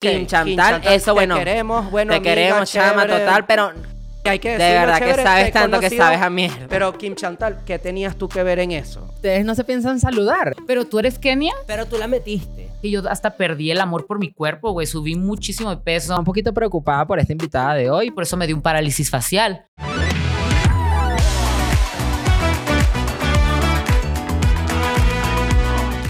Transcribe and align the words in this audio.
Kim 0.00 0.26
Chantal, 0.26 0.80
eso 0.84 1.12
bueno. 1.12 1.34
Te 1.34 1.44
queremos, 1.44 1.90
bueno, 1.90 2.12
te 2.12 2.18
amiga, 2.18 2.34
queremos, 2.34 2.70
chama, 2.70 3.04
total, 3.04 3.46
pero 3.46 3.72
hay 4.24 4.38
que 4.38 4.50
de 4.50 4.58
verdad 4.58 5.00
que 5.00 5.14
sabes 5.14 5.52
tanto 5.52 5.80
que 5.80 5.90
sabes 5.90 6.20
a 6.22 6.30
mierda. 6.30 6.66
Pero 6.68 6.96
Kim 6.96 7.16
Chantal, 7.16 7.58
¿qué 7.66 7.80
tenías 7.80 8.14
tú 8.14 8.28
que 8.28 8.44
ver 8.44 8.60
en 8.60 8.70
eso? 8.70 9.04
Ustedes 9.14 9.44
no 9.44 9.56
se 9.56 9.64
piensan 9.64 9.98
saludar. 9.98 10.54
Pero 10.68 10.84
tú 10.84 11.00
eres 11.00 11.18
Kenia, 11.18 11.52
Pero 11.66 11.86
tú 11.86 11.98
la 11.98 12.06
metiste. 12.06 12.68
que 12.80 12.90
yo 12.90 13.02
hasta 13.10 13.30
perdí 13.30 13.72
el 13.72 13.80
amor 13.80 14.06
por 14.06 14.20
mi 14.20 14.30
cuerpo, 14.30 14.70
güey. 14.70 14.86
Subí 14.86 15.16
muchísimo 15.16 15.70
de 15.70 15.78
peso. 15.78 16.16
Un 16.16 16.24
poquito 16.24 16.54
preocupada 16.54 17.04
por 17.04 17.18
esta 17.18 17.32
invitada 17.32 17.74
de 17.74 17.90
hoy. 17.90 18.12
Por 18.12 18.22
eso 18.22 18.36
me 18.36 18.46
dio 18.46 18.54
un 18.54 18.62
parálisis 18.62 19.10
facial. 19.10 19.66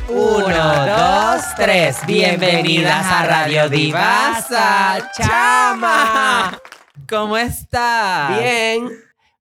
Uno, 0.08 0.46
dos, 0.48 1.17
tres. 1.56 1.98
Bienvenidas 2.06 3.04
a 3.06 3.24
Radio 3.24 3.68
Divasa, 3.68 5.10
chama. 5.16 6.58
¿Cómo 7.08 7.36
estás? 7.36 8.38
Bien. 8.40 8.88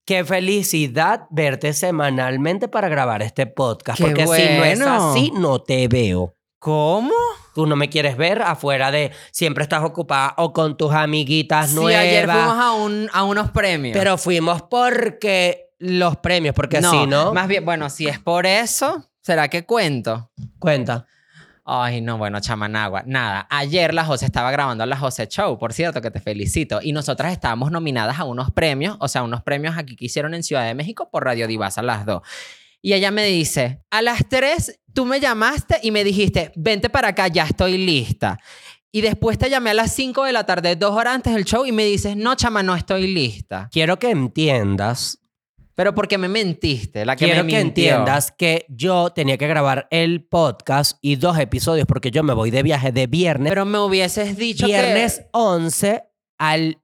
Qué 0.06 0.24
felicidad 0.24 1.24
verte 1.30 1.74
semanalmente 1.74 2.68
para 2.68 2.88
grabar 2.88 3.22
este 3.22 3.46
podcast. 3.46 3.98
Qué 3.98 4.06
porque 4.06 4.28
si 4.28 4.58
no 4.58 4.64
es 4.64 4.82
así, 4.82 5.32
no 5.36 5.60
te 5.62 5.88
veo. 5.88 6.34
¿Cómo? 6.60 7.12
Tú 7.54 7.66
no 7.68 7.76
me 7.76 7.90
quieres 7.90 8.16
ver 8.18 8.42
afuera 8.42 8.92
de 8.92 9.12
siempre 9.32 9.64
estás 9.64 9.84
ocupada 9.84 10.34
o 10.38 10.54
con 10.54 10.78
tus 10.78 10.94
amiguitas 10.94 11.70
Sí, 11.70 11.76
nuevas. 11.76 12.02
ayer 12.04 12.26
fuimos 12.30 12.58
a, 12.58 12.72
un, 12.74 13.10
a 13.14 13.24
unos 13.24 13.52
premios. 13.52 13.98
Pero 13.98 14.18
fuimos 14.18 14.62
porque 14.64 15.72
los 15.80 16.18
premios, 16.18 16.56
porque 16.56 16.82
si 16.82 17.06
no, 17.08 17.34
Más 17.34 17.48
bien, 17.48 17.66
bueno, 17.66 17.90
si 17.90 18.08
es 18.08 18.20
por 18.20 18.46
eso, 18.46 19.10
¿será 19.22 19.48
que 19.50 19.66
cuento? 19.66 20.32
cuenta. 20.60 21.06
Ay, 21.70 22.00
no, 22.00 22.18
bueno, 22.18 22.40
chamanagua. 22.40 23.04
Nada, 23.06 23.46
ayer 23.50 23.94
la 23.94 24.06
José 24.06 24.26
estaba 24.26 24.52
grabando 24.52 24.86
la 24.86 24.96
José 24.96 25.28
Show, 25.28 25.60
por 25.60 25.74
cierto, 25.74 26.02
que 26.02 26.10
te 26.10 26.22
felicito. 26.22 26.80
Y 26.82 26.94
nosotras 26.94 27.34
estábamos 27.34 27.72
nominadas 27.72 28.20
a 28.20 28.24
unos 28.24 28.52
premios, 28.52 28.96
o 29.02 29.10
sea, 29.10 29.22
unos 29.24 29.44
premios 29.44 29.78
aquí 29.78 29.98
que 29.98 30.06
hicieron 30.06 30.34
en 30.34 30.44
Ciudad 30.44 30.66
de 30.66 30.74
México 30.74 31.10
por 31.12 31.26
Radio 31.26 31.46
Divasa, 31.46 31.82
las 31.82 32.06
dos. 32.06 32.22
Y 32.82 32.94
ella 32.94 33.12
me 33.12 33.26
dice, 33.26 33.82
a 33.92 34.02
las 34.02 34.30
tres 34.30 34.80
tú 34.94 35.06
me 35.06 35.20
llamaste 35.20 35.78
y 35.84 35.92
me 35.92 36.06
dijiste, 36.06 36.54
vente 36.56 36.90
para 36.90 37.10
acá, 37.10 37.28
ya 37.28 37.44
estoy 37.44 37.78
lista. 37.78 38.40
Y 38.90 39.02
después 39.02 39.38
te 39.38 39.50
llamé 39.50 39.72
a 39.72 39.74
las 39.74 39.92
5 39.92 40.24
de 40.24 40.32
la 40.32 40.46
tarde, 40.46 40.78
dos 40.78 40.96
horas 40.96 41.16
antes 41.16 41.34
del 41.34 41.44
show, 41.44 41.66
y 41.66 41.74
me 41.74 41.84
dices, 41.84 42.16
no, 42.16 42.36
chama, 42.36 42.64
no 42.64 42.76
estoy 42.76 43.08
lista. 43.14 43.68
Quiero 43.74 44.00
que 44.00 44.10
entiendas, 44.10 45.20
Pero 45.78 45.94
porque 45.94 46.18
me 46.18 46.28
mentiste, 46.28 47.06
la 47.06 47.16
que 47.16 47.26
quiero 47.26 47.44
me 47.44 47.52
que 47.52 47.64
mintió. 47.64 47.84
entiendas 47.86 48.32
que 48.32 48.66
yo 48.68 49.12
tenía 49.12 49.38
que 49.38 49.46
grabar 49.48 49.88
el 49.92 50.26
podcast 50.26 50.98
y 51.04 51.18
dos 51.18 51.38
episodios 51.38 51.86
porque 51.86 52.10
yo 52.10 52.24
me 52.24 52.34
voy 52.34 52.50
de 52.50 52.64
viaje 52.64 52.92
de 52.92 53.06
viernes, 53.06 53.52
Pero 53.52 53.64
me 53.64 53.78
hubieses 53.78 54.36
dicho 54.38 54.66
que... 54.66 54.72
viernes 54.74 55.22
11 55.34 56.02
al 56.40 56.82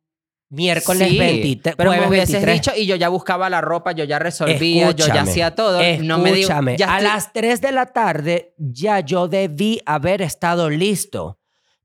miércoles 0.51 1.09
Sí, 1.09 1.17
23, 1.17 1.75
pero 1.75 1.89
me 1.89 2.07
hubieses 2.07 2.33
23. 2.45 2.53
dicho 2.61 2.71
y 2.79 2.85
yo 2.85 2.95
ya 2.95 3.09
buscaba 3.09 3.49
la 3.49 3.61
ropa, 3.61 3.93
yo 3.93 4.03
ya 4.03 4.19
resolvía, 4.19 4.91
yo 4.91 4.97
ya 4.97 5.05
Escúchame, 5.05 5.31
hacía 5.31 5.55
todo. 5.55 5.79
no 6.03 6.19
me 6.19 6.31
digo, 6.31 6.41
Escúchame, 6.49 6.77
ya 6.77 6.93
a 6.93 6.97
estoy- 6.99 7.07
las 7.11 7.33
3 7.33 7.61
de 7.61 7.71
la 7.71 7.85
tarde 7.87 8.53
ya 8.59 8.99
yo 8.99 9.27
debí 9.27 9.81
haber 9.87 10.21
estado 10.21 10.69
listo. 10.69 11.39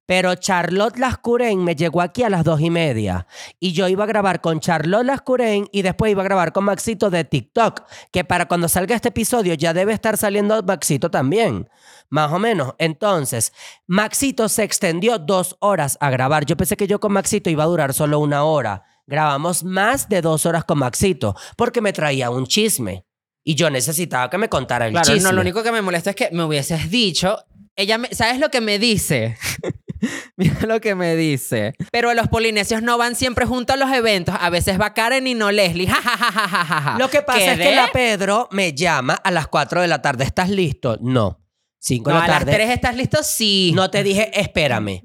Pero 0.09 0.35
Charlotte 0.37 0.97
Lascuren 0.99 1.63
me 1.63 1.77
llegó 1.77 2.01
aquí 2.01 2.23
a 2.23 2.31
las 2.31 2.43
dos 2.43 2.63
y 2.63 2.71
media. 2.71 3.27
Y 3.61 3.73
yo 3.75 3.89
iba 3.89 4.05
a 4.05 4.07
grabar 4.07 4.41
con 4.41 4.59
Charlotte 4.59 5.05
Lascuren 5.05 5.69
y 5.71 5.83
después 5.83 6.11
iba 6.11 6.23
a 6.23 6.25
grabar 6.25 6.53
con 6.55 6.65
Maxito 6.65 7.11
de 7.11 7.25
TikTok. 7.25 7.83
Que 8.11 8.25
para 8.25 8.49
cuando 8.49 8.69
salga 8.71 8.97
este 8.97 9.09
episodio 9.09 9.53
ya 9.53 9.75
debe 9.75 9.93
estar 9.93 10.17
saliendo 10.17 10.63
Maxito 10.63 11.11
también. 11.11 11.69
Más 12.09 12.33
o 12.33 12.39
menos. 12.39 12.73
Entonces, 12.79 13.53
Maxito 13.87 14.49
se 14.49 14.63
extendió 14.63 15.19
dos 15.19 15.59
horas 15.61 15.99
a 16.01 16.09
grabar. 16.09 16.47
Yo 16.47 16.57
pensé 16.57 16.79
que 16.79 16.87
yo 16.87 17.01
con 17.01 17.13
Maxito 17.13 17.51
iba 17.51 17.65
a 17.65 17.67
durar 17.67 17.93
solo 17.93 18.19
una 18.19 18.45
hora. 18.45 18.85
Grabamos 19.07 19.63
más 19.63 20.09
de 20.09 20.23
dos 20.23 20.47
horas 20.47 20.65
con 20.65 20.79
Maxito 20.79 21.37
porque 21.55 21.83
me 21.83 21.93
traía 21.93 22.31
un 22.31 22.47
chisme. 22.47 23.05
Y 23.45 23.57
yo 23.57 23.69
necesitaba 23.69 24.31
que 24.31 24.39
me 24.39 24.49
contara 24.49 24.87
el 24.87 24.93
Claro, 24.93 25.07
chisme. 25.13 25.29
no, 25.29 25.35
lo 25.35 25.43
único 25.43 25.63
que 25.63 25.71
me 25.73 25.83
molesta 25.83 26.09
es 26.11 26.17
que 26.17 26.31
me 26.33 26.45
hubieses 26.45 26.91
dicho. 26.91 27.37
Ella 27.77 27.99
me, 27.99 28.09
¿Sabes 28.15 28.41
lo 28.41 28.49
que 28.51 28.63
me 28.63 28.79
dice? 28.79 29.37
Mira 30.37 30.61
lo 30.67 30.81
que 30.81 30.95
me 30.95 31.17
dice. 31.17 31.75
Pero 31.91 32.13
los 32.15 32.29
polinesios 32.29 32.83
no 32.83 32.99
van 32.99 33.15
siempre 33.17 33.47
juntos 33.47 33.75
a 33.75 33.79
los 33.79 33.91
eventos. 33.93 34.35
A 34.39 34.51
veces 34.51 34.81
va 34.81 34.95
Karen 34.95 35.27
y 35.27 35.35
no 35.35 35.51
Leslie. 35.51 35.87
Ja, 35.89 35.97
ja, 36.03 36.17
ja, 36.17 36.33
ja, 36.33 36.49
ja, 36.49 36.65
ja, 36.65 36.81
ja. 36.81 36.97
Lo 36.99 37.09
que 37.11 37.23
pasa 37.23 37.53
es 37.53 37.59
que 37.59 37.75
la 37.75 37.89
Pedro 37.93 38.49
me 38.53 38.73
llama 38.75 39.15
a 39.15 39.31
las 39.31 39.49
4 39.49 39.81
de 39.83 39.89
la 39.89 40.01
tarde. 40.03 40.25
¿Estás 40.25 40.51
listo? 40.51 40.97
No. 41.01 41.41
5 41.81 42.11
No, 42.11 42.17
de 42.17 42.23
a 42.23 42.27
la 42.27 42.35
las 42.35 42.39
tarde. 42.41 42.53
3 42.55 42.71
estás 42.71 42.97
listo, 42.97 43.23
sí. 43.23 43.73
No 43.75 43.91
te 43.91 44.03
dije, 44.03 44.31
espérame. 44.39 45.03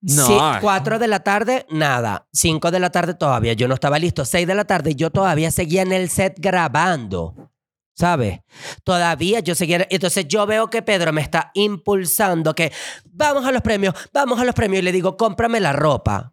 No. 0.00 0.26
Sí, 0.26 0.36
4 0.60 0.98
de 0.98 1.08
la 1.08 1.20
tarde, 1.20 1.64
nada. 1.70 2.26
5 2.32 2.70
de 2.70 2.78
la 2.78 2.90
tarde 2.90 3.14
todavía. 3.14 3.54
Yo 3.54 3.68
no 3.68 3.74
estaba 3.74 3.98
listo. 3.98 4.24
6 4.24 4.46
de 4.46 4.54
la 4.54 4.64
tarde, 4.66 4.94
yo 4.94 5.10
todavía 5.10 5.50
seguía 5.50 5.82
en 5.82 5.92
el 5.92 6.10
set 6.10 6.34
grabando. 6.38 7.50
¿Sabes? 7.94 8.40
Todavía 8.82 9.40
yo 9.40 9.54
seguía. 9.54 9.86
Entonces 9.88 10.26
yo 10.26 10.46
veo 10.46 10.68
que 10.68 10.82
Pedro 10.82 11.12
me 11.12 11.20
está 11.20 11.52
impulsando 11.54 12.54
que 12.54 12.72
vamos 13.04 13.44
a 13.44 13.52
los 13.52 13.62
premios, 13.62 13.94
vamos 14.12 14.40
a 14.40 14.44
los 14.44 14.54
premios. 14.54 14.82
Y 14.82 14.84
le 14.84 14.92
digo, 14.92 15.16
cómprame 15.16 15.60
la 15.60 15.72
ropa. 15.72 16.32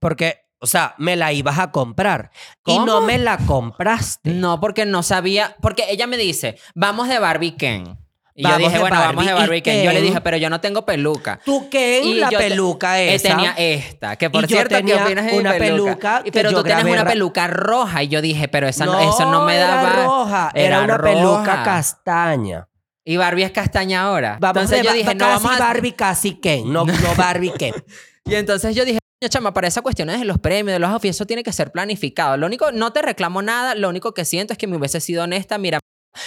Porque, 0.00 0.48
o 0.58 0.66
sea, 0.66 0.96
me 0.98 1.14
la 1.14 1.32
ibas 1.32 1.60
a 1.60 1.70
comprar. 1.70 2.32
Y 2.66 2.78
no 2.80 3.00
me 3.00 3.18
la 3.18 3.38
compraste. 3.38 4.30
No, 4.30 4.58
porque 4.58 4.84
no 4.84 5.04
sabía. 5.04 5.56
Porque 5.62 5.84
ella 5.88 6.08
me 6.08 6.16
dice, 6.16 6.58
vamos 6.74 7.08
de 7.08 7.20
Barbie 7.20 7.56
Ken. 7.56 8.01
Y 8.34 8.44
Vamos 8.44 8.60
yo 8.60 8.66
dije, 8.68 8.78
bueno, 8.80 8.96
vamos 8.98 9.26
de 9.26 9.32
Barbie. 9.32 9.40
¿Y 9.40 9.46
Barbie 9.46 9.62
Ken. 9.62 9.84
Yo 9.84 9.92
le 9.92 10.00
dije, 10.00 10.20
pero 10.22 10.36
yo 10.38 10.48
no 10.48 10.60
tengo 10.60 10.86
peluca. 10.86 11.38
¿Tú 11.44 11.68
qué? 11.68 12.00
Y 12.02 12.14
La 12.14 12.30
yo 12.30 12.38
te- 12.38 12.48
peluca 12.48 13.00
Eh, 13.00 13.14
esa. 13.14 13.28
tenía 13.28 13.52
esta, 13.58 14.16
que 14.16 14.30
por 14.30 14.44
Y 14.44 14.46
cierto, 14.48 14.74
¿qué 14.76 14.94
opinas 14.94 15.26
de 15.26 15.32
mi 15.32 15.38
una 15.38 15.52
peluca 15.52 16.22
pero 16.32 16.50
tú 16.50 16.62
tienes 16.62 16.84
una 16.84 17.04
peluca 17.04 17.46
roja 17.46 18.02
y 18.02 18.08
yo 18.08 18.22
dije, 18.22 18.48
pero 18.48 18.66
esa 18.68 18.86
no, 18.86 18.98
eso 19.00 19.30
no 19.30 19.44
me 19.44 19.56
daba. 19.58 19.82
Era 19.92 20.04
roja, 20.06 20.50
era, 20.54 20.80
una 20.82 20.96
roja. 20.96 21.12
peluca 21.14 21.62
castaña. 21.64 22.68
Y 23.04 23.16
Barbie 23.16 23.42
es 23.44 23.50
castaña 23.50 24.02
ahora. 24.02 24.38
Vamos 24.40 24.62
entonces 24.62 24.78
de 24.78 24.84
yo 24.88 24.92
dije, 24.94 25.14
no 25.14 25.26
vamos 25.26 25.52
a... 25.54 25.58
Barbie, 25.58 25.92
casi 25.92 26.34
Ken. 26.40 26.72
No, 26.72 26.84
no 26.86 27.14
Barbie 27.16 27.52
Ken. 27.58 27.74
Y 28.24 28.36
entonces 28.36 28.76
yo 28.76 28.84
dije, 28.84 29.00
"Coño, 29.20 29.28
chama, 29.28 29.52
para 29.52 29.66
esas 29.66 29.82
cuestiones 29.82 30.20
de 30.20 30.24
los 30.24 30.38
premios, 30.38 30.72
de 30.74 30.78
los 30.78 30.88
outfits, 30.90 31.16
eso 31.16 31.26
tiene 31.26 31.42
que 31.42 31.52
ser 31.52 31.72
planificado. 31.72 32.36
Lo 32.36 32.46
único, 32.46 32.70
no 32.70 32.92
te 32.92 33.02
reclamo 33.02 33.42
nada, 33.42 33.74
lo 33.74 33.88
único 33.88 34.14
que 34.14 34.24
siento 34.24 34.52
es 34.52 34.58
que 34.58 34.68
me 34.68 34.76
hubiese 34.76 35.00
sido 35.00 35.24
honesta, 35.24 35.58
mira, 35.58 35.80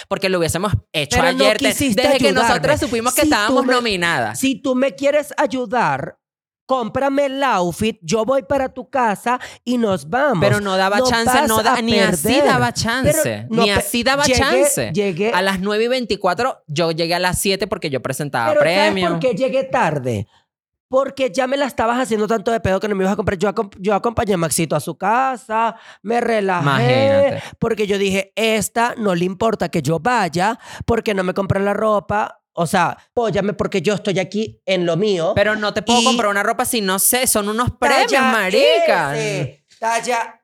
porque 0.08 0.28
lo 0.28 0.38
hubiésemos 0.38 0.72
hecho 0.92 1.16
Pero 1.18 1.28
ayer. 1.28 1.58
desde 1.58 2.18
que 2.18 2.32
nosotras 2.32 2.80
supimos 2.80 3.14
que 3.14 3.22
Si 3.22 3.26
estábamos 3.28 3.64
me- 3.66 3.74
nominadas. 3.74 4.38
Si 4.40 4.56
tú 4.60 4.74
me 4.74 4.94
quieres 4.94 5.32
ayudar, 5.36 6.18
cómprame 6.68 7.26
el 7.26 7.42
outfit, 7.44 7.98
yo 8.02 8.24
voy 8.24 8.42
para 8.42 8.68
tu 8.74 8.90
casa 8.90 9.38
y 9.64 9.78
nos 9.78 10.08
vamos. 10.10 10.38
Pero 10.40 10.60
no 10.60 10.76
daba 10.76 11.00
chance, 11.02 11.46
no 11.46 11.62
da- 11.62 11.80
ni 11.80 11.98
así 12.00 12.40
daba 12.40 12.72
chance. 12.72 13.46
No 13.48 13.62
ni 13.62 13.70
así 13.70 14.02
daba 14.02 14.24
llegué- 14.24 14.38
chance. 14.38 14.90
Llegué 14.92 15.30
A 15.32 15.42
las 15.42 15.60
9 15.60 15.84
y 15.84 15.88
24, 15.88 16.64
yo 16.66 16.90
llegué 16.90 17.14
a 17.14 17.20
las 17.20 17.38
7 17.40 17.68
porque 17.68 17.88
yo 17.88 18.02
presentaba 18.02 18.48
Pero 18.48 18.60
¿sabes 18.62 18.78
premios. 18.80 19.10
por 19.12 19.20
qué 19.20 19.34
llegué 19.34 19.62
tarde? 19.64 20.26
Porque 20.88 21.32
ya 21.34 21.46
me 21.46 21.56
la 21.56 21.66
estabas 21.66 21.98
haciendo 22.00 22.26
tanto 22.28 22.50
de 22.52 22.60
pedo 22.60 22.78
que 22.78 22.86
no 22.88 22.94
me 22.94 23.02
ibas 23.02 23.14
a 23.14 23.16
comprar. 23.16 23.36
Yo, 23.38 23.48
acom- 23.52 23.74
yo 23.78 23.94
acompañé 23.94 24.34
a 24.34 24.36
Maxito 24.36 24.76
a 24.76 24.80
su 24.80 24.96
casa, 24.96 25.74
me 26.02 26.20
relajé. 26.20 26.62
Imagínate. 26.62 27.42
Porque 27.58 27.86
yo 27.88 27.98
dije, 27.98 28.32
esta 28.36 28.94
no 28.96 29.14
le 29.14 29.24
importa 29.24 29.68
que 29.68 29.82
yo 29.82 29.98
vaya 29.98 30.58
porque 30.84 31.12
no 31.14 31.24
me 31.24 31.34
compré 31.34 31.60
la 31.60 31.74
ropa. 31.74 32.40
O 32.58 32.66
sea, 32.66 32.96
póllame 33.12 33.52
porque 33.52 33.82
yo 33.82 33.94
estoy 33.94 34.18
aquí 34.18 34.62
en 34.64 34.86
lo 34.86 34.96
mío. 34.96 35.32
Pero 35.34 35.56
no 35.56 35.74
te 35.74 35.82
puedo 35.82 36.00
Y- 36.00 36.04
comprar 36.04 36.30
una 36.30 36.42
ropa 36.42 36.64
si 36.64 36.80
no 36.80 36.98
sé, 36.98 37.26
son 37.26 37.48
unos 37.48 37.70
premios, 37.78 38.06
Talla 38.12 38.22
maricas. 38.32 39.16
S, 39.18 39.64
talla, 39.78 40.40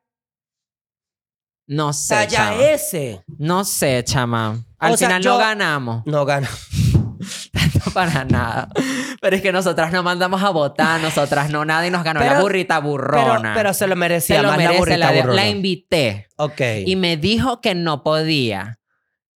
No 1.69 1.93
sé, 1.93 2.15
talla 2.15 2.29
chama. 2.51 2.63
S. 2.65 3.25
No 3.39 3.65
sé, 3.65 4.03
chama. 4.05 4.63
Al 4.79 4.93
O 4.93 4.97
sea, 4.97 5.09
final 5.09 5.23
yo- 5.23 5.33
no 5.33 5.39
ganamos. 5.39 6.03
No 6.05 6.25
gana. 6.27 6.51
Para 7.95 8.25
nada. 8.25 8.69
Pero 9.21 9.37
es 9.37 9.43
que 9.43 9.53
nosotras 9.53 9.93
no 9.93 10.03
mandamos 10.03 10.43
a 10.43 10.51
votar, 10.51 11.01
nosotras 11.01 11.51
no 11.51 11.65
nada 11.65 11.87
y 11.87 11.91
nos 11.91 12.05
ganó 12.05 12.21
la 12.21 12.41
burrita 12.41 12.79
burrona. 12.79 13.53
pero 13.55 13.75
se 13.75 13.87
lo 13.87 13.97
merecía 13.97 14.37
Se 14.37 14.43
lo 14.43 14.49
más 14.49 14.59
la 14.59 14.73
burrita 14.73 14.99
la, 14.99 15.13
burrona. 15.13 15.35
la 15.35 15.49
invité. 15.49 16.29
Ok. 16.37 16.61
Y 16.87 16.97
me 16.97 17.17
dijo 17.17 17.61
que 17.61 17.75
no 17.75 18.03
podía. 18.03 18.79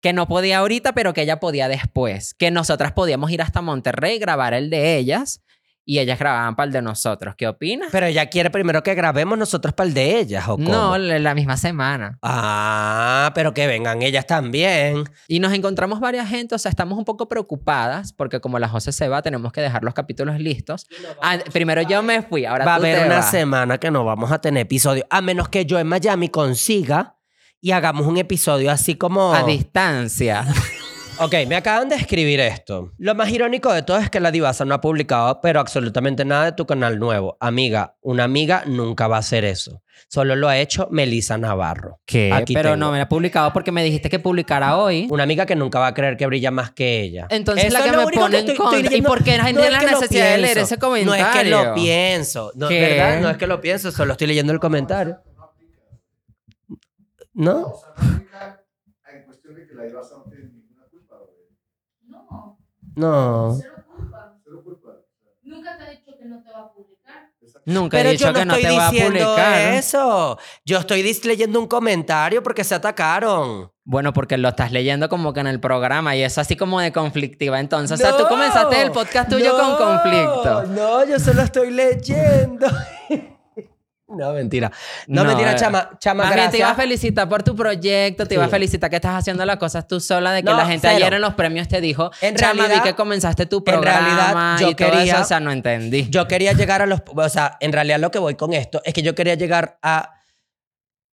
Que 0.01 0.13
no 0.13 0.27
podía 0.27 0.59
ahorita, 0.59 0.93
pero 0.93 1.13
que 1.13 1.23
ella 1.23 1.39
podía 1.39 1.67
después. 1.67 2.35
Que 2.35 2.51
nosotras 2.51 2.91
podíamos 2.91 3.31
ir 3.31 3.41
hasta 3.41 3.61
Monterrey, 3.61 4.19
grabar 4.19 4.53
el 4.53 4.69
de 4.69 4.97
ellas 4.97 5.41
y 5.85 5.99
ellas 5.99 6.17
grababan 6.17 6.55
para 6.55 6.65
el 6.65 6.73
de 6.73 6.81
nosotros. 6.81 7.35
¿Qué 7.37 7.47
opinas? 7.47 7.89
Pero 7.91 8.07
ella 8.07 8.25
quiere 8.27 8.49
primero 8.49 8.81
que 8.81 8.95
grabemos 8.95 9.37
nosotros 9.37 9.73
para 9.75 9.87
el 9.87 9.93
de 9.93 10.19
ellas, 10.19 10.47
¿o 10.47 10.57
cómo? 10.57 10.69
No, 10.71 10.97
la 10.97 11.19
la 11.19 11.35
misma 11.35 11.57
semana. 11.57 12.17
Ah, 12.21 13.31
pero 13.35 13.53
que 13.53 13.67
vengan 13.67 14.01
ellas 14.01 14.25
también. 14.25 15.03
Y 15.27 15.39
nos 15.39 15.53
encontramos 15.53 15.99
varias 15.99 16.27
gente, 16.27 16.55
o 16.55 16.57
sea, 16.57 16.69
estamos 16.69 16.97
un 16.97 17.05
poco 17.05 17.27
preocupadas 17.27 18.13
porque 18.13 18.39
como 18.39 18.57
la 18.57 18.67
José 18.67 18.91
se 18.91 19.07
va, 19.07 19.21
tenemos 19.21 19.51
que 19.51 19.61
dejar 19.61 19.83
los 19.83 19.93
capítulos 19.93 20.39
listos. 20.39 20.87
Ah, 21.21 21.37
primero 21.53 21.81
yo 21.83 22.01
me 22.01 22.21
fui, 22.23 22.45
ahora 22.45 22.65
Va 22.65 22.75
a 22.75 22.77
tú 22.79 22.85
haber 22.85 23.05
una 23.05 23.17
vas. 23.17 23.31
semana 23.31 23.77
que 23.77 23.91
no 23.91 24.03
vamos 24.03 24.31
a 24.31 24.39
tener 24.39 24.63
episodio, 24.63 25.05
a 25.09 25.21
menos 25.21 25.49
que 25.49 25.65
yo 25.65 25.77
en 25.77 25.87
Miami 25.87 26.29
consiga 26.29 27.15
y 27.61 27.71
hagamos 27.71 28.05
un 28.07 28.17
episodio 28.17 28.71
así 28.71 28.95
como... 28.95 29.33
a 29.33 29.43
distancia. 29.43 30.45
Ok, 31.17 31.33
me 31.47 31.55
acaban 31.55 31.87
de 31.87 31.95
escribir 31.95 32.41
esto. 32.41 32.91
Lo 32.97 33.15
más 33.15 33.29
irónico 33.29 33.71
de 33.71 33.83
todo 33.83 33.97
es 33.97 34.09
que 34.09 34.19
la 34.19 34.31
divasa 34.31 34.65
no 34.65 34.75
ha 34.75 34.81
publicado, 34.81 35.39
pero 35.39 35.61
absolutamente 35.61 36.25
nada 36.25 36.45
de 36.45 36.51
tu 36.51 36.65
canal 36.65 36.99
nuevo. 36.99 37.37
Amiga, 37.39 37.95
una 38.01 38.25
amiga 38.25 38.63
nunca 38.65 39.07
va 39.07 39.15
a 39.15 39.19
hacer 39.19 39.45
eso. 39.45 39.81
Solo 40.09 40.35
lo 40.35 40.49
ha 40.49 40.57
hecho 40.57 40.89
Melisa 40.91 41.37
Navarro. 41.37 42.01
¿Qué? 42.05 42.33
Aquí 42.33 42.53
Pero 42.53 42.71
tengo. 42.71 42.77
no 42.77 42.91
me 42.91 42.97
la 42.97 43.03
he 43.03 43.07
publicado 43.07 43.53
porque 43.53 43.71
me 43.71 43.81
dijiste 43.83 44.09
que 44.09 44.19
publicara 44.19 44.77
hoy. 44.77 45.07
Una 45.09 45.23
amiga 45.23 45.45
que 45.45 45.55
nunca 45.55 45.79
va 45.79 45.87
a 45.87 45.93
creer 45.93 46.17
que 46.17 46.25
brilla 46.25 46.51
más 46.51 46.71
que 46.71 47.01
ella. 47.01 47.27
Entonces 47.29 47.65
Eso 47.65 47.77
la 47.77 47.83
que 47.85 47.91
me 47.91 48.03
pone 48.03 48.39
en 48.39 48.55
contra. 48.57 48.79
estoy 48.79 48.97
¿Y 48.97 49.01
por 49.01 49.23
qué 49.23 49.37
la 49.37 49.45
gente 49.45 49.61
No 49.61 49.65
es 49.65 49.71
la 49.71 49.79
que 49.79 49.85
necesidad 49.85 50.31
de 50.31 50.37
leer 50.39 50.57
ese 50.57 50.77
comentario? 50.77 51.23
No 51.23 51.29
es 51.29 51.37
que 51.37 51.49
lo 51.49 51.73
pienso. 51.75 52.51
No, 52.55 52.67
¿Qué? 52.67 52.81
¿Verdad? 52.81 53.21
No 53.21 53.29
es 53.29 53.37
que 53.37 53.47
lo 53.47 53.61
pienso, 53.61 53.89
solo 53.91 54.11
estoy 54.11 54.27
leyendo 54.27 54.51
el 54.51 54.59
comentario. 54.59 55.17
¿No? 57.33 57.73
en 59.13 59.23
cuestión 59.23 59.55
de 59.55 59.65
que 59.65 59.73
la 59.75 59.83
divasa 59.83 60.15
no 60.17 60.29
tiene. 60.29 60.64
No, 62.95 63.47
No. 63.49 63.57
cero 63.61 63.73
culpa. 63.95 64.33
Cero 64.43 64.61
culpa. 64.63 64.91
Nunca 65.43 65.77
te 65.77 65.83
ha 65.83 65.89
dicho 65.91 66.11
que 66.17 66.25
no 66.25 66.41
te 66.43 66.51
va 66.51 66.59
a 66.59 66.71
publicar. 66.73 66.95
Nunca 67.67 67.97
Pero 67.97 68.09
he 68.09 68.11
dicho 68.13 68.25
yo 68.25 68.33
no 68.33 68.39
que 68.39 68.45
no 68.45 68.53
estoy 68.55 68.63
te 68.69 68.75
voy 68.75 68.79
a 68.85 68.89
diciendo 68.91 69.19
publicar. 69.25 69.61
eso. 69.73 70.39
Yo 70.65 70.77
estoy 70.79 71.03
leyendo 71.23 71.59
un 71.59 71.67
comentario 71.67 72.43
porque 72.43 72.63
se 72.63 72.75
atacaron. 72.75 73.71
Bueno, 73.83 74.13
porque 74.13 74.37
lo 74.37 74.49
estás 74.49 74.71
leyendo 74.71 75.09
como 75.09 75.33
que 75.33 75.39
en 75.39 75.47
el 75.47 75.59
programa 75.59 76.15
y 76.15 76.23
eso 76.23 76.41
así 76.41 76.55
como 76.55 76.79
de 76.79 76.91
conflictiva. 76.91 77.59
Entonces, 77.59 77.99
o 77.99 78.01
sea, 78.01 78.15
tú 78.17 78.23
No, 78.23 78.29
comenzaste 78.29 78.81
el 78.81 78.91
podcast 78.91 79.29
tuyo 79.29 79.51
con 79.57 79.69
no, 79.71 79.77
conflicto. 79.77 80.63
No, 80.67 81.05
yo 81.05 81.19
solo 81.19 81.41
estoy 81.43 81.71
leyendo. 81.71 82.67
no, 84.07 84.33
mentira. 84.33 84.71
No, 85.07 85.23
No, 85.23 85.29
mentira, 85.29 85.53
eh, 85.53 85.55
chama. 85.55 85.89
Chama, 85.99 86.25
Más 86.25 86.35
bien 86.35 86.51
te 86.51 86.57
iba 86.57 86.67
a 86.67 86.69
gracias. 86.73 86.83
felicitar 86.87 87.27
por 87.27 87.41
tu 87.43 87.55
proyecto, 87.55 88.27
te 88.27 88.35
iba 88.35 88.45
a 88.45 88.49
felicitar 88.49 88.89
que 88.89 88.97
estás 88.97 89.15
haciendo 89.15 89.43
las 89.45 89.57
cosas 89.57 89.87
tú 89.87 89.99
sola, 89.99 90.31
de 90.31 90.43
que 90.43 90.49
No, 90.51 90.57
la 90.57 90.65
gente 90.67 90.87
cero. 90.87 90.97
ayer 90.97 91.13
en 91.15 91.21
los 91.21 91.33
premios 91.33 91.67
te 91.67 91.81
dijo, 91.81 92.11
En 92.21 92.35
Chama, 92.35 92.53
vi 92.53 92.59
realidad- 92.59 92.83
que 92.83 92.93
comenzaste 92.93 93.45
tu 93.47 93.57
en 93.57 93.63
programa 93.63 93.97
realidad, 93.99 94.59
yo 94.59 94.69
y 94.69 94.75
todo 94.75 94.91
quería- 94.91 95.13
eso, 95.13 95.21
o 95.23 95.25
sea, 95.25 95.39
no 95.39 95.51
entendí. 95.51 96.07
Yo 96.09 96.27
quería 96.27 96.53
llegar 96.53 96.81
a 96.83 96.85
los... 96.85 97.01
O 97.15 97.29
sea, 97.29 97.57
en 97.59 97.73
realidad 97.73 97.99
lo 97.99 98.11
que 98.11 98.19
voy 98.19 98.35
con 98.35 98.53
esto 98.53 98.79
es 98.85 98.93
que 98.93 99.01
yo 99.01 99.15
quería 99.15 99.33
llegar 99.35 99.79
a 99.81 100.11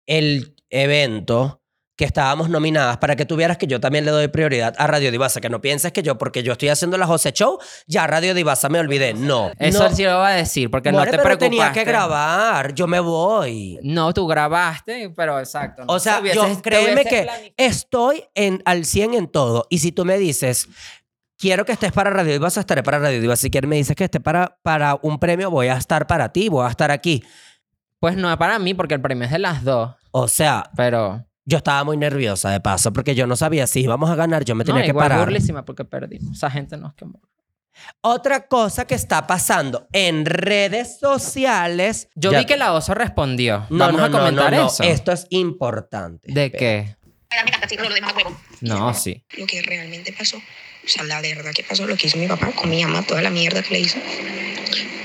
el 0.06 0.54
evento 0.68 1.61
que 2.02 2.06
estábamos 2.06 2.50
nominadas 2.50 2.96
para 2.96 3.14
que 3.14 3.24
tuvieras 3.24 3.58
que 3.58 3.68
yo 3.68 3.78
también 3.78 4.04
le 4.04 4.10
doy 4.10 4.26
prioridad 4.26 4.74
a 4.76 4.88
Radio 4.88 5.12
Divasa. 5.12 5.40
Que 5.40 5.48
no 5.48 5.60
pienses 5.60 5.92
que 5.92 6.02
yo, 6.02 6.18
porque 6.18 6.42
yo 6.42 6.50
estoy 6.50 6.68
haciendo 6.68 6.98
la 6.98 7.06
José 7.06 7.30
Show, 7.30 7.60
ya 7.86 8.08
Radio 8.08 8.34
Divasa 8.34 8.68
me 8.68 8.80
olvidé. 8.80 9.14
No. 9.14 9.52
Eso 9.56 9.88
no. 9.88 9.94
sí 9.94 10.02
lo 10.02 10.18
voy 10.18 10.26
a 10.26 10.30
decir, 10.30 10.68
porque 10.68 10.90
More, 10.90 11.04
no 11.12 11.16
te 11.16 11.22
pero 11.22 11.38
tenía 11.38 11.70
que 11.70 11.84
grabar. 11.84 12.74
Yo 12.74 12.88
me 12.88 12.98
voy. 12.98 13.78
No, 13.84 14.12
tú 14.12 14.26
grabaste, 14.26 15.10
pero 15.14 15.38
exacto. 15.38 15.84
no 15.84 15.92
O 15.94 16.00
sea, 16.00 16.18
hubieses- 16.18 16.34
yo 16.56 16.60
créeme 16.60 17.04
que 17.04 17.22
planificado. 17.22 17.54
estoy 17.56 18.24
en, 18.34 18.60
al 18.64 18.84
100 18.84 19.14
en 19.14 19.28
todo. 19.28 19.68
Y 19.70 19.78
si 19.78 19.92
tú 19.92 20.04
me 20.04 20.18
dices, 20.18 20.68
quiero 21.38 21.64
que 21.64 21.70
estés 21.70 21.92
para 21.92 22.10
Radio 22.10 22.32
Divas, 22.32 22.56
estaré 22.56 22.82
para 22.82 22.98
Radio 22.98 23.20
Divas. 23.20 23.38
Si 23.38 23.48
quieres 23.48 23.70
me 23.70 23.76
dices 23.76 23.94
que 23.94 24.02
esté 24.02 24.18
para, 24.18 24.58
para 24.64 24.98
un 25.02 25.20
premio, 25.20 25.52
voy 25.52 25.68
a 25.68 25.76
estar 25.76 26.08
para 26.08 26.32
ti, 26.32 26.48
voy 26.48 26.66
a 26.66 26.70
estar 26.70 26.90
aquí. 26.90 27.22
Pues 28.00 28.16
no 28.16 28.28
es 28.28 28.36
para 28.38 28.58
mí, 28.58 28.74
porque 28.74 28.94
el 28.94 29.00
premio 29.00 29.24
es 29.26 29.30
de 29.30 29.38
las 29.38 29.62
dos, 29.62 29.94
O 30.10 30.26
sea, 30.26 30.68
pero... 30.76 31.24
yo 31.44 31.58
estaba 31.58 31.84
muy 31.84 31.96
nerviosa 31.96 32.50
de 32.50 32.60
paso 32.60 32.92
porque 32.92 33.14
yo 33.14 33.26
no 33.26 33.36
sabía 33.36 33.66
si 33.66 33.80
íbamos 33.80 34.10
a 34.10 34.14
ganar, 34.14 34.44
yo 34.44 34.54
me 34.54 34.64
tenía 34.64 34.80
no, 34.80 34.84
que 34.84 34.90
igual 34.90 35.08
parar. 35.08 35.24
burlísima 35.26 35.64
porque 35.64 35.84
perdimos. 35.84 36.36
Esa 36.36 36.50
gente 36.50 36.76
nos 36.76 36.94
quemó. 36.94 37.20
Otra 38.00 38.46
cosa 38.46 38.86
que 38.86 38.94
está 38.94 39.26
pasando 39.26 39.88
en 39.92 40.24
redes 40.26 40.98
sociales. 41.00 42.08
Yo 42.14 42.30
Ya- 42.30 42.40
vi 42.40 42.44
que 42.46 42.56
la 42.56 42.72
oso 42.74 42.94
respondió. 42.94 43.66
No, 43.70 43.78
Vamos 43.86 44.00
no, 44.00 44.04
a 44.06 44.10
comentar 44.10 44.50
no, 44.52 44.56
no, 44.56 44.62
no. 44.64 44.68
eso. 44.68 44.82
Esto 44.82 45.10
es 45.12 45.26
importante. 45.30 46.32
¿De 46.32 46.52
qué? 46.52 46.96
Lo 47.78 47.88
demás 47.94 48.12
huevo. 48.14 48.36
No, 48.60 48.92
sí. 48.94 49.24
Lo 49.38 49.46
que 49.46 49.62
realmente 49.62 50.12
pasó, 50.12 50.36
o 50.84 50.88
sea, 50.88 51.04
la 51.04 51.20
verdad 51.20 51.52
que 51.54 51.62
pasó, 51.62 51.86
lo 51.86 51.96
que 51.96 52.06
hizo 52.08 52.18
mi 52.18 52.26
papá 52.26 52.50
con 52.52 52.68
mi 52.70 52.82
mamá, 52.84 53.02
toda 53.06 53.22
la 53.22 53.30
mierda 53.30 53.62
que 53.62 53.74
le 53.74 53.80
hizo. 53.80 53.98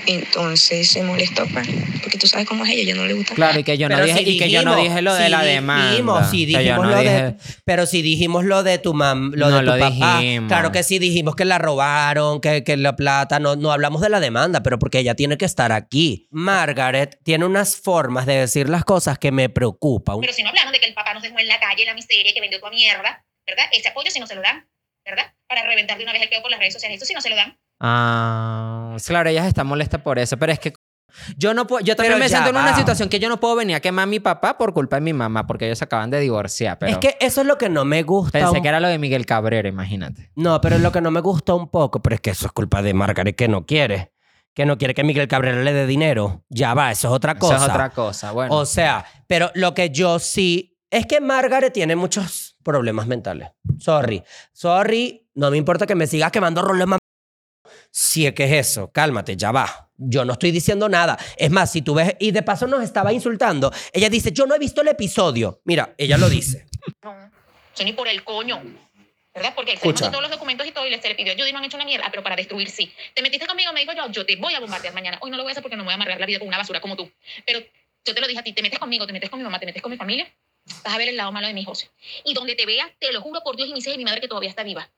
Entonces 0.06 0.90
se 0.90 1.04
molestó, 1.04 1.46
pues, 1.48 1.68
porque 2.02 2.18
tú 2.18 2.28
sabes 2.28 2.48
cómo 2.48 2.64
es 2.64 2.72
ella, 2.72 2.82
ella 2.84 2.96
no 2.96 3.06
le 3.06 3.14
gusta. 3.14 3.36
Claro, 3.36 3.60
y 3.60 3.64
que 3.66 3.78
yo 3.78 3.90
no 3.90 4.02
dije, 4.02 4.20
si 4.20 4.30
y 4.30 4.38
que 4.40 4.50
yo 4.50 4.64
no 4.64 4.72
dijimos, 4.78 4.90
dije 4.96 5.02
lo 5.02 5.14
de 5.14 5.24
si 5.26 5.30
la 5.30 5.44
dijimos, 5.44 5.60
demanda. 6.16 6.32
si 6.32 6.46
Que 6.46 6.52
yo 6.54 6.58
dijimos 6.60 6.86
no 6.86 6.92
lo 6.92 6.98
de- 7.04 7.36
Pero 7.66 7.86
si 7.86 8.02
dijimos 8.02 8.46
lo 8.46 8.64
de 8.64 8.78
tu 8.78 8.94
mam, 8.94 9.32
lo 9.36 9.50
No 9.50 9.56
de 9.58 9.60
tu 9.60 9.66
lo 9.66 9.72
papá. 9.78 10.20
dijimos. 10.22 10.48
Claro 10.48 10.72
que 10.72 10.84
sí 10.84 10.98
dijimos 11.00 11.36
que 11.36 11.44
la 11.44 11.58
robaron, 11.58 12.40
que, 12.40 12.64
que 12.64 12.78
la 12.78 12.96
plata. 12.96 13.40
No, 13.42 13.58
no 13.58 13.74
hablamos 13.74 14.02
de 14.02 14.08
la 14.08 14.22
demanda, 14.22 14.64
pero 14.64 14.80
porque 14.80 15.00
ella 15.00 15.14
tiene 15.14 15.38
que 15.38 15.44
estar 15.44 15.74
aquí. 15.74 16.30
Margaret 16.32 17.20
tiene 17.26 17.44
unas 17.46 17.76
formas 17.76 18.26
de 18.26 18.36
decir 18.36 18.70
las 18.70 18.86
cosas 18.86 19.20
que 19.20 19.34
me 19.34 19.50
preocupan. 19.50 20.22
Pero 20.22 20.32
si 20.32 20.42
no 20.42 20.50
hablamos 20.50 20.72
de 20.72 20.80
que 20.80 20.86
el 20.86 20.94
papá 20.94 21.14
nos 21.16 21.22
dejó 21.24 21.38
en 21.40 21.48
la 21.48 21.60
calle, 21.60 21.82
en 21.82 21.88
la 21.88 21.94
miseria, 21.94 22.32
que 22.34 22.40
vendió 22.40 22.60
toda 22.62 22.72
mierda, 22.72 23.26
¿verdad? 23.46 23.66
Ese 23.74 23.90
apoyo 23.90 24.10
si 24.10 24.22
no 24.22 24.26
se 24.28 24.36
lo 24.36 24.42
dan, 24.42 24.66
¿verdad? 25.16 25.34
Para 25.48 25.64
reventar 25.64 25.98
de 25.98 26.04
una 26.04 26.14
vez 26.14 26.22
el 26.22 26.30
peo 26.30 26.42
por 26.42 26.52
las 26.52 26.60
redes 26.60 26.74
sociales, 26.74 26.98
eso 26.98 27.06
si 27.06 27.14
no 27.14 27.22
se 27.22 27.30
lo 27.30 27.36
dan. 27.36 27.58
Ah, 28.12 28.96
claro, 29.06 29.30
ella 29.30 29.48
está 29.48 29.64
molesta 29.64 30.04
por 30.04 30.20
eso, 30.20 30.38
pero 30.38 30.52
es 30.52 30.60
que 30.60 30.74
yo 31.38 31.54
no 31.54 31.66
puedo, 31.66 31.84
yo 31.84 31.96
también 31.96 32.14
Pero 32.14 32.24
me 32.26 32.30
ya 32.30 32.38
siento 32.38 32.50
en 32.50 32.64
una 32.64 32.76
situación 32.76 33.10
que 33.10 33.18
yo 33.20 33.30
no 33.30 33.40
puedo 33.40 33.56
venir 33.56 33.76
a 33.76 33.80
quemar 33.80 34.04
a 34.04 34.06
mi 34.06 34.20
papá 34.20 34.58
por 34.58 34.74
culpa 34.74 34.98
de 34.98 35.02
mi 35.02 35.14
mamá, 35.14 35.48
porque 35.48 35.66
ellos 35.66 35.78
se 35.80 35.86
acaban 35.86 36.10
de 36.12 36.20
divorciar, 36.20 36.78
pero 36.78 36.92
Es 36.92 36.98
que 37.00 37.18
eso 37.20 37.42
es 37.42 37.48
lo 37.48 37.58
que 37.58 37.70
no 37.70 37.86
me 37.86 38.04
gusta. 38.04 38.38
pensé 38.40 38.58
un- 38.58 38.62
que 38.62 38.68
era 38.68 38.80
lo 38.80 38.88
de 38.88 38.98
Miguel 39.00 39.26
Cabrera, 39.26 39.68
imagínate. 39.70 40.32
No, 40.36 40.60
pero 40.62 40.78
lo 40.78 40.92
que 40.92 41.02
no 41.02 41.10
me 41.12 41.22
gusta 41.22 41.54
un 41.54 41.70
poco, 41.70 42.02
pero 42.02 42.16
es 42.16 42.22
que 42.22 42.32
eso 42.32 42.46
es 42.46 42.52
culpa 42.52 42.82
de 42.82 42.94
Margaret 42.94 43.36
que 43.36 43.48
no 43.48 43.66
quiere. 43.66 44.12
Que 44.54 44.66
no 44.66 44.78
quiere 44.80 44.94
que 44.96 45.04
Miguel 45.04 45.28
Cabrera 45.28 45.62
le 45.62 45.72
dé 45.72 45.86
dinero. 45.86 46.44
Ya 46.50 46.74
va, 46.74 46.92
eso 46.92 47.08
es 47.10 47.14
otra 47.14 47.36
cosa. 47.36 47.56
Eso 47.58 47.66
es 47.66 47.70
otra 47.72 47.90
cosa, 47.92 48.32
bueno. 48.32 48.56
O 48.56 48.66
sea, 48.66 49.06
pero 49.28 49.52
lo 49.54 49.74
que 49.76 49.92
yo 49.92 50.18
sí 50.20 50.78
es 50.90 51.06
que 51.06 51.22
Margaret 51.22 51.72
tiene 51.72 51.96
muchos 51.96 52.47
problemas 52.68 53.08
mentales. 53.08 53.50
Sorry. 53.80 54.22
Sorry, 54.54 55.26
no 55.36 55.50
me 55.50 55.58
importa 55.58 55.88
que 55.88 55.96
me 55.96 56.06
sigas 56.06 56.32
quemando 56.32 56.62
problemas. 56.64 57.00
Si 57.90 58.28
es 58.28 58.34
que 58.34 58.44
es 58.44 58.68
eso, 58.68 58.92
cálmate, 58.92 59.36
ya 59.38 59.52
va. 59.52 59.90
Yo 59.98 60.24
no 60.26 60.34
estoy 60.34 60.52
diciendo 60.52 60.88
nada. 60.90 61.18
Es 61.38 61.50
más, 61.50 61.72
si 61.72 61.82
tú 61.82 61.96
ves, 61.96 62.16
y 62.20 62.32
de 62.32 62.44
paso 62.44 62.68
nos 62.68 62.84
estaba 62.84 63.12
insultando, 63.14 63.72
ella 63.94 64.10
dice, 64.10 64.32
yo 64.32 64.46
no 64.46 64.54
he 64.54 64.60
visto 64.60 64.82
el 64.82 64.90
episodio. 64.90 65.62
Mira, 65.66 65.96
ella 65.98 66.18
lo 66.18 66.30
dice. 66.30 66.68
No, 67.04 67.16
eso 67.74 67.84
ni 67.84 67.94
por 67.94 68.08
el 68.08 68.24
coño. 68.24 68.62
¿Verdad? 69.34 69.54
Porque 69.56 69.72
él 69.74 69.78
se 69.78 69.88
Escucha. 69.88 70.06
puso 70.06 70.12
todos 70.12 70.24
los 70.24 70.32
documentos 70.32 70.66
y 70.68 70.72
todo 70.72 70.86
y 70.88 70.90
le, 70.90 71.00
se 71.02 71.10
le 71.10 71.16
pidió 71.16 71.34
a 71.34 71.36
Judy, 71.36 71.52
no 71.52 71.60
han 71.60 71.66
hecho 71.66 71.78
una 71.78 71.86
mierda, 71.86 72.06
Ah, 72.08 72.10
pero 72.10 72.24
para 72.24 72.36
destruir 72.36 72.70
sí. 72.70 72.92
Te 73.14 73.22
metiste 73.22 73.46
conmigo, 73.46 73.72
me 73.72 73.82
dijo 73.82 73.94
yo, 73.94 74.12
yo 74.12 74.26
te 74.26 74.36
voy 74.36 74.54
a 74.56 74.60
bombardear 74.60 74.94
mañana. 74.96 75.18
Hoy 75.22 75.30
no 75.32 75.38
lo 75.38 75.44
voy 75.44 75.52
a 75.52 75.54
hacer 75.54 75.62
porque 75.62 75.78
no 75.78 75.84
me 75.84 75.88
voy 75.88 75.92
a 75.94 75.96
amargar 75.96 76.20
la 76.20 76.26
vida 76.26 76.40
con 76.40 76.48
una 76.48 76.58
basura 76.58 76.82
como 76.82 76.96
tú. 76.96 77.10
Pero 77.46 77.60
yo 78.06 78.14
te 78.16 78.20
lo 78.22 78.28
dije 78.28 78.40
a 78.40 78.44
ti, 78.44 78.54
te 78.54 78.62
metes 78.64 78.80
conmigo, 78.80 79.06
te 79.06 79.14
metes 79.14 79.30
con 79.30 79.38
mi 79.40 79.44
mamá, 79.44 79.60
te 79.60 79.66
metes 79.68 79.82
con 79.84 79.92
mi 79.92 79.98
familia, 79.98 80.28
vas 80.84 80.96
a 80.96 80.98
ver 80.98 81.10
el 81.10 81.18
lado 81.18 81.32
malo 81.32 81.48
de 81.48 81.54
mi 81.54 81.64
José. 81.64 81.90
Y 82.24 82.34
donde 82.34 82.56
te 82.56 82.66
vea, 82.66 82.86
te 83.00 83.12
lo 83.12 83.22
juro 83.22 83.42
por 83.44 83.56
Dios 83.56 83.70
y 83.70 83.74
mis 83.74 83.86
hijas 83.86 83.96
y 83.96 83.98
mi 83.98 84.06
madre 84.06 84.22
que 84.22 84.28
todavía 84.28 84.50
está 84.50 84.64
viva. 84.64 84.90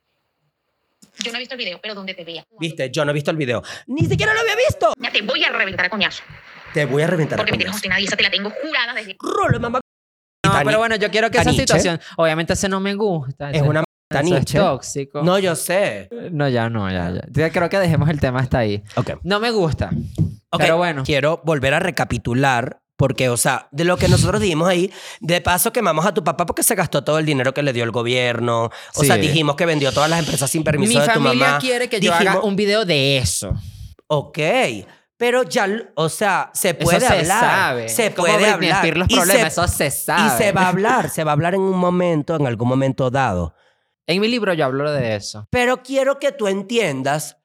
Yo 1.23 1.31
no 1.31 1.37
he 1.37 1.39
visto 1.39 1.55
el 1.55 1.59
video, 1.59 1.79
pero 1.81 1.95
donde 1.95 2.13
te 2.13 2.23
vea. 2.23 2.45
Viste, 2.59 2.89
yo 2.91 3.03
no 3.03 3.11
he 3.11 3.13
visto 3.13 3.31
el 3.31 3.37
video. 3.37 3.61
Ni 3.87 4.05
siquiera 4.05 4.33
lo 4.33 4.39
había 4.39 4.55
visto. 4.55 4.93
Ya 4.97 5.11
te 5.11 5.21
voy 5.21 5.43
a 5.43 5.51
reventar 5.51 5.85
a 5.85 5.89
coñazo. 5.89 6.23
Te 6.73 6.85
voy 6.85 7.01
a 7.03 7.07
reventar. 7.07 7.37
Porque 7.37 7.51
a 7.51 7.53
me 7.53 7.57
tienes 7.57 7.71
coñazo. 7.71 7.77
obstinada 7.77 8.01
y 8.01 8.05
esa 8.05 8.15
te 8.15 8.23
la 8.23 8.31
tengo 8.31 8.49
jurada 8.49 8.93
desde 8.93 9.17
Rolo, 9.19 9.59
mamá. 9.59 9.81
no, 10.45 10.53
pero 10.63 10.77
bueno, 10.77 10.95
yo 10.95 11.09
quiero 11.11 11.29
que 11.29 11.39
esa 11.39 11.51
situación, 11.51 11.99
obviamente 12.17 12.53
ese 12.53 12.69
no 12.69 12.79
me 12.79 12.93
gusta. 12.93 13.51
Es 13.51 13.61
una 13.61 13.83
eso 14.09 14.35
es 14.37 14.45
tóxico. 14.45 15.21
No, 15.21 15.37
yo 15.37 15.55
sé. 15.55 16.09
No, 16.31 16.49
ya 16.49 16.67
no, 16.69 16.89
ya, 16.89 17.11
ya. 17.11 17.21
Yo 17.29 17.51
creo 17.51 17.69
que 17.69 17.77
dejemos 17.77 18.09
el 18.09 18.19
tema 18.19 18.39
hasta 18.39 18.59
ahí. 18.59 18.83
Ok. 18.95 19.19
No 19.23 19.39
me 19.39 19.51
gusta. 19.51 19.91
Ok, 20.49 20.59
Pero 20.59 20.77
bueno. 20.77 21.03
Quiero 21.03 21.41
volver 21.43 21.75
a 21.75 21.79
recapitular. 21.79 22.81
Porque, 22.99 23.29
o 23.29 23.37
sea, 23.37 23.69
de 23.71 23.85
lo 23.85 23.95
que 23.95 24.09
nosotros 24.09 24.41
dijimos 24.41 24.67
ahí, 24.67 24.91
de 25.21 25.39
paso 25.39 25.71
quemamos 25.71 26.05
a 26.05 26.13
tu 26.13 26.21
papá 26.21 26.45
porque 26.45 26.63
se 26.63 26.75
gastó 26.75 27.01
todo 27.01 27.17
el 27.17 27.25
dinero 27.25 27.53
que 27.53 27.63
le 27.63 27.71
dio 27.71 27.85
el 27.85 27.91
gobierno. 27.91 28.65
O 28.65 28.71
Sí. 29.01 29.07
sea, 29.07 29.15
dijimos 29.15 29.55
que 29.55 29.65
vendió 29.65 29.93
todas 29.93 30.09
las 30.09 30.19
empresas 30.19 30.51
sin 30.51 30.65
permiso 30.65 30.93
Mi 30.95 30.99
de 30.99 31.05
tu 31.07 31.13
familia 31.13 31.47
mamá. 31.47 31.59
quiere 31.59 31.87
que 31.87 32.01
yo 32.01 32.13
haga 32.13 32.41
un 32.41 32.57
video 32.57 32.83
de 32.83 33.17
eso. 33.17 33.53
Ok, 34.07 34.37
pero 35.15 35.43
ya, 35.43 35.65
o 35.95 36.09
sea, 36.09 36.51
se 36.53 36.73
puede 36.73 36.97
eso 36.97 37.07
se 37.07 37.13
hablar. 37.19 37.39
sabe. 37.39 37.87
Se 37.89 38.11
puede 38.11 38.45
hablar. 38.49 38.97
Los 38.97 39.07
problemas, 39.07 39.53
se- 39.53 39.61
eso 39.61 39.67
se 39.69 39.91
sabe. 39.91 40.27
Y 40.35 40.37
se 40.37 40.51
va 40.51 40.63
a 40.63 40.67
hablar, 40.69 41.09
se 41.09 41.23
va 41.23 41.31
a 41.31 41.33
hablar 41.35 41.55
en 41.55 41.61
un 41.61 41.77
momento, 41.77 42.35
en 42.35 42.47
algún 42.47 42.67
momento 42.67 43.09
dado. 43.09 43.53
En 44.07 44.19
mi 44.19 44.27
libro 44.27 44.53
yo 44.53 44.65
hablo 44.65 44.91
de 44.91 45.15
eso. 45.15 45.47
Pero 45.51 45.83
quiero 45.83 46.19
que 46.19 46.33
tú 46.33 46.47
entiendas 46.47 47.37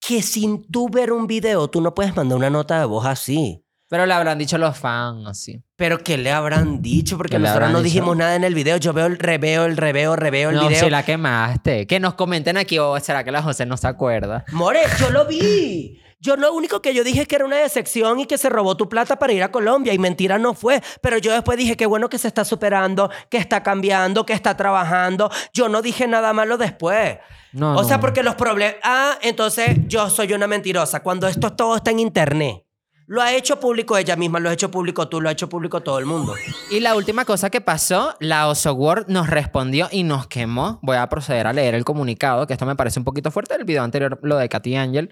que 0.00 0.22
sin 0.22 0.64
tú 0.70 0.88
ver 0.88 1.12
un 1.12 1.28
video, 1.28 1.68
tú 1.68 1.80
no 1.80 1.94
puedes 1.94 2.16
mandar 2.16 2.36
una 2.36 2.50
nota 2.50 2.80
de 2.80 2.86
voz 2.86 3.06
así. 3.06 3.62
Pero 3.90 4.06
le 4.06 4.14
habrán 4.14 4.38
dicho 4.38 4.56
los 4.56 4.78
fans 4.78 5.26
así. 5.26 5.60
Pero 5.74 5.98
¿qué 5.98 6.16
le 6.16 6.30
habrán 6.30 6.80
dicho? 6.80 7.16
Porque 7.16 7.32
¿Qué 7.32 7.38
le 7.40 7.42
nosotros 7.42 7.56
habrán 7.56 7.72
no 7.72 7.82
dicho? 7.82 7.92
dijimos 7.94 8.16
nada 8.16 8.36
en 8.36 8.44
el 8.44 8.54
video. 8.54 8.76
Yo 8.76 8.92
veo 8.92 9.06
el 9.06 9.18
reveo, 9.18 9.64
el 9.64 9.76
reveo, 9.76 10.14
reveo 10.14 10.50
el 10.50 10.56
no, 10.56 10.68
video. 10.68 10.84
si 10.84 10.90
la 10.90 11.02
quemaste. 11.02 11.88
Que 11.88 11.98
nos 11.98 12.14
comenten 12.14 12.56
aquí 12.56 12.78
o 12.78 12.98
será 13.00 13.24
que 13.24 13.32
la 13.32 13.42
José 13.42 13.66
no 13.66 13.76
se 13.76 13.88
acuerda. 13.88 14.44
More, 14.52 14.78
yo 15.00 15.10
lo 15.10 15.26
vi. 15.26 16.00
Yo 16.20 16.36
lo 16.36 16.52
único 16.52 16.80
que 16.80 16.94
yo 16.94 17.02
dije 17.02 17.22
es 17.22 17.26
que 17.28 17.34
era 17.34 17.44
una 17.44 17.56
decepción 17.56 18.20
y 18.20 18.26
que 18.26 18.38
se 18.38 18.48
robó 18.48 18.76
tu 18.76 18.88
plata 18.88 19.18
para 19.18 19.32
ir 19.32 19.42
a 19.42 19.50
Colombia 19.50 19.92
y 19.92 19.98
mentira 19.98 20.38
no 20.38 20.54
fue. 20.54 20.80
Pero 21.02 21.18
yo 21.18 21.32
después 21.32 21.58
dije 21.58 21.76
que 21.76 21.86
bueno 21.86 22.08
que 22.08 22.18
se 22.18 22.28
está 22.28 22.44
superando, 22.44 23.10
que 23.28 23.38
está 23.38 23.64
cambiando, 23.64 24.24
que 24.24 24.34
está 24.34 24.56
trabajando. 24.56 25.32
Yo 25.52 25.68
no 25.68 25.82
dije 25.82 26.06
nada 26.06 26.32
malo 26.32 26.58
después. 26.58 27.18
No, 27.52 27.74
o 27.76 27.82
sea, 27.82 27.96
no. 27.96 28.02
porque 28.02 28.22
los 28.22 28.36
problemas... 28.36 28.76
Ah, 28.84 29.18
entonces 29.22 29.78
yo 29.88 30.08
soy 30.10 30.32
una 30.32 30.46
mentirosa. 30.46 31.02
Cuando 31.02 31.26
esto 31.26 31.54
todo 31.54 31.74
está 31.74 31.90
en 31.90 31.98
internet. 31.98 32.62
Lo 33.10 33.20
ha 33.20 33.34
hecho 33.34 33.58
público 33.58 33.98
ella 33.98 34.14
misma, 34.14 34.38
lo 34.38 34.50
ha 34.50 34.52
hecho 34.52 34.70
público 34.70 35.08
tú, 35.08 35.20
lo 35.20 35.28
ha 35.28 35.32
hecho 35.32 35.48
público 35.48 35.80
todo 35.80 35.98
el 35.98 36.06
mundo. 36.06 36.32
Y 36.70 36.78
la 36.78 36.94
última 36.94 37.24
cosa 37.24 37.50
que 37.50 37.60
pasó, 37.60 38.14
la 38.20 38.46
Oso 38.46 38.72
World 38.72 39.08
nos 39.08 39.28
respondió 39.28 39.88
y 39.90 40.04
nos 40.04 40.28
quemó. 40.28 40.78
Voy 40.80 40.96
a 40.96 41.08
proceder 41.08 41.48
a 41.48 41.52
leer 41.52 41.74
el 41.74 41.84
comunicado, 41.84 42.46
que 42.46 42.52
esto 42.52 42.66
me 42.66 42.76
parece 42.76 43.00
un 43.00 43.04
poquito 43.04 43.32
fuerte 43.32 43.56
del 43.56 43.64
video 43.64 43.82
anterior, 43.82 44.16
lo 44.22 44.36
de 44.36 44.48
Katy 44.48 44.76
Angel. 44.76 45.10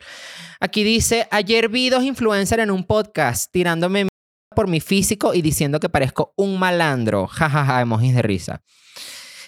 Aquí 0.60 0.84
dice, 0.84 1.26
ayer 1.32 1.68
vi 1.68 1.90
dos 1.90 2.04
influencers 2.04 2.62
en 2.62 2.70
un 2.70 2.84
podcast 2.84 3.50
tirándome 3.50 4.06
por 4.54 4.68
mi 4.68 4.78
físico 4.78 5.34
y 5.34 5.42
diciendo 5.42 5.80
que 5.80 5.88
parezco 5.88 6.34
un 6.36 6.56
malandro. 6.56 7.26
Ja, 7.26 7.50
ja, 7.50 7.64
ja, 7.64 7.80
emojis 7.80 8.14
de 8.14 8.22
risa. 8.22 8.62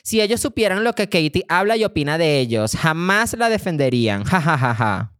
Si 0.02 0.20
ellos 0.20 0.40
supieran 0.40 0.82
lo 0.82 0.94
que 0.94 1.08
Katie 1.08 1.44
habla 1.48 1.76
y 1.76 1.84
opina 1.84 2.18
de 2.18 2.40
ellos, 2.40 2.74
jamás 2.74 3.32
la 3.34 3.48
defenderían. 3.48 4.24
Ja, 4.24 4.40
ja, 4.40 4.58
ja, 4.58 4.74
ja. 4.74 5.19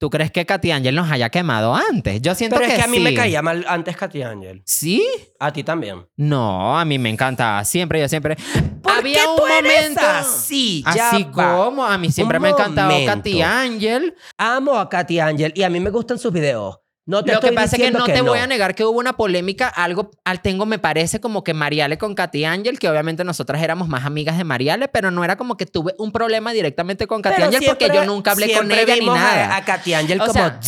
¿Tú 0.00 0.10
crees 0.10 0.30
que 0.30 0.46
Katy 0.46 0.70
Angel 0.70 0.94
nos 0.94 1.10
haya 1.10 1.28
quemado 1.28 1.74
antes? 1.74 2.22
Yo 2.22 2.32
siento 2.36 2.54
Pero 2.54 2.68
que 2.68 2.74
es 2.74 2.78
que 2.78 2.84
a 2.84 2.88
mí 2.88 2.98
sí. 2.98 3.02
me 3.02 3.14
caía 3.14 3.42
mal 3.42 3.64
antes 3.68 3.96
Katy 3.96 4.22
Angel. 4.22 4.62
¿Sí? 4.64 5.04
A 5.40 5.52
ti 5.52 5.64
también. 5.64 6.06
No, 6.16 6.78
a 6.78 6.84
mí 6.84 7.00
me 7.00 7.10
encantaba. 7.10 7.64
Siempre, 7.64 7.98
yo 8.00 8.08
siempre. 8.08 8.36
¿Por 8.80 8.92
Había 8.92 9.22
qué 9.22 9.26
un 9.28 9.36
tú 9.36 9.46
eres 9.46 9.80
momento. 9.90 10.00
así? 10.06 10.84
Ya 10.94 11.10
Así 11.10 11.24
va. 11.24 11.32
como 11.32 11.84
a 11.84 11.98
mí 11.98 12.12
siempre 12.12 12.38
Un 12.38 12.42
me 12.42 12.48
ha 12.48 12.50
encantado 12.52 12.90
momento. 12.92 13.12
Katy 13.12 13.42
Angel. 13.42 14.14
Amo 14.36 14.76
a 14.78 14.88
Katy 14.88 15.18
Angel 15.18 15.52
y 15.56 15.64
a 15.64 15.70
mí 15.70 15.80
me 15.80 15.90
gustan 15.90 16.16
sus 16.18 16.32
videos. 16.32 16.78
No 17.08 17.24
te 17.24 17.32
Lo 17.32 17.40
que 17.40 17.52
pasa 17.52 17.76
es 17.76 17.82
que 17.82 17.90
no 17.90 18.04
te 18.04 18.20
voy 18.20 18.38
a 18.38 18.46
negar 18.46 18.74
que 18.74 18.84
hubo 18.84 18.98
una 18.98 19.16
polémica. 19.16 19.66
Algo 19.66 20.10
al 20.24 20.42
tengo, 20.42 20.66
me 20.66 20.78
parece 20.78 21.20
como 21.20 21.42
que 21.42 21.54
Mariale 21.54 21.96
con 21.96 22.14
Katy 22.14 22.44
Angel, 22.44 22.78
que 22.78 22.86
obviamente 22.86 23.24
nosotras 23.24 23.62
éramos 23.62 23.88
más 23.88 24.04
amigas 24.04 24.36
de 24.36 24.44
Mariale, 24.44 24.88
pero 24.88 25.10
no 25.10 25.24
era 25.24 25.36
como 25.36 25.56
que 25.56 25.64
tuve 25.64 25.94
un 25.96 26.12
problema 26.12 26.52
directamente 26.52 27.06
con 27.06 27.22
Katy 27.22 27.42
Angel 27.44 27.62
porque 27.66 27.88
yo 27.94 28.04
nunca 28.04 28.32
hablé 28.32 28.52
con 28.52 28.70
ella 28.70 28.92
ni 28.92 29.00
vimos 29.00 29.16
a- 29.18 29.22
nada. 29.22 29.56
A, 29.56 29.64
Katy 29.64 29.94
Angel 29.94 30.20
O 30.20 30.26
como... 30.26 30.34
sea, 30.34 30.60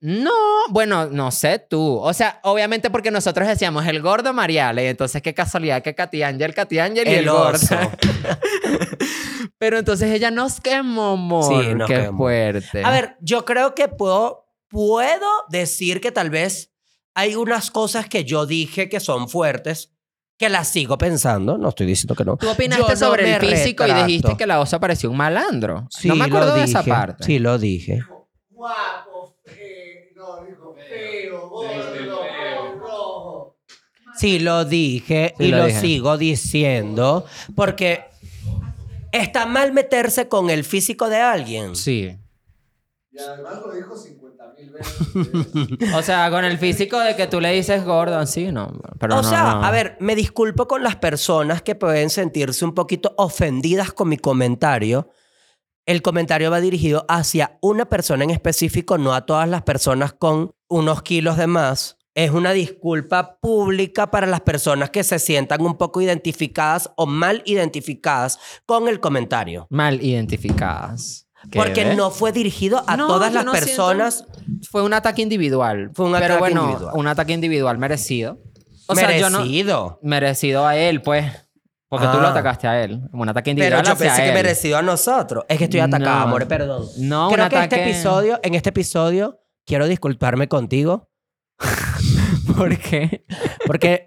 No, 0.00 0.30
bueno, 0.70 1.06
no 1.06 1.32
sé 1.32 1.58
tú. 1.58 1.96
O 1.98 2.14
sea, 2.14 2.38
obviamente 2.44 2.88
porque 2.88 3.10
nosotros 3.10 3.48
decíamos 3.48 3.84
el 3.86 4.00
gordo 4.00 4.32
Mariale, 4.32 4.84
y 4.84 4.86
entonces 4.86 5.20
qué 5.22 5.34
casualidad 5.34 5.82
que 5.82 5.96
Katy 5.96 6.22
Angel, 6.22 6.54
Katy 6.54 6.78
Angel 6.78 7.08
y 7.08 7.10
el, 7.10 7.18
el 7.18 7.30
gordo. 7.30 7.58
Pero 9.58 9.78
entonces 9.78 10.10
ella 10.12 10.30
nos 10.30 10.60
quemó, 10.60 11.12
amor. 11.14 11.64
Sí, 11.64 11.74
nos 11.74 11.88
qué 11.88 11.94
quemó. 11.96 12.18
fuerte. 12.18 12.82
A 12.84 12.90
ver, 12.90 13.16
yo 13.20 13.44
creo 13.44 13.74
que 13.74 13.88
puedo, 13.88 14.48
puedo 14.70 15.26
decir 15.50 16.00
que 16.00 16.12
tal 16.12 16.30
vez 16.30 16.72
hay 17.14 17.34
unas 17.34 17.70
cosas 17.70 18.08
que 18.08 18.24
yo 18.24 18.46
dije 18.46 18.88
que 18.88 19.00
son 19.00 19.28
fuertes, 19.28 19.92
que 20.38 20.48
las 20.48 20.68
sigo 20.68 20.96
pensando. 20.96 21.58
No 21.58 21.68
estoy 21.70 21.86
diciendo 21.86 22.14
que 22.14 22.24
no. 22.24 22.36
Tú 22.36 22.48
opinaste 22.48 22.92
no 22.92 22.96
sobre 22.96 23.34
el 23.34 23.40
físico 23.40 23.82
y 23.84 23.86
retrato. 23.88 24.06
dijiste 24.06 24.36
que 24.36 24.46
la 24.46 24.60
osa 24.60 24.80
parecía 24.80 25.10
un 25.10 25.16
malandro. 25.16 25.86
Sí, 25.90 26.08
no 26.08 26.14
me 26.16 26.24
acuerdo 26.24 26.48
lo 26.50 26.54
de 26.54 26.64
esa 26.64 26.78
dije. 26.78 26.90
parte. 26.90 27.24
Sí, 27.24 27.38
lo 27.38 27.58
dije. 27.58 28.00
Guapo, 28.48 29.36
feo. 29.44 29.56
No, 30.16 30.44
dijo 30.46 30.74
feo, 30.74 31.48
gordo, 31.48 32.78
rojo. 32.78 33.58
Sí, 34.16 34.38
lo 34.38 34.64
dije 34.64 35.34
Sí, 35.38 35.44
y 35.44 35.48
lo 35.48 35.58
lo, 35.58 35.66
dije. 35.66 35.80
sigo 35.80 36.16
diciendo 36.18 37.24
porque 37.56 38.04
está 39.12 39.46
mal 39.46 39.72
meterse 39.72 40.28
con 40.28 40.50
el 40.50 40.64
físico 40.64 41.08
de 41.08 41.16
alguien. 41.18 41.74
Sí. 41.76 42.16
Y 43.12 43.18
además 43.18 43.54
lo 43.64 43.72
dijo 43.72 43.96
50 43.96 44.29
mil 44.56 44.70
veces. 44.70 45.94
O 45.94 46.02
sea, 46.02 46.30
con 46.30 46.44
el 46.44 46.58
físico 46.58 46.98
de 46.98 47.16
que 47.16 47.26
tú 47.26 47.40
le 47.40 47.52
dices 47.52 47.84
gordo, 47.84 48.24
sí, 48.26 48.50
no. 48.52 48.72
Pero 48.98 49.14
o 49.14 49.22
no, 49.22 49.28
sea, 49.28 49.42
no. 49.42 49.64
a 49.64 49.70
ver, 49.70 49.96
me 50.00 50.14
disculpo 50.14 50.66
con 50.68 50.82
las 50.82 50.96
personas 50.96 51.62
que 51.62 51.74
pueden 51.74 52.10
sentirse 52.10 52.64
un 52.64 52.74
poquito 52.74 53.14
ofendidas 53.16 53.92
con 53.92 54.08
mi 54.08 54.16
comentario. 54.16 55.10
El 55.86 56.02
comentario 56.02 56.50
va 56.50 56.60
dirigido 56.60 57.04
hacia 57.08 57.58
una 57.62 57.86
persona 57.86 58.24
en 58.24 58.30
específico, 58.30 58.98
no 58.98 59.14
a 59.14 59.26
todas 59.26 59.48
las 59.48 59.62
personas 59.62 60.12
con 60.12 60.54
unos 60.68 61.02
kilos 61.02 61.36
de 61.36 61.46
más. 61.46 61.96
Es 62.14 62.32
una 62.32 62.52
disculpa 62.52 63.38
pública 63.40 64.10
para 64.10 64.26
las 64.26 64.40
personas 64.40 64.90
que 64.90 65.04
se 65.04 65.18
sientan 65.18 65.62
un 65.62 65.78
poco 65.78 66.00
identificadas 66.00 66.90
o 66.96 67.06
mal 67.06 67.42
identificadas 67.46 68.38
con 68.66 68.88
el 68.88 69.00
comentario. 69.00 69.66
Mal 69.70 70.02
identificadas. 70.02 71.29
¿Qué 71.50 71.58
Porque 71.58 71.84
ves? 71.84 71.96
no 71.96 72.10
fue 72.10 72.32
dirigido 72.32 72.82
a 72.86 72.96
No, 72.96 73.06
todas 73.06 73.30
yo 73.30 73.36
las 73.36 73.44
no 73.44 73.52
personas. 73.52 74.24
Fue 74.70 74.82
un 74.82 74.92
ataque 74.92 75.22
individual. 75.22 75.90
Fue 75.94 76.06
un 76.06 76.12
Pero 76.12 76.24
ataque 76.26 76.38
bueno, 76.40 76.62
individual. 76.64 76.94
un 76.96 77.06
ataque 77.06 77.32
individual 77.32 77.78
merecido. 77.78 78.38
O 78.86 78.94
sea, 78.94 79.16
yo 79.16 79.30
no. 79.30 79.38
merecido. 79.40 79.98
Merecido 80.02 80.66
a 80.66 80.76
él, 80.76 81.00
pues. 81.02 81.24
Porque 81.88 82.06
tú 82.06 82.18
Ah. 82.18 82.22
lo 82.22 82.28
atacaste 82.28 82.68
a 82.68 82.84
él. 82.84 83.00
Un 83.12 83.28
ataque 83.28 83.50
Pero 83.54 83.76
individual 83.78 83.84
yo 83.86 83.92
hacia 83.92 84.06
pensé 84.06 84.22
que 84.24 84.32
merecido 84.32 84.78
a 84.78 84.82
nosotros. 84.82 85.44
Es 85.48 85.58
que 85.58 85.64
estoy 85.64 85.80
atacada, 85.80 86.16
No. 86.16 86.22
amor, 86.22 86.46
perdón. 86.46 86.86
No, 86.98 87.28
un 87.28 87.34
Creo 87.34 87.48
que 87.48 87.56
ataque... 87.56 87.76
este 87.76 87.90
episodio, 87.90 88.38
en 88.42 88.54
este 88.54 88.68
episodio, 88.68 89.40
quiero 89.64 89.86
disculparme 89.86 90.46
contigo. 90.46 91.08
¿Por 92.56 92.76
qué? 92.78 93.24
Porque 93.66 94.04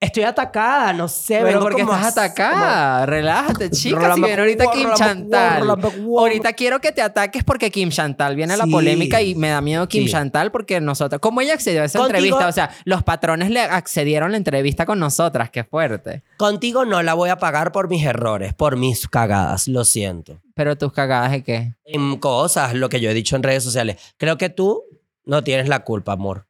estoy 0.00 0.22
atacada, 0.24 0.92
no 0.92 1.08
sé. 1.08 1.40
Pero 1.42 1.60
porque 1.60 1.82
como 1.82 1.94
estás 1.94 2.12
atacada. 2.16 3.06
Relájate, 3.06 3.70
chica. 3.70 4.14
Si 4.14 4.20
viene 4.22 4.40
ahorita 4.40 4.64
Kim 4.72 4.88
Chantal. 4.94 5.68
Ahorita 5.70 6.52
quiero 6.52 6.80
que 6.80 6.92
te 6.92 7.02
ataques 7.02 7.44
porque 7.44 7.70
Kim 7.70 7.90
Chantal 7.90 8.36
viene 8.36 8.56
la 8.56 8.64
Sí. 8.64 8.70
polémica 8.70 9.22
y 9.22 9.34
me 9.34 9.48
da 9.48 9.60
miedo 9.60 9.86
Kim 9.88 10.04
Sí. 10.04 10.10
Chantal 10.12 10.50
porque 10.50 10.80
nosotros... 10.80 11.20
¿Cómo 11.20 11.40
ella 11.40 11.54
accedió 11.54 11.82
a 11.82 11.84
esa 11.84 11.98
Contigo- 11.98 12.16
entrevista? 12.16 12.48
O 12.48 12.52
sea, 12.52 12.70
los 12.84 13.02
patrones 13.02 13.50
le 13.50 13.60
accedieron 13.60 14.28
a 14.28 14.30
la 14.32 14.36
entrevista 14.36 14.86
con 14.86 14.98
nosotras. 14.98 15.50
Qué 15.50 15.64
fuerte. 15.64 16.22
Contigo 16.36 16.84
no 16.84 17.02
la 17.02 17.14
voy 17.14 17.30
a 17.30 17.38
pagar 17.38 17.72
por 17.72 17.88
mis 17.88 18.04
errores, 18.04 18.54
por 18.54 18.76
mis 18.76 19.08
cagadas, 19.08 19.68
lo 19.68 19.84
siento. 19.84 20.40
Pero 20.54 20.76
tus 20.76 20.92
cagadas 20.92 21.32
de 21.32 21.42
qué? 21.42 21.74
En 21.84 22.16
cosas, 22.18 22.74
lo 22.74 22.88
que 22.88 23.00
yo 23.00 23.10
he 23.10 23.14
dicho 23.14 23.36
en 23.36 23.42
redes 23.42 23.62
sociales. 23.64 23.96
Creo 24.16 24.38
que 24.38 24.48
tú 24.48 24.82
no 25.24 25.42
tienes 25.42 25.68
la 25.68 25.80
culpa, 25.80 26.12
amor. 26.12 26.46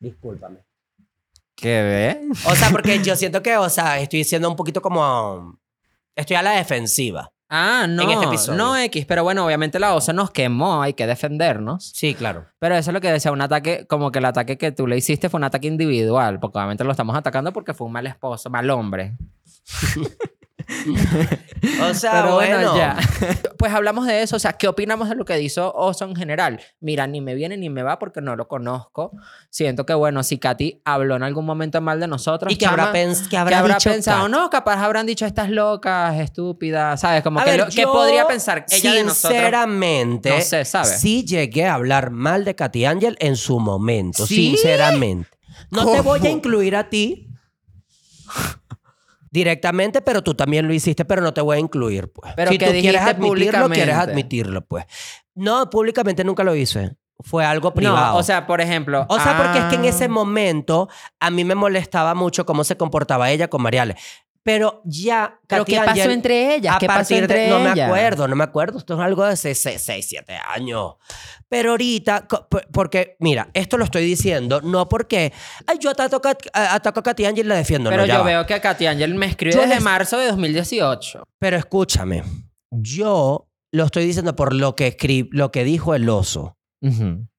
Discúlpame. 0.00 0.58
¿Qué 1.62 1.80
ve? 1.80 2.20
O 2.44 2.56
sea, 2.56 2.70
porque 2.70 3.00
yo 3.04 3.14
siento 3.14 3.40
que, 3.40 3.56
o 3.56 3.70
sea, 3.70 4.00
estoy 4.00 4.24
siendo 4.24 4.50
un 4.50 4.56
poquito 4.56 4.82
como... 4.82 5.60
Estoy 6.16 6.34
a 6.34 6.42
la 6.42 6.50
defensiva. 6.56 7.32
Ah, 7.48 7.86
no. 7.88 8.02
En 8.02 8.10
este 8.10 8.26
episodio. 8.26 8.58
No, 8.58 8.76
X. 8.76 9.06
Pero 9.06 9.22
bueno, 9.22 9.46
obviamente 9.46 9.78
la 9.78 9.94
osa 9.94 10.12
nos 10.12 10.32
quemó. 10.32 10.82
Hay 10.82 10.94
que 10.94 11.06
defendernos. 11.06 11.92
Sí, 11.94 12.14
claro. 12.14 12.46
Pero 12.58 12.74
eso 12.74 12.90
es 12.90 12.94
lo 12.94 13.00
que 13.00 13.12
decía, 13.12 13.30
un 13.30 13.42
ataque, 13.42 13.86
como 13.86 14.10
que 14.10 14.18
el 14.18 14.24
ataque 14.24 14.58
que 14.58 14.72
tú 14.72 14.88
le 14.88 14.96
hiciste 14.96 15.28
fue 15.28 15.38
un 15.38 15.44
ataque 15.44 15.68
individual, 15.68 16.40
porque 16.40 16.58
obviamente 16.58 16.82
lo 16.82 16.90
estamos 16.90 17.14
atacando 17.14 17.52
porque 17.52 17.74
fue 17.74 17.86
un 17.86 17.92
mal 17.92 18.08
esposo, 18.08 18.50
mal 18.50 18.68
hombre. 18.68 19.16
O 21.80 21.94
sea, 21.94 22.22
Pero 22.22 22.34
bueno, 22.34 22.56
bueno, 22.56 22.76
ya. 22.76 22.96
Pues 23.56 23.72
hablamos 23.72 24.04
de 24.06 24.22
eso, 24.22 24.34
o 24.34 24.38
sea, 24.40 24.54
¿qué 24.54 24.66
opinamos 24.66 25.08
de 25.08 25.14
lo 25.14 25.24
que 25.24 25.40
hizo 25.40 25.72
Oso 25.72 26.04
en 26.04 26.16
general? 26.16 26.60
Mira, 26.80 27.06
ni 27.06 27.20
me 27.20 27.34
viene 27.36 27.56
ni 27.56 27.70
me 27.70 27.84
va 27.84 28.00
porque 28.00 28.20
no 28.20 28.34
lo 28.34 28.48
conozco. 28.48 29.12
Siento 29.50 29.86
que, 29.86 29.94
bueno, 29.94 30.24
si 30.24 30.38
Katy 30.38 30.82
habló 30.84 31.14
en 31.14 31.22
algún 31.22 31.44
momento 31.46 31.80
mal 31.80 32.00
de 32.00 32.08
nosotros, 32.08 32.52
¿Y 32.52 32.56
qué 32.56 32.66
habrá, 32.66 32.86
chama, 32.86 32.98
pens- 32.98 33.22
qué 33.24 33.28
¿qué 33.30 33.36
habrá, 33.36 33.58
habrá 33.60 33.74
dicho 33.74 33.90
pensado? 33.90 34.22
Kat? 34.22 34.30
No, 34.32 34.50
capaz 34.50 34.82
habrán 34.82 35.06
dicho 35.06 35.24
estas 35.24 35.50
locas, 35.50 36.18
estúpidas, 36.18 37.00
¿sabes? 37.00 37.22
Como 37.22 37.38
A 37.38 37.44
que, 37.44 37.50
ver, 37.52 37.60
lo- 37.60 37.66
¿qué 37.68 37.84
podría 37.84 38.26
pensar 38.26 38.66
ella 38.68 38.92
de 38.94 39.04
nosotros? 39.04 39.32
Sinceramente, 39.32 40.30
No 40.30 40.40
sé, 40.40 40.64
¿sabe? 40.64 40.86
sí 40.98 41.24
llegué 41.24 41.66
a 41.66 41.74
hablar 41.74 42.10
mal 42.10 42.44
de 42.44 42.56
Katy 42.56 42.84
Angel 42.86 43.16
en 43.20 43.36
su 43.36 43.60
momento. 43.60 44.26
¿Sí? 44.26 44.34
Sinceramente. 44.56 45.30
No 45.70 45.86
te 45.92 46.00
voy 46.00 46.26
a 46.26 46.30
incluir 46.30 46.74
a 46.74 46.88
ti 46.90 47.28
directamente, 49.32 50.02
pero 50.02 50.22
tú 50.22 50.34
también 50.34 50.68
lo 50.68 50.74
hiciste, 50.74 51.04
pero 51.04 51.22
no 51.22 51.34
te 51.34 51.40
voy 51.40 51.56
a 51.56 51.60
incluir, 51.60 52.12
pues. 52.12 52.32
Pero 52.36 52.52
si 52.52 52.58
que 52.58 52.66
tú 52.66 52.72
quieres 52.72 53.00
admitirlo, 53.00 53.68
quieres 53.70 53.96
admitirlo, 53.96 54.64
pues. 54.64 54.84
No, 55.34 55.68
públicamente 55.70 56.22
nunca 56.22 56.44
lo 56.44 56.54
hice. 56.54 56.96
Fue 57.18 57.44
algo 57.44 57.72
privado. 57.72 58.12
No, 58.12 58.18
o 58.18 58.22
sea, 58.22 58.46
por 58.46 58.60
ejemplo. 58.60 59.06
O 59.08 59.18
sea, 59.18 59.36
porque 59.38 59.58
es 59.58 59.64
que 59.66 59.76
en 59.76 59.84
ah, 59.84 59.88
ese 59.88 60.08
momento 60.08 60.88
a 61.18 61.30
mí 61.30 61.44
me 61.44 61.54
molestaba 61.54 62.14
mucho 62.14 62.44
cómo 62.44 62.62
se 62.62 62.76
comportaba 62.76 63.30
ella 63.30 63.48
con 63.48 63.62
Mariale. 63.62 63.96
Pero 64.44 64.82
ya. 64.84 65.38
¿Pero 65.46 65.64
qué 65.64 65.76
pasó 65.76 65.90
Angel, 65.90 66.10
entre 66.10 66.54
ellas? 66.56 66.76
a 66.76 66.78
¿Qué 66.78 66.86
pasó 66.86 66.98
partir 67.14 67.28
de- 67.28 67.44
entre 67.44 67.48
no 67.48 67.60
me 67.60 67.80
acuerdo, 67.82 68.26
no 68.28 68.34
me 68.36 68.44
acuerdo. 68.44 68.78
Esto 68.78 68.94
es 68.94 69.00
algo 69.00 69.24
de 69.24 69.36
6, 69.36 69.78
7 70.02 70.36
años. 70.54 70.94
Pero 71.48 71.72
ahorita, 71.72 72.26
porque, 72.72 73.16
mira, 73.20 73.48
esto 73.54 73.76
lo 73.78 73.84
estoy 73.84 74.04
diciendo 74.04 74.60
no 74.62 74.88
porque, 74.88 75.32
ay, 75.66 75.76
yo 75.80 75.90
ataco, 75.90 76.20
a 76.26 76.36
a- 76.54 76.74
ataco 76.74 77.00
a 77.00 77.02
Katy 77.02 77.26
Angel 77.26 77.46
y 77.46 77.48
la 77.48 77.54
defiendo. 77.56 77.90
Pero 77.90 78.02
no, 78.02 78.08
yo 78.08 78.18
va. 78.20 78.24
veo 78.24 78.46
que 78.46 78.60
Katy 78.60 78.86
Angel 78.86 79.14
me 79.14 79.26
escribe 79.26 79.54
Yo 79.54 79.60
desde 79.60 79.74
les- 79.76 79.84
marzo 79.84 80.18
de 80.18 80.26
2018. 80.28 81.22
Pero 81.38 81.56
escúchame, 81.56 82.24
yo 82.70 83.48
lo 83.70 83.84
estoy 83.84 84.04
diciendo 84.06 84.34
por 84.34 84.54
lo 84.54 84.74
que, 84.74 84.96
escri- 84.96 85.28
lo 85.30 85.52
que 85.52 85.64
dijo 85.64 85.94
el 85.94 86.08
oso. 86.08 86.56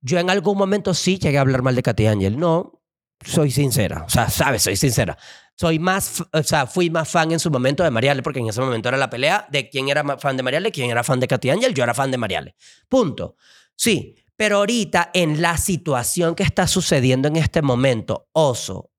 Yo 0.02 0.20
en 0.20 0.30
algún 0.30 0.58
momento 0.58 0.94
sí 0.94 1.18
llegué 1.20 1.38
a 1.38 1.42
hablar 1.42 1.64
mal 1.64 1.76
de 1.76 1.84
Katy 1.84 2.06
Angel. 2.08 2.38
No, 2.40 2.80
soy 3.26 3.52
sincera. 3.52 4.04
O 4.06 4.10
sea, 4.10 4.30
sabes, 4.30 4.62
soy 4.64 4.76
sincera. 4.78 5.18
Soy 5.56 5.78
más, 5.80 6.24
o 6.34 6.44
sea, 6.44 6.66
fui 6.66 6.90
más 6.90 7.08
fan 7.10 7.32
en 7.32 7.40
su 7.40 7.52
momento 7.52 7.84
de 7.84 7.92
Mariale, 7.92 8.24
porque 8.24 8.40
en 8.40 8.48
ese 8.48 8.60
momento 8.60 8.90
era 8.90 8.98
la 8.98 9.10
pelea 9.10 9.48
de 9.52 9.70
quién 9.70 9.88
era 9.90 10.18
fan 10.18 10.36
de 10.36 10.44
Mariale, 10.44 10.72
quién 10.72 10.90
era 10.90 11.04
fan 11.04 11.20
de 11.20 11.28
Katy 11.28 11.50
Angel. 11.52 11.74
Yo 11.74 11.84
era 11.84 11.94
fan 11.94 12.10
de 12.12 12.18
Mariale. 12.18 12.56
Punto. 12.90 13.36
Sí, 13.76 14.16
pero 14.36 14.58
ahorita 14.58 15.12
en 15.14 15.42
la 15.42 15.58
situación 15.58 16.34
que 16.36 16.44
está 16.44 16.66
sucediendo 16.68 17.28
en 17.28 17.36
este 17.36 17.62
momento, 17.62 18.28
Oso 18.34 18.90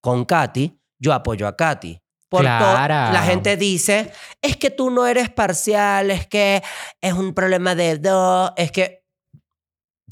con 0.00 0.24
Katy, 0.24 0.78
yo 0.98 1.12
apoyo 1.12 1.46
a 1.46 1.56
Katy. 1.56 1.98
Por 2.28 2.40
to- 2.40 2.46
Clara. 2.46 3.12
la 3.12 3.22
gente 3.22 3.56
dice, 3.58 4.10
es 4.40 4.56
que 4.56 4.70
tú 4.70 4.90
no 4.90 5.06
eres 5.06 5.28
parcial, 5.30 6.10
es 6.10 6.26
que 6.26 6.62
es 7.00 7.12
un 7.12 7.34
problema 7.34 7.74
de 7.74 7.98
dos, 7.98 8.52
es 8.56 8.72
que 8.72 9.01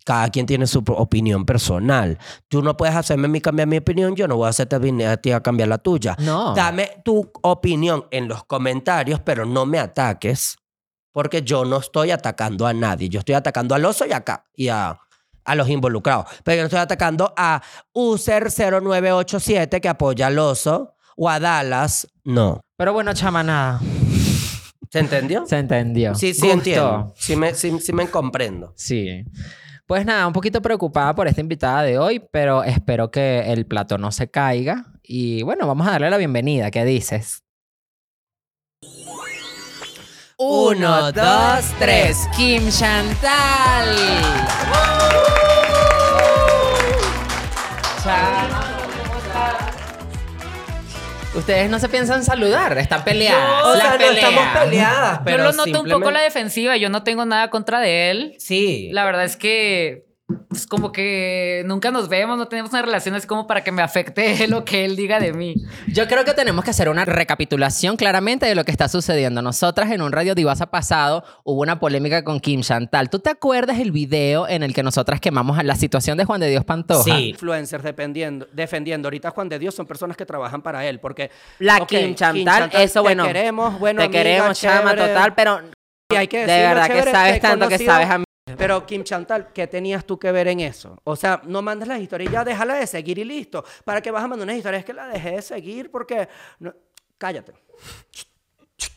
Cada 0.04 0.28
quien 0.30 0.46
tiene 0.46 0.66
su 0.66 0.82
opinión 0.88 1.44
personal. 1.44 2.18
Tú 2.48 2.62
no 2.62 2.76
puedes 2.76 2.94
hacerme 2.96 3.26
a 3.26 3.28
mí 3.28 3.40
cambiar 3.40 3.68
mi 3.68 3.76
opinión, 3.78 4.14
yo 4.16 4.26
no 4.26 4.36
voy 4.36 4.46
a 4.46 4.50
hacerte 4.50 4.76
a 5.06 5.16
ti- 5.18 5.32
a 5.32 5.40
cambiar 5.40 5.68
la 5.68 5.78
tuya. 5.78 6.16
No. 6.18 6.54
Dame 6.54 6.90
tu 7.04 7.30
opinión 7.42 8.06
en 8.10 8.26
los 8.28 8.44
comentarios, 8.44 9.20
pero 9.20 9.44
no 9.44 9.66
me 9.66 9.78
ataques, 9.78 10.56
porque 11.12 11.42
yo 11.42 11.64
no 11.64 11.78
estoy 11.78 12.10
atacando 12.12 12.66
a 12.66 12.72
nadie. 12.72 13.08
Yo 13.08 13.18
estoy 13.20 13.34
atacando 13.34 13.74
al 13.74 13.84
oso 13.84 14.06
y 14.06 14.12
acá 14.12 14.44
y 14.54 14.68
a, 14.68 14.98
a 15.44 15.54
los 15.54 15.68
involucrados. 15.68 16.26
Pero 16.44 16.56
yo 16.56 16.62
no 16.62 16.66
estoy 16.66 16.80
atacando 16.80 17.32
a 17.36 17.60
User0987 17.94 19.80
que 19.80 19.88
apoya 19.88 20.26
al 20.28 20.38
oso 20.38 20.94
o 21.16 21.28
a 21.28 21.38
Dallas. 21.40 22.06
No. 22.24 22.60
Pero 22.76 22.92
bueno, 22.92 23.12
chama, 23.14 23.42
nada. 23.42 23.80
¿Se 24.90 24.98
entendió? 24.98 25.46
Se 25.46 25.58
entendió. 25.58 26.14
Sí, 26.14 26.34
sí 26.34 26.40
Gusto. 26.42 26.52
entiendo. 26.54 27.14
Sí 27.16 27.36
me, 27.36 27.54
sí, 27.54 27.78
sí 27.80 27.92
me 27.92 28.08
comprendo. 28.08 28.72
Sí. 28.76 29.24
Pues 29.90 30.06
nada, 30.06 30.24
un 30.24 30.32
poquito 30.32 30.62
preocupada 30.62 31.16
por 31.16 31.26
esta 31.26 31.40
invitada 31.40 31.82
de 31.82 31.98
hoy, 31.98 32.22
pero 32.30 32.62
espero 32.62 33.10
que 33.10 33.52
el 33.52 33.66
plato 33.66 33.98
no 33.98 34.12
se 34.12 34.30
caiga. 34.30 34.86
Y 35.02 35.42
bueno, 35.42 35.66
vamos 35.66 35.84
a 35.88 35.90
darle 35.90 36.08
la 36.10 36.16
bienvenida. 36.16 36.70
¿Qué 36.70 36.84
dices? 36.84 37.42
Uno, 40.38 41.10
dos, 41.10 41.74
tres. 41.80 42.28
Kim 42.36 42.70
Chantal. 42.70 43.96
Ustedes 51.34 51.70
no 51.70 51.78
se 51.78 51.88
piensan 51.88 52.24
saludar, 52.24 52.76
están 52.78 53.04
peleadas. 53.04 53.64
O 53.64 53.74
Las 53.74 53.82
sea, 53.82 53.98
no 53.98 54.04
estamos 54.04 54.44
peleadas, 54.52 55.20
pero 55.24 55.36
yo 55.38 55.44
lo 55.44 55.52
noto 55.52 55.82
un 55.82 55.88
poco 55.88 56.10
la 56.10 56.22
defensiva. 56.22 56.76
Yo 56.76 56.88
no 56.88 57.04
tengo 57.04 57.24
nada 57.24 57.50
contra 57.50 57.78
de 57.78 58.10
él. 58.10 58.34
Sí. 58.38 58.88
La 58.92 59.04
verdad 59.04 59.24
es 59.24 59.36
que 59.36 60.09
es 60.52 60.66
como 60.66 60.92
que 60.92 61.62
nunca 61.66 61.90
nos 61.90 62.08
vemos, 62.08 62.38
no 62.38 62.48
tenemos 62.48 62.72
una 62.72 62.82
relación 62.82 63.14
así 63.14 63.26
como 63.26 63.46
para 63.46 63.62
que 63.62 63.72
me 63.72 63.82
afecte 63.82 64.46
lo 64.48 64.64
que 64.64 64.84
él 64.84 64.96
diga 64.96 65.20
de 65.20 65.32
mí. 65.32 65.54
Yo 65.88 66.06
creo 66.08 66.24
que 66.24 66.34
tenemos 66.34 66.64
que 66.64 66.70
hacer 66.70 66.88
una 66.88 67.04
recapitulación 67.04 67.96
claramente 67.96 68.46
de 68.46 68.54
lo 68.54 68.64
que 68.64 68.70
está 68.70 68.88
sucediendo. 68.88 69.42
Nosotras 69.42 69.90
en 69.90 70.02
un 70.02 70.12
Radio 70.12 70.34
Divasa 70.34 70.70
pasado 70.70 71.24
hubo 71.44 71.60
una 71.60 71.78
polémica 71.78 72.24
con 72.24 72.40
Kim 72.40 72.62
Chantal. 72.62 73.10
¿Tú 73.10 73.18
te 73.18 73.30
acuerdas 73.30 73.78
el 73.78 73.92
video 73.92 74.48
en 74.48 74.62
el 74.62 74.74
que 74.74 74.82
nosotras 74.82 75.20
quemamos 75.20 75.58
a 75.58 75.62
la 75.62 75.74
situación 75.76 76.18
de 76.18 76.24
Juan 76.24 76.40
de 76.40 76.48
Dios 76.48 76.64
Pantoja? 76.64 77.04
Sí. 77.04 77.30
influencers 77.30 77.82
dependiendo, 77.84 78.46
defendiendo. 78.52 79.06
Ahorita 79.08 79.30
Juan 79.30 79.48
de 79.48 79.58
Dios 79.58 79.74
son 79.74 79.86
personas 79.86 80.16
que 80.16 80.26
trabajan 80.26 80.62
para 80.62 80.86
él, 80.86 81.00
porque 81.00 81.30
La 81.58 81.84
Kim 81.86 82.14
Chantal, 82.14 82.70
eso 82.74 82.94
te 82.94 83.00
bueno. 83.00 83.24
queremos, 83.26 83.78
bueno, 83.78 83.98
te 84.00 84.06
amiga, 84.06 84.22
queremos, 84.22 84.60
chama, 84.60 84.90
chévere. 84.92 85.08
total, 85.14 85.34
pero 85.34 85.60
Y 86.12 86.16
hay 86.16 86.28
que 86.28 86.38
de 86.38 86.46
decirlo, 86.46 86.68
verdad 86.68 86.88
que 86.88 87.10
sabes 87.10 87.34
te 87.34 87.40
tanto 87.40 87.68
que 87.68 87.78
sabes 87.78 88.10
a 88.10 88.18
mí. 88.18 88.24
Pero 88.56 88.86
Kim 88.86 89.04
Chantal, 89.04 89.52
¿qué 89.52 89.66
tenías 89.66 90.04
tú 90.04 90.18
que 90.18 90.30
ver 90.32 90.48
en 90.48 90.60
eso? 90.60 90.96
O 91.04 91.16
sea, 91.16 91.40
no 91.44 91.62
mandes 91.62 91.88
las 91.88 92.00
historias, 92.00 92.32
ya 92.32 92.44
déjala 92.44 92.74
de 92.74 92.86
seguir 92.86 93.18
y 93.18 93.24
listo. 93.24 93.64
¿Para 93.84 94.00
qué 94.00 94.10
vas 94.10 94.24
a 94.24 94.28
mandar 94.28 94.44
unas 94.46 94.56
historias 94.56 94.84
que 94.84 94.92
la 94.92 95.06
dejé 95.08 95.32
de 95.32 95.42
seguir? 95.42 95.90
Porque 95.90 96.28
no- 96.58 96.74
cállate. 97.18 97.52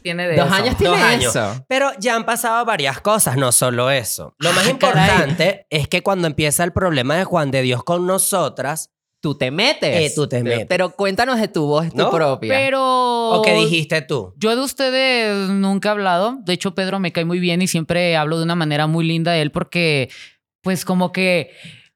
Tiene 0.01 0.27
de 0.27 0.37
Dos 0.37 0.45
eso. 0.47 0.55
años 0.55 0.77
tiene 0.77 0.93
Dos 0.95 1.03
años. 1.03 1.35
eso. 1.35 1.65
Pero 1.67 1.91
ya 1.99 2.15
han 2.15 2.25
pasado 2.25 2.63
varias 2.65 3.01
cosas, 3.01 3.35
no 3.35 3.51
solo 3.51 3.89
eso. 3.91 4.33
Lo 4.39 4.51
más 4.53 4.67
Ah, 4.67 4.77
caray. 4.79 5.09
importante 5.09 5.67
es 5.69 5.87
que 5.89 6.01
cuando 6.03 6.27
empieza 6.27 6.63
el 6.63 6.71
problema 6.71 7.15
de 7.17 7.25
Juan 7.25 7.51
de 7.51 7.61
Dios 7.61 7.83
con 7.83 8.05
nosotras, 8.07 8.91
Tú 9.23 9.35
te 9.35 9.51
metes. 9.51 10.11
Eh, 10.11 10.13
tú 10.13 10.27
te 10.27 10.43
metes. 10.43 10.65
Pero 10.67 10.97
cuéntanos 10.97 11.39
de 11.39 11.47
tu 11.47 11.65
voz, 11.65 11.89
tu 11.91 11.95
¿No? 11.95 12.11
propia. 12.11 12.53
Pero. 12.53 13.29
¿o 13.29 13.41
qué 13.41 13.53
dijiste 13.53 14.01
tú? 14.01 14.33
Yo 14.35 14.53
de 14.53 14.61
ustedes 14.61 15.47
nunca 15.47 15.87
he 15.87 15.91
hablado. 15.93 16.39
De 16.43 16.51
hecho, 16.51 16.75
Pedro 16.75 16.99
me 16.99 17.13
cae 17.13 17.23
muy 17.23 17.39
bien 17.39 17.61
y 17.61 17.67
siempre 17.67 18.17
hablo 18.17 18.37
de 18.37 18.43
una 18.43 18.55
manera 18.55 18.85
muy 18.85 19.05
linda 19.05 19.31
de 19.31 19.41
él 19.41 19.51
porque, 19.51 20.09
pues, 20.61 20.83
como 20.83 21.13
que 21.13 21.51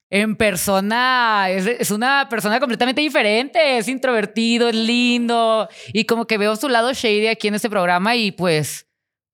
en 0.09 0.37
persona 0.37 1.47
es, 1.49 1.67
es 1.67 1.91
una 1.91 2.29
persona 2.29 2.61
completamente 2.61 3.01
diferente. 3.01 3.77
Es 3.77 3.89
introvertido, 3.89 4.69
es 4.69 4.75
lindo 4.75 5.67
y 5.91 6.05
como 6.05 6.27
que 6.27 6.37
veo 6.37 6.55
su 6.55 6.69
lado 6.69 6.93
shady 6.93 7.27
aquí 7.27 7.49
en 7.49 7.55
este 7.55 7.69
programa 7.69 8.15
y 8.15 8.31
pues. 8.31 8.86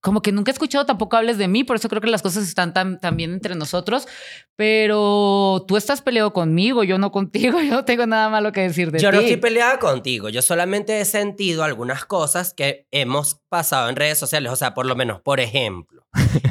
Como 0.04 0.22
que 0.22 0.34
nunca 0.34 0.52
he 0.52 0.54
escuchado 0.54 0.86
tampoco 0.86 1.16
hables 1.16 1.38
de 1.38 1.48
mí, 1.48 1.64
por 1.64 1.78
eso 1.78 1.88
creo 1.88 2.02
que 2.02 2.10
las 2.10 2.22
cosas 2.22 2.44
están 2.46 2.74
tan, 2.74 3.00
tan 3.00 3.16
bien 3.16 3.32
entre 3.32 3.56
nosotros. 3.56 4.06
Pero 4.58 5.64
tú 5.66 5.78
estás 5.78 6.02
peleado 6.02 6.34
conmigo, 6.34 6.84
yo 6.84 6.98
no 6.98 7.10
contigo, 7.12 7.60
yo 7.62 7.72
no 7.72 7.86
tengo 7.86 8.06
nada 8.06 8.30
malo 8.30 8.52
que 8.52 8.62
decir 8.62 8.92
de 8.92 9.00
Yo 9.00 9.10
ti. 9.10 9.16
no 9.16 9.22
estoy 9.22 9.38
peleada 9.38 9.80
contigo, 9.80 10.28
yo 10.28 10.42
solamente 10.42 11.00
he 11.00 11.06
sentido 11.06 11.64
algunas 11.64 12.04
cosas 12.06 12.54
que 12.54 12.86
hemos 12.92 13.40
pasado 13.48 13.88
en 13.90 13.96
redes 13.96 14.18
sociales, 14.18 14.52
o 14.52 14.56
sea, 14.58 14.74
por 14.74 14.86
lo 14.86 14.96
menos, 14.96 15.22
por 15.22 15.40
ejemplo, 15.40 16.06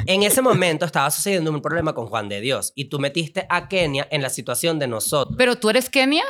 en 0.07 0.23
ese 0.23 0.41
momento 0.41 0.85
estaba 0.85 1.11
sucediendo 1.11 1.51
un 1.51 1.61
problema 1.61 1.93
con 1.93 2.07
Juan 2.07 2.29
de 2.29 2.41
Dios 2.41 2.73
y 2.75 2.85
tú 2.85 2.97
metiste 2.99 3.45
a 3.49 3.67
Kenia 3.69 4.07
en 4.09 4.23
la 4.23 4.29
situación 4.29 4.79
de 4.79 4.87
nosotros, 4.87 5.35
Pero 5.37 5.57
tú 5.57 5.69
eres 5.69 5.89
Kenia, 5.91 6.23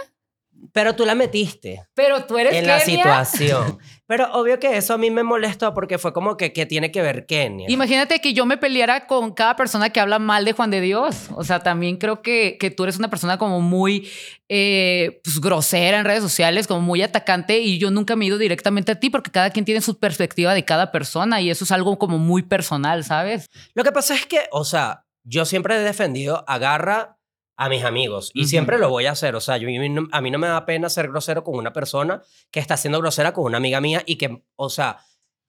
pero 0.71 0.95
tú 0.95 1.05
la 1.05 1.15
metiste 1.15 1.83
pero 1.93 2.25
tú 2.25 2.37
eres 2.37 2.53
en 2.53 2.67
la 2.67 2.79
situación. 2.79 3.77
Pero 4.05 4.31
obvio 4.33 4.59
que 4.59 4.77
eso 4.77 4.93
a 4.93 4.97
mí 4.97 5.09
me 5.09 5.23
molestó 5.23 5.73
porque 5.73 5.97
fue 5.97 6.13
como 6.13 6.35
que, 6.35 6.51
¿qué 6.51 6.65
tiene 6.65 6.91
que 6.91 7.01
ver 7.01 7.25
Kenia? 7.25 7.71
Imagínate 7.71 8.19
que 8.19 8.33
yo 8.33 8.45
me 8.45 8.57
peleara 8.57 9.07
con 9.07 9.33
cada 9.33 9.55
persona 9.55 9.89
que 9.89 9.99
habla 9.99 10.19
mal 10.19 10.43
de 10.45 10.51
Juan 10.51 10.69
de 10.69 10.81
Dios. 10.81 11.29
O 11.35 11.43
sea, 11.43 11.61
también 11.61 11.97
creo 11.97 12.21
que, 12.21 12.57
que 12.59 12.69
tú 12.69 12.83
eres 12.83 12.99
una 12.99 13.09
persona 13.09 13.37
como 13.37 13.61
muy 13.61 14.09
eh, 14.49 15.21
pues, 15.23 15.39
grosera 15.39 15.97
en 15.97 16.05
redes 16.05 16.21
sociales, 16.21 16.67
como 16.67 16.81
muy 16.81 17.01
atacante 17.01 17.59
y 17.59 17.79
yo 17.79 17.89
nunca 17.89 18.15
me 18.15 18.25
he 18.25 18.27
ido 18.27 18.37
directamente 18.37 18.91
a 18.91 18.99
ti 18.99 19.09
porque 19.09 19.31
cada 19.31 19.49
quien 19.49 19.65
tiene 19.65 19.81
su 19.81 19.97
perspectiva 19.97 20.53
de 20.53 20.65
cada 20.65 20.91
persona 20.91 21.41
y 21.41 21.49
eso 21.49 21.63
es 21.63 21.71
algo 21.71 21.97
como 21.97 22.17
muy 22.19 22.43
personal, 22.43 23.03
¿sabes? 23.03 23.47
Lo 23.73 23.83
que 23.83 23.93
pasa 23.93 24.13
es 24.13 24.25
que, 24.25 24.41
o 24.51 24.65
sea, 24.65 25.05
yo 25.23 25.45
siempre 25.45 25.77
he 25.77 25.79
defendido, 25.79 26.43
agarra 26.47 27.17
a 27.63 27.69
mis 27.69 27.83
amigos 27.83 28.31
y 28.33 28.45
siempre 28.47 28.77
lo 28.77 28.89
voy 28.89 29.05
a 29.05 29.11
hacer. 29.11 29.35
O 29.35 29.39
sea, 29.41 29.57
yo, 29.57 29.67
a 29.67 29.71
mí 29.71 29.89
no- 29.89 30.07
a 30.11 30.21
mí 30.21 30.31
no 30.31 30.39
me 30.39 30.47
da 30.47 30.65
pena 30.65 30.89
ser 30.89 31.07
grosero 31.07 31.43
con 31.43 31.55
una 31.55 31.71
persona 31.73 32.21
que 32.51 32.59
está 32.59 32.77
siendo 32.77 32.99
grosera 32.99 33.33
con 33.33 33.45
una 33.45 33.57
amiga 33.57 33.79
mía 33.81 34.03
y 34.05 34.17
que, 34.17 34.43
o 34.55 34.69
sea, 34.69 34.99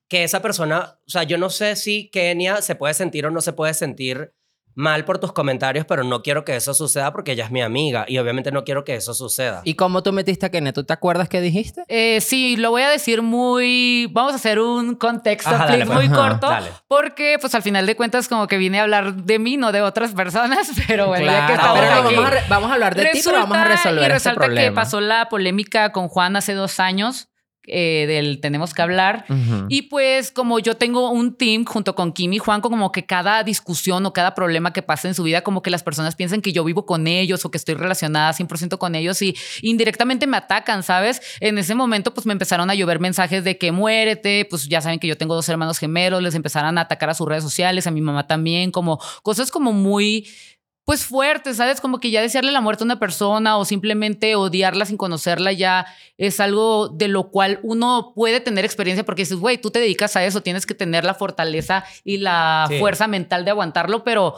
que 0.09 0.23
esa 0.25 0.41
persona, 0.43 0.99
o 1.07 1.11
sea, 1.11 1.23
yo 1.25 1.39
no 1.39 1.51
sé 1.51 1.77
si 1.77 2.11
Kenia 2.11 2.63
se 2.63 2.75
puede 2.75 2.95
sentir 2.95 3.27
o 3.27 3.31
no 3.31 3.41
se 3.41 3.53
puede 3.53 3.75
sentir 3.75 4.35
mal 4.75 5.05
por 5.05 5.19
tus 5.19 5.33
comentarios, 5.33 5.87
pero 5.87 6.03
no 6.05 6.23
quiero 6.23 6.45
que 6.45 6.57
eso 6.57 6.75
suceda 6.75 7.13
porque 7.13 7.33
ella 7.33 7.45
es 7.45 7.51
mi 7.51 7.63
amiga 7.63 8.05
y 8.09 8.19
obviamente 8.19 8.51
no 8.53 8.65
quiero 8.65 8.85
que 8.85 8.95
eso 8.97 9.15
suceda. 9.15 9.63
¿Y 9.65 9.75
cómo 9.75 10.03
tú 10.03 10.13
metiste 10.13 10.47
a 10.47 10.51
Kenia? 10.51 10.73
¿Tú 10.73 10.85
te 10.85 10.93
acuerdas 10.93 11.29
qué 11.29 11.41
dijiste? 11.41 11.85
Eh, 11.89 12.21
sí, 12.21 12.57
lo 12.57 12.71
voy 12.71 12.83
a 12.83 12.89
decir 12.91 13.23
muy... 13.23 14.09
Vamos 14.13 14.33
a 14.33 14.37
hacer 14.37 14.59
un 14.59 14.95
contexto, 14.97 15.51
Ajá, 15.51 15.67
dale, 15.67 15.85
please, 15.85 15.93
pues. 15.99 16.09
muy 16.11 16.19
Ajá, 16.19 16.29
corto. 16.31 16.49
dale. 16.49 16.71
Porque, 16.89 17.37
pues, 17.41 17.55
al 17.55 17.63
final 17.63 17.87
de 17.87 17.97
cuentas, 17.97 18.29
como 18.29 18.47
que 18.47 18.59
vine 18.59 18.81
a 18.81 18.83
hablar 18.83 19.15
de 19.15 19.39
mí, 19.39 19.57
no 19.57 19.73
de 19.73 19.83
otras 19.83 20.13
personas. 20.13 20.71
Pero 20.89 21.07
bueno, 21.09 21.27
ya 21.27 21.47
que 21.47 21.55
Claro, 21.55 21.75
estamos 21.75 21.79
pero 21.81 21.91
no, 21.95 22.09
aquí... 22.09 22.15
vamos, 22.17 22.27
a 22.27 22.31
re- 22.35 22.43
vamos 22.49 22.71
a 22.71 22.75
hablar 22.75 22.95
de 22.95 23.07
ti, 23.07 23.21
pero 23.25 23.39
vamos 23.41 23.57
a 23.57 23.65
resolver 23.65 23.99
y 23.99 24.03
este 24.03 24.13
resalta 24.15 24.41
problema. 24.41 24.69
que 24.69 24.73
pasó 24.73 25.01
la 25.01 25.29
polémica 25.29 25.93
con 25.93 26.09
Juan 26.09 26.37
hace 26.37 26.55
dos 26.55 26.81
años 26.81 27.29
eh, 27.67 28.05
del 28.07 28.41
Tenemos 28.41 28.75
que 28.75 28.83
hablar. 28.83 29.25
Y 29.69 29.83
pues 29.83 30.31
como 30.31 30.59
yo 30.59 30.77
tengo 30.77 31.11
un 31.11 31.35
team 31.35 31.65
junto 31.65 31.95
con 31.95 32.13
Kim 32.13 32.33
y 32.33 32.39
Juan, 32.39 32.61
como 32.61 32.93
que 32.93 33.07
cada 33.07 33.43
discusión 33.43 34.05
o 34.07 34.13
cada 34.13 34.35
problema 34.35 34.73
que 34.73 34.83
pasa 34.83 35.09
en 35.09 35.15
su 35.15 35.23
vida, 35.23 35.43
como 35.43 35.63
que 35.63 35.71
las 35.71 35.83
personas 35.83 36.15
piensan 36.15 36.43
que 36.43 36.53
yo 36.53 36.65
vivo 36.65 36.85
con 36.85 37.07
ellos 37.07 37.45
o 37.45 37.51
que 37.51 37.59
estoy 37.59 37.75
relacionada 37.75 38.33
100% 38.33 38.79
con 38.79 38.95
ellos 38.95 39.21
y 39.23 39.37
indirectamente 39.63 40.27
me 40.27 40.37
atacan, 40.37 40.83
¿sabes? 40.83 41.23
En 41.41 41.59
ese 41.59 41.75
momento 41.75 42.13
pues 42.13 42.27
me 42.27 42.33
empezaron 42.33 42.71
a 42.71 42.75
llover 42.75 43.01
mensajes 43.01 43.45
de 43.45 43.57
que 43.57 43.73
muérete, 43.73 44.47
pues 44.49 44.69
ya 44.69 44.81
saben 44.81 44.99
que 44.99 45.07
yo 45.07 45.17
tengo 45.17 45.35
dos 45.35 45.49
hermanos 45.49 45.79
gemelos, 45.79 46.23
les 46.23 46.35
empezaron 46.35 46.77
a 46.79 46.83
atacar 46.83 47.11
a 47.11 47.15
sus 47.15 47.27
redes 47.27 47.45
sociales, 47.45 47.87
a 47.87 47.91
mi 47.91 48.01
mamá 48.01 48.27
también, 48.27 48.71
como 48.71 49.01
cosas 49.23 49.51
como 49.51 49.73
muy 49.73 50.27
pues 50.85 51.07
fuertes, 51.07 51.57
¿sabes? 51.57 51.81
Como 51.81 51.99
que 51.99 52.11
ya 52.11 52.21
desearle 52.21 52.53
la 52.53 52.61
muerte 52.61 52.85
a 52.85 52.87
una 52.87 52.99
persona 53.01 53.57
o 53.57 53.65
simplemente 53.65 54.37
odiarla 54.37 54.85
sin 54.85 54.97
conocerla 54.99 55.53
ya 55.53 55.87
es 56.19 56.41
algo 56.41 56.89
de 56.89 57.09
lo 57.09 57.31
cual 57.31 57.59
uno 57.63 58.13
puede 58.15 58.41
tener 58.41 58.65
experiencia 58.67 59.05
porque 59.05 59.23
dices, 59.23 59.39
güey, 59.39 59.57
tú 59.59 59.71
te 59.71 59.79
dedicas 59.81 60.15
a 60.17 60.25
eso, 60.25 60.43
tienes 60.43 60.67
que 60.67 60.75
tener 60.75 61.05
la 61.05 61.15
fortaleza 61.15 61.85
y 62.05 62.19
la 62.19 62.67
Sí. 62.69 62.79
fuerza 62.79 63.07
mental 63.09 63.45
de 63.45 63.51
aguantarlo, 63.53 64.05
pero 64.05 64.35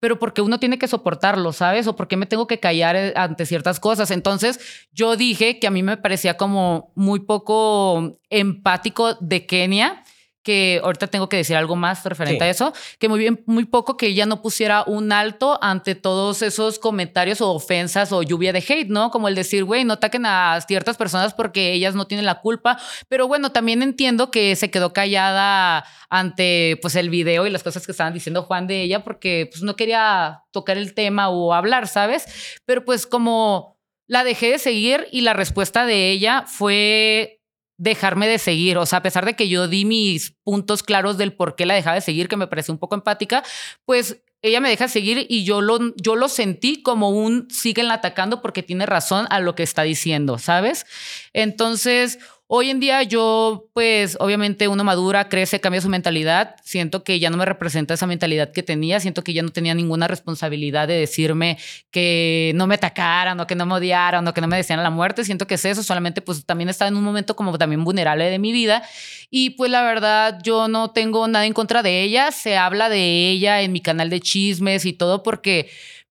pero 0.00 0.20
porque 0.20 0.42
uno 0.42 0.60
tiene 0.60 0.78
que 0.78 0.86
soportarlo, 0.86 1.52
¿sabes? 1.52 1.88
O 1.88 1.96
porque 1.96 2.16
me 2.16 2.26
tengo 2.26 2.46
que 2.46 2.60
callar 2.60 2.94
eh, 2.94 3.12
ante 3.16 3.44
ciertas 3.46 3.80
cosas. 3.80 4.12
Entonces, 4.12 4.60
yo 4.92 5.16
dije 5.16 5.58
que 5.58 5.66
a 5.66 5.72
mí 5.72 5.82
me 5.82 5.96
parecía 5.96 6.36
como 6.36 6.92
muy 6.94 7.18
poco 7.18 8.20
empático 8.30 9.14
de 9.14 9.44
Kenia, 9.44 10.04
que 10.48 10.80
ahorita 10.82 11.08
tengo 11.08 11.28
que 11.28 11.36
decir 11.36 11.56
algo 11.56 11.76
más 11.76 12.02
referente 12.06 12.38
Sí. 12.42 12.44
a 12.44 12.48
eso, 12.48 12.72
que 12.98 13.06
muy 13.10 13.18
bien, 13.18 13.42
muy 13.44 13.66
poco 13.66 13.98
que 13.98 14.06
ella 14.06 14.24
no 14.24 14.40
pusiera 14.40 14.82
un 14.86 15.12
alto 15.12 15.58
ante 15.62 15.94
todos 15.94 16.40
esos 16.40 16.78
comentarios 16.78 17.42
o 17.42 17.50
ofensas 17.52 18.12
o 18.12 18.22
lluvia 18.22 18.54
de 18.54 18.64
hate, 18.66 18.88
¿no? 18.88 19.10
Como 19.10 19.28
el 19.28 19.34
decir, 19.34 19.64
güey, 19.64 19.84
no 19.84 19.92
ataquen 19.94 20.24
a 20.24 20.58
ciertas 20.66 20.96
personas 20.96 21.34
porque 21.34 21.74
ellas 21.74 21.94
no 21.94 22.06
tienen 22.06 22.24
la 22.24 22.40
culpa. 22.40 22.78
Pero 23.08 23.28
bueno, 23.28 23.52
también 23.52 23.82
entiendo 23.82 24.30
que 24.30 24.56
se 24.56 24.70
quedó 24.70 24.94
callada 24.94 25.84
ante 26.08 26.78
pues 26.80 26.94
el 26.96 27.10
video 27.10 27.46
y 27.46 27.50
las 27.50 27.62
cosas 27.62 27.84
que 27.84 27.92
estaban 27.92 28.14
diciendo 28.14 28.42
Juan 28.44 28.66
de 28.66 28.80
ella 28.82 29.04
porque 29.04 29.50
pues 29.52 29.62
no 29.62 29.76
quería 29.76 30.44
tocar 30.50 30.78
el 30.78 30.94
tema 30.94 31.28
o 31.28 31.52
hablar, 31.52 31.88
¿sabes? 31.88 32.24
Pero 32.64 32.86
pues 32.86 33.06
como 33.06 33.76
la 34.06 34.24
dejé 34.24 34.50
de 34.52 34.58
seguir 34.58 35.06
y 35.12 35.20
la 35.20 35.34
respuesta 35.34 35.84
de 35.84 36.10
ella 36.10 36.44
fue 36.46 37.37
dejarme 37.78 38.28
de 38.28 38.38
seguir. 38.38 38.76
O 38.76 38.84
sea, 38.84 38.98
a 38.98 39.02
pesar 39.02 39.24
de 39.24 39.34
que 39.34 39.48
yo 39.48 39.68
di 39.68 39.84
mis 39.84 40.36
puntos 40.44 40.82
claros 40.82 41.16
del 41.16 41.32
por 41.32 41.56
qué 41.56 41.64
la 41.64 41.74
dejaba 41.74 41.94
de 41.94 42.02
seguir, 42.02 42.28
que 42.28 42.36
me 42.36 42.46
pareció 42.46 42.74
un 42.74 42.78
poco 42.78 42.96
empática, 42.96 43.42
pues 43.86 44.20
ella 44.42 44.60
me 44.60 44.68
deja 44.68 44.86
seguir 44.86 45.26
y 45.28 45.44
yo 45.44 45.60
lo, 45.60 45.94
yo 45.96 46.14
lo 46.14 46.28
sentí 46.28 46.82
como 46.82 47.10
un 47.10 47.48
siguen 47.50 47.90
atacando 47.90 48.40
porque 48.42 48.62
tiene 48.62 48.86
razón 48.86 49.26
a 49.30 49.40
lo 49.40 49.54
que 49.54 49.62
está 49.62 49.82
diciendo, 49.82 50.38
¿sabes? 50.38 50.86
Entonces, 51.32 52.18
hoy 52.48 52.70
en 52.70 52.80
día 52.80 53.02
yo, 53.02 53.68
pues, 53.74 54.16
obviamente 54.18 54.68
uno 54.68 54.82
madura, 54.82 55.28
crece, 55.28 55.60
cambia 55.60 55.80
su 55.80 55.88
mentalidad. 55.88 56.56
Siento 56.64 57.04
que 57.04 57.20
ya 57.20 57.30
no 57.30 57.36
me 57.36 57.44
representa 57.44 57.94
esa 57.94 58.06
mentalidad 58.06 58.50
que 58.50 58.62
tenía. 58.62 58.98
Siento 58.98 59.22
que 59.22 59.34
ya 59.34 59.42
no 59.42 59.50
tenía 59.50 59.74
ninguna 59.74 60.08
responsabilidad 60.08 60.88
de 60.88 60.94
decirme 60.94 61.58
que 61.90 62.52
no 62.56 62.66
me 62.66 62.74
atacaran 62.74 63.38
o 63.38 63.46
que 63.46 63.54
no 63.54 63.66
me 63.66 63.74
odiaran 63.74 64.26
o 64.26 64.34
que 64.34 64.40
no 64.40 64.48
me 64.48 64.56
desearan 64.56 64.82
la 64.82 64.90
muerte. 64.90 65.24
Siento 65.24 65.46
que 65.46 65.54
es 65.54 65.64
eso. 65.64 65.82
Solamente, 65.82 66.22
pues, 66.22 66.44
también 66.44 66.70
estaba 66.70 66.88
en 66.88 66.96
un 66.96 67.04
momento 67.04 67.36
como 67.36 67.56
también 67.58 67.84
vulnerable 67.84 68.28
de 68.30 68.38
mi 68.38 68.52
vida. 68.52 68.82
Y 69.30 69.50
pues 69.50 69.70
la 69.70 69.82
verdad, 69.82 70.40
yo 70.42 70.68
no 70.68 70.90
tengo 70.90 71.28
nada 71.28 71.44
en 71.44 71.52
contra 71.52 71.82
de 71.82 72.02
ella. 72.02 72.32
Se 72.32 72.56
habla 72.56 72.88
de 72.88 73.28
ella 73.28 73.60
en 73.60 73.72
mi 73.72 73.80
canal 73.80 74.08
de 74.08 74.20
chismes 74.20 74.86
y 74.86 74.94
todo 74.94 75.22
porque 75.22 75.68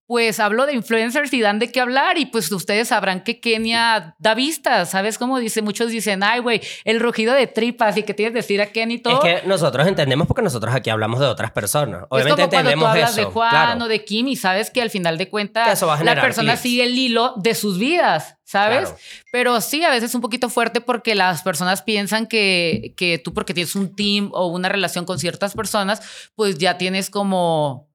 pues 0.07 0.39
hablo 0.39 0.65
de 0.65 0.73
influencers 0.73 1.33
y 1.33 1.41
dan 1.41 1.59
de 1.59 1.69
qué 1.69 1.81
hablar 1.81 2.17
y 2.17 2.25
pues 2.25 2.49
ustedes 2.49 2.87
sabrán 2.87 3.25
que 3.25 3.41
Kenia 3.41 4.15
da 4.17 4.35
vistas, 4.35 4.89
¿sabes 4.89 5.17
cómo 5.17 5.37
dice? 5.37 5.61
Muchos 5.61 5.91
dicen, 5.91 6.23
ay, 6.23 6.39
güey, 6.39 6.61
el 6.85 7.01
rugido 7.01 7.33
de 7.33 7.45
tripas 7.45 7.97
y 7.97 8.03
que 8.03 8.13
tienes 8.13 8.31
que 8.31 8.37
decir 8.37 8.61
a 8.61 8.67
Ken 8.67 8.89
y 8.89 8.99
todo. 8.99 9.21
Es 9.21 9.41
que 9.41 9.47
nosotros 9.47 9.85
entendemos 9.85 10.25
porque 10.25 10.41
nosotros 10.41 10.73
aquí 10.73 10.89
hablamos 10.89 11.19
de 11.19 11.25
otras 11.25 11.51
personas. 11.51 12.05
Obviamente 12.09 12.41
es 12.41 12.47
como 12.47 12.49
cuando 12.49 12.51
tú 12.51 12.55
entendemos 12.55 12.89
hablas 12.89 13.11
eso. 13.11 13.19
de 13.19 13.25
Juan 13.25 13.49
claro. 13.49 13.83
o 13.83 13.87
de 13.89 14.05
Kim 14.05 14.29
y 14.29 14.37
sabes 14.37 14.71
que 14.71 14.81
al 14.81 14.89
final 14.89 15.17
de 15.17 15.29
cuentas 15.29 15.83
la 16.01 16.21
persona 16.21 16.55
sigue 16.55 16.83
el 16.83 16.97
hilo 16.97 17.33
de 17.35 17.53
sus 17.53 17.77
vidas, 17.77 18.37
¿sabes? 18.45 18.89
Claro. 18.89 18.97
Pero 19.33 19.59
sí, 19.59 19.83
a 19.83 19.89
veces 19.89 20.11
es 20.11 20.15
un 20.15 20.21
poquito 20.21 20.49
fuerte 20.49 20.79
porque 20.79 21.15
las 21.15 21.41
personas 21.43 21.81
piensan 21.81 22.27
que, 22.27 22.93
que 22.95 23.17
tú 23.17 23.33
porque 23.33 23.53
tienes 23.53 23.75
un 23.75 23.93
team 23.93 24.29
o 24.33 24.47
una 24.47 24.69
relación 24.69 25.03
con 25.03 25.19
ciertas 25.19 25.53
personas, 25.53 26.29
pues 26.35 26.57
ya 26.57 26.77
tienes 26.77 27.09
como... 27.09 27.86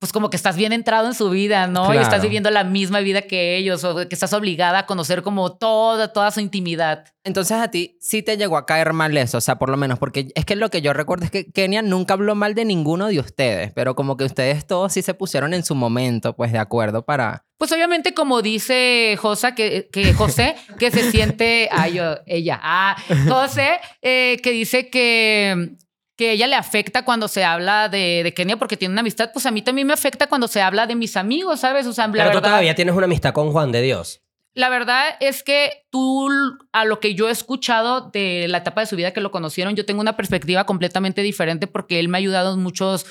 Pues 0.00 0.12
como 0.12 0.30
que 0.30 0.36
estás 0.36 0.56
bien 0.56 0.72
entrado 0.72 1.06
en 1.06 1.14
su 1.14 1.28
vida, 1.28 1.66
¿no? 1.66 1.92
Y 1.94 1.98
estás 1.98 2.22
viviendo 2.22 2.50
la 2.50 2.64
misma 2.64 3.00
vida 3.00 3.20
que 3.20 3.58
ellos 3.58 3.84
o 3.84 3.96
que 3.96 4.14
estás 4.14 4.32
obligada 4.32 4.78
a 4.78 4.86
conocer 4.86 5.22
como 5.22 5.58
toda, 5.58 6.10
toda 6.14 6.30
su 6.30 6.40
intimidad. 6.40 7.04
Entonces 7.22 7.58
a 7.58 7.70
ti 7.70 7.98
sí 8.00 8.22
te 8.22 8.38
llegó 8.38 8.56
a 8.56 8.64
caer 8.64 8.94
mal 8.94 9.14
eso, 9.18 9.36
o 9.36 9.40
sea, 9.42 9.58
por 9.58 9.68
lo 9.68 9.76
menos, 9.76 9.98
porque 9.98 10.32
es 10.34 10.46
que 10.46 10.56
lo 10.56 10.70
que 10.70 10.80
yo 10.80 10.94
recuerdo 10.94 11.26
es 11.26 11.30
que 11.30 11.52
Kenia 11.52 11.82
nunca 11.82 12.14
habló 12.14 12.34
mal 12.34 12.54
de 12.54 12.64
ninguno 12.64 13.08
de 13.08 13.20
ustedes, 13.20 13.72
pero 13.74 13.94
como 13.94 14.16
que 14.16 14.24
ustedes 14.24 14.66
todos 14.66 14.94
sí 14.94 15.02
se 15.02 15.12
pusieron 15.12 15.52
en 15.52 15.66
su 15.66 15.74
momento, 15.74 16.34
pues 16.34 16.50
de 16.50 16.58
acuerdo 16.58 17.04
para... 17.04 17.44
Pues 17.58 17.70
obviamente 17.72 18.14
como 18.14 18.40
dice 18.40 19.18
Josa, 19.20 19.54
que, 19.54 19.90
que 19.92 20.14
José, 20.14 20.56
que 20.78 20.90
se 20.90 21.10
siente, 21.10 21.68
ay, 21.70 21.92
yo, 21.92 22.14
ella, 22.24 22.58
ah, 22.62 22.96
José, 23.28 23.72
eh, 24.00 24.38
que 24.42 24.50
dice 24.52 24.88
que, 24.88 25.76
que 26.20 26.32
ella 26.32 26.46
le 26.46 26.54
afecta 26.54 27.02
cuando 27.02 27.28
se 27.28 27.44
habla 27.44 27.88
de, 27.88 28.20
de 28.22 28.34
Kenia 28.34 28.58
porque 28.58 28.76
tiene 28.76 28.92
una 28.92 29.00
amistad, 29.00 29.30
pues 29.32 29.46
a 29.46 29.50
mí 29.50 29.62
también 29.62 29.86
me 29.86 29.94
afecta 29.94 30.26
cuando 30.26 30.48
se 30.48 30.60
habla 30.60 30.86
de 30.86 30.94
mis 30.94 31.16
amigos, 31.16 31.60
¿sabes? 31.60 31.86
O 31.86 31.94
sea, 31.94 32.08
la 32.08 32.12
Pero 32.12 32.24
tú 32.24 32.28
verdad, 32.34 32.42
todavía 32.50 32.74
tienes 32.74 32.94
una 32.94 33.06
amistad 33.06 33.32
con 33.32 33.52
Juan 33.52 33.72
de 33.72 33.80
Dios. 33.80 34.20
la 34.52 34.68
verdad 34.68 35.16
es 35.20 35.42
que 35.42 35.86
tú, 35.88 36.28
a 36.72 36.84
lo 36.84 37.00
que 37.00 37.14
yo 37.14 37.30
he 37.30 37.32
escuchado 37.32 38.10
de 38.10 38.48
la 38.48 38.58
etapa 38.58 38.82
de 38.82 38.86
su 38.86 38.96
vida 38.96 39.12
que 39.14 39.22
lo 39.22 39.30
conocieron, 39.30 39.76
yo 39.76 39.86
tengo 39.86 40.02
una 40.02 40.18
perspectiva 40.18 40.64
completamente 40.64 41.22
diferente 41.22 41.66
porque 41.66 41.98
él 42.00 42.08
me 42.08 42.18
ha 42.18 42.20
ayudado 42.20 42.52
en 42.52 42.60
muchos, 42.62 43.06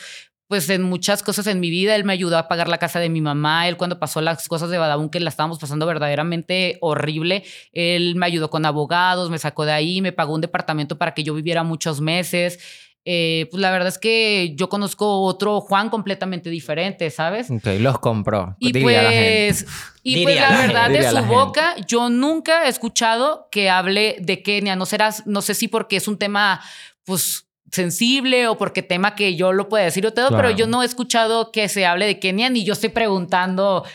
pues 0.47 0.69
en 0.69 0.83
muchas 0.83 1.23
cosas 1.23 1.47
en 1.47 1.59
mi 1.59 1.71
vida. 1.71 1.95
Él 1.95 2.03
me 2.03 2.13
ayudó 2.13 2.37
a 2.37 2.47
pagar 2.47 2.67
la 2.67 2.77
casa 2.77 2.99
de 2.99 3.09
mi 3.09 3.21
mamá. 3.21 3.67
Él 3.67 3.75
cuando 3.77 3.97
pasó 3.97 4.21
las 4.21 4.47
cosas 4.47 4.69
de 4.69 4.77
Badabun 4.77 5.09
que 5.09 5.19
la 5.19 5.29
estábamos 5.29 5.57
pasando 5.57 5.87
verdaderamente 5.87 6.77
horrible, 6.81 7.43
él 7.71 8.15
me 8.17 8.27
ayudó 8.27 8.51
con 8.51 8.67
abogados, 8.67 9.31
me 9.31 9.39
sacó 9.39 9.65
de 9.65 9.71
ahí, 9.71 10.01
me 10.01 10.11
pagó 10.11 10.35
un 10.35 10.41
departamento 10.41 10.99
para 10.99 11.15
que 11.15 11.23
yo 11.23 11.33
viviera 11.33 11.63
muchos 11.63 12.01
meses. 12.01 12.59
Eh, 13.05 13.47
pues 13.49 13.61
la 13.61 13.71
verdad 13.71 13.87
es 13.87 13.97
que 13.97 14.53
yo 14.55 14.69
conozco 14.69 15.21
otro 15.21 15.61
Juan 15.61 15.89
completamente 15.89 16.49
diferente, 16.49 17.09
¿sabes? 17.09 17.49
Ok, 17.49 17.65
los 17.79 17.97
compró. 17.99 18.55
Y 18.59 18.71
diría 18.71 19.01
la 19.03 19.09
gente. 19.11 19.47
pues, 19.63 19.65
y 20.03 20.23
pues 20.23 20.35
la 20.35 20.49
la 20.51 20.57
verdad 20.61 20.83
gente. 20.83 20.91
de 20.91 20.97
Diría 21.05 21.09
su 21.09 21.15
gente. 21.17 21.33
boca, 21.35 21.75
yo 21.87 22.09
nunca 22.09 22.65
he 22.65 22.69
escuchado 22.69 23.47
que 23.51 23.69
hable 23.69 24.17
de 24.19 24.43
Kenia. 24.43 24.75
No 24.75 24.85
serás, 24.85 25.25
no 25.25 25.41
sé 25.41 25.53
si 25.55 25.67
porque 25.67 25.95
es 25.95 26.07
un 26.07 26.17
tema, 26.17 26.61
pues 27.05 27.47
sensible 27.71 28.47
o 28.47 28.57
porque 28.57 28.81
tema 28.83 29.15
que 29.15 29.35
yo 29.35 29.53
lo 29.53 29.69
pueda 29.69 29.85
decir 29.85 30.05
o 30.05 30.11
todo, 30.13 30.27
Claro. 30.29 30.43
pero 30.43 30.55
yo 30.57 30.67
no 30.67 30.81
he 30.83 30.85
escuchado 30.85 31.51
que 31.51 31.69
se 31.69 31.85
hable 31.85 32.05
de 32.07 32.19
Kenia 32.19 32.49
ni 32.49 32.63
yo 32.65 32.73
estoy 32.73 32.89
preguntando 32.89 33.85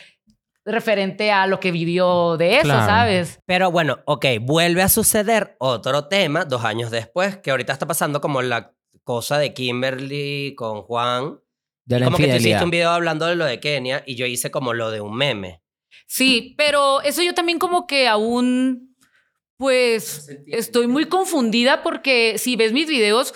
referente 0.67 1.31
a 1.31 1.47
lo 1.47 1.61
que 1.61 1.71
vivió 1.73 2.37
de 2.39 2.55
eso, 2.57 2.63
Claro. 2.65 2.87
¿sabes? 2.87 3.41
Pero 3.47 3.71
bueno, 3.71 3.99
ok, 4.07 4.25
vuelve 4.41 4.81
a 4.83 4.89
suceder 4.89 5.57
otro 5.59 6.07
tema 6.07 6.45
dos 6.47 6.65
años 6.65 6.91
después, 6.91 7.37
que 7.37 7.51
ahorita 7.51 7.73
está 7.73 7.87
pasando 7.87 8.21
como 8.21 8.41
la 8.43 8.73
cosa 9.05 9.39
de 9.39 9.55
Kimberly 9.55 10.55
con 10.57 10.83
Juan. 10.83 11.41
De 11.85 12.01
la 12.01 12.07
como 12.07 12.17
que 12.17 12.25
tú 12.25 12.37
hiciste 12.37 12.65
un 12.65 12.71
video 12.71 12.91
hablando 12.91 13.27
de 13.27 13.37
lo 13.37 13.45
de 13.45 13.61
Kenia 13.61 14.03
y 14.07 14.15
yo 14.17 14.25
hice 14.27 14.51
como 14.51 14.73
lo 14.73 14.91
de 14.91 15.01
un 15.03 15.15
meme. 15.17 15.63
Sí, 16.07 16.55
pero 16.59 17.01
eso 17.03 17.23
yo 17.23 17.35
también 17.35 17.59
como 17.59 17.87
que 17.87 18.09
aún, 18.09 18.97
pues, 19.57 20.31
estoy 20.47 20.87
muy 20.87 21.05
confundida 21.07 21.83
porque 21.83 22.37
si 22.39 22.57
ves 22.57 22.73
mis 22.73 22.89
videos, 22.89 23.35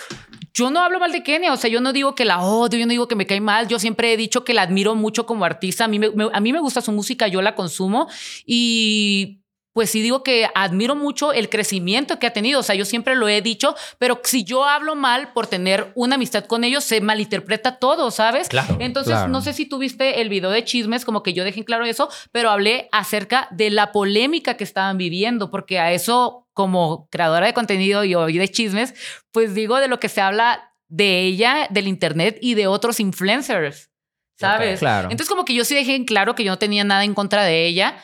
yo 0.54 0.70
no 0.70 0.80
hablo 0.80 0.98
mal 0.98 1.12
de 1.12 1.22
Kenia, 1.22 1.52
o 1.52 1.56
sea, 1.56 1.70
yo 1.70 1.80
no 1.80 1.92
digo 1.92 2.14
que 2.14 2.24
la 2.24 2.40
odio, 2.42 2.78
yo 2.80 2.86
no 2.86 2.90
digo 2.90 3.06
que 3.06 3.14
me 3.14 3.26
cae 3.26 3.40
mal, 3.40 3.68
yo 3.68 3.78
siempre 3.78 4.12
he 4.12 4.16
dicho 4.16 4.44
que 4.44 4.54
la 4.54 4.62
admiro 4.62 4.94
mucho 4.94 5.24
como 5.26 5.44
artista, 5.44 5.84
a 5.84 5.88
mí 5.88 5.98
me, 5.98 6.10
me- 6.10 6.30
a 6.32 6.40
mí 6.40 6.52
me 6.52 6.58
gusta 6.60 6.80
su 6.80 6.90
música, 6.90 7.28
yo 7.28 7.42
la 7.42 7.54
consumo 7.54 8.08
y 8.44 9.42
pues 9.78 9.90
sí 9.90 10.02
digo 10.02 10.24
que 10.24 10.48
admiro 10.56 10.96
mucho 10.96 11.32
el 11.32 11.48
crecimiento 11.48 12.18
que 12.18 12.26
ha 12.26 12.32
tenido, 12.32 12.58
o 12.58 12.62
sea, 12.64 12.74
yo 12.74 12.84
siempre 12.84 13.14
lo 13.14 13.28
he 13.28 13.40
dicho, 13.42 13.76
pero 13.98 14.20
si 14.24 14.42
yo 14.42 14.64
hablo 14.64 14.96
mal 14.96 15.32
por 15.32 15.46
tener 15.46 15.92
una 15.94 16.16
amistad 16.16 16.46
con 16.46 16.64
ellos, 16.64 16.82
se 16.82 17.00
malinterpreta 17.00 17.76
todo, 17.78 18.10
¿sabes? 18.10 18.48
Claro, 18.48 18.76
Entonces, 18.80 19.12
claro. 19.12 19.28
no 19.28 19.40
sé 19.40 19.52
si 19.52 19.66
tú 19.66 19.78
viste 19.78 20.20
el 20.20 20.30
video 20.30 20.50
de 20.50 20.64
chismes, 20.64 21.04
como 21.04 21.22
que 21.22 21.32
yo 21.32 21.44
dejé 21.44 21.60
en 21.60 21.64
claro 21.64 21.84
eso, 21.84 22.08
pero 22.32 22.50
hablé 22.50 22.88
acerca 22.90 23.46
de 23.52 23.70
la 23.70 23.92
polémica 23.92 24.56
que 24.56 24.64
estaban 24.64 24.98
viviendo, 24.98 25.48
porque 25.52 25.78
a 25.78 25.92
eso, 25.92 26.48
como 26.54 27.06
creadora 27.08 27.46
de 27.46 27.54
contenido 27.54 28.02
y 28.02 28.16
hoy 28.16 28.36
de 28.36 28.48
chismes, 28.48 28.96
pues 29.30 29.54
digo 29.54 29.78
de 29.78 29.86
lo 29.86 30.00
que 30.00 30.08
se 30.08 30.20
habla 30.20 30.72
de 30.88 31.20
ella, 31.20 31.68
del 31.70 31.86
internet 31.86 32.36
y 32.40 32.54
de 32.54 32.66
otros 32.66 32.98
influencers, 32.98 33.92
¿sabes? 34.34 34.80
claro. 34.80 35.08
Entonces, 35.08 35.28
como 35.28 35.44
que 35.44 35.54
yo 35.54 35.64
sí 35.64 35.76
dejé 35.76 35.94
en 35.94 36.04
claro 36.04 36.34
que 36.34 36.42
yo 36.42 36.50
no 36.50 36.58
tenía 36.58 36.82
nada 36.82 37.04
en 37.04 37.14
contra 37.14 37.44
de 37.44 37.64
ella 37.64 38.02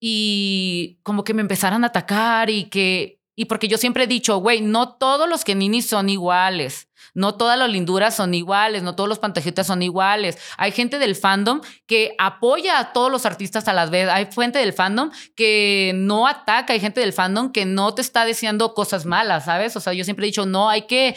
y 0.00 0.98
como 1.02 1.24
que 1.24 1.34
me 1.34 1.42
empezaron 1.42 1.84
a 1.84 1.88
atacar 1.88 2.50
y 2.50 2.64
que, 2.64 3.20
y 3.34 3.46
porque 3.46 3.68
yo 3.68 3.78
siempre 3.78 4.04
he 4.04 4.06
dicho, 4.06 4.36
güey, 4.38 4.60
no 4.60 4.94
todos 4.94 5.28
los 5.28 5.44
Keninis 5.44 5.88
son 5.88 6.08
iguales. 6.08 6.88
No 7.16 7.34
todas 7.34 7.58
las 7.58 7.70
linduras 7.70 8.14
son 8.14 8.34
iguales, 8.34 8.82
no 8.82 8.94
todos 8.94 9.08
los 9.08 9.18
pantajitas 9.18 9.66
son 9.66 9.80
iguales. 9.80 10.36
Hay 10.58 10.70
gente 10.70 10.98
del 10.98 11.16
fandom 11.16 11.62
que 11.86 12.14
apoya 12.18 12.78
a 12.78 12.92
todos 12.92 13.10
los 13.10 13.24
artistas 13.24 13.68
a 13.68 13.72
la 13.72 13.86
vez. 13.86 14.10
Hay 14.10 14.28
gente 14.30 14.58
del 14.58 14.74
fandom 14.74 15.10
que 15.34 15.92
no 15.94 16.26
ataca, 16.26 16.74
hay 16.74 16.80
gente 16.80 17.00
del 17.00 17.14
fandom 17.14 17.52
que 17.52 17.64
no 17.64 17.94
te 17.94 18.02
está 18.02 18.26
deseando 18.26 18.74
cosas 18.74 19.06
malas, 19.06 19.46
¿sabes? 19.46 19.74
O 19.76 19.80
sea, 19.80 19.94
yo 19.94 20.04
siempre 20.04 20.26
he 20.26 20.28
dicho, 20.28 20.44
no, 20.44 20.68
hay 20.68 20.82
que, 20.82 21.16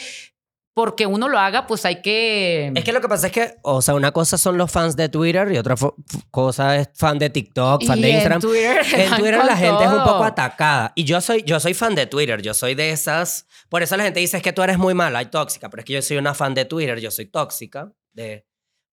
porque 0.72 1.06
uno 1.06 1.28
lo 1.28 1.38
haga, 1.38 1.66
pues 1.66 1.84
hay 1.84 2.00
que... 2.00 2.72
Es 2.74 2.84
que 2.84 2.92
lo 2.92 3.00
que 3.00 3.08
pasa 3.08 3.26
es 3.26 3.32
que, 3.32 3.56
o 3.62 3.82
sea, 3.82 3.94
una 3.94 4.12
cosa 4.12 4.38
son 4.38 4.56
los 4.56 4.70
fans 4.70 4.96
de 4.96 5.08
Twitter 5.08 5.50
y 5.52 5.58
otra 5.58 5.74
cosa 6.30 6.76
es 6.76 6.88
fan 6.94 7.18
de 7.18 7.28
TikTok, 7.28 7.84
fan 7.84 7.98
Y 7.98 8.02
de 8.02 8.08
en 8.08 8.14
Instagram. 8.14 8.40
Twitter 8.40 8.80
Que 8.88 9.04
en 9.04 9.16
Twitter 9.16 9.44
la 9.44 9.56
gente 9.56 9.84
es 9.84 9.90
un 9.90 9.96
todo. 9.96 10.04
poco 10.12 10.24
atacada. 10.24 10.92
Y 10.94 11.04
yo 11.04 11.20
soy, 11.20 11.42
yo 11.42 11.58
soy 11.60 11.74
fan 11.74 11.94
de 11.94 12.06
Twitter. 12.06 12.40
Yo 12.40 12.54
soy 12.54 12.74
de 12.74 12.90
esas. 12.90 13.46
Por 13.68 13.82
eso 13.82 13.96
la 13.96 14.04
gente 14.04 14.20
dice 14.20 14.36
es 14.36 14.42
que 14.42 14.52
tú 14.52 14.62
eres 14.62 14.78
muy 14.78 14.94
mala 14.94 15.20
y 15.22 15.26
tóxica. 15.26 15.68
Pero 15.70 15.80
es 15.80 15.84
que 15.86 15.92
yo 15.94 16.02
soy 16.02 16.16
una 16.16 16.34
fan 16.34 16.54
de 16.54 16.64
Twitter. 16.64 16.98
Yo 17.00 17.10
soy 17.10 17.26
tóxica. 17.26 17.92
De... 18.12 18.46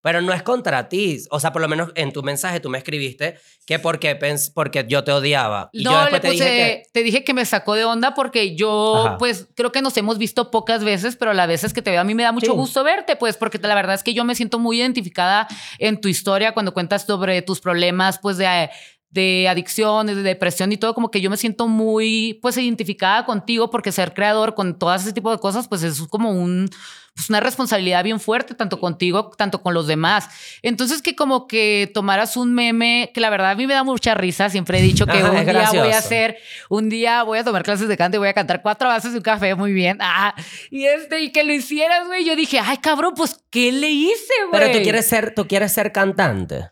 Pero 0.08 0.22
no 0.22 0.32
es 0.32 0.42
contra 0.42 0.88
ti. 0.88 1.18
O 1.30 1.38
sea, 1.38 1.52
por 1.52 1.60
lo 1.60 1.68
menos 1.68 1.90
en 1.94 2.14
tu 2.14 2.22
mensaje 2.22 2.60
tú 2.60 2.70
me 2.70 2.78
escribiste 2.78 3.36
que 3.66 3.78
porque, 3.78 4.16
pens 4.16 4.48
porque 4.48 4.86
yo 4.88 5.04
te 5.04 5.12
odiaba. 5.12 5.68
Y 5.70 5.84
yo 5.84 5.90
no, 5.90 5.98
después 6.00 6.22
le 6.22 6.28
te 6.28 6.30
dije 6.32 6.44
que. 6.46 6.82
te 6.94 7.02
dije 7.02 7.24
que 7.24 7.34
me 7.34 7.44
sacó 7.44 7.74
de 7.74 7.84
onda 7.84 8.14
porque 8.14 8.56
yo, 8.56 9.04
Ajá. 9.04 9.18
pues, 9.18 9.48
creo 9.54 9.70
que 9.70 9.82
nos 9.82 9.94
hemos 9.98 10.16
visto 10.16 10.50
pocas 10.50 10.82
veces, 10.82 11.16
pero 11.16 11.34
las 11.34 11.46
veces 11.46 11.74
que 11.74 11.82
te 11.82 11.90
veo 11.90 12.00
a 12.00 12.04
mí 12.04 12.14
me 12.14 12.22
da 12.22 12.32
mucho 12.32 12.52
Sí. 12.52 12.52
gusto 12.52 12.82
verte, 12.84 13.16
pues, 13.16 13.36
porque 13.36 13.58
la 13.58 13.74
verdad 13.74 13.96
es 13.96 14.02
que 14.02 14.14
yo 14.14 14.24
me 14.24 14.34
siento 14.34 14.58
muy 14.58 14.80
identificada 14.80 15.46
en 15.78 16.00
tu 16.00 16.08
historia 16.08 16.52
cuando 16.54 16.72
cuentas 16.72 17.04
sobre 17.04 17.42
tus 17.42 17.60
problemas, 17.60 18.18
pues, 18.18 18.38
de, 18.38 18.70
de 19.10 19.46
adicciones, 19.46 20.16
de 20.16 20.22
depresión 20.22 20.72
y 20.72 20.78
todo, 20.78 20.94
como 20.94 21.10
que 21.10 21.20
yo 21.20 21.28
me 21.28 21.36
siento 21.36 21.68
muy, 21.68 22.38
pues, 22.40 22.56
identificada 22.56 23.26
contigo 23.26 23.68
porque 23.68 23.92
ser 23.92 24.14
creador 24.14 24.54
con 24.54 24.78
todo 24.78 24.94
ese 24.94 25.12
tipo 25.12 25.30
de 25.30 25.36
cosas, 25.38 25.68
pues, 25.68 25.82
es 25.82 26.00
como 26.08 26.30
un, 26.30 26.70
pues, 27.18 27.28
una 27.30 27.40
responsabilidad 27.40 28.04
bien 28.04 28.20
fuerte, 28.20 28.54
tanto 28.54 28.78
contigo, 28.78 29.32
tanto 29.36 29.60
con 29.60 29.74
los 29.74 29.88
demás. 29.88 30.28
Entonces, 30.62 31.02
que 31.02 31.16
como 31.16 31.48
que 31.48 31.90
tomaras 31.92 32.36
un 32.36 32.54
meme, 32.54 33.10
que 33.12 33.20
la 33.20 33.28
verdad 33.28 33.50
a 33.50 33.54
mí 33.56 33.66
me 33.66 33.74
da 33.74 33.82
mucha 33.82 34.14
risa, 34.14 34.48
siempre 34.50 34.78
he 34.78 34.82
dicho 34.82 35.04
que 35.04 35.18
un 35.24 35.44
día 35.44 35.70
voy 35.82 35.90
a 35.92 35.98
hacer, 35.98 36.36
un 36.70 36.88
día 36.88 37.24
voy 37.24 37.38
a 37.40 37.44
tomar 37.44 37.64
clases 37.64 37.88
de 37.88 37.96
canto 37.96 38.16
y 38.16 38.20
voy 38.20 38.28
a 38.28 38.34
cantar 38.34 38.62
cuatro 38.62 38.86
vasos 38.88 39.10
de 39.10 39.18
un 39.18 39.24
café, 39.24 39.56
muy 39.56 39.72
bien. 39.72 39.98
Ah, 40.00 40.32
y 40.70 40.84
este, 40.84 41.20
y 41.20 41.32
que 41.32 41.42
lo 41.42 41.52
hicieras, 41.52 42.06
güey, 42.06 42.24
yo 42.24 42.36
dije, 42.36 42.60
ay, 42.60 42.76
cabrón, 42.76 43.14
pues, 43.16 43.40
¿qué 43.50 43.72
le 43.72 43.90
hice, 43.90 44.32
güey? 44.50 44.62
Pero 44.62 44.78
tú 44.78 44.82
quieres 44.84 45.08
ser, 45.08 45.34
tú 45.34 45.48
quieres 45.48 45.72
ser 45.72 45.90
cantante. 45.90 46.70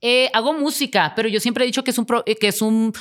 Eh, 0.00 0.30
hago 0.32 0.52
música, 0.54 1.12
pero 1.14 1.28
yo 1.28 1.38
siempre 1.38 1.62
he 1.64 1.66
dicho 1.66 1.84
que 1.84 1.92
es 1.92 1.98
un, 1.98 2.06
pro- 2.06 2.24
eh, 2.26 2.34
que 2.34 2.48
es 2.48 2.60
un 2.60 2.92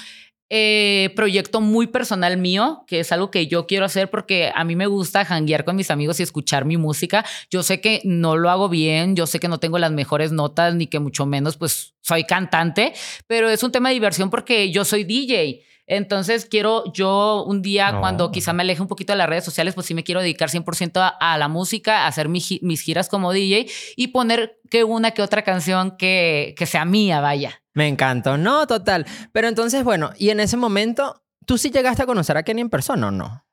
eh, 0.54 1.14
proyecto 1.16 1.62
muy 1.62 1.88
personal 1.88 2.36
mío, 2.38 2.84
que 2.86 3.00
es 3.00 3.14
algo 3.14 3.32
que 3.32 3.48
yo 3.48 3.68
quiero 3.68 3.86
hacer 3.86 4.10
porque 4.10 4.52
a 4.54 4.66
mí 4.66 4.76
me 4.76 4.86
gusta 4.86 5.24
janguear 5.24 5.64
con 5.64 5.78
mis 5.78 5.90
amigos 5.90 6.20
y 6.20 6.24
escuchar 6.24 6.66
mi 6.66 6.76
música. 6.76 7.24
Yo 7.50 7.64
sé 7.64 7.80
que 7.80 8.02
no 8.04 8.36
lo 8.36 8.50
hago 8.50 8.68
bien, 8.68 9.16
yo 9.16 9.28
sé 9.28 9.40
que 9.40 9.48
no 9.48 9.60
tengo 9.60 9.80
las 9.80 9.94
mejores 9.94 10.34
notas, 10.34 10.76
ni 10.76 10.88
que 10.88 11.00
mucho 11.00 11.26
menos 11.26 11.56
pues 11.56 11.94
soy 12.02 12.26
cantante, 12.26 12.92
pero 13.28 13.50
es 13.50 13.64
un 13.64 13.72
tema 13.72 13.88
de 13.90 13.94
diversión 13.94 14.30
porque 14.30 14.72
yo 14.72 14.84
soy 14.84 15.06
DJ. 15.06 15.62
Entonces 15.88 16.46
quiero 16.46 16.84
yo 16.94 17.44
un 17.48 17.62
día 17.62 17.94
No. 17.94 18.02
cuando 18.02 18.32
quizá 18.32 18.52
me 18.52 18.64
aleje 18.64 18.82
un 18.82 18.88
poquito 18.90 19.14
de 19.14 19.18
las 19.18 19.30
redes 19.30 19.46
sociales, 19.46 19.74
pues 19.74 19.88
sí 19.88 19.94
me 19.94 20.04
quiero 20.04 20.20
dedicar 20.22 20.50
100% 20.50 21.00
a, 21.00 21.08
a 21.08 21.38
la 21.38 21.48
música, 21.48 22.00
a 22.04 22.08
hacer 22.08 22.28
mi 22.28 22.42
mis 22.62 22.82
giras 22.82 23.08
como 23.08 23.32
DJ 23.32 23.68
y 23.96 24.08
poner 24.08 24.60
que 24.70 24.84
una 24.84 25.12
que 25.12 25.22
otra 25.22 25.44
canción 25.44 25.96
que, 25.98 26.56
que 26.58 26.66
sea 26.66 26.84
mía, 26.86 27.22
vaya. 27.22 27.61
Me 27.74 27.88
encantó. 27.88 28.38
No, 28.38 28.68
total. 28.68 29.06
Pero 29.32 29.48
entonces, 29.48 29.84
bueno, 29.84 30.12
y 30.18 30.30
en 30.30 30.40
ese 30.40 30.58
momento, 30.58 31.24
¿tú 31.46 31.58
sí 31.58 31.70
llegaste 31.72 32.04
a 32.04 32.06
conocer 32.06 32.38
a 32.38 32.44
Kenny 32.44 32.62
en 32.62 32.70
persona 32.70 33.08
o 33.08 33.12
no? 33.12 33.46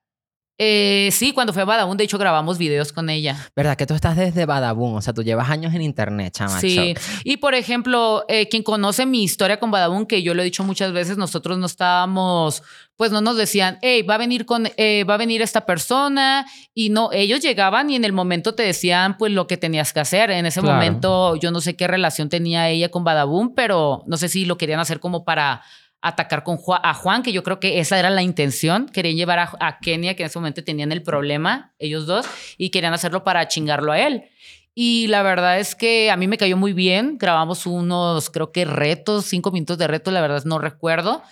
Eh, 0.61 1.11
sí, 1.12 1.31
cuando 1.33 1.53
fue 1.53 1.62
a 1.62 1.64
Badabun, 1.64 1.97
de 1.97 2.03
hecho 2.03 2.18
grabamos 2.18 2.59
videos 2.59 2.92
con 2.92 3.09
ella. 3.11 3.37
¿Verdad 3.55 3.77
que 3.77 3.87
tú 3.87 3.94
estás 3.94 4.16
desde 4.16 4.44
Badabun? 4.44 4.97
O 4.97 5.01
sea, 5.01 5.12
tú 5.14 5.23
llevas 5.23 5.49
años 5.51 5.73
en 5.73 5.83
internet, 5.83 6.35
chamacho. 6.37 6.61
Sí, 6.61 6.94
y 7.23 7.37
por 7.37 7.55
ejemplo, 7.55 8.25
eh, 8.29 8.49
quien 8.49 8.64
conoce 8.64 9.07
mi 9.07 9.23
historia 9.23 9.61
con 9.61 9.71
Badabun, 9.71 10.05
que 10.07 10.23
yo 10.25 10.35
lo 10.35 10.42
he 10.42 10.44
dicho 10.44 10.64
muchas 10.64 10.92
veces, 10.92 11.16
nosotros 11.16 11.59
no 11.59 11.66
estábamos, 11.66 12.64
pues 12.97 13.12
no 13.12 13.21
nos 13.21 13.37
decían, 13.37 13.79
hey, 13.83 14.03
va 14.03 14.16
a 14.16 14.18
venir 14.18 14.47
con, 14.47 14.68
eh, 14.77 15.05
va 15.05 15.14
a 15.14 15.18
venir 15.18 15.42
esta 15.42 15.64
persona, 15.64 16.44
y 16.75 16.90
no, 16.90 17.11
ellos 17.12 17.38
llegaban 17.40 17.88
y 17.90 17.94
en 17.94 18.05
el 18.05 18.12
momento 18.12 18.57
te 18.57 18.64
decían, 18.64 19.16
pues 19.16 19.31
lo 19.31 19.47
que 19.47 19.57
tenías 19.59 19.92
que 19.92 20.01
hacer. 20.01 20.33
En 20.33 20.44
ese 20.44 20.61
Claro. 20.61 20.75
momento, 20.75 21.37
yo 21.37 21.53
no 21.53 21.61
sé 21.61 21.77
qué 21.77 21.87
relación 21.87 22.29
tenía 22.29 22.68
ella 22.68 22.88
con 22.90 23.05
Badabun, 23.05 23.55
pero 23.55 24.03
no 24.09 24.16
sé 24.16 24.29
si 24.29 24.44
lo 24.44 24.59
querían 24.59 24.81
hacer 24.81 24.99
como 24.99 25.25
para 25.25 25.62
atacar 26.00 26.44
con 26.44 26.56
Ju- 26.58 26.80
a 26.82 26.94
Juan, 26.94 27.22
que 27.22 27.32
yo 27.32 27.42
creo 27.42 27.58
que 27.61 27.80
esa 27.80 27.98
era 27.98 28.11
la 28.11 28.22
intención. 28.22 28.87
Querían 28.88 29.16
llevar 29.16 29.38
a, 29.38 29.52
a 29.61 29.78
Kenia, 29.80 30.14
que 30.14 30.22
en 30.22 30.28
ese 30.28 30.38
momento 30.38 30.62
tenían 30.64 30.92
el 30.92 31.02
problema, 31.02 31.74
ellos 31.78 32.06
dos, 32.06 32.26
y 32.56 32.70
querían 32.70 32.94
hacerlo 32.94 33.24
para 33.24 33.48
chingarlo 33.48 33.92
a 33.92 33.98
él. 34.00 34.24
Y 34.74 35.08
la 35.08 35.22
verdad 35.22 35.58
es 35.58 35.74
que 35.74 36.11
a 36.11 36.16
mí 36.16 36.28
me 36.28 36.38
cayó 36.38 36.56
muy 36.56 36.72
bien. 36.72 37.18
Grabamos 37.18 37.66
unos, 37.66 38.30
creo 38.30 38.52
que 38.52 38.64
retos, 38.64 39.24
cinco 39.24 39.50
minutos 39.50 39.76
de 39.76 39.88
retos, 39.88 40.12
la 40.14 40.20
verdad 40.20 40.44
no 40.44 40.58
recuerdo. 40.61 41.22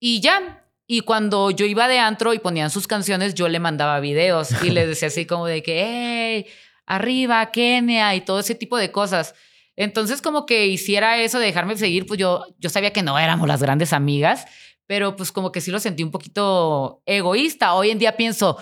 Y 0.00 0.20
ya. 0.20 0.58
Y 0.88 1.02
cuando 1.02 1.52
yo 1.52 1.64
iba 1.64 1.86
de 1.86 2.00
antro 2.00 2.34
y 2.34 2.40
ponían 2.40 2.70
sus 2.70 2.88
canciones, 2.88 3.34
yo 3.34 3.48
le 3.48 3.60
mandaba 3.60 4.00
videos 4.00 4.50
y 4.64 4.70
les 4.70 4.88
decía 4.88 5.08
así 5.08 5.26
como 5.26 5.46
de 5.46 5.62
que, 5.62 5.84
hey, 5.86 6.46
arriba, 6.84 7.52
Kenia 7.52 8.14
y 8.16 8.20
todo 8.22 8.40
ese 8.40 8.56
tipo 8.56 8.76
de 8.76 8.90
cosas. 8.90 9.36
Entonces, 9.76 10.20
como 10.22 10.44
que 10.46 10.66
hiciera 10.66 11.18
eso 11.22 11.38
de 11.38 11.46
dejarme 11.46 11.76
seguir, 11.76 12.06
pues 12.06 12.18
yo, 12.20 12.44
yo 12.58 12.68
sabía 12.70 12.92
que 12.92 13.02
no 13.02 13.18
éramos 13.18 13.48
las 13.48 13.62
grandes 13.62 13.92
amigas, 13.92 14.44
pero 14.86 15.16
pues 15.16 15.32
como 15.32 15.50
que 15.52 15.60
sí 15.60 15.70
lo 15.70 15.80
sentí 15.80 16.02
un 16.02 16.10
poquito 16.10 17.02
egoísta. 17.06 17.74
Hoy 17.74 17.90
en 17.90 17.98
día 17.98 18.16
pienso, 18.16 18.58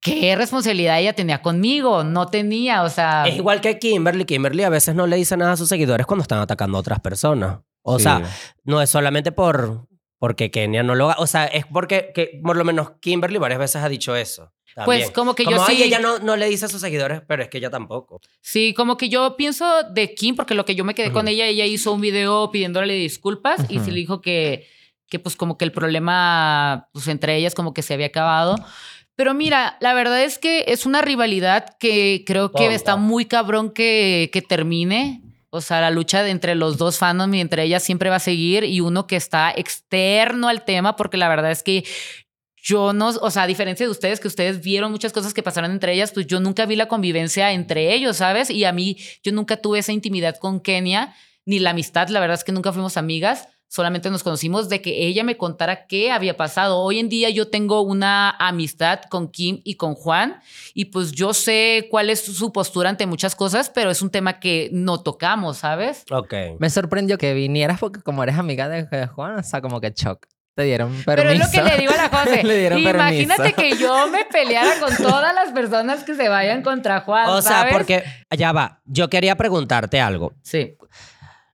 ¿qué 0.00 0.34
responsabilidad 0.36 0.98
ella 1.00 1.12
tenía 1.12 1.42
conmigo? 1.42 2.02
No 2.04 2.26
tenía, 2.26 2.82
o 2.82 2.88
sea... 2.88 3.24
Es 3.26 3.36
igual 3.36 3.60
que 3.60 3.78
Kimberly. 3.78 4.24
Kimberly 4.24 4.62
a 4.64 4.70
veces 4.70 4.94
no 4.94 5.06
le 5.06 5.16
dice 5.16 5.36
nada 5.36 5.52
a 5.52 5.56
sus 5.56 5.68
seguidores 5.68 6.06
cuando 6.06 6.22
están 6.22 6.38
atacando 6.40 6.78
a 6.78 6.80
otras 6.80 7.00
personas. 7.00 7.58
O 7.82 7.98
Sí. 7.98 8.04
sea, 8.04 8.22
no 8.64 8.80
es 8.80 8.88
solamente 8.90 9.32
por 9.32 9.86
porque 10.18 10.52
Kenia 10.52 10.84
no 10.84 10.94
lo 10.94 11.10
haga. 11.10 11.20
O 11.20 11.26
sea, 11.26 11.46
es 11.46 11.66
porque 11.66 12.12
que, 12.14 12.40
por 12.44 12.56
lo 12.56 12.64
menos 12.64 12.92
Kimberly 13.00 13.38
varias 13.38 13.58
veces 13.58 13.82
ha 13.82 13.88
dicho 13.88 14.14
eso. 14.14 14.52
Pues 14.84 15.10
como 15.10 15.34
que 15.34 15.44
yo 15.44 15.50
Como, 15.52 15.64
"Ay, 15.64 15.76
sí- 15.76 15.82
ella 15.84 15.98
no, 15.98 16.18
no 16.18 16.36
le 16.36 16.48
dice 16.48 16.64
a 16.64 16.68
sus 16.68 16.80
seguidores, 16.80 17.20
pero 17.26 17.42
es 17.42 17.48
que 17.48 17.58
ella 17.58 17.70
tampoco. 17.70 18.20
Sí, 18.40 18.72
como 18.74 18.96
que 18.96 19.08
yo 19.08 19.36
pienso 19.36 19.66
de 19.90 20.14
Kim, 20.14 20.34
porque 20.36 20.54
lo 20.54 20.64
que 20.64 20.74
yo 20.74 20.84
me 20.84 20.94
quedé 20.94 21.12
con 21.12 21.28
ella, 21.28 21.46
ella 21.46 21.66
hizo 21.66 21.92
un 21.92 22.00
video 22.00 22.50
pidiéndole 22.50 22.94
disculpas 22.94 23.60
y 23.68 23.78
sí 23.80 23.90
le 23.90 23.96
dijo 23.98 24.20
que, 24.20 24.66
que 25.08 25.18
pues 25.18 25.36
como 25.36 25.58
que 25.58 25.64
el 25.66 25.72
problema 25.72 26.88
pues 26.92 27.06
entre 27.08 27.36
ellas 27.36 27.54
como 27.54 27.74
que 27.74 27.82
se 27.82 27.94
había 27.94 28.06
acabado. 28.06 28.56
Pero 29.14 29.34
mira, 29.34 29.76
la 29.80 29.92
verdad 29.92 30.22
es 30.24 30.38
que 30.38 30.64
es 30.68 30.86
una 30.86 31.02
rivalidad 31.02 31.76
que 31.78 32.24
creo 32.26 32.50
que 32.50 32.74
está 32.74 32.96
muy 32.96 33.26
cabrón 33.26 33.70
que, 33.70 34.30
que 34.32 34.40
termine. 34.40 35.20
O 35.54 35.60
sea, 35.60 35.82
la 35.82 35.90
lucha 35.90 36.22
de 36.22 36.30
entre 36.30 36.54
los 36.54 36.78
dos 36.78 36.96
fandoms 36.96 37.34
y 37.36 37.40
entre 37.40 37.64
ellas 37.64 37.82
siempre 37.82 38.08
va 38.08 38.16
a 38.16 38.20
seguir 38.20 38.64
y 38.64 38.80
uno 38.80 39.06
que 39.06 39.16
está 39.16 39.50
externo 39.54 40.48
al 40.48 40.64
tema, 40.64 40.96
porque 40.96 41.18
la 41.18 41.28
verdad 41.28 41.50
es 41.50 41.62
que 41.62 41.84
yo 42.62 42.92
no, 42.92 43.08
o 43.08 43.30
sea, 43.30 43.42
a 43.42 43.46
diferencia 43.48 43.84
de 43.84 43.90
ustedes, 43.90 44.20
que 44.20 44.28
ustedes 44.28 44.62
vieron 44.62 44.92
muchas 44.92 45.12
cosas 45.12 45.34
que 45.34 45.42
pasaron 45.42 45.72
entre 45.72 45.92
ellas, 45.92 46.12
pues 46.12 46.28
yo 46.28 46.38
nunca 46.38 46.64
vi 46.64 46.76
la 46.76 46.86
convivencia 46.86 47.52
entre 47.52 47.92
ellos, 47.92 48.18
¿sabes? 48.18 48.50
Y 48.50 48.64
a 48.64 48.72
mí, 48.72 48.96
yo 49.24 49.32
nunca 49.32 49.56
tuve 49.56 49.80
esa 49.80 49.92
intimidad 49.92 50.36
con 50.36 50.60
Kenia, 50.60 51.12
ni 51.44 51.58
la 51.58 51.70
amistad, 51.70 52.08
la 52.08 52.20
verdad 52.20 52.36
es 52.38 52.44
que 52.44 52.52
nunca 52.52 52.72
fuimos 52.72 52.96
amigas, 52.96 53.48
solamente 53.66 54.10
nos 54.10 54.22
conocimos 54.22 54.68
de 54.68 54.80
que 54.80 55.08
ella 55.08 55.24
me 55.24 55.36
contara 55.36 55.86
qué 55.88 56.12
había 56.12 56.36
pasado. 56.36 56.78
Hoy 56.78 57.00
en 57.00 57.08
día 57.08 57.30
yo 57.30 57.48
tengo 57.48 57.80
una 57.80 58.30
amistad 58.30 59.00
con 59.10 59.28
Kim 59.28 59.60
y 59.64 59.74
con 59.74 59.96
Juan, 59.96 60.40
y 60.72 60.84
pues 60.84 61.10
yo 61.10 61.34
sé 61.34 61.88
cuál 61.90 62.10
es 62.10 62.24
su 62.24 62.52
postura 62.52 62.90
ante 62.90 63.06
muchas 63.06 63.34
cosas, 63.34 63.70
pero 63.70 63.90
es 63.90 64.02
un 64.02 64.10
tema 64.10 64.38
que 64.38 64.68
no 64.72 65.02
tocamos, 65.02 65.58
¿sabes? 65.58 66.04
Ok. 66.12 66.34
Me 66.60 66.70
sorprendió 66.70 67.18
que 67.18 67.34
vinieras 67.34 67.80
porque 67.80 68.02
como 68.02 68.22
eres 68.22 68.38
amiga 68.38 68.68
de 68.68 69.06
Juan, 69.08 69.40
o 69.40 69.42
sea, 69.42 69.60
como 69.60 69.80
que 69.80 69.90
shock. 69.90 70.28
Te 70.54 70.64
dieron 70.64 70.90
permiso. 70.90 71.04
Pero 71.06 71.30
es 71.30 71.38
lo 71.38 71.50
que 71.50 71.62
le 71.62 71.78
digo 71.78 71.92
a 71.92 71.96
la 71.96 72.08
José. 72.18 72.42
Le 72.44 72.58
dieron 72.58 72.78
Imagínate 72.78 73.52
permiso. 73.52 73.56
que 73.56 73.82
yo 73.82 74.08
me 74.08 74.24
peleara 74.26 74.78
con 74.80 74.94
todas 74.96 75.34
las 75.34 75.50
personas 75.52 76.04
que 76.04 76.14
se 76.14 76.28
vayan 76.28 76.62
contra 76.62 77.00
Juan. 77.00 77.28
O 77.30 77.40
sea, 77.40 77.60
¿sabes? 77.60 77.72
porque 77.72 78.04
ya 78.36 78.52
va. 78.52 78.82
Yo 78.84 79.08
quería 79.08 79.36
preguntarte 79.36 80.00
algo. 80.00 80.34
Sí. 80.42 80.76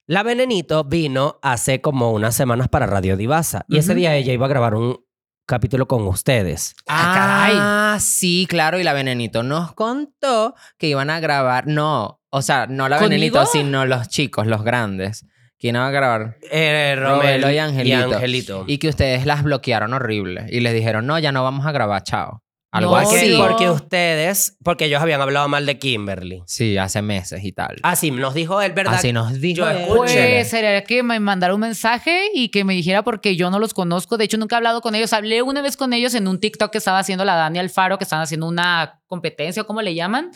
La 0.06 0.22
Venenito 0.22 0.84
vino 0.84 1.38
hace 1.42 1.80
como 1.80 2.12
unas 2.12 2.34
semanas 2.34 2.68
para 2.68 2.86
Radio 2.86 3.16
Divasa 3.16 3.64
y 3.68 3.76
ese 3.78 3.94
día 3.94 4.14
ella 4.16 4.32
iba 4.32 4.46
a 4.46 4.48
grabar 4.48 4.74
un 4.74 5.04
capítulo 5.46 5.86
con 5.86 6.06
ustedes. 6.06 6.74
Ah, 6.88 7.98
sí, 8.00 8.46
claro. 8.48 8.80
Y 8.80 8.84
la 8.84 8.94
Venenito 8.94 9.42
nos 9.42 9.74
contó 9.74 10.54
que 10.78 10.88
iban 10.88 11.10
a 11.10 11.20
grabar. 11.20 11.66
No, 11.66 12.20
o 12.30 12.42
sea, 12.42 12.66
no 12.66 12.88
la 12.88 12.96
¿Conmigo? 12.98 13.10
Venenito, 13.10 13.46
sino 13.46 13.86
los 13.86 14.08
chicos, 14.08 14.46
los 14.46 14.64
grandes. 14.64 15.24
¿Quién 15.58 15.74
iba 15.76 15.86
a 15.88 15.90
grabar? 15.90 16.36
Eh, 16.50 16.94
Romelo 16.98 17.50
y 17.50 17.58
Angelito. 17.58 17.88
Y 17.88 17.92
Angelito. 18.14 18.64
Y 18.68 18.78
que 18.78 18.88
ustedes 18.88 19.26
las 19.26 19.42
bloquearon 19.42 19.92
horrible. 19.92 20.46
Y 20.50 20.60
les 20.60 20.72
dijeron, 20.72 21.06
no, 21.06 21.18
ya 21.18 21.32
no 21.32 21.42
vamos 21.42 21.66
a 21.66 21.72
grabar, 21.72 22.02
chao. 22.04 22.42
Algo 22.70 22.90
No, 22.92 22.96
así. 22.98 23.34
porque, 23.38 23.70
ustedes, 23.70 24.58
porque 24.62 24.84
ellos 24.84 25.00
habían 25.00 25.22
hablado 25.22 25.48
mal 25.48 25.64
de 25.64 25.78
Kimberly. 25.78 26.42
Sí, 26.46 26.76
hace 26.76 27.00
meses 27.00 27.42
y 27.42 27.52
tal. 27.52 27.76
Ah, 27.82 27.96
sí, 27.96 28.10
nos 28.10 28.34
dijo 28.34 28.60
él, 28.60 28.72
¿verdad? 28.72 28.94
Así 28.96 29.10
nos 29.10 29.40
dijo. 29.40 29.56
Yo 29.60 29.70
él. 29.70 29.78
escuché. 29.78 30.34
Pues 30.34 30.50
sería 30.50 30.84
que 30.84 31.02
me 31.02 31.18
mandara 31.18 31.54
un 31.54 31.60
mensaje 31.60 32.26
y 32.34 32.50
que 32.50 32.64
me 32.64 32.74
dijera 32.74 33.02
porque 33.02 33.36
yo 33.36 33.50
no 33.50 33.58
los 33.58 33.72
conozco. 33.72 34.18
De 34.18 34.24
hecho, 34.26 34.36
nunca 34.36 34.56
he 34.56 34.58
hablado 34.58 34.82
con 34.82 34.94
ellos. 34.94 35.14
Hablé 35.14 35.40
una 35.40 35.62
vez 35.62 35.78
con 35.78 35.94
ellos 35.94 36.14
en 36.14 36.28
un 36.28 36.38
TikTok 36.40 36.70
que 36.70 36.78
estaba 36.78 36.98
haciendo 36.98 37.24
la 37.24 37.36
Dani 37.36 37.58
Alfaro, 37.58 37.96
que 37.96 38.04
estaban 38.04 38.22
haciendo 38.24 38.46
una 38.46 39.00
competencia, 39.06 39.64
¿cómo 39.64 39.80
le 39.80 39.94
llaman? 39.94 40.30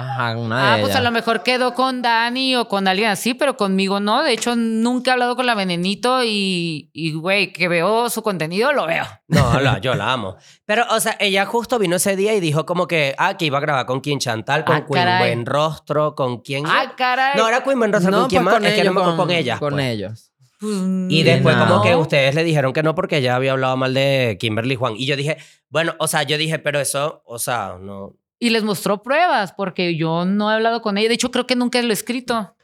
Ajá, 0.00 0.36
una 0.36 0.58
de 0.62 0.68
Ah, 0.68 0.78
pues 0.80 0.94
a 0.94 1.00
lo 1.00 1.10
mejor 1.10 1.42
quedó 1.42 1.74
con 1.74 2.02
Dani 2.02 2.54
o 2.54 2.68
con 2.68 2.86
alguien 2.86 3.08
así, 3.10 3.34
pero 3.34 3.56
conmigo 3.56 3.98
no. 3.98 4.22
De 4.22 4.32
hecho, 4.32 4.54
nunca 4.54 5.10
he 5.10 5.12
hablado 5.14 5.34
con 5.34 5.44
la 5.44 5.56
Venenito 5.56 6.22
y, 6.22 6.88
y 6.92 7.14
güey, 7.14 7.52
que 7.52 7.66
veo 7.66 8.08
su 8.08 8.22
contenido, 8.22 8.72
lo 8.72 8.86
veo. 8.86 9.04
No, 9.26 9.58
la- 9.58 9.80
yo 9.80 9.96
la 9.96 10.12
amo. 10.12 10.36
Pero, 10.66 10.84
o 10.90 11.00
sea, 11.00 11.16
ella 11.18 11.46
justo 11.46 11.80
vino 11.80 11.96
ese 11.96 12.14
día 12.14 12.32
y 12.34 12.38
dijo 12.40 12.64
como 12.64 12.86
que, 12.86 13.16
ah, 13.18 13.36
que 13.36 13.46
iba 13.46 13.58
a 13.58 13.60
grabar 13.60 13.86
con 13.86 14.00
Queen 14.00 14.20
Chantal, 14.20 14.64
con 14.64 14.76
Ah, 14.76 14.86
Queen 14.86 14.94
caray. 15.04 15.18
Buen 15.34 15.46
Rostro, 15.46 16.14
con 16.14 16.42
quién. 16.42 16.64
Ah, 16.68 16.94
caray. 16.96 17.36
no, 17.36 17.48
era 17.48 17.64
Queen 17.64 17.78
Buen 17.80 17.92
Rostro, 17.92 18.12
No, 18.12 18.20
con 18.20 18.28
quién 18.28 18.44
pues 18.44 18.54
más, 18.60 18.64
es 18.70 18.74
que 18.78 18.84
no 18.84 18.92
me 18.92 19.00
acuerdo 19.00 19.16
con, 19.16 19.30
ellas. 19.32 19.58
Con 19.58 19.72
pues. 19.74 19.84
ellos. 19.86 20.30
Pues, 20.60 20.72
Y 21.08 21.22
después 21.24 21.56
no. 21.56 21.66
como 21.66 21.82
que 21.82 21.96
ustedes 21.96 22.36
le 22.36 22.44
dijeron 22.44 22.72
que 22.72 22.84
no 22.84 22.94
porque 22.94 23.16
ella 23.16 23.34
había 23.34 23.50
hablado 23.50 23.76
mal 23.76 23.94
de 23.94 24.36
Kimberly 24.38 24.76
Juan. 24.76 24.94
Y 24.96 25.06
yo 25.06 25.16
dije, 25.16 25.38
bueno, 25.70 25.94
o 25.98 26.06
sea, 26.06 26.22
yo 26.22 26.38
dije, 26.38 26.60
pero 26.60 26.78
eso, 26.78 27.22
o 27.26 27.38
sea, 27.40 27.74
no. 27.80 28.14
Y 28.38 28.50
les 28.50 28.62
mostró 28.62 29.02
pruebas, 29.02 29.52
porque 29.52 29.96
yo 29.96 30.24
no 30.24 30.50
he 30.50 30.54
hablado 30.54 30.80
con 30.82 30.96
ella. 30.96 31.08
De 31.08 31.14
hecho, 31.14 31.30
creo 31.30 31.46
que 31.46 31.56
nunca 31.56 31.82
lo 31.82 31.90
he 31.90 31.92
escrito. 31.92 32.54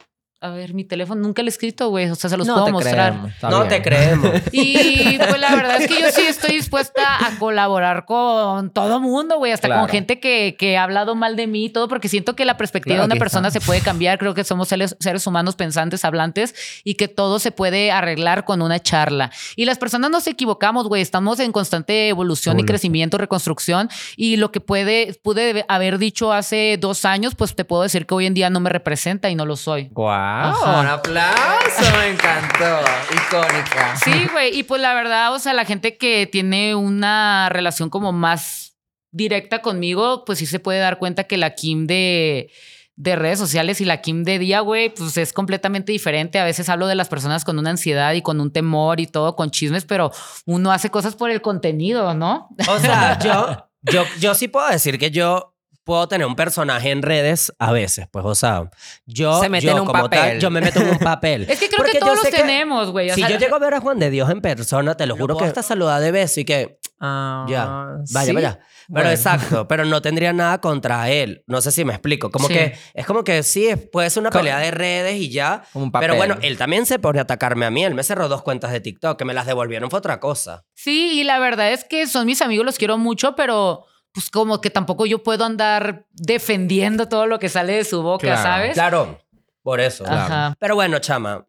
A 0.45 0.49
ver, 0.51 0.73
mi 0.73 0.83
teléfono 0.83 1.21
nunca 1.21 1.41
lo 1.41 1.47
he 1.47 1.49
escrito, 1.49 1.89
güey. 1.89 2.09
O 2.09 2.15
sea, 2.15 2.29
se 2.29 2.37
los 2.37 2.45
no 2.47 2.53
puedo 2.53 2.65
te 2.65 2.71
mostrar. 2.71 3.11
creemos, 3.13 3.31
no 3.43 3.57
bien. 3.59 3.69
te 3.69 3.81
creemos. 3.81 4.31
Y 4.51 5.17
pues 5.17 5.39
la 5.39 5.55
verdad 5.55 5.81
es 5.81 5.87
que 5.87 5.99
yo 6.01 6.07
sí 6.11 6.21
estoy 6.21 6.55
dispuesta 6.55 7.01
a 7.25 7.37
colaborar 7.39 8.05
con 8.05 8.69
todo 8.71 8.99
mundo, 8.99 9.37
güey, 9.37 9.51
hasta 9.51 9.67
Claro. 9.67 9.81
con 9.81 9.89
gente 9.89 10.19
que, 10.19 10.55
que 10.57 10.77
ha 10.77 10.83
hablado 10.83 11.15
mal 11.15 11.35
de 11.35 11.47
mí 11.47 11.65
y 11.65 11.69
todo, 11.69 11.87
porque 11.87 12.07
siento 12.09 12.35
que 12.35 12.45
la 12.45 12.57
perspectiva 12.57 12.95
Claro, 12.95 13.07
de 13.07 13.13
una 13.13 13.19
persona 13.19 13.47
está. 13.47 13.59
se 13.59 13.65
puede 13.65 13.81
cambiar. 13.81 14.17
Creo 14.19 14.33
que 14.33 14.43
somos 14.43 14.67
seres, 14.67 14.95
seres 14.99 15.25
humanos 15.27 15.55
pensantes, 15.55 16.05
hablantes 16.05 16.53
y 16.83 16.95
que 16.95 17.07
todo 17.07 17.39
se 17.39 17.51
puede 17.51 17.91
arreglar 17.91 18.45
con 18.45 18.61
una 18.61 18.79
charla. 18.79 19.31
Y 19.55 19.65
las 19.65 19.77
personas 19.77 20.11
nos 20.11 20.27
equivocamos, 20.27 20.87
güey, 20.87 21.01
estamos 21.01 21.39
en 21.39 21.51
constante 21.51 22.09
evolución 22.09 22.59
y 22.59 22.63
crecimiento, 22.65 23.17
reconstrucción. 23.17 23.89
Y 24.15 24.37
lo 24.37 24.51
que 24.51 24.59
puede, 24.61 25.13
pude 25.23 25.65
haber 25.67 25.97
dicho 25.97 26.31
hace 26.33 26.77
dos 26.79 27.05
años, 27.05 27.35
pues 27.35 27.55
te 27.55 27.65
puedo 27.65 27.83
decir 27.83 28.05
que 28.05 28.13
hoy 28.13 28.25
en 28.25 28.33
día 28.33 28.49
no 28.49 28.59
me 28.59 28.69
representa 28.69 29.29
y 29.29 29.35
no 29.35 29.45
lo 29.45 29.55
soy. 29.55 29.89
¡Guau! 29.91 30.34
Ajá. 30.43 30.81
Un 30.81 30.87
aplauso, 30.87 31.97
me 31.97 32.09
encantó. 32.09 32.79
Icónica. 33.13 33.95
Sí, 34.03 34.27
güey. 34.31 34.57
Y 34.57 34.63
pues 34.63 34.81
la 34.81 34.93
verdad, 34.93 35.33
o 35.33 35.39
sea, 35.39 35.53
la 35.53 35.65
gente 35.65 35.97
que 35.97 36.27
tiene 36.27 36.75
una 36.75 37.49
relación 37.49 37.89
como 37.89 38.11
más 38.11 38.75
directa 39.11 39.61
conmigo, 39.61 40.25
pues 40.25 40.39
sí 40.39 40.45
se 40.45 40.59
puede 40.59 40.79
dar 40.79 40.99
cuenta 40.99 41.23
que 41.23 41.37
la 41.37 41.55
Kim 41.55 41.87
de, 41.87 42.51
de 42.97 43.15
redes 43.15 43.39
sociales 43.39 43.79
y 43.79 43.85
la 43.85 44.01
Kim 44.01 44.23
de 44.23 44.39
día, 44.39 44.59
güey, 44.59 44.93
pues 44.93 45.15
es 45.17 45.31
completamente 45.31 45.93
diferente. 45.93 46.37
A 46.39 46.43
veces 46.43 46.67
hablo 46.67 46.87
de 46.87 46.95
las 46.95 47.07
personas 47.07 47.45
con 47.45 47.57
una 47.57 47.69
ansiedad 47.69 48.13
y 48.13 48.21
con 48.21 48.41
un 48.41 48.51
temor 48.51 48.99
y 48.99 49.07
todo, 49.07 49.35
con 49.35 49.51
chismes, 49.51 49.85
pero 49.85 50.11
uno 50.45 50.71
hace 50.71 50.89
cosas 50.89 51.15
por 51.15 51.31
el 51.31 51.41
contenido, 51.41 52.13
¿no? 52.13 52.49
O 52.67 52.79
sea, 52.79 53.17
yo, 53.23 53.69
yo, 53.83 54.03
yo 54.19 54.35
sí 54.35 54.49
puedo 54.49 54.67
decir 54.67 54.99
que 54.99 55.11
yo 55.11 55.54
puedo 55.85 56.07
tener 56.09 56.27
un 56.27 56.35
personaje 56.35 56.91
en 56.91 57.01
redes 57.01 57.53
a 57.59 57.71
veces, 57.71 58.07
pues, 58.11 58.25
o 58.25 58.35
sea, 58.35 58.69
yo, 59.05 59.39
Se 59.39 59.47
mete 59.47 59.67
yo 59.67 59.71
en 59.73 59.79
un 59.79 59.85
como 59.85 60.09
tal, 60.09 60.39
yo 60.39 60.49
me 60.49 60.59
meto 60.59 60.81
en 60.81 60.89
un 60.89 60.99
papel. 60.99 61.43
Es 61.49 61.59
que 61.59 61.67
creo 61.67 61.77
Porque 61.77 61.91
que 61.93 61.99
yo 61.99 62.05
todos 62.07 62.19
sé 62.21 62.31
los 62.31 62.35
que 62.35 62.41
tenemos, 62.41 62.91
güey. 62.91 63.11
o 63.11 63.13
Si 63.15 63.21
sea, 63.21 63.29
yo 63.29 63.37
llego 63.37 63.55
a 63.55 63.59
ver 63.59 63.73
a 63.75 63.79
Juan 63.79 63.99
de 63.99 64.09
Dios 64.09 64.29
en 64.29 64.41
persona, 64.41 64.95
te 64.97 65.05
lo 65.05 65.15
Lo 65.15 65.21
juro 65.21 65.35
que 65.35 65.39
puedo- 65.39 65.47
hasta 65.49 65.63
saludar 65.63 66.01
de 66.01 66.11
beso 66.11 66.39
y 66.41 66.45
que 66.45 66.79
Ah, 66.99 67.45
ya, 67.49 67.65
vaya, 68.13 68.25
¿sí? 68.29 68.33
vaya. 68.33 68.59
Pero 68.87 69.01
Bueno. 69.01 69.09
exacto, 69.11 69.67
pero 69.67 69.83
no 69.85 70.01
tendría 70.01 70.31
nada 70.31 70.59
contra 70.61 71.09
él. 71.09 71.43
No 71.45 71.59
sé 71.61 71.71
si 71.71 71.83
me 71.83 71.91
explico. 71.91 72.31
Como 72.31 72.47
Sí. 72.47 72.53
que 72.53 72.77
es 72.93 73.05
como 73.05 73.23
que 73.23 73.43
sí, 73.43 73.67
es- 73.67 73.79
puede 73.91 74.09
ser 74.09 74.21
una 74.21 74.29
Co- 74.29 74.37
pelea 74.39 74.59
de 74.59 74.71
redes 74.71 75.15
y 75.15 75.29
ya. 75.29 75.63
Como 75.73 75.85
un 75.85 75.91
papel. 75.91 76.07
Pero 76.09 76.17
bueno, 76.17 76.37
él 76.41 76.57
también 76.57 76.85
se 76.85 76.97
pone 76.97 77.19
a 77.19 77.23
atacarme 77.23 77.65
a 77.65 77.69
mí. 77.71 77.83
Él 77.83 77.93
me 77.95 78.03
cerró 78.03 78.27
dos 78.29 78.41
cuentas 78.43 78.71
de 78.71 78.79
TikTok, 78.79 79.17
que 79.19 79.25
me 79.25 79.33
las 79.33 79.45
devolvieron 79.45 79.89
fue 79.89 79.99
otra 79.99 80.19
cosa. 80.19 80.63
Sí, 80.73 81.19
y 81.19 81.23
la 81.25 81.37
verdad 81.37 81.71
es 81.73 81.83
que 81.83 82.07
son 82.07 82.25
mis 82.25 82.41
amigos, 82.41 82.65
los 82.65 82.77
quiero 82.77 82.97
mucho, 82.97 83.35
pero 83.35 83.85
pues 84.15 84.29
como 84.31 84.61
que 84.61 84.71
tampoco 84.71 85.05
yo 85.05 85.21
puedo 85.21 85.45
andar 85.45 86.07
defendiendo 86.13 87.07
todo 87.07 87.27
lo 87.27 87.37
que 87.37 87.49
sale 87.49 87.73
de 87.73 87.83
su 87.83 88.01
boca, 88.01 88.25
Claro, 88.25 88.41
¿sabes? 88.41 88.73
Claro, 88.73 89.19
por 89.61 89.79
eso. 89.81 90.05
Ajá. 90.07 90.55
Pero 90.57 90.73
bueno, 90.75 90.97
chama, 90.99 91.45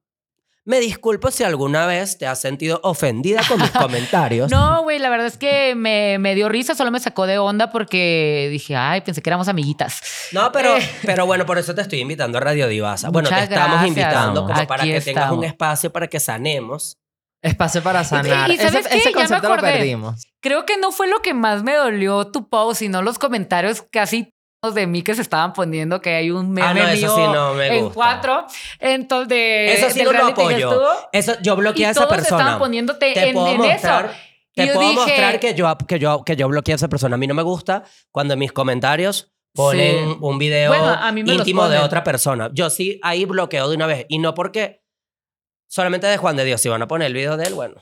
me 0.65 0.81
disculpo 0.81 1.31
si 1.31 1.45
alguna 1.45 1.87
vez 1.87 2.19
te 2.19 2.27
has 2.27 2.41
sentido 2.41 2.81
ofendida 2.83 3.41
con 3.47 3.61
mis 3.61 3.71
comentarios. 3.85 4.51
No, 4.51 4.83
güey, 4.83 4.99
la 4.99 5.09
verdad 5.11 5.29
es 5.29 5.37
que 5.39 5.77
me, 5.77 6.19
me 6.19 6.35
dio 6.35 6.49
risa, 6.49 6.75
solo 6.75 6.91
me 6.91 6.99
sacó 6.99 7.27
de 7.27 7.39
onda 7.39 7.71
porque 7.71 8.49
dije, 8.51 8.75
ay, 8.75 9.01
pensé 9.03 9.23
que 9.23 9.31
éramos 9.31 9.47
amiguitas. 9.47 10.01
No, 10.33 10.51
pero, 10.51 10.77
Eh. 10.77 10.91
pero 11.07 11.25
bueno, 11.25 11.47
por 11.47 11.57
eso 11.59 11.73
te 11.73 11.83
estoy 11.83 12.01
invitando 12.01 12.39
a 12.39 12.41
Radio 12.41 12.67
Divasa. 12.67 13.11
Bueno, 13.11 13.29
te 13.29 13.45
estamos 13.45 13.69
gracias. 13.69 13.87
invitando 13.89 14.43
como 14.43 14.55
Aquí 14.57 14.67
para 14.67 14.83
que 14.83 15.01
tengas 15.01 15.31
un 15.31 15.45
espacio 15.45 15.93
para 15.93 16.09
que 16.09 16.19
sanemos. 16.19 16.99
Espacio 17.43 17.83
para 17.83 18.03
sanar. 18.05 18.51
Y- 18.51 18.55
y 18.55 18.57
¿sabes 18.57 18.75
ese, 18.87 18.89
qué? 18.89 18.97
ese 18.97 19.05
Ya 19.11 19.17
me 19.17 19.23
concepto 19.23 19.49
lo 19.57 19.63
perdimos. 19.63 20.27
Creo 20.41 20.65
que 20.67 20.79
no 20.79 20.91
fue 20.93 21.07
lo 21.09 21.21
que 21.23 21.35
más 21.35 21.63
me 21.63 21.75
dolió 21.75 22.27
tu 22.29 22.49
post, 22.49 22.79
sino 22.81 23.03
los 23.03 23.19
comentarios 23.19 23.83
casi 23.91 24.31
todos 24.63 24.75
de 24.75 24.87
mí 24.87 25.03
que 25.03 25.15
se 25.15 25.23
estaban 25.23 25.53
poniendo, 25.53 26.01
que 26.01 26.15
hay 26.15 26.31
un 26.31 26.51
meme 26.51 26.67
Ah, 26.67 26.75
no, 26.75 26.89
eso 26.89 27.07
mío 27.07 27.15
sí 27.27 27.33
no 27.33 27.55
me 27.55 27.67
en 27.77 27.85
gusta. 27.85 27.95
cuatro. 27.95 28.47
Entonces, 28.81 29.29
de, 29.29 29.75
Eso 29.75 29.91
sí 29.91 29.99
del 29.99 30.07
no 30.07 30.13
lo 30.13 30.27
apoyo. 30.29 30.57
estuvo. 30.57 30.89
Eso, 31.13 31.35
yo 31.43 31.57
bloqueé 31.57 31.87
a 31.87 31.91
esa 31.91 32.01
todos 32.07 32.17
persona. 32.17 32.41
estaban 32.41 32.59
poniéndote 32.59 33.13
te 33.13 33.29
en, 33.29 33.35
puedo 33.35 33.49
en 33.49 33.57
mostrar, 33.59 34.05
eso. 34.07 34.15
Te 34.55 34.67
yo 34.67 34.73
puedo 34.73 34.89
dije- 34.89 35.01
mostrar 35.01 35.41
que 35.41 35.55
yo, 35.55 35.77
que, 35.87 35.99
yo, 35.99 36.25
que 36.25 36.37
yo 36.37 36.49
bloqueé 36.49 36.73
a 36.73 36.77
esa 36.77 36.89
persona. 36.89 37.15
A 37.17 37.19
mí 37.19 37.27
no 37.27 37.35
me 37.35 37.43
gusta 37.43 37.85
cuando 38.11 38.33
en 38.35 38.41
mis 38.41 38.53
comentarios 38.53 39.31
ponen 39.55 40.09
Sí. 40.13 40.17
un 40.21 40.39
video 40.39 40.71
Bueno, 40.73 40.99
íntimo 41.35 41.69
de 41.69 41.79
otra 41.79 42.03
persona. 42.03 42.51
Yo 42.53 42.71
sí 42.71 42.99
ahí 43.03 43.25
bloqueo 43.27 43.69
de 43.69 43.77
una 43.77 43.87
vez. 43.87 44.07
Y 44.09 44.19
no 44.19 44.33
porque 44.35 44.83
solamente 45.69 46.07
de 46.07 46.17
Juan 46.17 46.37
de 46.37 46.45
Dios. 46.45 46.61
Si 46.61 46.69
van 46.69 46.83
a 46.83 46.89
poner 46.89 47.07
el 47.07 47.15
video 47.15 47.37
de 47.37 47.47
él, 47.47 47.55
bueno. 47.55 47.75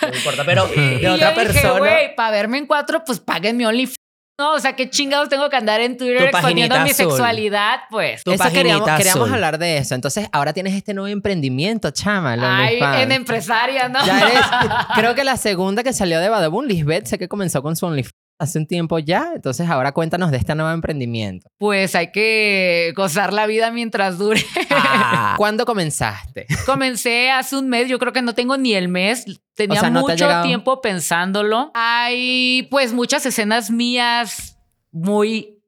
No 0.00 0.16
importa. 0.16 0.44
Pero 0.44 0.66
de 0.68 1.08
otra 1.08 1.34
yo 1.34 1.40
dije, 1.40 1.52
persona. 1.52 1.78
güey, 1.78 2.14
para 2.16 2.30
verme 2.30 2.58
en 2.58 2.66
cuatro, 2.66 3.02
pues 3.04 3.20
páguenme 3.20 3.66
OnlyFans. 3.66 3.96
No, 4.40 4.54
o 4.54 4.58
sea, 4.58 4.74
qué 4.74 4.88
chingados 4.90 5.28
tengo 5.28 5.48
que 5.50 5.56
andar 5.56 5.80
en 5.82 5.96
Twitter 5.98 6.18
Tu 6.18 6.24
exponiendo 6.24 6.74
paginita 6.74 6.84
mi 6.84 6.90
azul. 6.90 7.10
sexualidad, 7.10 7.80
pues. 7.90 8.24
Tu 8.24 8.32
Eso 8.32 8.44
queríamos, 8.50 8.88
queríamos 8.96 9.24
azul. 9.24 9.34
hablar 9.34 9.58
de 9.58 9.76
eso. 9.76 9.94
Entonces, 9.94 10.26
ahora 10.32 10.52
tienes 10.54 10.74
este 10.74 10.94
nuevo 10.94 11.06
emprendimiento, 11.08 11.90
chama. 11.90 12.34
el 12.34 12.40
Ay, 12.42 12.74
OnlyFans. 12.76 13.02
en 13.02 13.12
empresaria, 13.12 13.88
¿no? 13.90 14.04
Ya 14.04 14.18
eres, 14.20 14.40
creo 14.96 15.14
que 15.14 15.22
la 15.22 15.36
segunda 15.36 15.84
que 15.84 15.92
salió 15.92 16.18
de 16.18 16.28
Badabun, 16.30 16.66
Lisbeth, 16.66 17.06
sé 17.06 17.18
que 17.18 17.28
comenzó 17.28 17.62
con 17.62 17.76
su 17.76 17.86
OnlyFans 17.86 18.14
hace 18.38 18.58
un 18.58 18.66
tiempo 18.66 18.98
ya. 18.98 19.32
Entonces, 19.34 19.68
ahora 19.68 19.92
cuéntanos 19.92 20.30
de 20.30 20.36
este 20.38 20.54
nuevo 20.54 20.72
emprendimiento. 20.72 21.48
Pues 21.58 21.94
hay 21.94 22.10
que 22.12 22.92
gozar 22.96 23.32
la 23.32 23.46
vida 23.46 23.70
mientras 23.70 24.18
dure. 24.18 24.44
Ah, 24.70 25.34
¿Cuándo 25.38 25.64
comenzaste? 25.64 26.46
Comencé 26.66 27.30
hace 27.30 27.56
un 27.56 27.68
mes, 27.68 27.88
yo 27.88 27.98
creo 27.98 28.12
que 28.12 28.22
no 28.22 28.34
tengo 28.34 28.56
ni 28.56 28.74
el 28.74 28.88
mes. 28.88 29.24
Tenía 29.54 29.78
O 29.78 29.80
sea, 29.80 29.90
¿no 29.90 30.04
te 30.04 30.12
ha 30.12 30.14
mucho 30.14 30.42
tiempo 30.42 30.80
pensándolo. 30.80 31.70
Hay 31.74 32.68
pues 32.70 32.92
muchas 32.92 33.24
escenas 33.26 33.70
mías 33.70 34.58
muy 34.90 35.58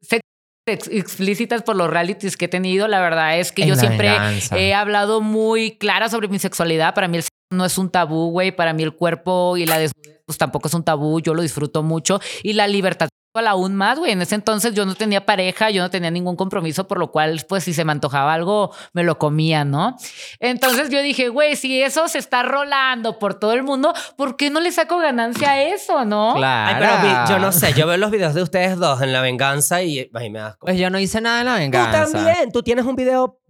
explícitas 0.67 1.63
por 1.63 1.77
los 1.77 1.91
realities 1.91 2.37
que 2.37 2.47
he 2.47 2.49
tenido. 2.49 2.89
La 2.89 3.01
verdad 3.01 3.39
es 3.39 3.53
que 3.53 3.67
yo 3.67 3.77
siempre 3.77 4.11
venganza. 4.11 4.59
he 4.59 4.75
hablado 4.75 5.21
muy 5.21 5.77
clara 5.77 6.09
sobre 6.09 6.29
mi 6.29 6.39
sexualidad. 6.39 6.95
Para 6.95 7.09
mí 7.09 7.19
el 7.19 7.23
sexo 7.23 7.35
no 7.51 7.65
es 7.65 7.77
un 7.79 7.91
tabú, 7.91 8.31
güey. 8.31 8.53
Para 8.53 8.73
mí 8.73 8.83
el 8.83 8.95
cuerpo 8.95 9.57
y 9.57 9.67
la 9.67 9.79
desnudez 9.79 10.14
pues 10.27 10.39
tampoco 10.39 10.69
es 10.69 10.75
un 10.75 10.85
tabú. 10.85 11.21
Yo 11.21 11.35
lo 11.35 11.43
disfruto 11.43 11.83
mucho. 11.83 12.21
Y 12.43 12.55
la 12.55 12.67
libertad 12.67 13.09
aún 13.47 13.75
más, 13.75 13.99
güey. 13.99 14.13
En 14.13 14.23
ese 14.23 14.37
entonces 14.37 14.75
yo 14.75 14.87
no 14.87 14.95
tenía 14.95 15.27
pareja, 15.27 15.71
yo 15.71 15.83
no 15.83 15.91
tenía 15.91 16.11
ningún 16.11 16.37
compromiso, 16.37 16.87
por 16.87 16.99
lo 16.99 17.11
cual, 17.11 17.45
pues 17.49 17.65
si 17.65 17.75
se 17.75 17.85
me 17.85 17.91
antojaba 17.91 18.33
algo, 18.33 18.73
me 18.93 19.03
lo 19.03 19.19
comía, 19.19 19.65
¿no? 19.65 19.97
Entonces 20.39 20.89
yo 20.89 21.03
dije, 21.03 21.29
güey, 21.31 21.57
si 21.57 21.83
eso 21.83 22.07
se 22.07 22.19
está 22.19 22.45
rolando 22.45 23.19
por 23.19 23.35
todo 23.35 23.53
el 23.53 23.65
mundo, 23.65 23.93
¿por 24.17 24.37
qué 24.37 24.51
no 24.51 24.61
le 24.61 24.71
saco 24.71 24.99
ganancia 24.99 25.51
a 25.51 25.63
eso, 25.63 26.05
no? 26.05 26.35
Claro. 26.37 26.87
Ay, 26.87 27.01
pero 27.27 27.29
yo 27.29 27.45
no 27.45 27.51
sé. 27.51 27.73
Yo 27.73 27.89
veo 27.89 27.97
los 27.97 28.13
videos 28.13 28.35
de 28.35 28.43
ustedes 28.43 28.77
dos 28.79 29.03
en 29.03 29.13
La 29.13 29.21
Venganza 29.21 29.83
y 29.83 30.09
ay, 30.15 30.31
me 30.31 30.39
da 30.39 30.49
asco. 30.49 30.67
Pues 30.67 30.79
yo 30.79 30.89
no 30.91 31.01
hice 31.01 31.21
nada 31.21 31.41
en 31.41 31.47
la 31.47 31.55
Tú 31.55 31.59
venganza. 31.59 32.13
también. 32.13 32.53
Tú 32.53 32.63
tienes 32.63 32.85
un 32.85 32.95
video 32.95 33.41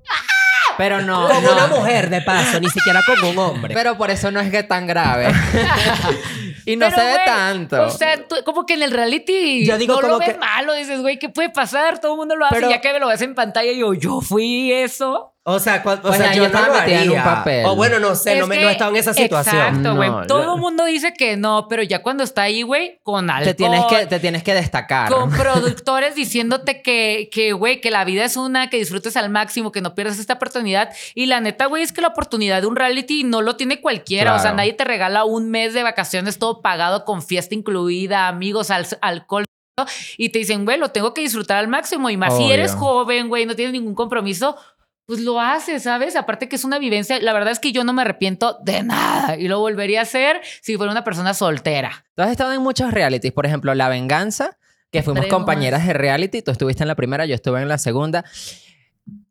Pero 0.76 1.02
no. 1.02 1.28
con 1.28 1.42
no. 1.44 1.52
una 1.52 1.66
mujer, 1.68 2.10
de 2.10 2.20
paso. 2.22 2.60
Ni 2.60 2.68
siquiera 2.68 3.00
con 3.06 3.22
un 3.30 3.38
hombre. 3.38 3.74
Pero 3.74 3.96
por 3.96 4.10
eso 4.10 4.30
no 4.30 4.40
es 4.40 4.50
que 4.50 4.60
es 4.60 4.68
tan 4.68 4.86
grave. 4.86 5.28
y 6.66 6.76
no 6.76 6.86
Pero, 6.86 6.96
se 7.00 7.04
ve 7.06 7.12
güey, 7.14 7.24
tanto. 7.26 7.82
O 7.84 7.90
sea, 7.90 8.16
tú- 8.26 8.36
como 8.44 8.66
que 8.66 8.74
en 8.74 8.82
el 8.82 8.90
reality 8.90 9.64
Yo 9.66 9.76
digo 9.78 9.94
no 9.94 10.00
como 10.00 10.12
lo 10.14 10.18
ves 10.18 10.32
que- 10.34 10.38
malo, 10.38 10.72
dices, 10.74 11.00
güey, 11.00 11.18
¿qué 11.18 11.28
puede 11.28 11.50
pasar? 11.50 12.00
Todo 12.00 12.12
el 12.12 12.18
mundo 12.18 12.36
lo 12.36 12.46
hace, 12.46 12.54
Pero- 12.54 12.70
ya 12.70 12.80
que 12.80 12.98
lo 12.98 13.08
ves 13.08 13.20
en 13.22 13.34
pantalla 13.34 13.70
y 13.70 13.78
yo, 13.78 13.94
yo 13.94 14.20
fui 14.20 14.72
eso. 14.72 15.33
O 15.46 15.58
sea, 15.58 15.84
cua- 15.84 16.00
o 16.02 16.10
sea 16.14 16.32
yo 16.34 16.48
no 16.48 16.58
lo 16.66 16.72
metida 16.72 17.02
en 17.02 17.10
un 17.10 17.18
haría. 17.18 17.24
papel. 17.24 17.66
O 17.66 17.76
bueno, 17.76 17.98
no 17.98 18.14
sé, 18.14 18.32
Es 18.32 18.40
no, 18.40 18.46
me, 18.46 18.56
que- 18.56 18.62
no 18.62 18.68
he 18.70 18.72
estado 18.72 18.90
en 18.92 18.96
esa 18.96 19.12
situación. 19.12 19.56
Exacto, 19.56 19.94
güey. 19.94 20.08
No, 20.08 20.26
Todo 20.26 20.54
el 20.54 20.60
mundo 20.60 20.86
dice 20.86 21.12
que 21.12 21.36
no, 21.36 21.66
pero 21.68 21.82
ya 21.82 22.02
cuando 22.02 22.24
está 22.24 22.42
ahí, 22.42 22.62
güey, 22.62 22.98
con 23.02 23.28
alcohol. 23.28 23.44
te, 23.44 23.54
tienes 23.54 23.84
que, 23.84 24.06
te 24.06 24.20
tienes 24.20 24.42
que 24.42 24.54
destacar. 24.54 25.10
con 25.12 25.28
productores 25.36 26.14
diciéndote 26.14 26.80
que, 26.80 27.28
que, 27.30 27.52
güey, 27.52 27.82
que 27.82 27.90
la 27.90 28.06
vida 28.06 28.24
es 28.24 28.38
una, 28.38 28.70
que 28.70 28.78
disfrutes 28.78 29.18
al 29.18 29.28
máximo, 29.28 29.70
que 29.70 29.82
no 29.82 29.94
pierdas 29.94 30.18
esta 30.18 30.32
oportunidad. 30.34 30.90
Y 31.14 31.26
la 31.26 31.40
neta, 31.40 31.66
güey, 31.66 31.82
es 31.82 31.92
que 31.92 32.00
la 32.00 32.08
oportunidad 32.08 32.62
de 32.62 32.66
un 32.66 32.76
reality 32.76 33.24
no 33.24 33.42
lo 33.42 33.56
tiene 33.56 33.82
cualquiera. 33.82 34.34
O 34.36 34.38
sea, 34.38 34.54
nadie 34.54 34.72
te 34.72 34.84
regala 34.84 35.24
un 35.24 35.50
mes 35.50 35.74
de 35.74 35.82
vacaciones 35.82 36.38
todo 36.38 36.62
pagado 36.62 37.04
con 37.04 37.20
fiesta 37.22 37.54
incluida, 37.54 38.28
amigos, 38.28 38.70
al- 38.70 38.86
alcohol. 39.02 39.44
Y 40.16 40.28
te 40.28 40.38
dicen, 40.38 40.64
güey, 40.64 40.78
lo 40.78 40.90
tengo 40.90 41.12
que 41.14 41.20
disfrutar 41.20 41.56
al 41.58 41.66
máximo. 41.66 42.08
Y 42.08 42.16
más 42.16 42.36
si 42.36 42.50
eres 42.50 42.74
joven, 42.76 43.28
güey, 43.28 43.44
no 43.44 43.56
tienes 43.56 43.72
ningún 43.72 43.96
compromiso, 43.96 44.56
pues 45.06 45.20
lo 45.20 45.40
haces, 45.40 45.82
¿sabes? 45.82 46.16
Aparte 46.16 46.48
que 46.48 46.56
es 46.56 46.64
una 46.64 46.78
vivencia. 46.78 47.18
La 47.20 47.32
verdad 47.32 47.52
es 47.52 47.58
que 47.58 47.72
yo 47.72 47.84
no 47.84 47.92
me 47.92 48.02
arrepiento 48.02 48.58
de 48.64 48.82
nada. 48.82 49.36
Y 49.36 49.48
lo 49.48 49.58
volvería 49.60 50.00
a 50.00 50.02
hacer 50.02 50.40
si 50.62 50.76
fuera 50.76 50.90
una 50.92 51.04
persona 51.04 51.34
soltera. 51.34 52.04
Tú 52.14 52.22
has 52.22 52.30
estado 52.30 52.52
en 52.52 52.62
muchos 52.62 52.92
realities. 52.92 53.32
Por 53.32 53.46
ejemplo, 53.46 53.74
La 53.74 53.88
Venganza, 53.88 54.56
que 54.90 55.02
fuimos 55.02 55.26
compañeras 55.26 55.86
de 55.86 55.92
reality. 55.92 56.40
Tú 56.42 56.50
estuviste 56.50 56.82
en 56.84 56.88
la 56.88 56.94
primera, 56.94 57.26
yo 57.26 57.34
estuve 57.34 57.60
en 57.60 57.68
la 57.68 57.78
segunda. 57.78 58.24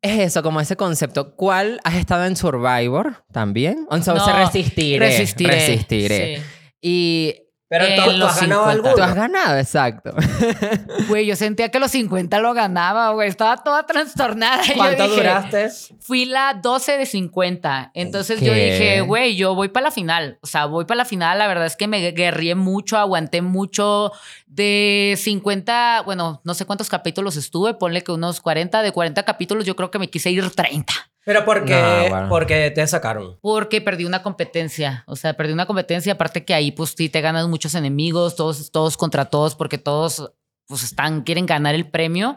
Es 0.01 0.19
eso, 0.19 0.43
como 0.43 0.61
ese 0.61 0.75
concepto. 0.75 1.35
¿Cuál 1.35 1.79
has 1.83 1.95
estado 1.95 2.25
en 2.25 2.35
Survivor 2.35 3.23
también? 3.31 3.87
O 3.89 3.99
sea, 4.01 4.13
No, 4.13 4.45
resistiré. 4.45 4.99
Resistiré. 4.99 5.53
Resistiré. 5.55 6.37
Sí. 6.37 6.43
Y 6.81 7.35
Pero 7.73 7.85
En 7.85 8.03
tú, 8.03 8.11
los 8.19 8.29
has 8.29 8.41
ganado 8.41 8.69
50. 8.69 8.69
alguno. 8.71 8.93
tú 8.95 9.01
has 9.01 9.15
ganado, 9.15 9.57
exacto. 9.57 10.13
Güey, 11.07 11.25
yo 11.25 11.35
sentía 11.35 11.69
que 11.69 11.79
los 11.79 11.89
50 11.89 12.39
lo 12.39 12.53
ganaba, 12.53 13.09
güey. 13.13 13.27
Estaba 13.27 13.57
toda 13.57 13.83
trastornada. 13.87 14.63
Y 14.63 14.67
yo 14.69 14.75
¿Cuánto 14.75 15.03
dije, 15.05 15.15
duraste? 15.15 15.69
Fui 15.99 16.25
la 16.25 16.59
12 16.61 16.99
de 16.99 17.05
50. 17.07 17.89
Entonces 17.95 18.41
yo 18.41 18.53
¿Qué? 18.53 18.71
dije, 18.71 19.01
güey, 19.01 19.35
yo 19.35 19.55
voy 19.55 19.69
para 19.69 19.85
la 19.85 19.91
final. 19.91 20.37
O 20.43 20.45
sea, 20.45 20.67
voy 20.67 20.85
para 20.85 20.99
la 20.99 21.05
final. 21.05 21.39
La 21.39 21.47
verdad 21.47 21.65
es 21.65 21.75
que 21.75 21.87
me 21.87 22.11
guerrié 22.11 22.53
mucho, 22.53 22.95
aguanté 22.99 23.41
mucho. 23.41 24.11
De 24.45 25.15
50, 25.17 26.03
bueno, 26.05 26.41
no 26.43 26.53
sé 26.53 26.65
cuántos 26.65 26.89
capítulos 26.89 27.37
estuve. 27.37 27.73
Ponle 27.73 28.03
que 28.03 28.11
unos 28.11 28.39
40. 28.39 28.83
De 28.83 28.91
40 28.91 29.23
capítulos 29.23 29.65
yo 29.65 29.75
creo 29.75 29.89
que 29.89 29.97
me 29.97 30.11
quise 30.11 30.29
ir 30.29 30.47
30. 30.47 30.93
Pero 31.25 31.45
porque, 31.45 31.73
No, 31.73 32.09
bueno. 32.09 32.29
porque 32.29 32.69
te 32.71 32.85
sacaron. 32.85 33.37
Porque 33.41 33.79
perdí 33.81 34.05
una 34.05 34.21
competencia. 34.23 35.03
O 35.07 35.15
sea, 35.15 35.33
perdí 35.35 35.53
una 35.53 35.65
competencia. 35.65 36.13
Aparte 36.13 36.43
que 36.43 36.53
ahí, 36.53 36.71
pues 36.71 36.93
sí, 36.97 37.07
te 37.09 37.21
ganas 37.21 37.47
muchos 37.47 37.75
enemigos, 37.75 38.35
todos, 38.35 38.71
todos 38.71 38.97
contra 38.97 39.25
todos, 39.25 39.55
porque 39.55 39.77
todos, 39.77 40.33
pues 40.67 40.83
están, 40.83 41.21
quieren 41.21 41.45
ganar 41.45 41.75
el 41.75 41.89
premio. 41.89 42.35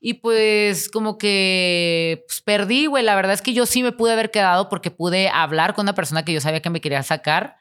Y 0.00 0.14
pues, 0.14 0.88
como 0.88 1.18
que, 1.18 2.24
pues 2.28 2.40
perdí, 2.40 2.86
güey. 2.86 3.02
La 3.02 3.16
verdad 3.16 3.32
es 3.32 3.42
que 3.42 3.52
yo 3.52 3.66
sí 3.66 3.82
me 3.82 3.90
pude 3.90 4.12
haber 4.12 4.30
quedado 4.30 4.68
porque 4.68 4.92
pude 4.92 5.28
hablar 5.28 5.74
con 5.74 5.84
una 5.84 5.94
persona 5.96 6.24
que 6.24 6.32
yo 6.32 6.40
sabía 6.40 6.62
que 6.62 6.70
me 6.70 6.80
quería 6.80 7.02
sacar. 7.02 7.56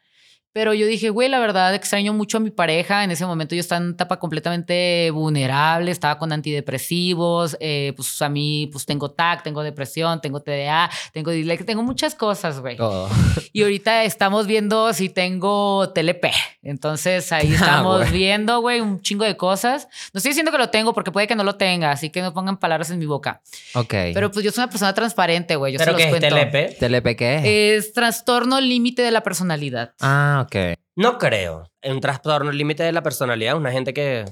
Pero 0.57 0.73
yo 0.73 0.87
dije, 0.87 1.11
güey, 1.11 1.29
la 1.29 1.37
verdad 1.37 1.75
extraño 1.75 2.13
mucho 2.13 2.37
a 2.37 2.39
mi 2.39 2.49
pareja. 2.49 3.03
En 3.03 3.11
ese 3.11 3.27
momento 3.27 3.53
yo 3.53 3.61
estaba 3.61 3.77
en 3.77 3.83
una 3.83 3.93
etapa 3.93 4.17
completamente 4.17 5.11
vulnerable, 5.11 5.91
estaba 5.91 6.17
con 6.17 6.31
antidepresivos, 6.31 7.55
eh, 7.59 7.93
pues 7.95 8.19
a 8.23 8.27
mí 8.29 8.67
pues 8.71 8.83
tengo 8.87 9.11
TAC, 9.11 9.43
tengo 9.43 9.61
depresión, 9.61 10.19
tengo 10.19 10.39
TDA, 10.41 10.89
tengo 11.13 11.29
dislexia, 11.29 11.63
tengo 11.63 11.83
muchas 11.83 12.15
cosas, 12.15 12.59
güey. 12.59 12.75
Todo. 12.75 13.07
Y 13.53 13.63
ahorita 13.63 14.03
estamos 14.03 14.45
viendo 14.45 14.93
si 14.93 15.09
tengo 15.09 15.89
TLP. 15.93 16.25
Entonces 16.61 17.31
ahí 17.31 17.53
estamos 17.53 18.01
güey. 18.01 18.11
viendo, 18.11 18.59
güey, 18.61 18.81
un 18.81 19.01
chingo 19.01 19.23
de 19.25 19.35
cosas. 19.37 19.87
No 20.13 20.17
estoy 20.19 20.29
diciendo 20.31 20.51
que 20.51 20.57
lo 20.59 20.69
tengo 20.69 20.93
porque 20.93 21.11
puede 21.11 21.25
que 21.27 21.35
no 21.35 21.43
lo 21.43 21.55
tenga, 21.55 21.91
así 21.91 22.09
que 22.11 22.21
no 22.21 22.33
pongan 22.33 22.57
palabras 22.57 22.91
en 22.91 22.99
mi 22.99 23.05
boca. 23.07 23.41
Ok. 23.73 23.93
Pero 24.13 24.29
pues 24.31 24.43
yo 24.43 24.51
soy 24.51 24.63
una 24.63 24.69
persona 24.69 24.93
transparente, 24.93 25.55
güey. 25.55 25.73
Yo 25.73 25.79
se 25.79 25.85
¿Pero 25.85 25.93
los 25.93 26.01
qué 26.01 26.07
es 26.07 26.19
cuento. 26.19 26.35
TLP? 26.35 26.77
¿TLP 26.79 27.15
qué 27.17 27.75
es? 27.77 27.85
Es 27.85 27.93
trastorno 27.93 28.59
límite 28.61 29.01
de 29.01 29.11
la 29.11 29.21
personalidad. 29.21 29.93
Ah, 30.01 30.45
ok. 30.45 30.46
No 30.95 31.17
creo. 31.17 31.69
Un 31.83 31.99
trastorno 32.01 32.51
límite 32.51 32.83
de 32.83 32.91
la 32.91 33.03
personalidad, 33.03 33.55
una 33.57 33.71
gente 33.71 33.93
que... 33.93 34.25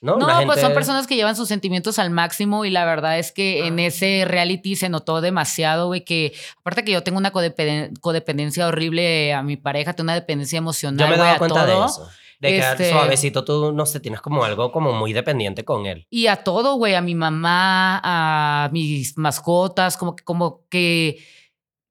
No, 0.00 0.16
No, 0.18 0.26
Una 0.26 0.34
pues 0.34 0.46
gente- 0.48 0.60
son 0.60 0.74
personas 0.74 1.06
que 1.06 1.16
llevan 1.16 1.34
sus 1.34 1.48
sentimientos 1.48 1.98
al 1.98 2.10
máximo 2.10 2.66
y 2.66 2.70
la 2.70 2.84
verdad 2.84 3.18
es 3.18 3.32
que 3.32 3.66
en 3.66 3.78
ese 3.78 4.24
reality 4.26 4.76
se 4.76 4.90
notó 4.90 5.22
demasiado, 5.22 5.86
güey, 5.86 6.04
que 6.04 6.34
aparte 6.58 6.84
que 6.84 6.92
yo 6.92 7.02
tengo 7.02 7.16
una 7.16 7.32
codependen- 7.32 7.98
codependencia 8.00 8.66
horrible 8.68 9.32
a 9.32 9.42
mi 9.42 9.56
pareja, 9.56 9.94
tengo 9.94 10.04
una 10.06 10.14
dependencia 10.14 10.58
emocional, 10.58 10.98
Yo 10.98 11.08
me 11.08 11.14
he 11.14 11.18
dado 11.24 11.38
cuenta 11.38 11.64
de 11.64 11.72
todo. 11.72 11.86
eso. 11.86 12.08
De 12.38 12.48
que 12.50 12.58
Este- 12.58 12.90
suavecito 12.90 13.44
tú, 13.44 13.72
no 13.72 13.86
sé, 13.86 14.00
tienes 14.00 14.20
como 14.20 14.44
algo 14.44 14.70
como 14.72 14.92
muy 14.92 15.14
dependiente 15.14 15.64
con 15.64 15.86
él. 15.86 16.06
Y 16.10 16.26
a 16.26 16.36
todo, 16.36 16.74
güey, 16.74 16.94
a 16.96 17.00
mi 17.00 17.14
mamá, 17.14 18.00
a 18.04 18.68
mis 18.72 19.16
mascotas, 19.16 19.96
como 19.96 20.14
que, 20.16 20.24
como 20.24 20.66
que 20.68 21.24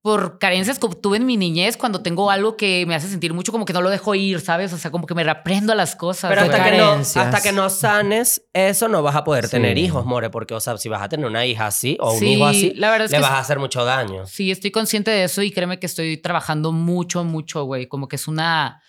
por 0.04 0.38
carencias 0.38 0.80
que 0.80 0.88
tuve 0.90 1.16
en 1.16 1.26
mi 1.26 1.38
niñez, 1.38 1.78
cuando 1.78 2.02
tengo 2.02 2.30
algo 2.30 2.58
que 2.58 2.86
me 2.86 2.94
hace 2.94 3.08
sentir 3.08 3.34
mucho, 3.34 3.54
como 3.54 3.64
que 3.64 3.72
no 3.72 3.82
lo 3.82 3.90
dejo 3.90 4.14
ir, 4.16 4.42
¿sabes? 4.42 4.74
O 4.74 4.78
sea, 4.78 4.92
como 4.92 5.08
que 5.08 5.16
me 5.16 5.24
reprendo 5.24 5.72
a 5.72 5.76
las 5.76 5.96
cosas. 5.96 6.30
Pero 6.30 6.42
hasta 6.42 6.62
que, 6.62 6.78
no, 6.78 6.92
hasta 6.92 7.42
que 7.42 7.54
no 7.54 7.70
sanes 7.70 8.46
eso, 8.52 8.90
no 8.90 9.02
vas 9.02 9.16
a 9.16 9.24
poder 9.24 9.46
Sí. 9.46 9.52
tener 9.52 9.78
hijos, 9.78 10.06
more. 10.06 10.30
Porque, 10.30 10.54
o 10.54 10.60
sea, 10.60 10.78
si 10.78 10.90
vas 10.90 11.02
a 11.02 11.08
tener 11.08 11.26
una 11.26 11.46
hija 11.46 11.68
así 11.68 11.96
o 12.02 12.12
un 12.12 12.20
Sí, 12.20 12.34
hijo 12.34 12.46
así, 12.46 12.74
la 12.76 12.92
verdad 12.92 13.06
es 13.06 13.12
le 13.12 13.18
que 13.18 13.22
vas 13.22 13.32
a 13.32 13.40
hacer 13.40 13.60
mucho 13.60 13.86
daño. 13.86 14.28
Sí, 14.28 14.52
estoy 14.52 14.72
consciente 14.72 15.10
de 15.10 15.24
eso 15.24 15.42
y 15.42 15.52
créeme 15.52 15.80
que 15.80 15.86
estoy 15.86 16.18
trabajando 16.18 16.74
mucho, 16.74 17.24
mucho, 17.24 17.64
güey. 17.64 17.88
Como 17.88 18.10
que 18.10 18.18
es 18.18 18.28
una. 18.28 18.82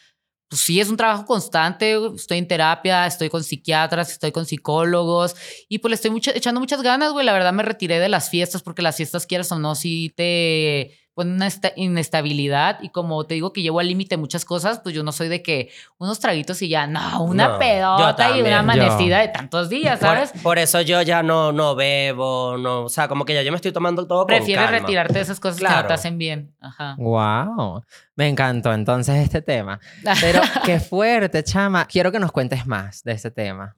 Pues 0.49 0.63
sí, 0.63 0.81
es 0.81 0.89
un 0.91 0.97
trabajo 0.97 1.25
constante. 1.27 1.97
Estoy 2.17 2.39
en 2.39 2.49
terapia, 2.49 3.07
estoy 3.07 3.29
con 3.31 3.45
psiquiatras, 3.45 4.11
estoy 4.11 4.33
con 4.33 4.47
psicólogos 4.47 5.37
y 5.69 5.79
pues 5.79 5.91
le 5.91 5.95
estoy 5.95 6.11
mucha- 6.11 6.33
echando 6.35 6.59
muchas 6.61 6.83
ganas, 6.83 7.13
güey. 7.13 7.25
La 7.25 7.33
verdad 7.33 7.53
me 7.53 7.63
retiré 7.63 8.01
de 8.01 8.09
las 8.09 8.31
fiestas 8.31 8.63
porque 8.63 8.83
las 8.83 8.97
fiestas, 8.97 9.27
quieras 9.27 9.51
o 9.53 9.61
no, 9.61 9.77
sí 9.77 10.13
te 10.17 10.99
ponen 11.15 11.35
una 11.35 11.47
esta- 11.47 11.73
inestabilidad 11.77 12.79
y 12.83 12.91
como 12.91 13.25
te 13.25 13.35
digo 13.35 13.53
que 13.53 13.63
llevo 13.63 13.81
al 13.81 13.87
límite 13.89 14.17
muchas 14.17 14.45
cosas, 14.45 14.81
pues 14.81 14.95
yo 14.95 15.03
no 15.03 15.13
soy 15.13 15.29
de 15.29 15.43
que 15.43 15.71
unos 15.99 16.19
traguitos 16.21 16.61
y 16.63 16.69
ya, 16.69 16.87
no, 16.87 17.23
una 17.23 17.49
No, 17.49 17.59
pedota 17.59 18.37
y 18.37 18.41
una 18.41 18.51
Yo. 18.51 18.57
amanecida 18.59 19.21
de 19.21 19.29
tantos 19.29 19.69
días, 19.69 20.01
¿sabes? 20.01 20.33
Por, 20.33 20.43
por 20.43 20.59
eso 20.59 20.81
yo 20.81 21.01
ya 21.03 21.23
no, 21.23 21.53
no 21.53 21.75
bebo, 21.75 22.57
no, 22.59 22.83
o 22.83 22.89
sea, 22.89 23.09
como 23.09 23.25
que 23.25 23.35
ya 23.35 23.43
yo 23.43 23.51
me 23.53 23.57
estoy 23.57 23.73
tomando 23.73 24.07
todo 24.07 24.27
Prefieres 24.27 24.65
calma. 24.65 24.79
retirarte 24.81 25.15
de 25.15 25.21
esas 25.21 25.41
cosas 25.41 25.59
que 25.59 25.65
no 25.65 25.71
Claro. 25.71 25.89
te 25.89 25.95
hacen 25.95 26.19
bien. 26.19 26.55
Ajá. 26.61 26.97
Wow. 26.99 27.83
Me 28.17 28.29
encantó 28.29 28.73
entonces 28.73 29.17
este 29.17 29.41
tema. 29.43 29.81
Pero 30.21 30.41
qué 30.65 30.81
fuerte, 30.81 31.43
chama. 31.45 31.85
Quiero 31.87 32.11
que 32.13 32.19
nos 32.19 32.33
cuentes 32.33 32.67
más 32.67 33.03
de 33.05 33.13
este 33.13 33.31
tema. 33.31 33.77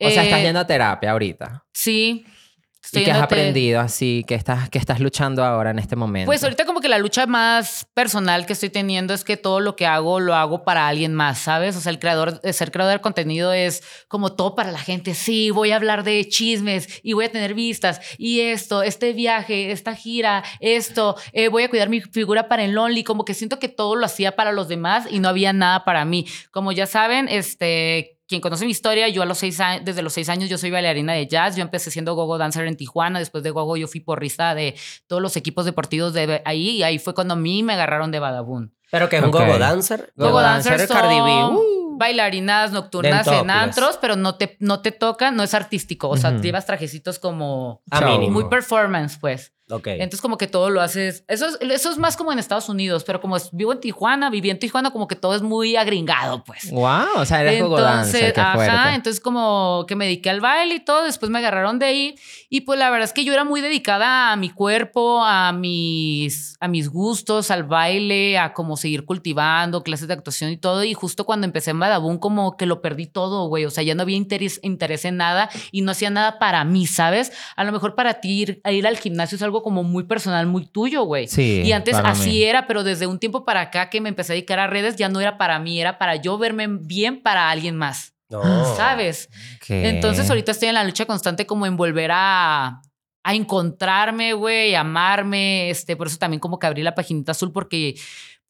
O 0.00 0.08
sea, 0.10 0.24
estás 0.24 0.40
Eh, 0.40 0.42
yendo 0.42 0.58
a 0.58 0.66
terapia 0.66 1.12
ahorita. 1.12 1.64
Sí. 1.72 2.26
¿Y 2.92 3.04
qué 3.04 3.10
has 3.12 3.22
aprendido 3.22 3.80
así? 3.80 4.24
¿Qué 4.26 4.34
estás, 4.34 4.68
qué 4.68 4.78
estás 4.78 5.00
luchando 5.00 5.44
ahora 5.44 5.70
en 5.70 5.78
este 5.78 5.96
momento? 5.96 6.26
Pues 6.26 6.42
ahorita 6.42 6.66
como 6.66 6.80
que 6.80 6.88
la 6.88 6.98
lucha 6.98 7.26
más 7.26 7.86
personal 7.94 8.44
que 8.44 8.52
estoy 8.52 8.70
teniendo 8.70 9.14
es 9.14 9.24
que 9.24 9.36
todo 9.36 9.60
lo 9.60 9.76
que 9.76 9.86
hago 9.86 10.20
lo 10.20 10.34
hago 10.34 10.64
para 10.64 10.88
alguien 10.88 11.14
más, 11.14 11.38
¿sabes? 11.38 11.76
O 11.76 11.80
sea, 11.80 11.90
el 11.90 11.98
creador, 11.98 12.40
el 12.42 12.54
ser 12.54 12.72
creador 12.72 12.94
de 12.94 13.00
contenido 13.00 13.52
es 13.52 13.82
como 14.08 14.32
todo 14.32 14.54
para 14.54 14.72
la 14.72 14.78
gente. 14.78 15.14
Sí, 15.14 15.50
voy 15.50 15.70
a 15.70 15.76
hablar 15.76 16.02
de 16.02 16.28
chismes 16.28 17.00
y 17.02 17.12
voy 17.12 17.26
a 17.26 17.32
tener 17.32 17.54
vistas 17.54 18.00
y 18.18 18.40
esto, 18.40 18.82
este 18.82 19.12
viaje, 19.12 19.70
esta 19.70 19.94
gira, 19.94 20.42
esto, 20.60 21.16
eh, 21.32 21.48
voy 21.48 21.62
a 21.62 21.70
cuidar 21.70 21.88
mi 21.88 22.00
figura 22.00 22.48
para 22.48 22.64
el 22.64 22.72
Lonely. 22.72 23.04
Como 23.04 23.24
que 23.24 23.34
siento 23.34 23.58
que 23.58 23.68
todo 23.68 23.96
lo 23.96 24.06
hacía 24.06 24.36
para 24.36 24.52
los 24.52 24.68
demás 24.68 25.06
y 25.08 25.20
no 25.20 25.28
había 25.28 25.52
nada 25.52 25.84
para 25.84 26.04
mí. 26.04 26.26
Como 26.50 26.72
ya 26.72 26.86
saben, 26.86 27.28
este 27.28 28.18
quien 28.32 28.40
conoce 28.40 28.64
mi 28.64 28.70
historia, 28.70 29.08
yo 29.08 29.20
a 29.20 29.26
los 29.26 29.36
seis 29.36 29.60
años, 29.60 29.84
desde 29.84 30.00
los 30.00 30.14
seis 30.14 30.30
años 30.30 30.48
yo 30.48 30.56
soy 30.56 30.70
bailarina 30.70 31.12
de 31.12 31.26
jazz. 31.26 31.54
Yo 31.54 31.60
empecé 31.60 31.90
siendo 31.90 32.14
gogo 32.14 32.38
dancer 32.38 32.66
en 32.66 32.78
Tijuana. 32.78 33.18
Después 33.18 33.44
de 33.44 33.50
gogo 33.50 33.76
yo 33.76 33.88
fui 33.88 34.00
porrista 34.00 34.54
de 34.54 34.74
todos 35.06 35.20
los 35.20 35.36
equipos 35.36 35.66
deportivos 35.66 36.14
de 36.14 36.40
ahí. 36.46 36.70
Y 36.70 36.82
ahí 36.82 36.98
fue 36.98 37.14
cuando 37.14 37.34
a 37.34 37.36
mí 37.36 37.62
me 37.62 37.74
agarraron 37.74 38.10
de 38.10 38.20
Badabun. 38.20 38.74
Pero 38.90 39.10
que 39.10 39.18
es 39.18 39.22
un 39.22 39.30
gogo 39.30 39.58
dancer. 39.58 40.14
Gogo 40.16 40.40
dancers 40.40 40.88
son 40.88 40.96
Cardi 40.96 41.20
B. 41.20 41.44
Uh. 41.44 41.98
bailarinas 41.98 42.72
nocturnas 42.72 43.26
en 43.26 43.50
antros, 43.50 43.98
pero 44.00 44.16
no 44.16 44.36
te, 44.36 44.56
no 44.60 44.80
te 44.80 44.92
tocan, 44.92 45.36
no 45.36 45.42
es 45.42 45.52
artístico. 45.52 46.08
O 46.08 46.16
sea, 46.16 46.38
llevas 46.40 46.64
trajecitos 46.64 47.18
como 47.18 47.82
A 47.90 48.00
Show. 48.00 48.12
mínimo. 48.12 48.32
muy 48.32 48.48
performance, 48.48 49.18
pues. 49.18 49.52
Ok. 49.72 49.86
Entonces 49.88 50.20
como 50.20 50.38
que 50.38 50.46
todo 50.46 50.70
lo 50.70 50.80
haces, 50.80 51.24
eso 51.28 51.46
es, 51.46 51.58
eso 51.70 51.90
es 51.90 51.98
más 51.98 52.16
como 52.16 52.32
en 52.32 52.38
Estados 52.38 52.68
Unidos, 52.68 53.04
pero 53.04 53.20
como 53.20 53.36
es- 53.36 53.48
vivo 53.52 53.72
en 53.72 53.80
Tijuana, 53.80 54.30
viví 54.30 54.50
en 54.50 54.58
Tijuana, 54.58 54.90
como 54.90 55.08
que 55.08 55.16
todo 55.16 55.34
es 55.34 55.42
muy 55.42 55.76
agringado, 55.76 56.44
pues. 56.44 56.70
Wow, 56.70 57.06
o 57.16 57.24
sea, 57.24 57.42
dancer, 57.42 58.32
qué 58.34 58.42
fuerte. 58.54 58.70
ajá, 58.72 58.94
entonces 58.94 59.20
como 59.20 59.84
que 59.88 59.96
me 59.96 60.04
dediqué 60.04 60.30
al 60.30 60.40
baile 60.40 60.74
y 60.76 60.80
todo, 60.80 61.04
después 61.04 61.30
me 61.30 61.38
agarraron 61.38 61.78
de 61.78 61.86
ahí 61.86 62.14
y 62.48 62.62
pues 62.62 62.78
la 62.78 62.90
verdad 62.90 63.04
es 63.04 63.12
que 63.12 63.24
yo 63.24 63.32
era 63.32 63.44
muy 63.44 63.60
dedicada 63.60 64.32
a 64.32 64.36
mi 64.36 64.50
cuerpo, 64.50 65.24
a 65.24 65.52
mis, 65.52 66.56
a 66.60 66.68
mis 66.68 66.88
gustos, 66.88 67.50
al 67.50 67.64
baile, 67.64 68.38
a 68.38 68.52
como 68.52 68.76
seguir 68.76 69.04
cultivando 69.04 69.82
clases 69.82 70.08
de 70.08 70.14
actuación 70.14 70.50
y 70.50 70.56
todo 70.56 70.84
y 70.84 70.94
justo 70.94 71.24
cuando 71.24 71.46
empecé 71.46 71.70
en 71.70 71.80
Badabun 71.80 72.18
como 72.18 72.56
que 72.56 72.66
lo 72.66 72.82
perdí 72.82 73.06
todo, 73.06 73.48
güey, 73.48 73.64
o 73.64 73.70
sea, 73.70 73.82
ya 73.82 73.94
no 73.94 74.02
había 74.02 74.16
interés, 74.16 74.60
interés 74.62 75.04
en 75.04 75.16
nada 75.16 75.48
y 75.70 75.80
no 75.82 75.92
hacía 75.92 76.10
nada 76.10 76.38
para 76.38 76.64
mí, 76.64 76.86
¿sabes? 76.86 77.32
A 77.56 77.64
lo 77.64 77.72
mejor 77.72 77.94
para 77.94 78.14
ti 78.20 78.42
ir, 78.42 78.60
a 78.64 78.72
ir 78.72 78.86
al 78.86 78.96
gimnasio 78.98 79.36
es 79.36 79.42
algo 79.42 79.61
como 79.62 79.82
muy 79.82 80.04
personal, 80.04 80.46
muy 80.46 80.66
tuyo, 80.66 81.04
güey. 81.04 81.26
Sí, 81.28 81.62
Y 81.64 81.72
antes 81.72 81.96
para 81.96 82.10
así 82.10 82.30
mí. 82.30 82.42
era, 82.42 82.66
pero 82.66 82.84
desde 82.84 83.06
un 83.06 83.18
tiempo 83.18 83.44
para 83.44 83.60
acá 83.62 83.88
que 83.90 84.00
me 84.00 84.08
empecé 84.08 84.32
a 84.32 84.34
dedicar 84.34 84.58
a 84.58 84.66
redes, 84.66 84.96
ya 84.96 85.08
no 85.08 85.20
era 85.20 85.38
para 85.38 85.58
mí, 85.58 85.80
era 85.80 85.98
para 85.98 86.16
yo 86.16 86.38
verme 86.38 86.66
bien 86.68 87.22
para 87.22 87.50
alguien 87.50 87.76
más, 87.76 88.14
No. 88.28 88.42
¿sabes? 88.76 89.28
¿Qué? 89.66 89.88
Entonces 89.88 90.28
ahorita 90.28 90.52
estoy 90.52 90.68
en 90.68 90.74
la 90.74 90.84
lucha 90.84 91.04
constante 91.06 91.46
como 91.46 91.66
en 91.66 91.76
volver 91.76 92.10
a, 92.12 92.82
a 93.24 93.34
encontrarme, 93.34 94.32
güey, 94.32 94.74
amarme, 94.74 95.70
este, 95.70 95.96
por 95.96 96.06
eso 96.08 96.18
también 96.18 96.40
como 96.40 96.58
que 96.58 96.66
abrí 96.66 96.82
la 96.82 96.94
paginita 96.94 97.32
azul 97.32 97.52
porque... 97.52 97.94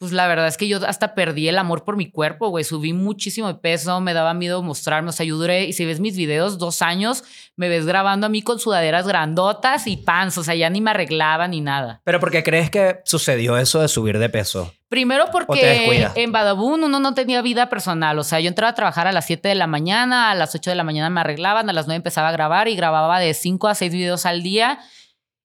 Pues 0.02 0.10
la 0.10 0.26
verdad 0.26 0.48
es 0.48 0.56
que 0.56 0.66
yo 0.66 0.84
hasta 0.84 1.14
perdí 1.14 1.46
el 1.46 1.56
amor 1.58 1.84
por 1.84 1.96
mi 1.96 2.10
cuerpo, 2.10 2.48
güey. 2.48 2.64
Subí 2.64 2.92
muchísimo 2.92 3.46
de 3.46 3.54
peso, 3.54 4.00
me 4.00 4.14
daba 4.14 4.34
miedo 4.34 4.60
mostrarme. 4.60 5.10
O 5.10 5.12
sea, 5.12 5.24
yo 5.24 5.36
duré, 5.36 5.66
y 5.66 5.74
si 5.74 5.84
ves 5.84 6.00
mis 6.00 6.16
videos, 6.16 6.58
dos 6.58 6.82
años, 6.82 7.22
me 7.54 7.68
ves 7.68 7.86
grabando 7.86 8.26
a 8.26 8.28
mí 8.28 8.42
con 8.42 8.58
sudaderas 8.58 9.06
grandotas 9.06 9.86
y 9.86 9.96
pants. 9.96 10.38
O 10.38 10.42
sea, 10.42 10.56
ya 10.56 10.68
ni 10.70 10.80
me 10.80 10.90
arreglaba 10.90 11.46
ni 11.46 11.60
nada. 11.60 12.00
Pero 12.02 12.18
¿por 12.18 12.32
qué 12.32 12.42
crees 12.42 12.68
que 12.68 12.98
sucedió 13.04 13.56
eso 13.56 13.80
de 13.80 13.86
subir 13.86 14.18
de 14.18 14.28
peso? 14.28 14.74
Primero 14.88 15.26
porque 15.30 16.10
en 16.16 16.32
Badabun 16.32 16.82
uno 16.82 16.98
no 16.98 17.14
tenía 17.14 17.40
vida 17.40 17.70
personal. 17.70 18.18
O 18.18 18.24
sea, 18.24 18.40
yo 18.40 18.48
entraba 18.48 18.72
a 18.72 18.74
trabajar 18.74 19.06
a 19.06 19.12
las 19.12 19.26
7 19.26 19.50
de 19.50 19.54
la 19.54 19.68
mañana, 19.68 20.32
a 20.32 20.34
las 20.34 20.52
8 20.52 20.68
de 20.70 20.74
la 20.74 20.82
mañana 20.82 21.10
me 21.10 21.20
arreglaban, 21.20 21.70
a 21.70 21.72
las 21.72 21.86
9 21.86 21.98
empezaba 21.98 22.30
a 22.30 22.32
grabar 22.32 22.66
y 22.66 22.74
grababa 22.74 23.20
de 23.20 23.34
5 23.34 23.68
a 23.68 23.76
6 23.76 23.92
videos 23.92 24.26
al 24.26 24.42
día. 24.42 24.80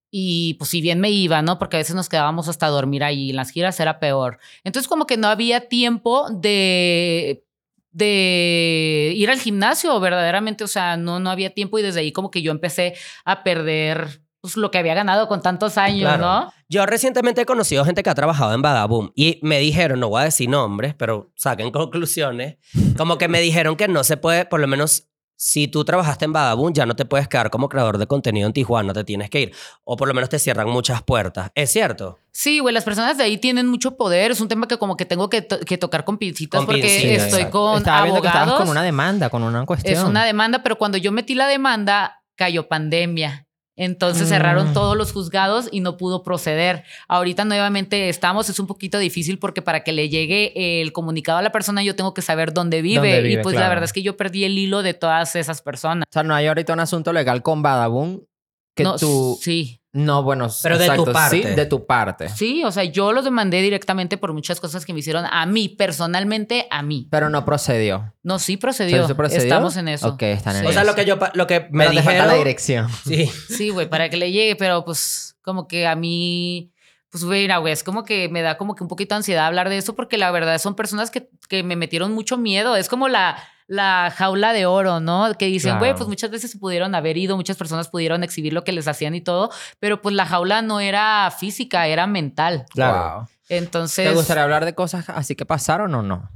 Y 0.10 0.54
pues 0.56 0.70
si 0.70 0.82
bien 0.82 1.00
me 1.00 1.12
iba, 1.12 1.42
¿no? 1.42 1.60
Porque 1.60 1.78
a 1.78 1.80
veces 1.80 1.96
nos 1.96 2.10
quedábamos 2.10 2.48
hasta 2.48 2.68
dormir 2.68 3.04
ahí. 3.04 3.32
En 3.32 3.36
las 3.36 3.50
giras 3.52 3.80
era 3.80 4.00
peor. 4.00 4.40
Entonces 4.64 4.88
como 4.88 5.06
que 5.06 5.18
no 5.18 5.28
había 5.28 5.68
tiempo 5.68 6.28
de 6.32 7.44
de 7.92 9.14
ir 9.16 9.30
al 9.32 9.40
gimnasio 9.40 10.00
verdaderamente, 10.00 10.64
o 10.64 10.68
sea, 10.68 10.98
no, 10.98 11.20
no 11.20 11.32
había 11.32 11.54
tiempo 11.56 11.80
y 11.80 11.82
desde 11.82 12.02
ahí 12.02 12.12
como 12.12 12.30
que 12.30 12.44
yo 12.44 12.52
empecé 12.52 12.94
a 13.26 13.44
perder 13.44 14.22
pues, 14.40 14.56
lo 14.56 14.70
que 14.70 14.78
había 14.78 14.94
ganado 14.94 15.28
con 15.28 15.42
tantos 15.42 15.80
años, 15.80 16.02
Claro. 16.02 16.22
¿no? 16.22 16.54
Yo 16.70 16.86
recientemente 16.86 17.42
he 17.42 17.46
conocido 17.46 17.84
gente 17.86 18.04
que 18.04 18.10
ha 18.12 18.16
trabajado 18.16 18.54
en 18.54 18.62
Badaboom 18.62 19.12
y 19.16 19.40
me 19.42 19.58
dijeron, 19.60 20.00
no 20.00 20.10
voy 20.10 20.22
a 20.22 20.26
decir 20.26 20.48
nombres, 20.48 20.94
pero 20.94 21.32
saquen 21.36 21.72
conclusiones, 21.72 22.58
como 22.98 23.18
que 23.18 23.28
me 23.28 23.42
dijeron 23.42 23.76
que 23.76 23.88
no 23.88 24.04
se 24.04 24.18
puede, 24.18 24.46
por 24.46 24.60
lo 24.60 24.68
menos 24.68 25.10
si 25.40 25.68
tú 25.68 25.86
trabajaste 25.86 26.26
en 26.26 26.34
Badaboom, 26.34 26.74
ya 26.74 26.88
no 26.88 26.96
te 26.96 27.06
puedes 27.06 27.28
quedar 27.28 27.52
como 27.52 27.70
creador 27.70 28.00
de 28.00 28.08
contenido 28.08 28.48
en 28.48 28.54
Tijuana, 28.54 28.92
te 28.92 29.04
tienes 29.04 29.30
que 29.30 29.40
ir. 29.42 29.56
O 29.84 29.96
por 29.96 30.08
lo 30.08 30.14
menos 30.16 30.30
te 30.30 30.40
cierran 30.40 30.68
muchas 30.68 31.04
puertas. 31.04 31.52
¿Es 31.54 31.72
cierto? 31.72 32.18
Sí, 32.32 32.58
güey, 32.60 32.74
las 32.74 32.84
personas 32.84 33.18
de 33.18 33.24
ahí 33.24 33.38
tienen 33.38 33.68
mucho 33.68 33.96
poder. 33.98 34.32
Es 34.32 34.42
un 34.42 34.48
tema 34.48 34.68
que 34.68 34.78
como 34.78 34.98
que 34.98 35.06
tengo 35.06 35.30
que, 35.30 35.44
to- 35.44 35.60
que 35.60 35.78
tocar 35.78 36.04
con 36.06 36.18
pincitas 36.18 36.58
Con 36.60 36.66
porque 36.66 36.82
pincitas, 36.82 37.24
estoy 37.26 37.40
exacto. 37.42 37.60
con 37.66 37.78
Estaba 37.78 38.02
viendo 38.04 38.22
que 38.22 38.28
abogados. 38.28 38.48
estabas 38.50 38.62
con 38.66 38.72
una 38.72 38.84
demanda, 38.84 39.30
con 39.30 39.44
una 39.44 39.66
cuestión. 39.66 39.94
es 39.94 40.04
una 40.04 40.26
demanda, 40.26 40.64
pero 40.64 40.78
cuando 40.78 40.98
yo 40.98 41.12
metí 41.12 41.36
la 41.36 41.48
demanda, 41.48 42.24
cayó 42.36 42.68
pandemia. 42.68 43.47
Entonces 43.78 44.28
cerraron 44.28 44.72
Mm. 44.72 44.74
todos 44.74 44.98
los 44.98 45.14
juzgados 45.14 45.70
y 45.72 45.80
no 45.82 45.96
pudo 45.98 46.24
proceder. 46.24 46.84
Ahorita 47.08 47.46
nuevamente 47.46 48.10
estamos, 48.10 48.50
es 48.50 48.60
un 48.60 48.68
poquito 48.68 48.98
difícil 48.98 49.38
porque 49.38 49.62
para 49.62 49.84
que 49.84 49.92
le 49.94 50.10
llegue 50.10 50.82
el 50.82 50.92
comunicado 50.92 51.38
a 51.38 51.42
la 51.44 51.52
persona 51.52 51.84
yo 51.84 51.96
tengo 51.96 52.14
que 52.14 52.24
saber 52.24 52.54
dónde 52.54 52.82
vive. 52.82 53.14
Dónde 53.22 53.32
y 53.32 53.38
pues 53.38 53.56
la 53.56 53.70
verdad 53.70 53.84
es 53.86 53.94
que 53.94 54.02
yo 54.02 54.18
perdí 54.18 54.44
el 54.44 54.58
hilo 54.58 54.82
de 54.82 54.94
todas 54.96 55.36
esas 55.36 55.62
personas. 55.62 56.06
O 56.10 56.12
sea, 56.12 56.24
no 56.24 56.34
hay 56.34 56.48
ahorita 56.48 56.74
un 56.74 56.80
asunto 56.80 57.14
legal 57.14 57.44
con 57.44 57.62
Badabun 57.62 58.28
que 58.76 58.84
No, 58.84 58.96
tú... 58.98 59.38
Sí. 59.42 59.77
No, 59.94 60.22
bueno, 60.22 60.48
Pero 60.62 60.78
de 60.78 60.90
tu 60.92 61.06
parte. 61.06 61.42
Sí, 61.42 61.56
de 61.56 61.66
tu 61.66 61.86
parte. 61.86 62.30
Sí, 62.30 62.64
o 62.64 62.72
sea, 62.72 62.84
yo 62.84 63.14
los 63.14 63.24
demandé 63.24 63.62
directamente 63.62 64.18
por 64.18 64.34
muchas 64.34 64.60
cosas 64.60 64.86
que 64.86 64.94
me 64.94 65.00
hicieron 65.00 65.26
a 65.30 65.46
mí, 65.46 65.70
personalmente 65.70 66.68
a 66.70 66.84
mí. 66.84 67.08
Pero 67.10 67.30
no 67.30 67.46
procedió. 67.46 68.14
No, 68.22 68.38
sí 68.38 68.58
procedió. 68.58 69.08
¿Sí 69.08 69.14
procedió? 69.14 69.44
Estamos 69.44 69.78
en 69.78 69.88
eso. 69.88 70.10
Ok, 70.10 70.24
están 70.24 70.58
en 70.58 70.66
O 70.66 70.72
sea, 70.72 70.82
eso. 70.82 70.92
lo 70.92 70.96
que 70.96 71.06
yo 71.06 71.18
lo 71.34 71.48
que 71.48 71.68
me 71.72 71.86
Pero 71.86 71.92
te 71.92 71.96
falta 71.98 72.12
dijeron. 72.12 72.28
la 72.28 72.34
dirección. 72.36 72.88
Sí. 73.06 73.26
Sí, 73.28 73.70
güey, 73.70 73.90
para 73.90 74.10
que 74.10 74.18
le 74.18 74.32
llegue, 74.32 74.56
pero 74.56 74.84
pues 74.86 75.38
como 75.42 75.68
que 75.68 75.88
a 75.88 75.96
mí, 75.96 76.74
pues 77.10 77.24
güey, 77.24 77.44
mira, 77.44 77.58
güey, 77.58 77.74
es 77.74 77.84
como 77.84 78.04
que 78.04 78.28
me 78.30 78.42
da 78.42 78.58
como 78.58 78.76
que 78.76 78.84
un 78.84 78.90
poquito 78.90 79.16
de 79.16 79.18
ansiedad 79.18 79.46
hablar 79.48 79.70
de 79.70 79.78
eso 79.78 79.96
porque 79.96 80.18
la 80.18 80.30
verdad 80.32 80.58
son 80.60 80.76
personas 80.76 81.10
que, 81.10 81.30
que 81.48 81.64
me 81.64 81.76
metieron 81.78 82.12
mucho 82.14 82.38
miedo. 82.38 82.76
Es 82.76 82.90
como 82.90 83.08
la, 83.08 83.38
la 83.68 84.12
jaula 84.16 84.54
de 84.54 84.66
oro, 84.66 85.00
¿no? 85.00 85.34
Que 85.38 85.48
dicen, 85.48 85.72
güey, 85.78 85.90
Claro. 85.92 85.98
pues 85.98 86.08
muchas 86.10 86.32
veces 86.32 86.52
se 86.52 86.58
pudieron 86.58 86.96
haber 86.96 87.18
ido, 87.18 87.36
muchas 87.36 87.58
personas 87.58 87.90
pudieron 87.90 88.24
exhibir 88.24 88.54
lo 88.54 88.64
que 88.64 88.72
les 88.72 88.88
hacían 88.88 89.14
y 89.14 89.22
todo, 89.22 89.50
pero 89.80 90.02
pues 90.02 90.16
la 90.16 90.26
jaula 90.26 90.62
no 90.62 90.80
era 90.80 91.30
física, 91.38 91.86
era 91.88 92.08
mental. 92.08 92.66
Claro. 92.70 93.16
Wow. 93.20 93.28
Entonces, 93.50 94.08
¿Te 94.10 94.16
gustaría 94.16 94.44
hablar 94.44 94.66
de 94.66 94.74
cosas 94.76 95.10
así 95.10 95.36
que 95.36 95.46
pasaron 95.46 95.94
o 95.96 96.02
no? 96.02 96.30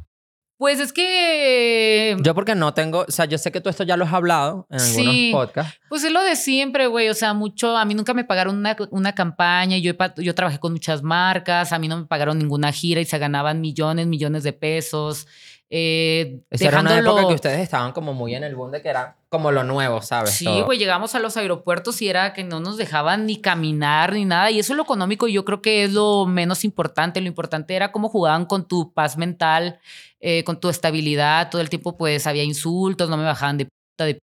pues 0.58 0.80
es 0.80 0.94
que 0.94 2.16
Yo 2.22 2.36
porque 2.36 2.54
no 2.54 2.74
tengo, 2.76 3.06
o 3.08 3.12
sea, 3.12 3.26
yo 3.26 3.40
sé 3.40 3.52
que 3.52 3.62
tú 3.62 3.70
esto 3.70 3.84
ya 3.84 3.98
lo 3.98 4.06
has 4.06 4.14
hablado 4.14 4.68
en 4.70 4.80
algunos 4.80 5.14
Sí. 5.16 5.30
podcasts. 5.34 5.80
Pues 5.90 6.04
es 6.04 6.12
lo 6.12 6.22
de 6.22 6.36
siempre, 6.36 6.86
güey. 6.86 7.10
O 7.10 7.16
sea, 7.16 7.34
mucho. 7.34 7.76
A 7.78 7.84
mí 7.86 7.96
nunca 7.96 8.14
me 8.14 8.24
pagaron 8.26 8.58
una, 8.58 8.78
una 8.92 9.16
campaña. 9.16 9.78
Yo, 9.80 9.94
yo 10.18 10.36
trabajé 10.36 10.60
con 10.60 10.74
muchas 10.74 11.02
marcas. 11.02 11.72
A 11.74 11.80
mí 11.80 11.88
no 11.88 11.98
me 11.98 12.06
pagaron 12.06 12.38
ninguna 12.38 12.72
gira 12.72 13.02
y 13.02 13.06
se 13.06 13.18
ganaban 13.18 13.60
millones, 13.60 14.06
millones 14.06 14.44
de 14.44 14.54
pesos. 14.54 15.28
Eh, 15.74 16.42
Esa 16.50 16.68
era 16.68 16.82
una 16.82 17.00
época 17.00 17.26
que 17.30 17.34
ustedes 17.34 17.60
estaban 17.62 17.94
como 17.94 18.14
muy 18.14 18.36
en 18.36 18.44
el 18.44 18.56
boom 18.56 18.72
de 18.72 18.82
que 18.82 18.90
era 18.90 19.16
como 19.30 19.54
lo 19.54 19.64
nuevo, 19.64 20.02
¿sabes? 20.02 20.32
Sí, 20.32 20.46
güey, 20.66 20.78
llegamos 20.78 21.16
a 21.16 21.20
los 21.20 21.38
aeropuertos 21.38 22.02
y 22.02 22.10
era 22.10 22.34
que 22.34 22.44
no 22.44 22.60
nos 22.60 22.76
dejaban 22.76 23.26
ni 23.26 23.38
caminar 23.38 24.12
ni 24.12 24.26
nada. 24.26 24.52
Y 24.52 24.60
eso 24.60 24.74
es 24.74 24.78
lo 24.78 24.84
económico 24.84 25.30
y 25.30 25.34
yo 25.34 25.46
creo 25.46 25.62
que 25.62 25.86
es 25.86 25.94
lo 25.94 26.26
menos 26.26 26.66
importante. 26.66 27.22
Lo 27.22 27.28
importante 27.28 27.74
era 27.74 27.94
cómo 27.94 28.10
jugaban 28.10 28.46
con 28.46 28.68
tu 28.68 28.92
paz 28.94 29.16
mental, 29.16 29.80
eh, 30.20 30.44
con 30.44 30.60
tu 30.60 30.68
estabilidad. 30.68 31.50
Todo 31.50 31.62
el 31.62 31.70
tiempo, 31.70 31.98
pues, 31.98 32.28
había 32.28 32.44
insultos, 32.44 33.10
no 33.10 33.16
me 33.16 33.24
bajaban 33.24 33.58
de 33.58 33.66
puta, 33.66 34.04
de 34.04 34.20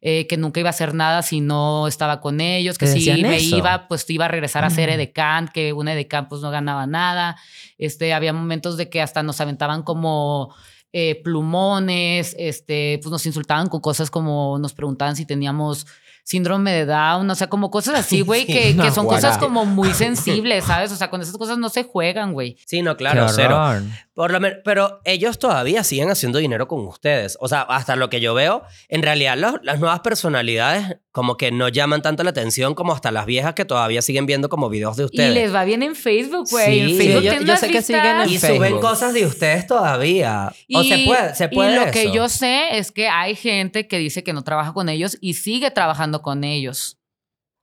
eh, 0.00 0.26
que 0.26 0.36
nunca 0.36 0.60
iba 0.60 0.68
a 0.68 0.70
hacer 0.70 0.94
nada 0.94 1.22
si 1.22 1.40
no 1.40 1.88
estaba 1.88 2.20
con 2.20 2.40
ellos, 2.40 2.78
que 2.78 2.86
¿Te 2.86 3.00
si 3.00 3.22
me 3.22 3.36
eso? 3.36 3.56
iba, 3.56 3.88
pues 3.88 4.08
iba 4.10 4.26
a 4.26 4.28
regresar 4.28 4.64
a 4.64 4.70
ser 4.70 4.88
edecán, 4.90 5.48
que 5.48 5.72
una 5.72 5.92
edecán 5.92 6.28
pues 6.28 6.40
no 6.40 6.50
ganaba 6.50 6.86
nada. 6.86 7.36
Este, 7.78 8.14
había 8.14 8.32
momentos 8.32 8.76
de 8.76 8.88
que 8.88 9.02
hasta 9.02 9.22
nos 9.22 9.40
aventaban 9.40 9.82
como 9.82 10.54
eh, 10.92 11.20
plumones, 11.24 12.36
este, 12.38 13.00
pues 13.02 13.10
nos 13.10 13.26
insultaban 13.26 13.68
con 13.68 13.80
cosas 13.80 14.10
como 14.10 14.58
nos 14.58 14.74
preguntaban 14.74 15.16
si 15.16 15.26
teníamos 15.26 15.86
síndrome 16.24 16.72
de 16.72 16.86
Down, 16.86 17.28
o 17.28 17.34
sea, 17.34 17.48
como 17.48 17.70
cosas 17.70 17.96
así, 17.96 18.20
güey, 18.22 18.46
Sí, 18.46 18.52
que, 18.52 18.62
que 18.68 18.74
no, 18.74 18.94
son 18.94 19.06
cosas 19.06 19.38
como 19.38 19.64
muy 19.66 19.92
sensibles, 19.94 20.64
¿sabes? 20.64 20.90
O 20.90 20.96
sea, 20.96 21.10
con 21.10 21.20
esas 21.20 21.36
cosas 21.36 21.58
no 21.58 21.68
se 21.68 21.84
juegan, 21.84 22.32
güey. 22.32 22.56
Sí, 22.66 22.82
no, 22.82 22.96
claro, 22.96 23.26
cero. 23.28 23.82
Por 24.14 24.30
lo 24.30 24.38
pero 24.64 25.00
ellos 25.04 25.40
todavía 25.40 25.82
siguen 25.82 26.08
haciendo 26.08 26.38
dinero 26.38 26.68
con 26.68 26.86
ustedes. 26.86 27.36
O 27.40 27.48
sea, 27.48 27.62
hasta 27.62 27.96
lo 27.96 28.10
que 28.10 28.20
yo 28.20 28.32
veo, 28.32 28.62
en 28.88 29.02
realidad 29.02 29.36
los- 29.36 29.56
las 29.64 29.80
nuevas 29.80 30.00
personalidades 30.00 30.98
como 31.10 31.36
que 31.36 31.50
no 31.50 31.68
llaman 31.68 32.00
tanto 32.00 32.22
la 32.22 32.30
atención 32.30 32.74
como 32.76 32.92
hasta 32.92 33.10
las 33.10 33.26
viejas 33.26 33.54
que 33.54 33.64
todavía 33.64 34.02
siguen 34.02 34.26
viendo 34.26 34.48
como 34.48 34.68
videos 34.68 34.96
de 34.96 35.06
ustedes. 35.06 35.30
Y 35.32 35.34
les 35.34 35.52
va 35.52 35.64
bien 35.64 35.82
en 35.82 35.96
Facebook, 35.96 36.46
güey. 36.48 36.78
en 36.80 36.88
Sí, 36.90 36.96
Facebook 36.96 37.22
yo- 37.44 37.56
sé 37.56 37.70
que 37.70 37.82
siguen 37.82 38.20
en 38.20 38.28
Y 38.28 38.38
suben 38.38 38.78
cosas 38.78 39.14
de 39.14 39.26
ustedes 39.26 39.66
todavía. 39.66 40.48
o 40.72 40.82
Y- 40.82 40.88
se 40.88 40.98
puede, 41.06 41.34
se 41.34 41.48
puede 41.48 41.72
Y 41.72 41.74
lo 41.74 41.82
eso. 41.82 41.92
que 41.92 42.12
yo 42.12 42.28
sé 42.28 42.78
es 42.78 42.92
que 42.92 43.08
hay 43.08 43.34
gente 43.34 43.88
que 43.88 43.98
dice 43.98 44.22
que 44.22 44.32
no 44.32 44.44
trabaja 44.44 44.72
con 44.74 44.88
ellos 44.88 45.18
y 45.20 45.34
sigue 45.34 45.72
trabajando 45.72 46.22
con 46.22 46.44
ellos. 46.44 47.00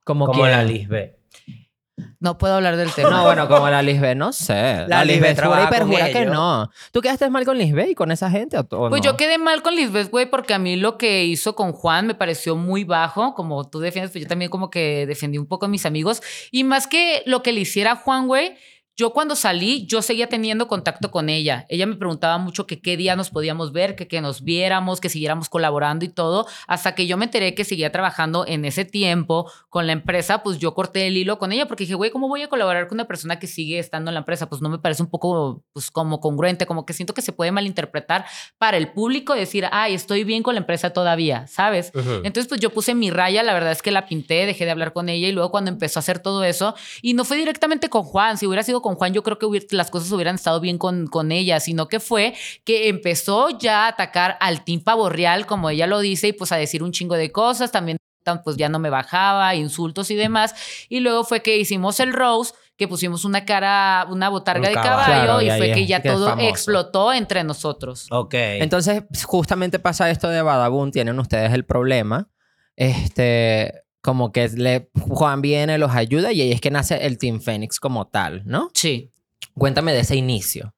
Como, 0.04 0.26
la 0.46 0.64
Lisbe. 0.64 1.16
No 2.20 2.38
puedo 2.38 2.54
hablar 2.54 2.76
del 2.76 2.92
tema. 2.92 3.10
No, 3.10 3.24
bueno, 3.24 3.48
como 3.48 3.68
la 3.68 3.82
Lisbeth, 3.82 4.16
no 4.16 4.32
sé. 4.32 4.84
La 4.88 5.04
Lisbeth 5.04 5.22
jura 5.22 5.32
y 5.32 5.34
trabaja 5.34 5.62
con 5.68 5.70
perjura 5.78 6.12
que 6.12 6.22
ellos. 6.22 6.32
no. 6.34 6.70
¿Tú 6.92 7.00
quedaste 7.00 7.28
mal 7.30 7.44
con 7.44 7.58
Lisbeth 7.58 7.90
y 7.90 7.94
con 7.94 8.10
esa 8.12 8.30
gente 8.30 8.56
o, 8.58 8.60
o 8.70 8.88
Pues 8.90 9.02
no? 9.02 9.10
yo 9.10 9.16
quedé 9.16 9.38
mal 9.38 9.62
con 9.62 9.74
Lisbeth, 9.74 10.10
güey, 10.10 10.26
porque 10.30 10.54
a 10.54 10.58
mí 10.58 10.76
lo 10.76 10.98
que 10.98 11.24
hizo 11.24 11.54
con 11.54 11.72
Juan 11.72 12.06
me 12.06 12.14
pareció 12.14 12.56
muy 12.56 12.84
bajo, 12.84 13.34
como 13.34 13.68
tú 13.68 13.80
defiendes, 13.80 14.12
pues 14.12 14.22
yo 14.22 14.28
también 14.28 14.50
como 14.50 14.70
que 14.70 15.06
defendí 15.06 15.38
un 15.38 15.46
poco 15.46 15.66
a 15.66 15.68
mis 15.68 15.86
amigos. 15.86 16.22
Y 16.50 16.64
más 16.64 16.86
que 16.86 17.22
lo 17.26 17.42
que 17.42 17.52
le 17.52 17.60
hiciera 17.60 17.92
a 17.92 17.96
Juan, 17.96 18.26
güey, 18.26 18.54
yo 19.02 19.12
cuando 19.12 19.34
salí, 19.34 19.84
yo 19.86 20.00
seguía 20.00 20.28
teniendo 20.28 20.68
contacto 20.68 21.10
con 21.10 21.28
ella. 21.28 21.66
Ella 21.68 21.86
me 21.86 21.96
preguntaba 21.96 22.38
mucho 22.38 22.68
que 22.68 22.80
qué 22.80 22.96
día 22.96 23.16
nos 23.16 23.30
podíamos 23.30 23.72
ver, 23.72 23.96
que, 23.96 24.06
que 24.06 24.20
nos 24.20 24.44
viéramos, 24.44 25.00
que 25.00 25.08
siguiéramos 25.08 25.48
colaborando 25.48 26.04
y 26.04 26.08
todo, 26.08 26.46
hasta 26.68 26.94
que 26.94 27.08
yo 27.08 27.16
me 27.16 27.24
enteré 27.24 27.56
que 27.56 27.64
seguía 27.64 27.90
trabajando 27.90 28.46
en 28.46 28.64
ese 28.64 28.84
tiempo 28.84 29.50
con 29.70 29.88
la 29.88 29.92
empresa, 29.92 30.44
pues 30.44 30.60
yo 30.60 30.72
corté 30.74 31.08
el 31.08 31.16
hilo 31.16 31.40
con 31.40 31.50
ella 31.50 31.66
porque 31.66 31.82
dije, 31.82 31.96
güey, 31.96 32.12
¿cómo 32.12 32.28
voy 32.28 32.42
a 32.42 32.48
colaborar 32.48 32.86
con 32.86 32.94
una 32.94 33.06
persona 33.08 33.40
que 33.40 33.48
sigue 33.48 33.80
estando 33.80 34.12
en 34.12 34.14
la 34.14 34.20
empresa? 34.20 34.48
Pues 34.48 34.62
no 34.62 34.68
me 34.68 34.78
parece 34.78 35.02
un 35.02 35.10
poco, 35.10 35.64
pues 35.72 35.90
como 35.90 36.20
congruente, 36.20 36.64
como 36.66 36.86
que 36.86 36.92
siento 36.92 37.12
que 37.12 37.22
se 37.22 37.32
puede 37.32 37.50
malinterpretar 37.50 38.24
para 38.56 38.76
el 38.76 38.92
público 38.92 39.34
decir, 39.34 39.66
ay, 39.72 39.94
estoy 39.94 40.22
bien 40.22 40.44
con 40.44 40.54
la 40.54 40.60
empresa 40.60 40.90
todavía, 40.90 41.48
¿sabes? 41.48 41.90
Ujú. 41.92 42.20
Entonces, 42.22 42.46
pues 42.46 42.60
yo 42.60 42.70
puse 42.70 42.94
mi 42.94 43.10
raya, 43.10 43.42
la 43.42 43.52
verdad 43.52 43.72
es 43.72 43.82
que 43.82 43.90
la 43.90 44.06
pinté, 44.06 44.46
dejé 44.46 44.64
de 44.64 44.70
hablar 44.70 44.92
con 44.92 45.08
ella 45.08 45.26
y 45.26 45.32
luego 45.32 45.50
cuando 45.50 45.72
empezó 45.72 45.98
a 45.98 46.02
hacer 46.02 46.20
todo 46.20 46.44
eso, 46.44 46.76
y 47.00 47.14
no 47.14 47.24
fue 47.24 47.36
directamente 47.36 47.88
con 47.88 48.04
Juan, 48.04 48.38
si 48.38 48.46
hubiera 48.46 48.62
sido 48.62 48.80
con 48.80 48.91
Juan, 48.94 49.12
yo 49.12 49.22
creo 49.22 49.38
que 49.38 49.46
hubiera- 49.46 49.66
las 49.70 49.90
cosas 49.90 50.10
hubieran 50.12 50.34
estado 50.36 50.60
bien 50.60 50.78
con, 50.78 51.06
con 51.06 51.32
ella, 51.32 51.60
sino 51.60 51.88
que 51.88 52.00
fue 52.00 52.34
que 52.64 52.88
empezó 52.88 53.50
ya 53.58 53.84
a 53.84 53.88
atacar 53.88 54.36
al 54.40 54.64
Team 54.64 54.80
Pavo 54.82 55.08
Real, 55.08 55.46
como 55.46 55.70
ella 55.70 55.86
lo 55.86 56.00
dice, 56.00 56.28
y 56.28 56.32
pues 56.32 56.52
a 56.52 56.56
decir 56.56 56.82
un 56.82 56.92
chingo 56.92 57.14
de 57.16 57.30
cosas, 57.32 57.72
también 57.72 57.96
pues 58.44 58.56
ya 58.56 58.68
no 58.68 58.78
me 58.78 58.88
bajaba, 58.88 59.54
insultos 59.56 60.10
y 60.12 60.14
demás, 60.14 60.54
y 60.88 61.00
luego 61.00 61.24
fue 61.24 61.42
que 61.42 61.56
hicimos 61.58 61.98
el 61.98 62.12
Rose, 62.12 62.54
que 62.76 62.86
pusimos 62.86 63.24
una 63.24 63.44
cara, 63.44 64.06
una 64.10 64.28
botarga 64.28 64.60
Un 64.68 64.68
de 64.68 64.72
caballo. 64.74 65.04
Claro, 65.06 65.42
y 65.42 65.50
fue 65.50 65.72
que 65.72 65.86
ya 65.86 66.00
que 66.02 66.08
todo 66.10 66.38
explotó 66.38 67.12
entre 67.12 67.42
nosotros. 67.42 68.06
Ok. 68.10 68.34
Entonces, 68.34 69.02
justamente 69.24 69.78
pasa 69.80 70.08
esto 70.08 70.28
de 70.28 70.40
Badabun, 70.40 70.92
tienen 70.92 71.18
ustedes 71.18 71.52
el 71.52 71.64
problema. 71.64 72.28
Este, 72.76 73.82
como 74.02 74.32
que 74.32 74.48
le, 74.48 74.90
Juan 75.00 75.40
viene, 75.40 75.78
los 75.78 75.92
ayuda 75.92 76.32
y 76.32 76.40
ahí 76.40 76.52
es 76.52 76.60
que 76.60 76.70
nace 76.70 77.06
el 77.06 77.18
Team 77.18 77.40
Fénix 77.40 77.80
como 77.80 78.08
tal, 78.08 78.42
¿no? 78.44 78.70
Sí. 78.74 79.10
Cuéntame 79.54 79.92
de 79.92 80.00
ese 80.00 80.16
inicio. 80.16 80.74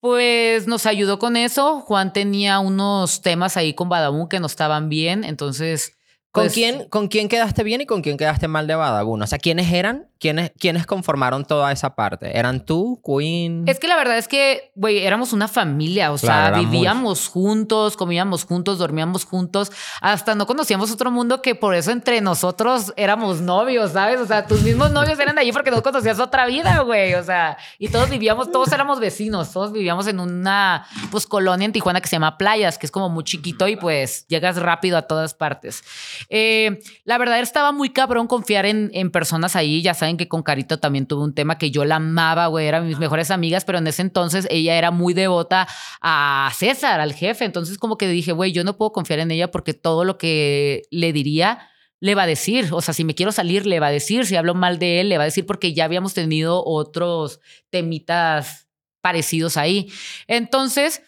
Pues 0.00 0.66
nos 0.66 0.86
ayudó 0.86 1.18
con 1.18 1.36
eso. 1.36 1.80
Juan 1.80 2.12
tenía 2.12 2.58
unos 2.58 3.22
temas 3.22 3.56
ahí 3.56 3.74
con 3.74 3.88
Badabun 3.88 4.28
que 4.28 4.40
no 4.40 4.46
estaban 4.46 4.88
bien, 4.88 5.22
entonces... 5.22 5.96
¿Con, 6.32 6.44
pues, 6.44 6.54
quién, 6.54 6.88
¿Con 6.88 7.08
quién 7.08 7.28
quedaste 7.28 7.62
bien 7.62 7.82
y 7.82 7.86
con 7.86 8.00
quién 8.00 8.16
quedaste 8.16 8.48
mal 8.48 8.66
de 8.66 8.74
Badabun? 8.74 9.20
O 9.20 9.26
sea, 9.26 9.38
¿quiénes 9.38 9.70
eran? 9.70 10.06
¿Quiénes, 10.18 10.52
¿Quiénes 10.58 10.86
conformaron 10.86 11.44
toda 11.44 11.70
esa 11.72 11.94
parte? 11.94 12.38
¿Eran 12.38 12.64
tú, 12.64 13.02
Queen? 13.04 13.64
Es 13.66 13.78
que 13.80 13.88
la 13.88 13.96
verdad 13.96 14.16
es 14.16 14.28
que, 14.28 14.70
güey, 14.76 14.98
éramos 15.04 15.32
una 15.34 15.46
familia, 15.48 16.10
o 16.12 16.16
Claro, 16.16 16.54
sea, 16.56 16.62
muy- 16.62 16.70
vivíamos 16.72 17.28
juntos, 17.28 17.96
comíamos 17.98 18.44
juntos, 18.44 18.78
dormíamos 18.78 19.24
juntos, 19.26 19.72
hasta 20.00 20.34
no 20.36 20.46
conocíamos 20.46 20.90
otro 20.92 21.10
mundo 21.10 21.42
que 21.42 21.54
por 21.56 21.74
eso 21.74 21.90
entre 21.90 22.20
nosotros 22.20 22.94
éramos 22.96 23.40
novios, 23.42 23.92
¿sabes? 23.92 24.20
O 24.20 24.26
sea, 24.26 24.46
tus 24.46 24.62
mismos 24.62 24.90
novios 24.92 25.18
eran 25.18 25.34
de 25.34 25.42
allí 25.42 25.52
porque 25.52 25.72
no 25.72 25.82
conocías 25.82 26.18
otra 26.20 26.46
vida, 26.46 26.78
güey, 26.80 27.14
o 27.14 27.22
sea, 27.24 27.58
y 27.78 27.88
todos 27.88 28.08
vivíamos, 28.08 28.50
todos 28.52 28.70
éramos 28.72 29.00
vecinos, 29.00 29.52
todos 29.52 29.72
vivíamos 29.72 30.06
en 30.06 30.18
una, 30.20 30.86
pues, 31.10 31.26
colonia 31.26 31.66
en 31.66 31.72
Tijuana 31.72 32.00
que 32.00 32.08
se 32.08 32.16
llama 32.16 32.38
Playas, 32.38 32.78
que 32.78 32.86
es 32.86 32.92
como 32.92 33.08
muy 33.10 33.24
chiquito 33.24 33.66
y 33.68 33.74
pues 33.76 34.24
llegas 34.28 34.56
rápido 34.56 34.96
a 34.96 35.02
todas 35.02 35.34
partes. 35.34 35.82
Eh, 36.28 36.80
la 37.04 37.18
verdad 37.18 37.40
estaba 37.40 37.72
muy 37.72 37.90
cabrón 37.90 38.26
confiar 38.26 38.66
en, 38.66 38.90
en 38.94 39.10
personas 39.10 39.56
ahí. 39.56 39.82
Ya 39.82 39.94
saben 39.94 40.16
que 40.16 40.28
con 40.28 40.42
Carito 40.42 40.78
también 40.78 41.06
tuve 41.06 41.24
un 41.24 41.34
tema 41.34 41.58
que 41.58 41.70
yo 41.70 41.84
la 41.84 41.96
amaba, 41.96 42.46
güey. 42.46 42.66
Eran 42.66 42.86
mis 42.86 42.98
mejores 42.98 43.30
amigas, 43.30 43.64
pero 43.64 43.78
en 43.78 43.86
ese 43.86 44.02
entonces 44.02 44.46
ella 44.50 44.76
era 44.76 44.90
muy 44.90 45.14
devota 45.14 45.66
a 46.00 46.50
César, 46.54 47.00
al 47.00 47.14
jefe. 47.14 47.44
Entonces, 47.44 47.78
como 47.78 47.98
que 47.98 48.08
dije, 48.08 48.32
güey, 48.32 48.52
yo 48.52 48.64
no 48.64 48.76
puedo 48.76 48.92
confiar 48.92 49.20
en 49.20 49.30
ella 49.30 49.50
porque 49.50 49.74
todo 49.74 50.04
lo 50.04 50.18
que 50.18 50.82
le 50.90 51.12
diría 51.12 51.68
le 52.02 52.16
va 52.16 52.24
a 52.24 52.26
decir. 52.26 52.68
O 52.72 52.80
sea, 52.80 52.92
si 52.94 53.04
me 53.04 53.14
quiero 53.14 53.30
salir, 53.30 53.64
le 53.64 53.78
va 53.78 53.86
a 53.86 53.92
decir. 53.92 54.26
Si 54.26 54.34
hablo 54.34 54.54
mal 54.54 54.80
de 54.80 55.00
él, 55.00 55.08
le 55.08 55.18
va 55.18 55.22
a 55.22 55.26
decir 55.26 55.46
porque 55.46 55.72
ya 55.72 55.84
habíamos 55.84 56.14
tenido 56.14 56.64
otros 56.64 57.38
temitas 57.70 58.68
parecidos 59.00 59.56
ahí. 59.56 59.92
Entonces, 60.26 61.02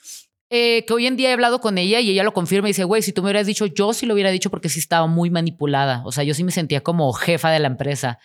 eh, 0.57 0.85
que 0.87 0.93
hoy 0.93 1.09
en 1.09 1.17
día 1.17 1.31
he 1.31 1.33
hablado 1.33 1.61
con 1.61 1.79
ella 1.79 1.99
y 1.99 2.11
ella 2.11 2.23
lo 2.23 2.33
confirma 2.33 2.69
y 2.69 2.71
dice, 2.71 2.85
güey, 2.85 3.03
si 3.03 3.13
tú 3.13 3.23
me 3.23 3.27
hubieras 3.27 3.49
dicho, 3.49 3.67
yo 3.67 3.93
sí 3.93 4.07
lo 4.07 4.15
hubiera 4.15 4.31
dicho 4.31 4.51
porque 4.51 4.69
sí 4.69 4.79
estaba 4.79 5.09
muy 5.09 5.29
manipulada. 5.29 6.03
O 6.05 6.13
sea, 6.13 6.23
yo 6.23 6.33
sí 6.33 6.45
me 6.45 6.53
sentía 6.53 6.81
como 6.81 7.13
jefa 7.13 7.51
de 7.51 7.59
la 7.59 7.67
empresa. 7.67 8.21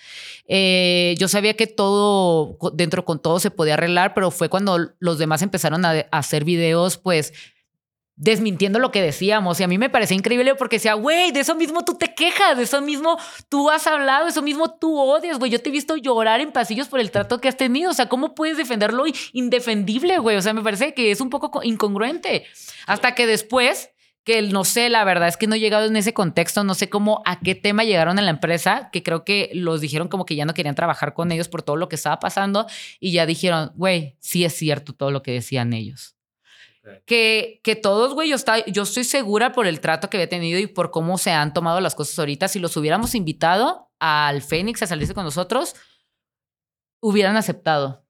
Eh, 0.48 1.16
yo 1.18 1.28
sabía 1.28 1.56
que 1.56 1.66
todo, 1.66 2.56
dentro 2.74 3.04
con 3.04 3.20
todo 3.20 3.40
se 3.40 3.50
podía 3.50 3.74
arreglar, 3.74 4.14
pero 4.14 4.30
fue 4.30 4.48
cuando 4.48 4.92
los 5.00 5.18
demás 5.18 5.42
empezaron 5.42 5.84
a 5.86 6.06
hacer 6.12 6.44
videos, 6.44 6.98
pues 6.98 7.34
desmintiendo 8.20 8.78
lo 8.80 8.92
que 8.92 9.02
decíamos. 9.02 9.60
Y 9.60 9.64
a 9.64 9.68
mí 9.68 9.78
me 9.78 9.90
parecía 9.90 10.16
increíble 10.16 10.54
porque 10.54 10.76
decía, 10.76 10.94
güey, 10.94 11.32
de 11.32 11.40
eso 11.40 11.56
mismo 11.56 11.84
tú 11.84 11.96
te 11.96 12.14
quejas, 12.14 12.58
de 12.58 12.64
eso 12.64 12.82
mismo 12.82 13.18
tú 13.48 13.70
has 13.72 13.88
hablado, 13.88 14.26
de 14.26 14.32
eso 14.32 14.42
mismo 14.44 14.76
tú 14.78 14.96
odias, 15.00 15.40
güey. 15.40 15.50
Yo 15.50 15.62
te 15.62 15.70
he 15.70 15.72
visto 15.72 15.96
llorar 15.96 16.42
en 16.42 16.52
pasillos 16.52 16.90
por 16.90 17.00
el 17.00 17.10
trato 17.10 17.40
que 17.40 17.48
has 17.48 17.58
tenido. 17.58 17.90
O 17.90 17.94
sea, 17.94 18.08
¿cómo 18.10 18.36
puedes 18.36 18.58
defender 18.58 18.94
lo 18.94 19.06
indefendible, 19.34 20.20
güey? 20.20 20.36
O 20.38 20.42
sea, 20.42 20.54
me 20.54 20.62
parece 20.62 20.94
que 20.94 21.12
es 21.12 21.22
un 21.22 21.30
poco 21.30 21.50
co- 21.50 21.64
incongruente. 21.64 22.46
Hasta 22.86 23.16
que 23.16 23.26
después 23.26 23.90
que 24.26 24.42
no 24.44 24.64
sé, 24.66 24.90
la 24.90 25.06
verdad 25.06 25.30
es 25.30 25.38
que 25.38 25.48
no 25.48 25.56
he 25.56 25.60
llegado 25.60 25.86
en 25.86 25.96
ese 25.96 26.14
contexto, 26.14 26.64
no 26.64 26.76
sé 26.76 26.88
cómo, 26.90 27.24
a 27.26 27.40
qué 27.40 27.56
tema 27.56 27.84
llegaron 27.86 28.20
en 28.20 28.26
la 28.26 28.32
empresa, 28.32 28.90
que 28.92 29.02
creo 29.02 29.24
que 29.24 29.50
los 29.54 29.82
dijeron 29.82 30.08
como 30.10 30.26
que 30.26 30.36
ya 30.36 30.46
no 30.46 30.54
querían 30.54 30.76
trabajar 30.76 31.14
con 31.16 31.32
ellos 31.32 31.48
por 31.48 31.64
todo 31.64 31.78
lo 31.78 31.88
que 31.90 31.96
estaba 31.96 32.20
pasando 32.20 32.68
y 33.00 33.14
ya 33.14 33.26
dijeron, 33.26 33.72
güey, 33.76 34.18
sí 34.20 34.44
es 34.44 34.54
cierto 34.54 34.94
todo 34.94 35.10
lo 35.10 35.24
que 35.24 35.32
decían 35.32 35.74
ellos. 35.74 36.16
Que, 37.06 37.62
que 37.64 37.76
todos, 37.76 38.14
güey, 38.14 38.30
yo, 38.30 38.36
está- 38.36 38.66
yo 38.66 38.84
estoy 38.84 39.04
segura 39.04 39.52
por 39.52 39.68
el 39.68 39.80
trato 39.80 40.10
que 40.10 40.18
había 40.18 40.30
tenido 40.30 40.60
y 40.60 40.68
por 40.68 40.92
cómo 40.92 41.18
se 41.18 41.32
han 41.32 41.54
tomado 41.54 41.80
las 41.82 41.96
cosas 41.96 42.18
ahorita. 42.20 42.48
Si 42.48 42.60
los 42.60 42.76
hubiéramos 42.78 43.16
invitado 43.16 43.90
al 44.00 44.42
Fénix 44.42 44.82
a 44.84 44.88
salirse 44.88 45.14
con 45.14 45.24
nosotros, 45.26 45.76
hubieran 47.02 47.36
aceptado. 47.38 48.06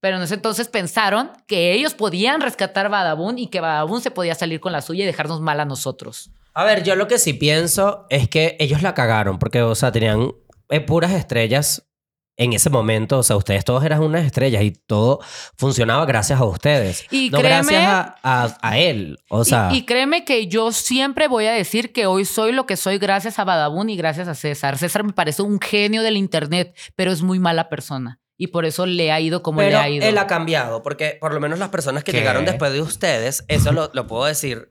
Pero 0.00 0.18
en 0.18 0.22
ese 0.22 0.34
entonces 0.34 0.68
pensaron 0.68 1.30
que 1.46 1.72
ellos 1.72 1.94
podían 1.94 2.40
rescatar 2.42 2.90
Badabun 2.90 3.38
y 3.38 3.46
que 3.48 3.60
Badabun 3.60 4.02
se 4.02 4.10
podía 4.10 4.34
salir 4.34 4.60
con 4.60 4.72
la 4.72 4.82
suya 4.82 5.04
y 5.04 5.06
dejarnos 5.06 5.40
mal 5.40 5.60
a 5.60 5.64
nosotros. 5.64 6.30
A 6.52 6.64
ver, 6.64 6.82
yo 6.84 6.94
lo 6.94 7.08
que 7.08 7.18
sí 7.18 7.32
pienso 7.32 8.06
es 8.10 8.28
que 8.28 8.56
ellos 8.60 8.82
la 8.82 8.94
cagaron 8.94 9.38
porque, 9.38 9.62
o 9.62 9.74
sea, 9.74 9.92
tenían 9.92 10.32
eh, 10.68 10.80
puras 10.80 11.12
estrellas 11.12 11.88
en 12.36 12.52
ese 12.52 12.70
momento. 12.70 13.18
O 13.18 13.22
sea, 13.22 13.36
ustedes 13.36 13.64
todos 13.64 13.84
eran 13.84 14.02
unas 14.02 14.24
estrellas 14.24 14.62
y 14.62 14.70
todo 14.72 15.20
funcionaba 15.56 16.04
gracias 16.06 16.40
a 16.40 16.44
ustedes. 16.44 17.04
Y 17.10 17.30
no 17.30 17.38
créeme- 17.38 17.48
gracias 17.72 17.82
a, 17.86 18.16
a- 18.22 18.58
a 18.62 18.78
él. 18.78 19.18
O 19.28 19.42
Y- 19.42 19.44
sea, 19.44 19.68
y, 19.72 19.84
créeme 19.84 20.24
que 20.24 20.46
yo 20.48 20.72
siempre 20.72 21.28
voy 21.28 21.46
a 21.46 21.52
decir 21.52 21.92
que 21.92 22.06
hoy 22.06 22.24
soy 22.24 22.52
lo 22.52 22.66
que 22.66 22.76
soy 22.76 22.98
gracias 22.98 23.38
a 23.38 23.44
Badabun 23.44 23.90
y 23.90 23.96
gracias 23.96 24.28
a 24.28 24.34
César. 24.34 24.78
César 24.78 25.04
me 25.04 25.12
parece 25.12 25.42
un 25.42 25.60
genio 25.60 26.02
del 26.02 26.16
internet, 26.16 26.76
pero 26.96 27.12
es 27.12 27.22
muy 27.22 27.38
mala 27.38 27.68
persona. 27.68 28.20
Y 28.36 28.48
por 28.48 28.64
eso 28.64 28.84
le 28.84 29.12
ha 29.12 29.20
ido 29.20 29.44
como 29.44 29.58
pero 29.58 29.70
le 29.70 29.76
ha 29.76 29.88
ido. 29.88 30.04
él 30.08 30.18
ha 30.18 30.26
cambiado 30.26 30.82
porque 30.82 31.16
por 31.20 31.32
lo 31.32 31.38
menos 31.40 31.60
las 31.60 31.68
personas 31.68 32.02
que 32.02 32.10
¿Qué? 32.10 32.18
llegaron 32.18 32.44
después 32.44 32.72
de 32.72 32.80
ustedes, 32.82 33.44
eso 33.46 33.70
lo, 33.70 33.90
lo 33.94 34.08
puedo 34.08 34.24
decir. 34.24 34.70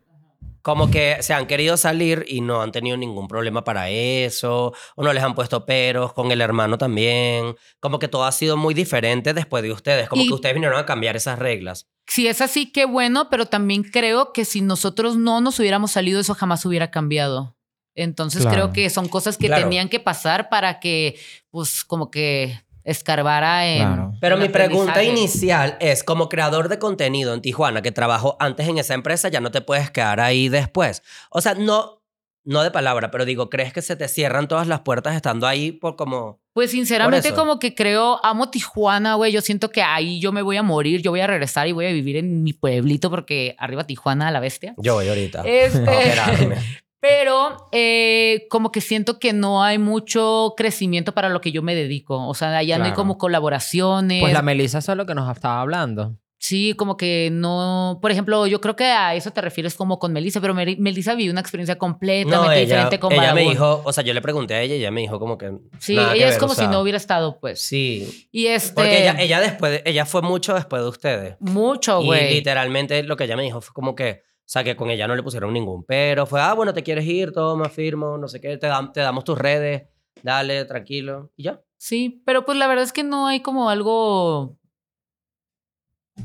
Como 0.64 0.90
que 0.90 1.18
se 1.22 1.34
han 1.34 1.46
querido 1.46 1.76
salir 1.78 2.26
y 2.28 2.40
no 2.42 2.62
han 2.62 2.72
tenido 2.72 2.96
ningún 2.98 3.28
problema 3.28 3.64
para 3.66 3.90
eso, 3.90 4.74
o 4.96 5.04
no 5.04 5.12
les 5.14 5.22
han 5.22 5.36
puesto 5.36 5.66
peros, 5.66 6.14
con 6.14 6.32
el 6.32 6.40
hermano 6.42 6.78
también. 6.78 7.56
Como 7.82 8.00
que 8.00 8.08
todo 8.08 8.24
ha 8.24 8.32
sido 8.32 8.56
muy 8.58 8.74
diferente 8.74 9.34
después 9.34 9.62
de 9.62 9.72
ustedes, 9.74 10.08
como 10.10 10.24
Y- 10.24 10.28
que 10.30 10.34
ustedes 10.34 10.56
vinieron 10.56 10.80
a 10.80 10.86
cambiar 10.86 11.16
esas 11.18 11.38
reglas. 11.38 11.88
Si 12.08 12.28
es 12.28 12.42
así, 12.42 12.72
qué 12.72 12.86
bueno, 12.86 13.30
pero 13.30 13.46
también 13.46 13.84
creo 13.84 14.32
que 14.34 14.46
si 14.46 14.62
nosotros 14.62 15.18
no 15.18 15.42
nos 15.42 15.60
hubiéramos 15.60 15.92
salido, 15.92 16.20
eso 16.22 16.34
jamás 16.34 16.66
hubiera 16.66 16.92
cambiado. 16.92 17.58
Entonces 17.96 18.42
Claro. 18.42 18.56
creo 18.56 18.74
que 18.74 18.90
son 18.90 19.08
cosas 19.10 19.38
que 19.38 19.48
Claro. 19.48 19.64
tenían 19.64 19.88
que 19.90 20.00
pasar 20.00 20.50
para 20.50 20.80
que, 20.80 21.20
pues, 21.52 21.84
como 21.84 22.10
que 22.10 22.63
escarbara 22.84 23.68
en. 23.68 23.78
Claro. 23.78 24.14
Pero 24.20 24.36
en 24.36 24.42
mi 24.42 24.50
pregunta 24.50 25.04
inicial 25.04 25.78
es, 25.80 26.04
como 26.04 26.30
creador 26.30 26.70
de 26.70 26.80
contenido 26.80 27.34
en 27.34 27.42
Tijuana, 27.42 27.82
que 27.82 27.92
trabajó 27.92 28.38
antes 28.40 28.68
en 28.68 28.78
esa 28.78 28.94
empresa, 28.94 29.30
ya 29.30 29.42
no 29.42 29.52
te 29.52 29.62
puedes 29.62 29.92
quedar 29.92 30.20
ahí 30.20 30.50
después. 30.50 31.04
O 31.30 31.42
sea, 31.42 31.54
no, 31.56 32.04
no 32.46 32.62
de 32.62 32.72
palabra, 32.72 33.10
pero 33.10 33.26
digo, 33.26 33.50
¿crees 33.50 33.74
que 33.74 33.82
se 33.82 33.96
te 33.96 34.08
cierran 34.08 34.48
todas 34.48 34.68
las 34.68 34.82
puertas 34.82 35.16
estando 35.16 35.48
ahí 35.48 35.72
por 35.72 35.96
como... 35.96 36.42
Pues 36.54 36.72
sinceramente 36.72 37.34
como 37.34 37.58
que 37.58 37.74
creo, 37.74 38.24
amo 38.24 38.50
Tijuana, 38.50 39.16
güey, 39.16 39.32
yo 39.32 39.42
siento 39.42 39.72
que 39.72 39.82
ahí 39.82 40.20
yo 40.20 40.32
me 40.32 40.44
voy 40.44 40.58
a 40.58 40.64
morir, 40.64 41.02
yo 41.02 41.10
voy 41.10 41.22
a 41.22 41.28
regresar 41.28 41.68
y 41.68 41.72
voy 41.72 41.88
a 41.88 41.92
vivir 41.92 42.18
en 42.18 42.44
mi 42.44 42.54
pueblito 42.54 43.10
porque 43.10 43.56
arriba 43.58 43.86
Tijuana, 43.86 44.30
la 44.30 44.40
bestia. 44.40 44.76
Yo 44.78 44.94
voy 44.96 45.08
ahorita. 45.08 45.42
Este. 45.46 45.84
pero 47.04 47.68
eh, 47.74 48.48
como 48.50 48.72
que 48.72 48.80
siento 48.80 49.20
que 49.20 49.34
no 49.34 49.62
hay 49.62 49.78
mucho 49.78 50.54
crecimiento 50.56 51.12
para 51.14 51.28
lo 51.28 51.42
que 51.42 51.52
yo 51.52 51.62
me 51.62 51.76
dedico. 51.76 52.26
O 52.30 52.34
sea, 52.34 52.58
allá 52.58 52.78
no 52.78 52.86
hay 52.86 52.94
como 52.94 53.18
colaboraciones. 53.18 54.22
Pues 54.22 54.32
la 54.32 54.42
Melissa 54.42 54.78
eso 54.78 54.94
es 54.94 54.98
lo 54.98 55.06
que 55.06 55.14
nos 55.14 55.30
estaba 55.36 55.60
hablando. 55.60 56.16
Sí, 56.38 56.74
como 56.78 56.96
que 56.96 57.28
no. 57.30 58.00
Por 58.02 58.12
ejemplo, 58.12 58.48
yo 58.48 58.62
creo 58.62 58.78
que 58.78 58.86
a 58.86 59.16
eso 59.16 59.32
te 59.32 59.42
refieres 59.42 59.76
como 59.76 60.00
con 60.00 60.14
Melissa, 60.14 60.40
pero 60.40 60.54
Meri- 60.54 60.78
Melissa 60.78 61.14
vivió 61.14 61.34
una 61.34 61.42
experiencia 61.42 61.78
completamente 61.78 62.36
No, 62.38 62.50
ella, 62.54 62.62
diferente 62.62 63.00
con 63.00 63.12
ella 63.12 63.34
me 63.34 63.42
dijo, 63.50 63.82
o 63.84 63.92
sea, 63.92 64.04
yo 64.06 64.14
le 64.14 64.22
pregunté 64.22 64.54
a 64.54 64.62
ella 64.62 64.76
y 64.76 64.80
ella 64.80 64.92
me 64.92 65.02
dijo 65.02 65.20
como 65.20 65.38
que... 65.38 65.52
Sí, 65.80 65.96
nada 65.98 66.12
que 66.14 66.20
ella 66.20 66.28
es 66.28 66.32
ver, 66.36 66.40
como 66.40 66.52
o 66.54 66.56
sea, 66.56 66.66
si 66.66 66.72
no 66.72 66.80
hubiera 66.80 66.98
estado, 66.98 67.38
pues. 67.42 67.62
Sí, 67.62 68.28
Y 68.32 68.48
este. 68.48 68.74
porque 68.76 69.02
ella, 69.04 69.16
ella 69.20 69.42
después, 69.42 69.72
de- 69.74 69.84
ella 69.90 70.06
fue 70.06 70.22
mucho 70.22 70.54
después 70.54 70.82
de 70.84 70.88
ustedes. 70.90 71.36
Mucho, 71.42 72.02
Y 72.02 72.06
güey. 72.06 72.34
literalmente 72.34 73.04
lo 73.04 73.18
que 73.18 73.26
ella 73.26 73.36
me 73.36 73.44
dijo 73.44 73.60
fue 73.62 73.74
como 73.74 73.94
que, 73.96 74.24
o 74.46 74.50
sea, 74.54 74.64
que 74.64 74.76
con 74.76 74.90
ella 74.90 75.08
no 75.08 75.16
le 75.16 75.24
pusieron 75.24 75.54
ningún 75.54 75.84
pero. 75.86 76.26
Fue, 76.26 76.42
ah, 76.42 76.54
bueno, 76.54 76.74
te 76.74 76.84
quieres 76.84 77.06
ir, 77.06 77.32
toma, 77.32 77.70
firmo, 77.70 78.18
no 78.18 78.28
sé 78.28 78.40
qué, 78.42 78.58
te, 78.58 78.68
dam- 78.68 78.92
te 78.92 79.00
damos 79.00 79.24
tus 79.24 79.38
redes, 79.38 79.84
dale, 80.22 80.66
tranquilo, 80.66 81.32
y 81.36 81.44
ya. 81.44 81.62
Sí, 81.78 82.22
pero 82.26 82.46
pues 82.46 82.58
la 82.58 82.68
verdad 82.68 82.84
es 82.86 82.94
que 82.94 83.04
no 83.04 83.28
hay 83.28 83.42
como 83.42 83.70
algo 83.70 84.58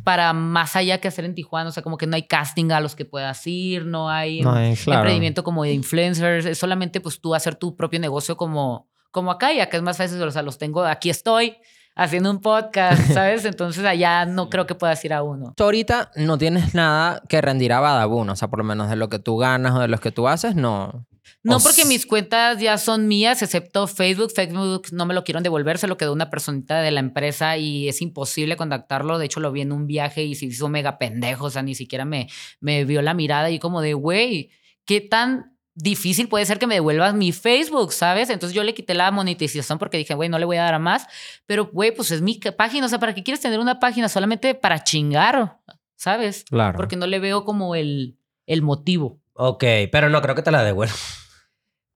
para 0.04 0.32
más 0.32 0.76
allá 0.76 1.00
que 1.00 1.08
hacer 1.08 1.24
en 1.24 1.34
Tijuana. 1.34 1.70
O 1.70 1.72
sea, 1.72 1.82
como 1.82 1.96
que 1.96 2.06
no 2.06 2.14
hay 2.16 2.26
casting 2.26 2.70
a 2.72 2.80
los 2.80 2.94
que 2.94 3.04
puedas 3.04 3.46
ir, 3.46 3.86
no 3.86 4.10
hay, 4.10 4.42
No, 4.42 4.56
es 4.58 4.84
claro. 4.84 5.00
emprendimiento 5.00 5.42
como 5.42 5.64
de 5.64 5.72
influencers. 5.72 6.44
Es 6.44 6.58
solamente 6.58 7.00
pues 7.00 7.20
tú 7.20 7.34
hacer 7.34 7.54
tu 7.56 7.74
propio 7.74 7.98
negocio 7.98 8.36
como, 8.36 8.88
como 9.10 9.30
acá 9.30 9.52
y 9.52 9.60
acá 9.60 9.76
es 9.78 9.82
más 9.82 9.96
fácil. 9.96 10.22
O 10.22 10.30
sea, 10.30 10.42
los 10.42 10.58
tengo, 10.58 10.84
aquí 10.84 11.10
estoy 11.10 11.56
haciendo 11.98 12.30
un 12.30 12.40
podcast, 12.40 13.02
¿sabes? 13.12 13.44
Entonces 13.44 13.84
allá 13.84 14.24
no 14.24 14.48
creo 14.48 14.66
que 14.66 14.74
puedas 14.74 15.04
ir 15.04 15.12
a 15.12 15.22
uno. 15.22 15.52
Tú 15.56 15.64
ahorita 15.64 16.10
no 16.16 16.38
tienes 16.38 16.74
nada 16.74 17.20
que 17.28 17.40
rendir 17.42 17.72
a 17.72 17.80
Badabun, 17.80 18.30
o 18.30 18.36
sea, 18.36 18.48
por 18.48 18.60
lo 18.60 18.64
menos 18.64 18.88
de 18.88 18.96
lo 18.96 19.08
que 19.08 19.18
tú 19.18 19.36
ganas 19.36 19.74
o 19.74 19.80
de 19.80 19.88
lo 19.88 19.98
que 19.98 20.12
tú 20.12 20.28
haces, 20.28 20.54
no. 20.54 21.06
No 21.42 21.60
porque 21.60 21.84
mis 21.84 22.06
cuentas 22.06 22.58
ya 22.58 22.78
son 22.78 23.06
mías, 23.06 23.42
excepto 23.42 23.86
Facebook. 23.86 24.32
Facebook 24.34 24.88
no 24.92 25.06
me 25.06 25.14
lo 25.14 25.24
quieren 25.24 25.42
devolver, 25.42 25.78
se 25.78 25.86
lo 25.86 25.96
quedó 25.96 26.12
una 26.12 26.30
personita 26.30 26.80
de 26.80 26.90
la 26.90 27.00
empresa 27.00 27.56
y 27.56 27.88
es 27.88 28.00
imposible 28.00 28.56
contactarlo. 28.56 29.18
De 29.18 29.26
hecho, 29.26 29.40
lo 29.40 29.52
vi 29.52 29.60
en 29.60 29.72
un 29.72 29.86
viaje 29.86 30.24
y 30.24 30.34
se 30.34 30.46
hizo 30.46 30.68
mega 30.68 30.98
pendejo. 30.98 31.46
O 31.46 31.50
sea, 31.50 31.62
ni 31.62 31.74
siquiera 31.74 32.04
me, 32.04 32.28
me 32.60 32.84
vio 32.84 33.02
la 33.02 33.14
mirada 33.14 33.50
y 33.50 33.58
como 33.58 33.80
de, 33.82 33.94
güey, 33.94 34.50
¿qué 34.84 35.00
tan 35.00 35.57
difícil 35.78 36.28
puede 36.28 36.44
ser 36.44 36.58
que 36.58 36.66
me 36.66 36.74
devuelvas 36.74 37.14
mi 37.14 37.32
Facebook, 37.32 37.92
¿sabes? 37.92 38.30
Entonces 38.30 38.54
yo 38.54 38.64
le 38.64 38.74
quité 38.74 38.94
la 38.94 39.10
monetización 39.10 39.78
porque 39.78 39.96
dije, 39.96 40.14
güey, 40.14 40.28
no 40.28 40.38
le 40.38 40.44
voy 40.44 40.56
a 40.56 40.64
dar 40.64 40.74
a 40.74 40.78
más. 40.78 41.06
Pero, 41.46 41.66
güey, 41.66 41.94
pues 41.94 42.10
es 42.10 42.20
mi 42.20 42.34
página. 42.56 42.86
O 42.86 42.88
sea, 42.88 42.98
¿para 42.98 43.14
qué 43.14 43.22
quieres 43.22 43.40
tener 43.40 43.60
una 43.60 43.78
página 43.78 44.08
solamente 44.08 44.54
para 44.54 44.82
chingar? 44.82 45.58
¿Sabes? 45.94 46.44
Claro. 46.44 46.76
Porque 46.76 46.96
no 46.96 47.06
le 47.06 47.18
veo 47.20 47.44
como 47.44 47.74
el, 47.74 48.16
el 48.46 48.62
motivo. 48.62 49.20
Ok, 49.34 49.64
pero 49.92 50.10
no 50.10 50.20
creo 50.20 50.34
que 50.34 50.42
te 50.42 50.50
la 50.50 50.64
devuelvan. 50.64 50.96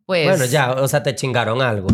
Pues, 0.06 0.26
Bueno, 0.28 0.44
ya, 0.44 0.72
o 0.72 0.88
sea, 0.88 1.02
te 1.02 1.14
chingaron 1.14 1.60
algo. 1.60 1.88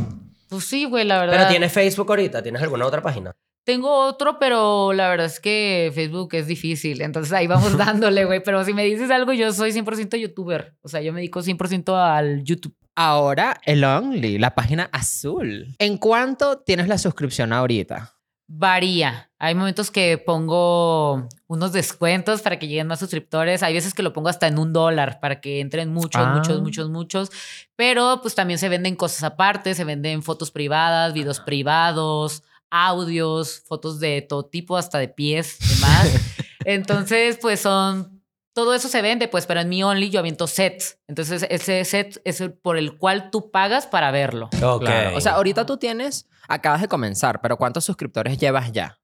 Pues 0.49 0.65
sí, 0.65 0.85
güey, 0.85 1.05
la 1.05 1.19
verdad. 1.19 1.37
Pero 1.37 1.49
tienes 1.49 1.73
Facebook 1.73 2.11
ahorita, 2.11 2.43
¿tienes 2.43 2.63
alguna 2.63 2.87
otra 2.87 3.03
página? 3.03 3.35
Tengo 3.69 3.95
otro, 4.07 4.39
pero 4.39 4.95
la 4.95 5.11
verdad 5.11 5.27
es 5.27 5.41
que 5.41 5.93
Facebook 5.95 6.31
es 6.33 6.47
difícil. 6.47 7.03
Entonces 7.03 7.35
ahí 7.35 7.47
vamos 7.47 7.77
dándole, 7.77 8.25
güey. 8.25 8.43
Pero 8.43 8.65
si 8.65 8.73
me 8.73 8.83
dices 8.83 9.11
algo, 9.11 9.35
yo 9.35 9.53
soy 9.53 9.73
100% 9.73 10.17
youtuber. 10.19 10.75
O 10.81 10.89
sea, 10.89 11.03
yo 11.03 11.13
me 11.13 11.21
dedico 11.21 11.43
100% 11.43 11.95
al 11.95 12.43
YouTube. 12.45 12.75
Ahora, 12.97 13.61
el 13.67 13.85
Only, 13.85 14.39
la 14.39 14.55
página 14.55 14.89
azul. 14.91 15.77
¿En 15.79 15.99
cuánto 15.99 16.61
tienes 16.61 16.89
la 16.89 16.97
suscripción 16.97 17.53
ahorita? 17.53 18.15
Varía. 18.47 19.31
Hay 19.39 19.55
momentos 19.55 19.91
que 19.91 20.17
pongo 20.17 21.29
unos 21.47 21.73
descuentos 21.75 22.41
para 22.41 22.59
que 22.59 22.69
lleguen 22.69 22.87
más 22.87 23.01
suscriptores. 23.01 23.63
Hay 23.63 23.75
veces 23.75 23.93
que 23.93 24.03
lo 24.03 24.15
pongo 24.15 24.31
hasta 24.31 24.47
en 24.47 24.59
un 24.59 24.73
dólar 24.73 25.21
para 25.21 25.43
que 25.43 25.61
entren 25.61 25.93
muchos, 25.93 26.23
Ah. 26.25 26.33
muchos, 26.35 26.63
muchos, 26.63 26.89
muchos. 26.89 27.31
Pero 27.77 28.21
pues 28.23 28.35
también 28.35 28.59
se 28.59 28.71
venden 28.71 28.97
cosas 28.97 29.25
aparte. 29.25 29.75
Se 29.75 29.85
venden 29.85 30.23
fotos 30.23 30.51
privadas, 30.51 31.13
videos 31.13 31.41
privados, 31.41 32.43
audios, 32.71 33.63
fotos 33.67 34.01
de 34.01 34.23
todo 34.23 34.47
tipo, 34.47 34.77
hasta 34.77 34.99
de 34.99 35.09
pies, 35.09 35.59
demás. 35.61 36.13
Entonces, 36.65 37.39
pues 37.41 37.61
son... 37.61 38.19
Todo 38.55 38.75
eso 38.75 38.89
se 38.89 39.03
vende, 39.03 39.29
pues, 39.29 39.47
pero 39.47 39.61
en 39.61 39.69
mi 39.69 39.85
Only 39.85 40.11
yo 40.11 40.19
aviento 40.19 40.49
sets. 40.49 40.99
Entonces, 41.07 41.47
ese 41.49 41.85
set 41.85 42.21
es 42.25 42.41
el 42.41 42.53
por 42.53 42.77
el 42.77 42.99
cual 42.99 43.31
tú 43.31 43.53
pagas 43.53 43.87
para 43.87 44.11
verlo. 44.11 44.51
Ok. 44.61 44.81
Claro. 44.81 45.17
O 45.17 45.21
sea, 45.21 45.35
ahorita 45.35 45.65
tú 45.65 45.77
tienes, 45.77 46.29
acabas 46.49 46.81
de 46.81 46.89
comenzar, 46.89 47.41
pero 47.41 47.57
¿cuántos 47.57 47.85
suscriptores 47.85 48.37
llevas 48.37 48.73
ya? 48.73 48.99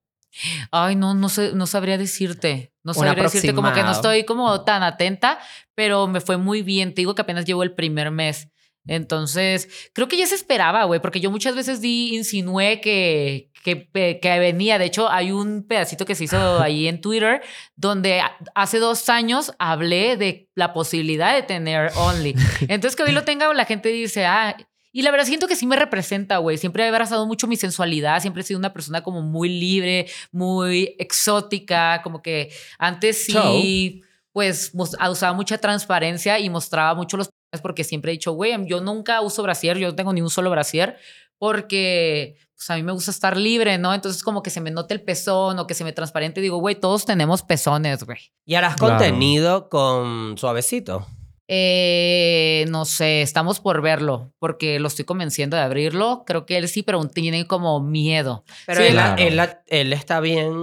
Ay, 0.71 0.95
no, 0.95 1.13
no 1.13 1.29
sé, 1.29 1.53
no 1.53 1.67
sabría 1.67 1.97
decirte. 1.97 2.73
No 2.83 2.93
sabría 2.93 3.23
decirte, 3.23 3.53
como 3.53 3.73
que 3.73 3.83
no 3.83 3.91
estoy 3.91 4.25
como 4.25 4.61
tan 4.61 4.83
atenta, 4.83 5.39
pero 5.73 6.07
me 6.07 6.21
fue 6.21 6.37
muy 6.37 6.61
bien. 6.61 6.93
Te 6.93 7.01
digo 7.01 7.15
que 7.15 7.21
apenas 7.21 7.45
llevo 7.45 7.63
el 7.63 7.73
primer 7.73 8.11
mes. 8.11 8.49
Entonces, 8.87 9.69
creo 9.93 10.07
que 10.07 10.17
ya 10.17 10.27
se 10.27 10.35
esperaba, 10.35 10.83
güey, 10.85 10.99
porque 11.01 11.19
yo 11.19 11.31
muchas 11.31 11.55
veces 11.55 11.81
di, 11.81 12.15
insinué 12.15 12.81
que, 12.81 13.49
que, 13.63 13.89
que 14.21 14.39
venía. 14.39 14.77
De 14.77 14.85
hecho, 14.85 15.09
hay 15.09 15.31
un 15.31 15.63
pedacito 15.67 16.05
que 16.05 16.15
se 16.15 16.25
hizo 16.25 16.59
ahí 16.61 16.87
en 16.87 17.01
Twitter 17.01 17.41
donde 17.75 18.21
hace 18.53 18.79
dos 18.79 19.09
años 19.09 19.53
hablé 19.59 20.17
de 20.17 20.49
la 20.55 20.73
posibilidad 20.73 21.33
de 21.35 21.43
tener 21.43 21.91
Only. 21.95 22.35
Entonces, 22.67 22.95
que 22.95 23.03
hoy 23.03 23.11
lo 23.11 23.23
tenga, 23.23 23.53
la 23.53 23.65
gente 23.65 23.89
dice, 23.89 24.25
ah, 24.25 24.55
y 24.91 25.01
la 25.01 25.11
verdad 25.11 25.25
siento 25.25 25.47
que 25.47 25.57
sí 25.57 25.65
me 25.65 25.75
representa, 25.75 26.37
güey. 26.37 26.57
Siempre 26.57 26.85
he 26.85 26.87
abrazado 26.87 27.25
mucho 27.27 27.47
mi 27.47 27.57
sensualidad, 27.57 28.21
siempre 28.21 28.41
he 28.43 28.45
sido 28.45 28.59
una 28.59 28.71
persona 28.71 29.03
como 29.03 29.21
muy 29.21 29.49
libre, 29.49 30.07
muy 30.31 30.95
exótica, 30.99 32.01
como 32.01 32.21
que 32.21 32.49
antes 32.79 33.25
sí, 33.25 34.03
pues 34.31 34.73
mos- 34.73 34.95
usaba 35.11 35.33
mucha 35.33 35.57
transparencia 35.57 36.39
y 36.39 36.49
mostraba 36.49 36.95
mucho 36.95 37.17
los 37.17 37.29
pezones 37.55 37.61
porque 37.61 37.83
siempre 37.83 38.11
he 38.11 38.13
dicho, 38.13 38.31
güey, 38.33 38.53
yo 38.67 38.81
nunca 38.81 39.21
uso 39.21 39.43
brasier, 39.43 39.77
yo 39.77 39.87
no 39.89 39.95
tengo 39.95 40.13
ni 40.13 40.21
un 40.21 40.29
solo 40.29 40.49
brasier 40.49 40.97
porque 41.37 42.37
pues 42.55 42.69
a 42.69 42.75
mí 42.75 42.83
me 42.83 42.93
gusta 42.93 43.11
estar 43.11 43.35
libre, 43.35 43.77
¿no? 43.77 43.93
Entonces 43.93 44.23
como 44.23 44.41
que 44.41 44.49
se 44.49 44.61
me 44.61 44.71
note 44.71 44.93
el 44.93 45.01
pezón 45.01 45.59
o 45.59 45.67
que 45.67 45.73
se 45.73 45.83
me 45.83 45.91
transparente, 45.91 46.39
digo, 46.41 46.57
güey, 46.57 46.75
todos 46.75 47.05
tenemos 47.05 47.41
pezones, 47.43 48.03
güey. 48.03 48.19
¿Y 48.45 48.55
harás 48.55 48.75
Claro. 48.77 48.95
contenido 48.97 49.67
con 49.69 50.37
suavecito? 50.37 51.05
Eh, 51.47 52.65
no 52.69 52.85
sé, 52.85 53.21
estamos 53.21 53.59
por 53.59 53.81
verlo, 53.81 54.31
porque 54.39 54.79
lo 54.79 54.87
estoy 54.87 55.05
convenciendo 55.05 55.57
de 55.57 55.63
abrirlo. 55.63 56.23
Creo 56.25 56.45
que 56.45 56.57
él 56.57 56.67
sí, 56.69 56.81
pero 56.81 57.03
tiene 57.09 57.45
como 57.45 57.81
miedo. 57.81 58.43
Pero 58.65 58.81
Sí, 58.81 58.87
él, 58.87 58.93
claro. 58.93 59.15
él, 59.21 59.41
él 59.67 59.93
está 59.93 60.19
bien. 60.21 60.53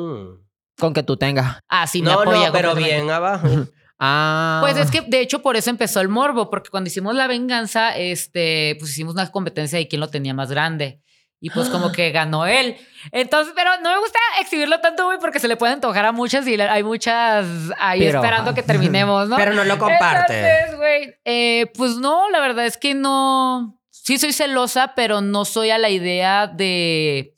Con 0.78 0.94
que 0.94 1.02
tú 1.02 1.16
tengas. 1.16 1.58
Ah, 1.68 1.86
sí, 1.86 2.02
me 2.02 2.10
no, 2.10 2.20
apoya. 2.22 2.46
no, 2.46 2.52
pero 2.52 2.74
bien 2.74 3.10
abajo. 3.10 3.46
Ah. 4.04 4.58
Pues 4.60 4.76
es 4.76 4.90
que 4.90 5.02
de 5.02 5.20
hecho 5.20 5.42
por 5.42 5.56
eso 5.56 5.70
empezó 5.70 6.00
el 6.00 6.08
morbo, 6.08 6.50
porque 6.50 6.70
cuando 6.70 6.88
hicimos 6.88 7.14
la 7.14 7.28
venganza, 7.28 7.96
este, 7.96 8.74
pues 8.80 8.90
hicimos 8.90 9.14
una 9.14 9.30
competencia 9.30 9.78
de 9.78 9.86
quién 9.86 10.00
lo 10.00 10.08
tenía 10.08 10.34
más 10.34 10.50
grande. 10.50 11.00
Y 11.40 11.50
pues 11.50 11.68
como 11.68 11.92
que 11.92 12.10
ganó 12.10 12.44
él. 12.46 12.76
Entonces, 13.12 13.52
pero 13.54 13.70
no 13.80 13.92
me 13.92 14.00
gusta 14.00 14.18
exhibirlo 14.40 14.80
tanto, 14.80 15.04
güey, 15.04 15.18
porque 15.20 15.38
se 15.38 15.46
le 15.46 15.56
puede 15.56 15.74
antojar 15.74 16.04
a 16.04 16.10
muchas 16.10 16.48
y 16.48 16.60
hay 16.60 16.82
muchas 16.82 17.46
ahí 17.78 18.00
Pero- 18.00 18.18
esperando 18.18 18.54
que 18.54 18.62
terminemos, 18.64 19.28
¿no? 19.28 19.36
Pero 19.36 19.54
no 19.54 19.62
lo 19.62 19.78
comparte. 19.78 20.34
Entonces, 20.36 20.76
güey, 20.78 21.14
eh, 21.24 21.70
pues 21.76 21.94
no, 21.98 22.28
la 22.30 22.40
verdad 22.40 22.66
es 22.66 22.76
que 22.76 22.94
no. 22.94 23.78
Sí 23.92 24.18
soy 24.18 24.32
celosa, 24.32 24.94
pero 24.96 25.20
no 25.20 25.44
soy 25.44 25.70
a 25.70 25.78
la 25.78 25.90
idea 25.90 26.48
de. 26.48 27.34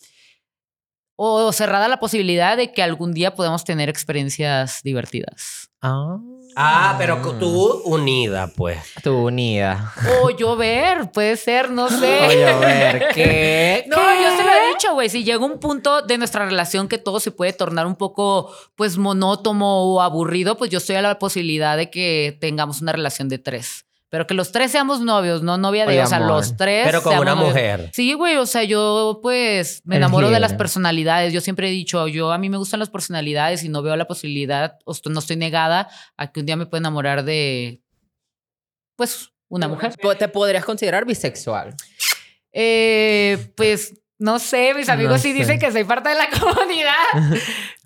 O 1.17 1.53
cerrada 1.53 1.85
a 1.85 1.89
la 1.89 2.01
posibilidad 2.01 2.57
de 2.57 2.73
que 2.73 2.83
algún 2.83 3.12
día 3.12 3.35
podamos 3.35 3.65
tener 3.65 3.91
experiencias 3.91 4.81
divertidas. 4.83 5.69
Ah. 5.83 6.17
Ah, 6.57 6.94
pero 6.98 7.20
cu- 7.20 7.32
tú 7.38 7.82
unida, 7.84 8.46
pues. 8.55 8.78
Tú 9.02 9.26
unida. 9.26 9.92
O 10.22 10.30
llover, 10.30 11.11
puede 11.11 11.36
ser, 11.36 11.70
no 11.70 11.88
sé. 11.88 12.20
Oye, 12.28 12.46
a 12.46 12.59
ver, 12.59 13.09
¿qué? 13.14 13.84
No, 13.88 13.96
yo 13.96 14.36
se 14.36 14.44
lo 14.44 14.50
he 14.52 14.68
dicho, 14.72 14.92
güey. 14.94 15.09
Si 15.09 15.24
llega 15.24 15.44
un 15.44 15.59
punto 15.59 16.02
de 16.02 16.16
nuestra 16.18 16.44
relación 16.46 16.86
que 16.88 16.98
todo 16.98 17.18
se 17.20 17.30
puede 17.32 17.52
tornar 17.52 17.86
un 17.86 17.96
poco, 17.96 18.55
pues, 18.76 18.98
monótono 18.98 19.66
o 19.82 20.00
aburrido, 20.00 20.57
pues 20.57 20.70
yo 20.70 20.78
estoy 20.78 20.96
a 20.96 21.02
la 21.02 21.18
posibilidad 21.18 21.76
de 21.76 21.90
que 21.90 22.36
tengamos 22.40 22.80
una 22.82 22.92
relación 22.92 23.28
de 23.28 23.38
tres. 23.38 23.84
Pero 24.15 24.29
que 24.29 24.35
los 24.35 24.53
tres 24.53 24.71
seamos 24.71 25.01
novios, 25.01 25.43
no 25.43 25.59
novia 25.59 25.87
de, 25.87 25.95
Oye, 25.95 26.03
o 26.05 26.07
sea, 26.07 26.19
amor. 26.19 26.29
los 26.37 26.57
tres. 26.57 26.85
Pero 26.87 27.03
con 27.03 27.11
seamos 27.11 27.23
una 27.23 27.35
novios. 27.35 27.49
mujer. 27.49 27.91
Sí, 27.93 28.12
güey, 28.15 28.37
o 28.37 28.47
sea, 28.47 28.62
yo 28.62 29.19
pues 29.21 29.83
me 29.85 29.97
Eres 29.97 30.05
enamoro 30.05 30.31
de 30.31 30.39
las 30.39 30.55
personalidades. 30.55 31.33
Yo 31.33 31.41
siempre 31.41 31.67
he 31.67 31.73
dicho, 31.73 32.07
yo 32.07 32.31
a 32.31 32.39
mí 32.39 32.49
me 32.49 32.57
gustan 32.57 32.79
las 32.79 32.91
personalidades 32.91 33.65
y 33.65 33.69
no 33.69 33.83
veo 33.83 33.97
la 33.97 34.07
posibilidad, 34.07 34.79
o 34.85 34.93
estoy- 34.93 35.12
no 35.12 35.19
estoy 35.19 35.35
negada 35.35 35.89
a 36.17 36.31
que 36.31 36.39
un 36.39 36.47
día 36.47 36.55
me 36.55 36.67
pueda 36.67 36.79
enamorar 36.79 37.25
de, 37.25 37.81
pues, 38.95 39.33
una 39.49 39.67
mujer. 39.67 39.95
¿Te 40.17 40.29
podrías 40.29 40.65
considerar 40.65 41.05
bisexual? 41.05 41.75
Eh, 42.53 43.49
pues 43.57 43.95
no 44.19 44.39
sé, 44.39 44.75
mis 44.75 44.89
amigos 44.89 45.15
No 45.15 45.19
sí 45.19 45.33
sé. 45.33 45.39
dicen 45.39 45.59
que 45.59 45.73
soy 45.73 45.83
parte 45.83 46.11
de 46.11 46.15
la 46.15 46.29
comunidad, 46.41 47.41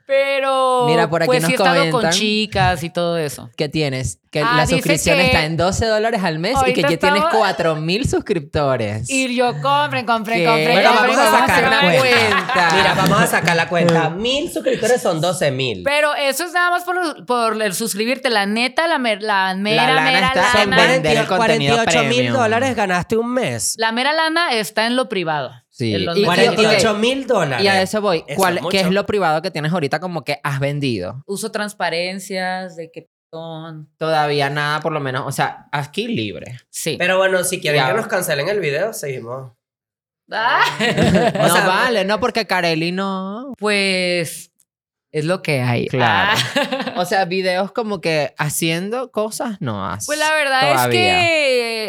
pero 0.09 0.87
Mira, 0.87 1.09
por 1.11 1.23
aquí 1.23 1.27
pues 1.27 1.43
nos 1.43 1.49
sí 1.49 1.53
he 1.53 1.57
estado 1.57 1.91
con 1.91 2.09
chicas 2.11 2.83
y 2.83 2.89
todo 2.89 3.19
eso. 3.19 3.51
¿Qué 3.59 3.69
tienes? 3.69 4.19
Que 4.31 4.41
Ah, 4.41 4.55
la 4.57 4.67
suscripción 4.67 5.17
que- 5.19 5.27
está 5.27 5.45
en 5.45 5.57
12 5.59 5.85
dólares 5.87 6.23
al 6.25 6.39
mes 6.39 6.57
y 6.67 6.73
que 6.73 6.81
ya 6.83 6.89
tienes 6.89 7.03
estamos- 7.23 7.35
4000 7.35 8.09
suscriptores. 8.09 9.09
Y 9.11 9.35
yo 9.37 9.53
compren, 9.61 10.07
compren, 10.07 10.39
¿Qué? 10.39 10.45
compren, 10.47 10.73
Bueno, 10.73 10.91
compren, 10.93 11.17
vamos 11.17 11.33
a 11.35 11.39
sacar 11.47 11.63
la 11.71 11.81
compren. 11.81 12.01
cuenta. 12.01 12.71
Mira, 12.75 12.95
vamos 12.95 13.21
a 13.21 13.27
sacar 13.27 13.57
la 13.57 13.69
cuenta. 13.69 14.11
Mil 14.11 14.51
suscriptores 14.53 15.03
son 15.03 15.21
12 15.21 15.51
mil. 15.51 15.83
Pero 15.85 16.15
eso 16.15 16.45
es 16.45 16.53
nada 16.53 16.71
más 16.71 16.85
por, 16.85 17.27
por 17.27 17.63
el 17.63 17.75
suscribirte. 17.75 18.31
La 18.31 18.47
neta, 18.47 18.87
la, 18.89 18.99
mer- 18.99 19.23
la 19.23 19.55
mera, 19.55 19.89
lana 19.93 20.11
mera 20.11 20.27
está 20.29 20.63
en 20.63 20.71
lana. 20.71 20.95
el 20.95 21.27
contenido 21.27 21.77
48 21.77 22.03
mil 22.05 22.33
dólares 22.33 22.75
ganaste 22.77 23.17
un 23.19 23.33
mes. 23.33 23.75
La 23.79 23.93
mera 23.93 24.13
lana 24.15 24.53
está 24.53 24.87
en 24.87 24.97
lo 24.97 25.09
privado. 25.09 25.53
Sí. 25.79 25.95
En 25.95 26.07
los 26.07 26.17
Y- 26.19 26.23
mensajes. 26.23 26.55
48 26.57 26.95
mil 26.99 27.27
dólares. 27.27 27.65
Y 27.65 27.69
a 27.69 27.81
eso 27.81 28.01
voy. 28.01 28.25
Eso 28.27 28.37
¿Cuál, 28.37 28.59
es. 28.59 28.65
¿Qué 28.69 28.81
es 28.81 28.91
lo 28.91 29.07
privado 29.07 29.41
que 29.43 29.53
tienes 29.53 29.73
ahorita 29.73 30.01
como 30.01 30.25
que 30.25 30.41
has 30.43 30.59
vendido? 30.59 31.23
Uso 31.27 31.53
transparencias 31.53 32.75
de 32.77 32.91
que 32.91 33.09
son. 33.33 33.89
Todavía 33.97 34.51
nada, 34.51 34.81
por 34.81 34.93
lo 34.93 34.99
menos. 35.01 35.25
O 35.27 35.31
sea, 35.33 35.69
aquí 35.71 36.09
libre. 36.09 36.59
Sí. 36.71 36.97
Pero 36.99 37.17
bueno, 37.19 37.45
si 37.45 37.61
quieren 37.61 37.81
Ya. 37.83 37.89
que 37.89 37.95
nos 37.95 38.09
cancelen 38.09 38.49
el 38.49 38.59
video, 38.59 38.93
seguimos. 38.93 39.53
Ah. 40.33 40.61
no 41.39 41.49
sea, 41.49 41.67
vale, 41.67 42.05
no, 42.05 42.19
porque 42.21 42.47
Carelli 42.47 42.91
no. 42.93 43.53
Pues 43.59 44.51
es 45.11 45.25
lo 45.25 45.43
que 45.43 45.61
hay. 45.61 45.87
Claro. 45.87 46.39
Ah. 46.57 46.95
O 46.97 47.05
sea, 47.05 47.25
videos 47.25 47.73
como 47.73 48.01
que 48.01 48.35
haciendo 48.39 49.11
cosas 49.11 49.57
no 49.61 49.87
haces. 49.87 50.07
Pues 50.07 50.19
la 50.19 50.33
verdad 50.35 50.73
todavía. 50.73 51.21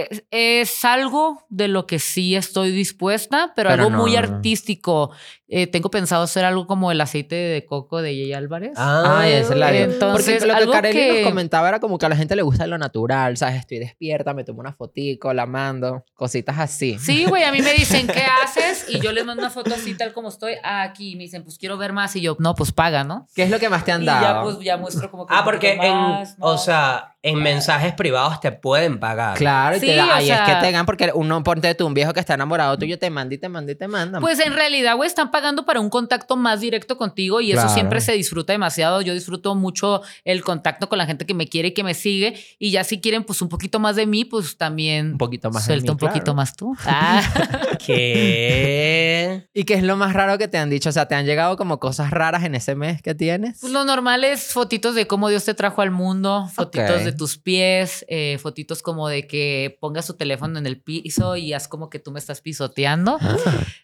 es 0.04 0.22
que 0.22 0.62
es 0.62 0.86
algo 0.86 1.46
de 1.50 1.68
lo 1.68 1.86
que 1.88 2.00
sí 2.00 2.36
estoy 2.36 2.72
dispuesta, 2.72 3.54
pero, 3.56 3.70
Pero 3.70 3.84
algo 3.84 3.90
no, 3.90 4.04
muy 4.04 4.16
artístico. 4.16 5.12
Eh, 5.52 5.66
tengo 5.66 5.90
pensado 5.90 6.22
hacer 6.24 6.46
algo 6.46 6.68
como 6.68 6.92
el 6.92 7.02
aceite 7.02 7.34
de 7.34 7.66
coco 7.66 8.04
de 8.04 8.10
Jay 8.12 8.34
Álvarez. 8.34 8.74
Ay, 8.78 9.34
esa 9.34 9.54
es 9.54 9.60
la 9.60 9.76
Entonces, 9.76 10.44
Porque 10.46 10.54
lo 10.64 10.68
que 10.68 10.72
Carelli 10.72 11.00
que- 11.00 11.14
nos 11.22 11.30
comentaba 11.32 11.68
era 11.70 11.80
como 11.80 11.98
que 11.98 12.06
a 12.06 12.10
la 12.10 12.16
gente 12.16 12.36
le 12.36 12.44
gusta 12.44 12.68
lo 12.68 12.78
natural, 12.78 13.36
¿sabes? 13.36 13.56
Estoy 13.56 13.80
despierta, 13.80 14.36
me 14.36 14.44
tomo 14.44 14.60
una 14.60 14.74
fotico, 14.74 15.34
la 15.34 15.48
mando, 15.48 16.06
cositas 16.14 16.60
así. 16.60 17.00
Sí, 17.00 17.26
güey, 17.26 17.44
a 17.46 17.52
mí 17.52 17.62
me 17.64 17.74
dicen, 17.74 18.06
¿qué 18.06 18.22
haces? 18.44 18.86
Y 18.90 19.00
yo 19.00 19.12
les 19.12 19.26
mando 19.26 19.42
una 19.42 19.50
foto 19.50 19.74
así, 19.74 19.96
tal 19.98 20.14
como 20.14 20.30
estoy, 20.30 20.54
ah, 20.64 20.84
aquí. 20.84 21.14
Y 21.14 21.16
me 21.16 21.24
dicen, 21.24 21.44
pues 21.44 21.58
quiero 21.58 21.78
ver 21.80 21.94
más. 21.94 22.16
Y 22.16 22.22
yo, 22.22 22.36
no, 22.40 22.54
pues 22.54 22.72
paga, 22.72 23.04
¿no? 23.04 23.26
¿Qué 23.34 23.42
es 23.44 23.50
lo 23.50 23.58
que 23.58 23.70
más 23.70 23.84
te 23.84 23.92
han 23.92 24.04
Y 24.04 24.06
dado? 24.06 24.22
ya, 24.22 24.42
pues, 24.44 24.60
ya 24.64 24.78
muestro 24.78 25.10
como 25.10 25.26
que. 25.26 25.34
Ah, 25.36 25.44
porque 25.44 25.74
en, 25.74 25.80
más, 25.96 26.36
o 26.40 26.60
sea, 26.60 27.16
en 27.22 27.44
mensajes 27.44 27.94
privados 27.94 28.40
te 28.40 28.52
pueden 28.52 29.00
pagar. 29.00 29.38
Claro, 29.38 29.76
y 29.76 29.80
Sí, 29.80 29.88
te 29.88 29.96
da, 29.96 30.16
ahí 30.16 30.32
es 30.32 30.40
que 30.40 30.56
te 30.56 30.72
dan 30.72 30.86
porque 30.86 31.12
uno 31.14 31.44
ponte 31.44 31.74
tú 31.76 31.86
un 31.86 31.94
viejo 31.94 32.14
que 32.14 32.22
está 32.22 32.36
enamorado 32.36 32.78
tuyo 32.78 32.98
te 32.98 33.10
manda 33.10 33.36
y 33.36 33.38
te 33.38 33.50
manda 33.50 33.72
y 33.72 33.76
te 33.76 33.88
manda. 33.88 34.22
Pues 34.22 34.40
en 34.40 34.54
realidad, 34.54 34.96
güey, 34.96 35.08
están 35.08 35.30
pagando 35.30 35.66
para 35.66 35.82
un 35.82 35.90
contacto 35.90 36.38
más 36.38 36.62
directo 36.62 36.98
contigo 36.98 37.42
y 37.42 37.52
eso 37.52 37.68
siempre 37.70 38.00
se 38.00 38.14
disfruta 38.14 38.54
demasiado. 38.54 39.02
Yo 39.02 39.14
disfruto 39.14 39.54
mucho 39.56 40.02
el 40.24 40.44
contacto 40.44 40.88
con 40.88 40.98
la 40.98 41.06
gente 41.06 41.26
que 41.26 41.34
me 41.34 41.48
quiere 41.48 41.70
y 41.70 41.74
que 41.74 41.84
me 41.84 41.94
sigue. 41.94 42.36
Y 42.58 42.72
ya 42.72 42.84
si 42.84 43.02
quieren, 43.02 43.24
pues 43.24 43.42
un 43.42 43.50
poquito 43.50 43.80
más 43.80 43.96
de 43.98 44.06
mí, 44.06 44.24
pues 44.24 44.58
también 44.58 45.12
un 45.14 45.18
poquito 45.18 45.52
más 45.52 45.64
de 45.68 45.74
suelta 45.74 45.92
mí, 45.92 45.92
un 45.92 45.98
poquito 45.98 46.24
claro. 46.26 46.36
más 46.36 46.56
tú. 46.56 46.76
Ah. 46.92 47.22
¿Qué? 47.86 49.48
¿Y 49.54 49.64
qué 49.64 49.76
es 49.76 49.84
lo 49.84 49.96
más 49.96 50.14
raro 50.14 50.38
que 50.38 50.48
te 50.48 50.58
han 50.58 50.70
dicho? 50.70 50.90
O 50.90 50.92
sea, 50.92 51.08
¿te 51.08 51.16
han 51.16 51.26
llegado 51.26 51.56
como 51.56 51.80
cosas 51.80 52.10
raras 52.12 52.44
en 52.44 52.56
ese 52.56 52.76
mes 52.76 53.02
que 53.02 53.14
tienes? 53.14 53.60
Pues 53.62 53.72
lo 53.72 53.86
normal 53.86 54.24
es 54.24 54.52
fotitos 54.52 54.96
de 54.96 55.06
cómo 55.08 55.30
Dios 55.30 55.46
te 55.46 55.54
trajo 55.54 55.82
al 55.82 55.92
mundo, 55.92 56.50
fotitos 56.54 57.04
de 57.04 57.09
tus 57.12 57.38
pies, 57.38 58.06
eh, 58.08 58.38
fotitos 58.42 58.82
como 58.82 59.08
de 59.08 59.28
que 59.28 59.78
pongas 59.80 60.08
tu 60.08 60.14
teléfono 60.14 60.60
en 60.60 60.66
el 60.66 60.82
piso 60.82 61.36
y 61.36 61.54
haz 61.54 61.68
como 61.68 61.90
que 61.90 62.00
tú 62.00 62.12
me 62.12 62.20
estás 62.20 62.42
pisoteando. 62.42 63.18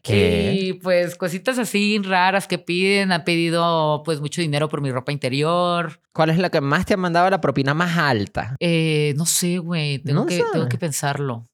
¿Qué? 0.03 0.53
Y 0.59 0.73
pues 0.73 1.15
cositas 1.15 1.57
así 1.59 1.99
raras 1.99 2.47
que 2.47 2.57
piden. 2.57 3.11
Han 3.11 3.23
pedido 3.23 4.01
pues 4.03 4.21
mucho 4.21 4.41
dinero 4.41 4.69
por 4.69 4.81
mi 4.81 4.91
ropa 4.91 5.11
interior. 5.11 5.99
¿Cuál 6.13 6.29
es 6.29 6.37
la 6.37 6.49
que 6.49 6.61
más 6.61 6.85
te 6.85 6.93
han 6.93 6.99
mandado 6.99 7.29
la 7.29 7.41
propina 7.41 7.73
más 7.73 7.97
alta? 7.97 8.55
Eh, 8.59 9.13
no 9.17 9.25
sé, 9.25 9.57
güey. 9.57 9.99
Tengo, 9.99 10.21
No 10.21 10.25
que, 10.25 10.43
tengo 10.53 10.69
que 10.69 10.77
pensarlo. 10.77 11.45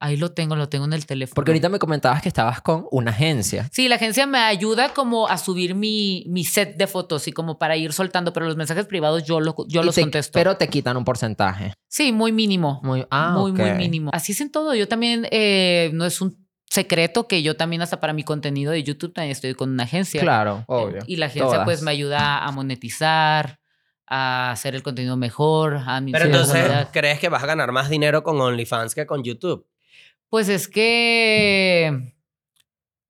Ahí 0.00 0.16
lo 0.16 0.30
tengo, 0.30 0.54
lo 0.54 0.68
tengo 0.68 0.84
en 0.84 0.92
el 0.92 1.06
teléfono. 1.06 1.34
Porque 1.34 1.50
ahorita 1.50 1.68
me 1.68 1.80
comentabas 1.80 2.22
que 2.22 2.28
estabas 2.28 2.60
con 2.60 2.86
una 2.92 3.10
agencia. 3.10 3.68
Sí, 3.72 3.88
la 3.88 3.96
agencia 3.96 4.26
me 4.28 4.38
ayuda 4.38 4.94
como 4.94 5.26
a 5.28 5.36
subir 5.38 5.74
mi, 5.74 6.24
mi 6.28 6.44
set 6.44 6.76
de 6.76 6.86
fotos 6.86 7.26
y 7.26 7.32
como 7.32 7.58
para 7.58 7.76
ir 7.76 7.92
soltando, 7.92 8.32
pero 8.32 8.46
los 8.46 8.54
mensajes 8.56 8.86
privados 8.86 9.24
yo, 9.24 9.40
lo- 9.40 9.56
yo 9.66 9.82
Y 9.82 9.84
los 9.84 9.94
te- 9.96 10.02
contesto. 10.02 10.32
Pero 10.38 10.56
te 10.56 10.68
quitan 10.68 10.96
un 10.96 11.04
porcentaje. 11.04 11.74
Sí, 11.88 12.12
muy 12.12 12.30
mínimo. 12.30 12.80
Muy, 12.84 13.04
ah, 13.10 13.34
muy, 13.36 13.50
mínimo. 13.52 14.10
Así 14.14 14.32
es 14.32 14.40
en 14.40 14.52
todo. 14.52 14.72
Yo 14.74 14.86
también, 14.86 15.26
eh, 15.32 15.90
no 15.94 16.04
es 16.04 16.20
un 16.20 16.46
secreto 16.70 17.26
que 17.26 17.42
yo 17.42 17.56
también 17.56 17.82
hasta 17.82 17.98
para 17.98 18.12
mi 18.12 18.22
contenido 18.22 18.70
de 18.70 18.82
YouTube 18.84 19.12
también 19.14 19.32
estoy 19.32 19.54
con 19.54 19.70
una 19.70 19.82
agencia. 19.84 20.20
Claro, 20.20 20.64
obvio. 20.68 21.00
Y 21.08 21.16
la 21.16 21.26
agencia 21.26 21.64
pues 21.64 21.82
me 21.82 21.90
ayuda 21.90 22.44
a 22.44 22.52
monetizar, 22.52 23.58
a 24.06 24.50
hacer 24.52 24.74
el 24.74 24.82
contenido 24.82 25.16
mejor, 25.16 25.74
a 25.74 25.78
Pero 25.78 25.90
administrar 25.92 26.28
la 26.30 26.36
entonces. 26.38 26.86
¿crees 26.92 27.18
que 27.18 27.28
vas 27.28 27.42
a 27.42 27.46
ganar 27.46 27.72
más 27.72 27.88
dinero 27.90 28.22
con 28.22 28.40
OnlyFans 28.40 28.94
que 28.94 29.06
con 29.06 29.24
YouTube? 29.24 29.66
Pues 30.30 30.48
es 30.48 30.68
que 30.68 32.14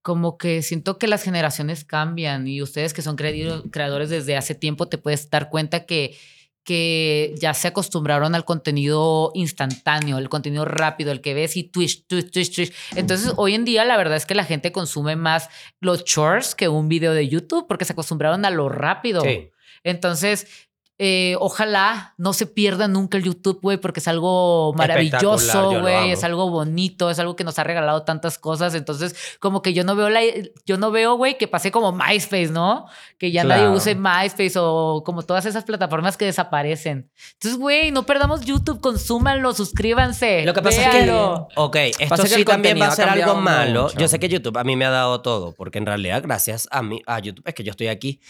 como 0.03 0.39
que 0.39 0.62
siento 0.62 0.99
que 0.99 1.07
las 1.07 1.23
generaciones 1.23 1.85
cambian 1.85 2.47
y 2.47 2.62
ustedes 2.62 2.95
que 2.95 3.03
son 3.03 3.16
creadores 3.16 4.09
desde 4.09 4.37
hace 4.37 4.55
tiempo 4.55 4.89
te 4.89 4.97
puedes 4.97 5.29
dar 5.29 5.51
cuenta 5.51 5.85
que, 5.85 6.16
que 6.64 7.35
ya 7.39 7.53
se 7.53 7.69
acostumbraron 7.69 8.35
al 8.35 8.45
contenido 8.45 9.33
instantáneo, 9.35 10.16
el 10.19 10.29
contenido 10.29 10.64
rápido, 10.64 11.12
el 11.12 11.21
que 11.21 11.35
ves 11.35 11.57
y 11.57 11.64
twitch, 11.64 12.07
twitch, 12.07 12.31
twitch, 12.31 12.55
twitch. 12.55 12.73
Entonces 12.95 13.33
hoy 13.37 13.55
en 13.55 13.64
día 13.64 13.85
la 13.85 13.97
verdad 13.97 14.16
es 14.16 14.25
que 14.25 14.35
la 14.35 14.45
gente 14.45 14.73
consume 14.73 15.16
más 15.16 15.51
los 15.81 16.05
shorts 16.05 16.55
que 16.55 16.69
un 16.69 16.89
video 16.89 17.12
de 17.12 17.29
YouTube 17.29 17.66
porque 17.66 17.85
se 17.85 17.93
acostumbraron 17.93 18.45
a 18.45 18.51
lo 18.51 18.69
rápido. 18.69 19.21
Sí. 19.23 19.51
Entonces, 19.85 20.68
eh, 21.01 21.37
ojalá 21.39 22.15
no 22.19 22.33
se 22.33 22.47
pierda 22.47 22.89
nunca 22.89 23.17
el 23.19 23.25
YouTube, 23.25 23.61
güey, 23.63 23.77
porque 23.79 24.01
es 24.01 24.09
algo 24.09 24.73
maravilloso, 24.77 25.81
güey, 25.81 26.11
es 26.11 26.25
algo 26.25 26.51
bonito, 26.51 27.09
es 27.11 27.19
algo 27.21 27.37
que 27.37 27.45
nos 27.45 27.59
ha 27.59 27.65
regalado 27.65 28.03
tantas 28.03 28.37
cosas. 28.39 28.75
Entonces, 28.75 29.15
como 29.39 29.63
que 29.63 29.73
yo 29.73 29.85
no 29.85 29.95
veo 29.95 30.09
la, 30.11 30.21
yo 30.67 30.77
no 30.77 30.91
veo, 30.91 31.15
güey, 31.17 31.39
que 31.39 31.47
pase 31.49 31.71
como 31.71 31.93
MySpace, 31.93 32.49
¿no? 32.49 32.87
Que 33.19 33.31
ya 33.31 33.45
nadie 33.45 33.63
Claro. 33.63 33.77
use 33.77 33.95
MySpace 33.95 34.55
o 34.57 35.03
como 35.05 35.23
todas 35.23 35.47
esas 35.47 35.65
plataformas 35.65 36.17
que 36.17 36.25
desaparecen. 36.25 37.11
Entonces, 37.35 37.59
güey, 37.61 37.91
no 37.93 38.05
perdamos 38.05 38.41
YouTube, 38.43 38.81
consúmanlo, 38.81 39.55
suscríbanse. 39.55 40.45
Lo 40.45 40.53
que 40.55 40.63
pasa 40.63 40.83
es 40.89 40.93
véanlo. 40.95 41.47
que, 41.51 41.61
ok, 41.61 41.77
esto 41.77 42.09
Pasa 42.09 42.23
que 42.25 42.29
sí 42.31 42.35
el 42.37 42.45
también 42.45 42.81
va 42.81 42.87
a 42.89 42.91
ser 42.91 43.09
algo 43.09 43.37
malo. 43.37 43.85
mucho. 43.85 43.99
Yo 43.99 44.09
sé 44.09 44.19
que 44.19 44.29
YouTube 44.29 44.57
a 44.59 44.65
mí 44.65 44.75
me 44.77 44.85
ha 44.85 44.91
dado 44.91 45.21
todo, 45.23 45.53
porque 45.53 45.79
en 45.79 45.87
realidad 45.87 46.23
gracias 46.25 46.67
a 46.73 46.83
mí, 46.83 47.03
a 47.07 47.19
YouTube 47.21 47.45
es 47.47 47.55
que 47.55 47.63
yo 47.65 47.71
estoy 47.71 47.87
aquí. 47.89 48.21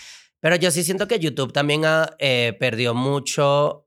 Pero 0.41 0.57
yo 0.57 0.71
sí 0.71 0.85
siento 0.85 1.09
que 1.09 1.19
YouTube 1.19 1.53
también 1.53 1.85
ha, 1.85 2.11
eh, 2.19 2.57
perdió 2.61 2.95
mucho 2.95 3.87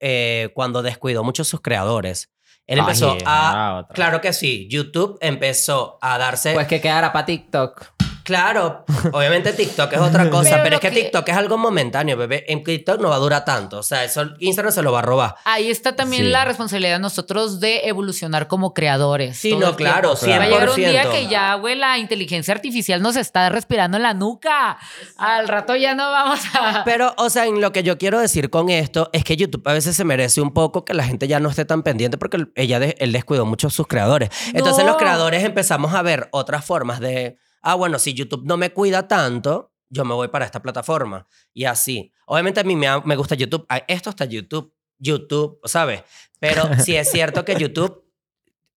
eh, 0.00 0.50
cuando 0.54 0.82
descuidó 0.82 1.24
mucho 1.24 1.44
sus 1.44 1.60
creadores. 1.60 2.30
Él 2.66 2.78
Ay, 2.78 2.80
empezó 2.80 3.16
a... 3.26 3.88
Claro 3.92 4.20
que 4.20 4.32
sí, 4.32 4.68
YouTube 4.70 5.18
empezó 5.20 5.98
a 6.00 6.18
darse... 6.18 6.54
Pues 6.54 6.68
que 6.68 6.80
quedara 6.80 7.12
para 7.12 7.26
TikTok. 7.26 7.92
Claro, 8.24 8.84
obviamente 9.12 9.52
TikTok 9.52 9.92
es 9.92 9.98
otra 10.00 10.28
cosa, 10.30 10.60
Pero 10.62 10.76
es 10.76 10.80
que, 10.80 10.90
que- 10.90 11.02
TikTok 11.02 11.28
es 11.28 11.36
algo 11.36 11.56
momentáneo, 11.58 12.16
bebé. 12.16 12.44
En 12.48 12.62
TikTok 12.62 13.00
no 13.00 13.08
va 13.08 13.16
a 13.16 13.18
durar 13.18 13.44
tanto. 13.44 13.78
O 13.78 13.82
sea, 13.82 14.04
eso 14.04 14.24
Instagram 14.38 14.72
se 14.72 14.82
lo 14.82 14.92
va 14.92 15.00
a 15.00 15.02
robar. 15.02 15.34
Ahí 15.44 15.70
está 15.70 15.96
también 15.96 16.24
Sí. 16.24 16.28
la 16.30 16.44
responsabilidad 16.44 16.94
de 16.96 16.98
nosotros 17.00 17.60
de 17.60 17.88
evolucionar 17.88 18.46
como 18.48 18.74
creadores. 18.74 19.36
Sí, 19.38 19.56
no, 19.56 19.74
claro, 19.76 20.14
tiempo. 20.16 20.38
Va 20.38 20.44
a 20.44 20.48
llegar 20.48 20.68
un 20.70 20.76
día 20.76 21.04
100%. 21.04 21.10
que 21.10 21.26
ya, 21.28 21.54
güey, 21.54 21.76
la 21.76 21.98
inteligencia 21.98 22.54
artificial 22.54 23.00
nos 23.02 23.16
está 23.16 23.48
respirando 23.48 23.96
en 23.96 24.02
la 24.02 24.14
nuca. 24.14 24.78
Al 25.16 25.48
rato 25.48 25.76
ya 25.76 25.94
no 25.94 26.10
vamos 26.10 26.40
a... 26.54 26.82
Pero, 26.84 27.14
o 27.16 27.30
sea, 27.30 27.46
en 27.46 27.60
lo 27.60 27.72
que 27.72 27.82
yo 27.82 27.98
quiero 27.98 28.20
decir 28.20 28.50
con 28.50 28.68
esto 28.70 29.10
es 29.12 29.24
que 29.24 29.36
YouTube 29.36 29.66
a 29.66 29.72
veces 29.72 29.96
se 29.96 30.04
merece 30.04 30.40
un 30.40 30.52
poco 30.52 30.84
que 30.84 30.94
la 30.94 31.04
gente 31.04 31.26
ya 31.28 31.40
no 31.40 31.48
esté 31.48 31.64
tan 31.64 31.82
pendiente 31.82 32.18
porque 32.18 32.46
ella 32.54 32.78
de- 32.78 32.96
él 32.98 33.12
descuidó 33.12 33.46
mucho 33.46 33.68
a 33.68 33.70
sus 33.70 33.86
creadores. 33.86 34.30
Entonces 34.52 34.84
No. 34.84 34.90
los 34.90 34.98
creadores 34.98 35.44
empezamos 35.44 35.94
a 35.94 36.02
ver 36.02 36.28
otras 36.32 36.64
formas 36.64 37.00
de, 37.00 37.38
ah, 37.62 37.74
bueno, 37.74 37.98
si 37.98 38.14
YouTube 38.14 38.44
no 38.44 38.56
me 38.56 38.70
cuida 38.70 39.08
tanto, 39.08 39.72
yo 39.88 40.04
me 40.04 40.14
voy 40.14 40.28
para 40.28 40.44
esta 40.44 40.62
plataforma. 40.62 41.26
Y 41.52 41.64
así. 41.64 42.12
Obviamente 42.26 42.60
a 42.60 42.64
mí 42.64 42.76
me, 42.76 43.16
gusta 43.16 43.34
YouTube. 43.34 43.66
Esto 43.88 44.10
está 44.10 44.24
YouTube. 44.24 44.72
YouTube, 44.98 45.58
¿sabes? 45.64 46.02
Pero 46.38 46.62
sí 46.78 46.96
es 46.96 47.10
cierto 47.10 47.44
que 47.44 47.56
YouTube 47.56 48.04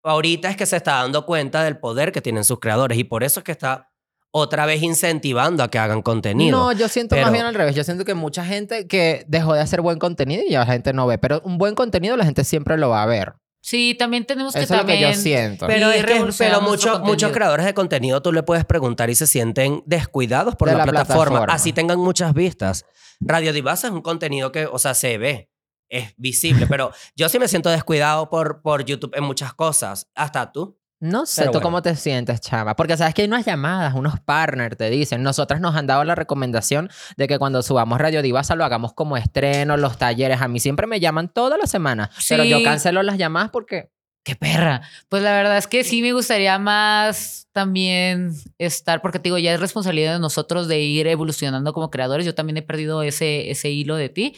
ahorita 0.02 0.50
es 0.50 0.56
que 0.56 0.66
se 0.66 0.76
está 0.76 1.02
dando 1.02 1.24
cuenta 1.26 1.62
del 1.62 1.78
poder 1.78 2.12
que 2.12 2.20
tienen 2.20 2.44
sus 2.44 2.60
creadores 2.60 2.98
y 2.98 3.04
por 3.04 3.24
eso 3.24 3.40
es 3.40 3.44
que 3.44 3.52
está 3.52 3.90
otra 4.30 4.66
vez 4.66 4.82
incentivando 4.82 5.62
a 5.62 5.68
que 5.68 5.78
hagan 5.78 6.02
contenido. 6.02 6.58
No, 6.58 6.72
yo 6.72 6.88
siento 6.88 7.14
Pero- 7.14 7.26
más 7.26 7.32
bien 7.32 7.46
al 7.46 7.54
revés. 7.54 7.76
Yo 7.76 7.84
siento 7.84 8.04
que 8.04 8.14
mucha 8.14 8.44
gente 8.44 8.88
que 8.88 9.24
dejó 9.28 9.54
de 9.54 9.60
hacer 9.60 9.80
buen 9.80 9.98
contenido 9.98 10.42
y 10.46 10.50
ya 10.50 10.60
la 10.60 10.66
gente 10.66 10.92
no 10.92 11.06
ve. 11.06 11.18
Pero 11.18 11.40
un 11.44 11.56
buen 11.56 11.74
contenido 11.74 12.16
la 12.16 12.24
gente 12.24 12.42
siempre 12.42 12.76
lo 12.76 12.88
va 12.88 13.02
a 13.02 13.06
ver. 13.06 13.34
Sí, 13.66 13.96
también 13.98 14.26
tenemos 14.26 14.52
que 14.52 14.60
Eso 14.60 14.74
es 14.74 14.80
lo 14.80 14.86
que 14.86 14.92
también... 14.92 15.14
yo 15.14 15.18
siento. 15.18 15.66
Pero, 15.66 15.90
es 15.90 16.04
que, 16.04 16.22
pero 16.36 16.60
muchos 16.60 17.00
muchos 17.00 17.32
creadores 17.32 17.64
de 17.64 17.72
contenido 17.72 18.20
tú 18.20 18.30
le 18.30 18.42
puedes 18.42 18.66
preguntar 18.66 19.08
y 19.08 19.14
se 19.14 19.26
sienten 19.26 19.82
descuidados 19.86 20.54
por 20.54 20.68
De 20.68 20.74
la, 20.74 20.84
la 20.84 20.92
plataforma. 20.92 21.24
plataforma. 21.30 21.54
Así 21.54 21.72
tengan 21.72 21.98
muchas 21.98 22.34
vistas. 22.34 22.84
Radio 23.20 23.54
Divasa 23.54 23.86
es 23.86 23.94
un 23.94 24.02
contenido 24.02 24.52
que, 24.52 24.66
o 24.66 24.78
sea, 24.78 24.92
se 24.92 25.16
ve, 25.16 25.48
es 25.88 26.12
visible, 26.18 26.66
pero 26.68 26.92
yo 27.16 27.30
sí 27.30 27.38
me 27.38 27.48
siento 27.48 27.70
descuidado 27.70 28.28
por, 28.28 28.60
por 28.60 28.84
YouTube 28.84 29.14
en 29.16 29.24
muchas 29.24 29.54
cosas. 29.54 30.10
Hasta 30.14 30.52
tú. 30.52 30.78
No 31.04 31.26
sé, 31.26 31.42
Pero 31.42 31.50
¿tú 31.52 31.58
bueno. 31.58 31.64
cómo 31.66 31.82
te 31.82 31.94
sientes, 31.96 32.40
chava? 32.40 32.76
Porque 32.76 32.96
sabes 32.96 33.12
que 33.12 33.20
hay 33.22 33.28
unas 33.28 33.44
llamadas, 33.44 33.92
unos 33.94 34.20
partners 34.20 34.76
te 34.78 34.88
dicen. 34.88 35.22
Nosotras 35.22 35.60
nos 35.60 35.76
han 35.76 35.86
dado 35.86 36.02
la 36.04 36.14
recomendación 36.14 36.88
de 37.18 37.28
que 37.28 37.38
cuando 37.38 37.62
subamos 37.62 37.98
Radio 38.00 38.22
Divasa 38.22 38.54
lo 38.54 38.64
hagamos 38.64 38.94
como 38.94 39.18
estreno, 39.18 39.76
los 39.76 39.98
talleres. 39.98 40.40
A 40.40 40.48
mí 40.48 40.60
siempre 40.60 40.86
me 40.86 41.00
llaman 41.00 41.28
toda 41.28 41.58
la 41.58 41.66
semana. 41.66 42.10
Pero 42.28 42.44
yo 42.44 42.56
Sí. 42.58 42.64
cancelo 42.64 43.02
las 43.02 43.18
llamadas 43.18 43.50
porque... 43.50 43.90
¡Qué 44.24 44.34
perra! 44.36 44.80
Pues 45.10 45.22
la 45.22 45.32
verdad 45.36 45.58
es 45.58 45.66
que 45.66 45.84
sí 45.84 46.00
me 46.00 46.14
gustaría 46.14 46.58
más 46.58 47.46
también 47.52 48.32
estar, 48.56 49.02
porque 49.02 49.18
te 49.18 49.24
digo, 49.24 49.36
ya 49.36 49.52
es 49.52 49.60
responsabilidad 49.60 50.14
de 50.14 50.18
nosotros 50.20 50.66
de 50.68 50.80
ir 50.80 51.06
evolucionando 51.08 51.74
como 51.74 51.90
creadores. 51.90 52.24
Yo 52.24 52.34
también 52.34 52.56
he 52.56 52.62
perdido 52.62 53.02
ese, 53.02 53.50
ese 53.50 53.68
hilo 53.70 53.96
de 53.96 54.08
ti. 54.08 54.34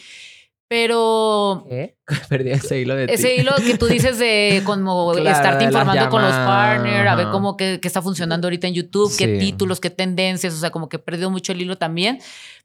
Pero 0.69 1.65
¿Qué? 1.69 1.95
Perdí 2.29 2.51
ese 2.51 2.79
hilo 2.79 2.95
de 2.95 3.05
ese 3.05 3.29
ti. 3.29 3.41
hilo 3.41 3.53
que 3.55 3.77
tú 3.77 3.85
dices 3.85 4.19
de 4.19 4.61
como 4.65 5.11
Claro, 5.13 5.29
estarte 5.29 5.63
informando 5.63 6.09
con 6.09 6.21
los 6.21 6.33
partners, 6.33 7.09
a 7.09 7.15
ver 7.15 7.27
cómo 7.31 7.55
que, 7.55 7.79
que 7.79 7.87
está 7.87 8.01
funcionando 8.01 8.47
ahorita 8.47 8.67
en 8.67 8.73
YouTube, 8.73 9.15
qué 9.17 9.37
títulos, 9.39 9.79
qué 9.79 9.89
tendencias, 9.89 10.53
o 10.53 10.57
sea, 10.57 10.69
como 10.69 10.89
que 10.89 10.97
he 10.97 10.99
perdido 10.99 11.29
mucho 11.29 11.51
el 11.53 11.61
hilo 11.61 11.77
también. 11.77 12.19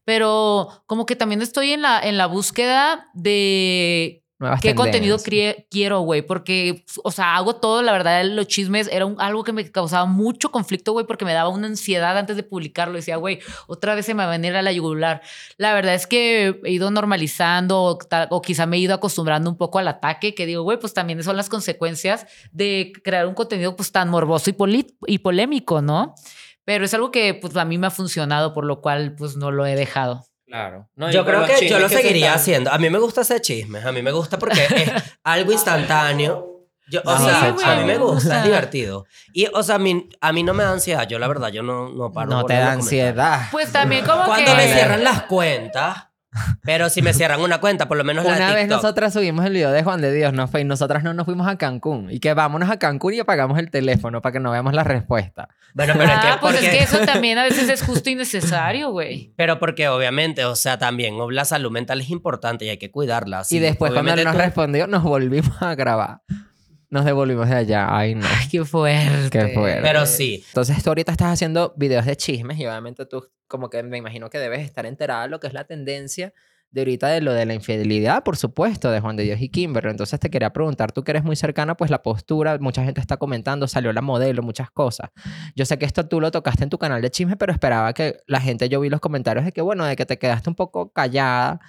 Pero 0.05 0.83
como 0.87 1.07
que 1.07 1.15
también 1.15 1.43
estoy 1.43 1.71
en 1.73 1.83
la, 1.83 2.01
en 2.01 2.17
la 2.19 2.27
búsqueda 2.27 3.07
de 3.15 4.22
Nuevas 4.43 4.61
¿Qué 4.61 4.75
contenido 4.75 5.17
quiero, 5.71 6.01
güey? 6.01 6.21
Porque, 6.23 6.85
o 7.03 7.11
sea, 7.11 7.37
hago 7.37 7.57
todo, 7.57 7.81
la 7.83 7.93
verdad, 7.93 8.25
los 8.25 8.47
chismes 8.49 8.89
era 8.93 9.07
un- 9.07 9.21
algo 9.21 9.45
que 9.45 9.53
me 9.53 9.71
causaba 9.71 10.05
mucho 10.05 10.51
conflicto, 10.51 10.93
güey, 10.93 11.07
porque 11.07 11.25
me 11.25 11.33
daba 11.33 11.49
una 11.49 11.69
ansiedad 11.69 12.19
antes 12.19 12.37
de 12.37 12.43
publicarlo. 12.43 12.95
Decía, 12.97 13.17
güey, 13.17 13.39
otra 13.69 13.95
vez 13.95 14.05
se 14.05 14.15
me 14.15 14.25
va 14.25 14.29
a 14.29 14.37
venir 14.37 14.55
a 14.57 14.63
la 14.63 14.73
yugular. 14.73 15.23
La 15.57 15.73
verdad 15.75 15.95
es 15.95 16.07
que 16.07 16.61
he 16.65 16.71
ido 16.71 16.91
normalizando 16.91 17.81
o, 17.83 17.99
o 18.31 18.43
quizá 18.43 18.67
me 18.67 18.77
he 18.77 18.81
ido 18.81 18.95
acostumbrando 18.95 19.49
un 19.49 19.57
poco 19.57 19.79
al 19.79 19.89
ataque, 19.89 20.35
que 20.35 20.45
digo, 20.45 20.63
güey, 20.63 20.79
pues 20.79 20.93
también 20.93 21.23
son 21.23 21.37
las 21.37 21.49
consecuencias 21.49 22.27
de 22.51 22.93
crear 23.05 23.27
un 23.27 23.35
contenido 23.35 23.77
pues 23.77 23.93
tan 23.93 24.09
morboso 24.09 24.51
y, 24.51 24.57
y 25.07 25.19
polémico, 25.19 25.81
¿no? 25.83 26.15
Pero 26.65 26.85
es 26.85 26.95
algo 26.95 27.11
que 27.11 27.35
pues 27.35 27.57
a 27.57 27.65
mí 27.65 27.79
me 27.79 27.87
ha 27.87 27.91
funcionado, 27.91 28.53
por 28.55 28.65
lo 28.65 28.81
cual 28.81 29.15
pues 29.17 29.37
no 29.37 29.51
lo 29.51 29.67
he 29.67 29.75
dejado. 29.77 30.25
Claro. 30.53 30.87
No, 30.97 31.11
yo 31.11 31.25
creo 31.25 31.47
que 31.47 31.67
yo 31.67 31.79
lo 31.79 31.89
que 31.89 31.97
se 31.97 32.03
seguiría 32.03 32.27
están- 32.27 32.39
haciendo. 32.41 32.73
A 32.73 32.77
mí 32.79 32.91
me 32.91 32.99
gusta 32.99 33.23
hacer 33.23 33.41
chismes. 33.41 33.87
A 33.87 33.91
mí 33.93 34.03
me 34.03 34.13
gusta 34.13 34.39
porque 34.39 34.63
es 34.65 34.93
algo 35.25 35.51
instantáneo. 35.51 36.49
Yo, 36.91 37.01
o 37.07 37.17
Sí, 37.17 37.25
sea, 37.25 37.73
a 37.73 37.77
mí 37.77 37.85
me 37.87 37.97
gusta, 37.97 38.39
es 38.41 38.45
divertido. 38.45 39.07
Y, 39.33 39.47
o 39.47 39.63
sea, 39.63 39.77
a 39.77 39.79
mí, 39.79 40.11
a 40.21 40.33
mí 40.33 40.43
no 40.43 40.53
me 40.53 40.63
da 40.63 40.73
ansiedad. 40.73 41.09
Yo, 41.09 41.19
la 41.19 41.27
verdad, 41.27 41.49
yo 41.49 41.63
no, 41.63 41.89
no 41.89 42.13
paro. 42.13 42.29
No 42.29 42.45
te 42.45 42.53
da 42.53 42.73
ansiedad. 42.73 43.49
Pues 43.51 43.73
también 43.73 44.05
como 44.05 44.25
Cuando 44.27 44.51
que... 44.51 44.57
me 44.59 44.67
cierran 44.75 45.03
las 45.03 45.23
cuentas, 45.23 46.09
pero 46.65 46.89
si 46.89 47.03
me 47.03 47.13
cierran 47.13 47.41
una 47.41 47.59
cuenta, 47.61 47.89
por 47.89 47.97
lo 47.97 48.05
menos 48.05 48.25
la 48.25 48.37
Una 48.37 48.49
de 48.49 48.55
vez 48.55 48.63
TikTok. 48.65 48.83
nosotras 48.83 49.13
subimos 49.13 49.45
el 49.45 49.53
video 49.53 49.71
de 49.71 49.83
Juan 49.83 50.01
de 50.01 50.13
Dios, 50.13 50.33
no 50.33 50.49
fue, 50.49 50.63
y 50.63 50.65
nosotras 50.65 51.03
no 51.05 51.13
nos 51.15 51.27
fuimos 51.27 51.47
a 51.49 51.57
Cancún. 51.57 52.09
Y 52.11 52.21
que 52.21 52.33
vámonos 52.35 52.71
a 52.71 52.79
Cancún 52.79 53.15
y 53.15 53.21
apagamos 53.21 53.59
el 53.59 53.71
teléfono 53.71 54.23
para 54.23 54.33
que 54.33 54.41
no 54.41 54.51
veamos 54.51 54.73
la 54.75 54.85
respuesta. 54.85 55.49
Bueno, 55.75 55.95
pero 55.97 56.11
ah, 56.11 56.15
es 56.15 56.21
que, 56.21 56.39
pues 56.41 56.53
porque, 56.55 56.67
es 56.67 56.73
que 56.77 56.83
eso 56.85 56.99
también 57.07 57.39
a 57.39 57.45
veces 57.45 57.69
es 57.69 57.83
justo 57.83 58.09
y 58.11 58.15
necesario, 58.15 58.91
güey. 58.91 59.33
Pero 59.37 59.59
porque 59.59 59.89
obviamente, 59.89 60.45
o 60.45 60.57
sea, 60.57 60.79
también 60.79 61.15
la 61.31 61.45
salud 61.45 61.71
mental 61.71 62.01
es 62.01 62.11
importante 62.11 62.65
y 62.65 62.69
hay 62.71 62.79
que 62.79 62.91
cuidarla. 62.91 63.45
Sí, 63.45 63.57
y 63.57 63.61
después 63.61 63.93
cuando 63.93 64.11
obviamente 64.13 64.25
nos 64.25 64.35
tú- 64.35 64.41
respondió, 64.41 64.87
nos 64.87 65.03
volvimos 65.03 65.61
a 65.63 65.75
grabar. 65.75 66.21
Nos 66.91 67.07
devolvimos 67.07 67.49
de 67.49 67.55
allá. 67.57 67.87
Ay, 67.97 68.15
no. 68.15 68.27
Ay, 68.27 68.49
qué 68.51 68.65
fuerte. 68.67 69.31
Qué 69.31 69.49
fuerte. 69.55 69.81
Pero 69.83 70.05
sí, 70.05 70.45
Entonces 70.49 70.83
tú 70.83 70.91
ahorita 70.91 71.13
estás 71.13 71.29
haciendo 71.33 71.73
videos 71.79 72.05
de 72.05 72.17
chismes 72.17 72.59
y 72.59 72.67
obviamente 72.67 73.07
tú 73.07 73.27
como 73.53 73.69
que 73.69 73.83
me 73.83 73.99
imagino 73.99 74.31
que 74.31 74.39
debes 74.39 74.63
estar 74.63 74.87
enterada 74.87 75.25
de 75.25 75.29
lo 75.29 75.39
que 75.39 75.47
es 75.47 75.53
la 75.53 75.65
tendencia 75.65 76.33
de 76.71 76.81
ahorita 76.81 77.09
de 77.09 77.21
lo 77.21 77.35
de 77.35 77.45
la 77.45 77.53
infidelidad, 77.53 78.25
por 78.25 78.39
supuesto, 78.39 78.91
de 78.91 78.99
Juan 78.99 79.15
de 79.15 79.25
Dios 79.25 79.43
y 79.43 79.51
Kimber. 79.51 79.87
Entonces 79.89 80.19
te 80.19 80.31
quería 80.31 80.55
preguntar, 80.55 80.91
tú 80.91 81.05
que 81.05 81.11
eres 81.11 81.23
muy 81.23 81.37
cercana, 81.37 81.77
pues 81.77 81.91
la 81.91 82.03
postura, 82.03 82.57
mucha 82.59 82.83
gente 82.83 82.99
está 82.99 83.19
comentando, 83.19 83.69
salió 83.69 83.93
la 83.93 84.01
modelo, 84.01 84.43
muchas 84.43 84.71
cosas. 84.71 85.11
Yo 85.55 85.67
sé 85.67 85.77
que 85.79 85.85
esto 85.85 86.09
tú 86.09 86.19
lo 86.19 86.31
tocaste 86.31 86.65
en 86.65 86.71
tu 86.71 86.79
canal 86.79 87.03
de 87.03 87.11
chisme, 87.11 87.37
pero 87.37 87.53
esperaba 87.53 87.93
que 87.93 88.17
la 88.27 88.41
gente, 88.41 88.71
yo 88.71 88.81
vi 88.81 88.89
los 88.89 89.01
comentarios 89.01 89.45
de 89.45 89.53
que, 89.53 89.61
bueno, 89.61 89.85
de 89.85 89.97
que 89.97 90.07
te 90.07 90.19
quedaste 90.19 90.49
un 90.49 90.57
poco 90.57 90.91
callada. 90.95 91.61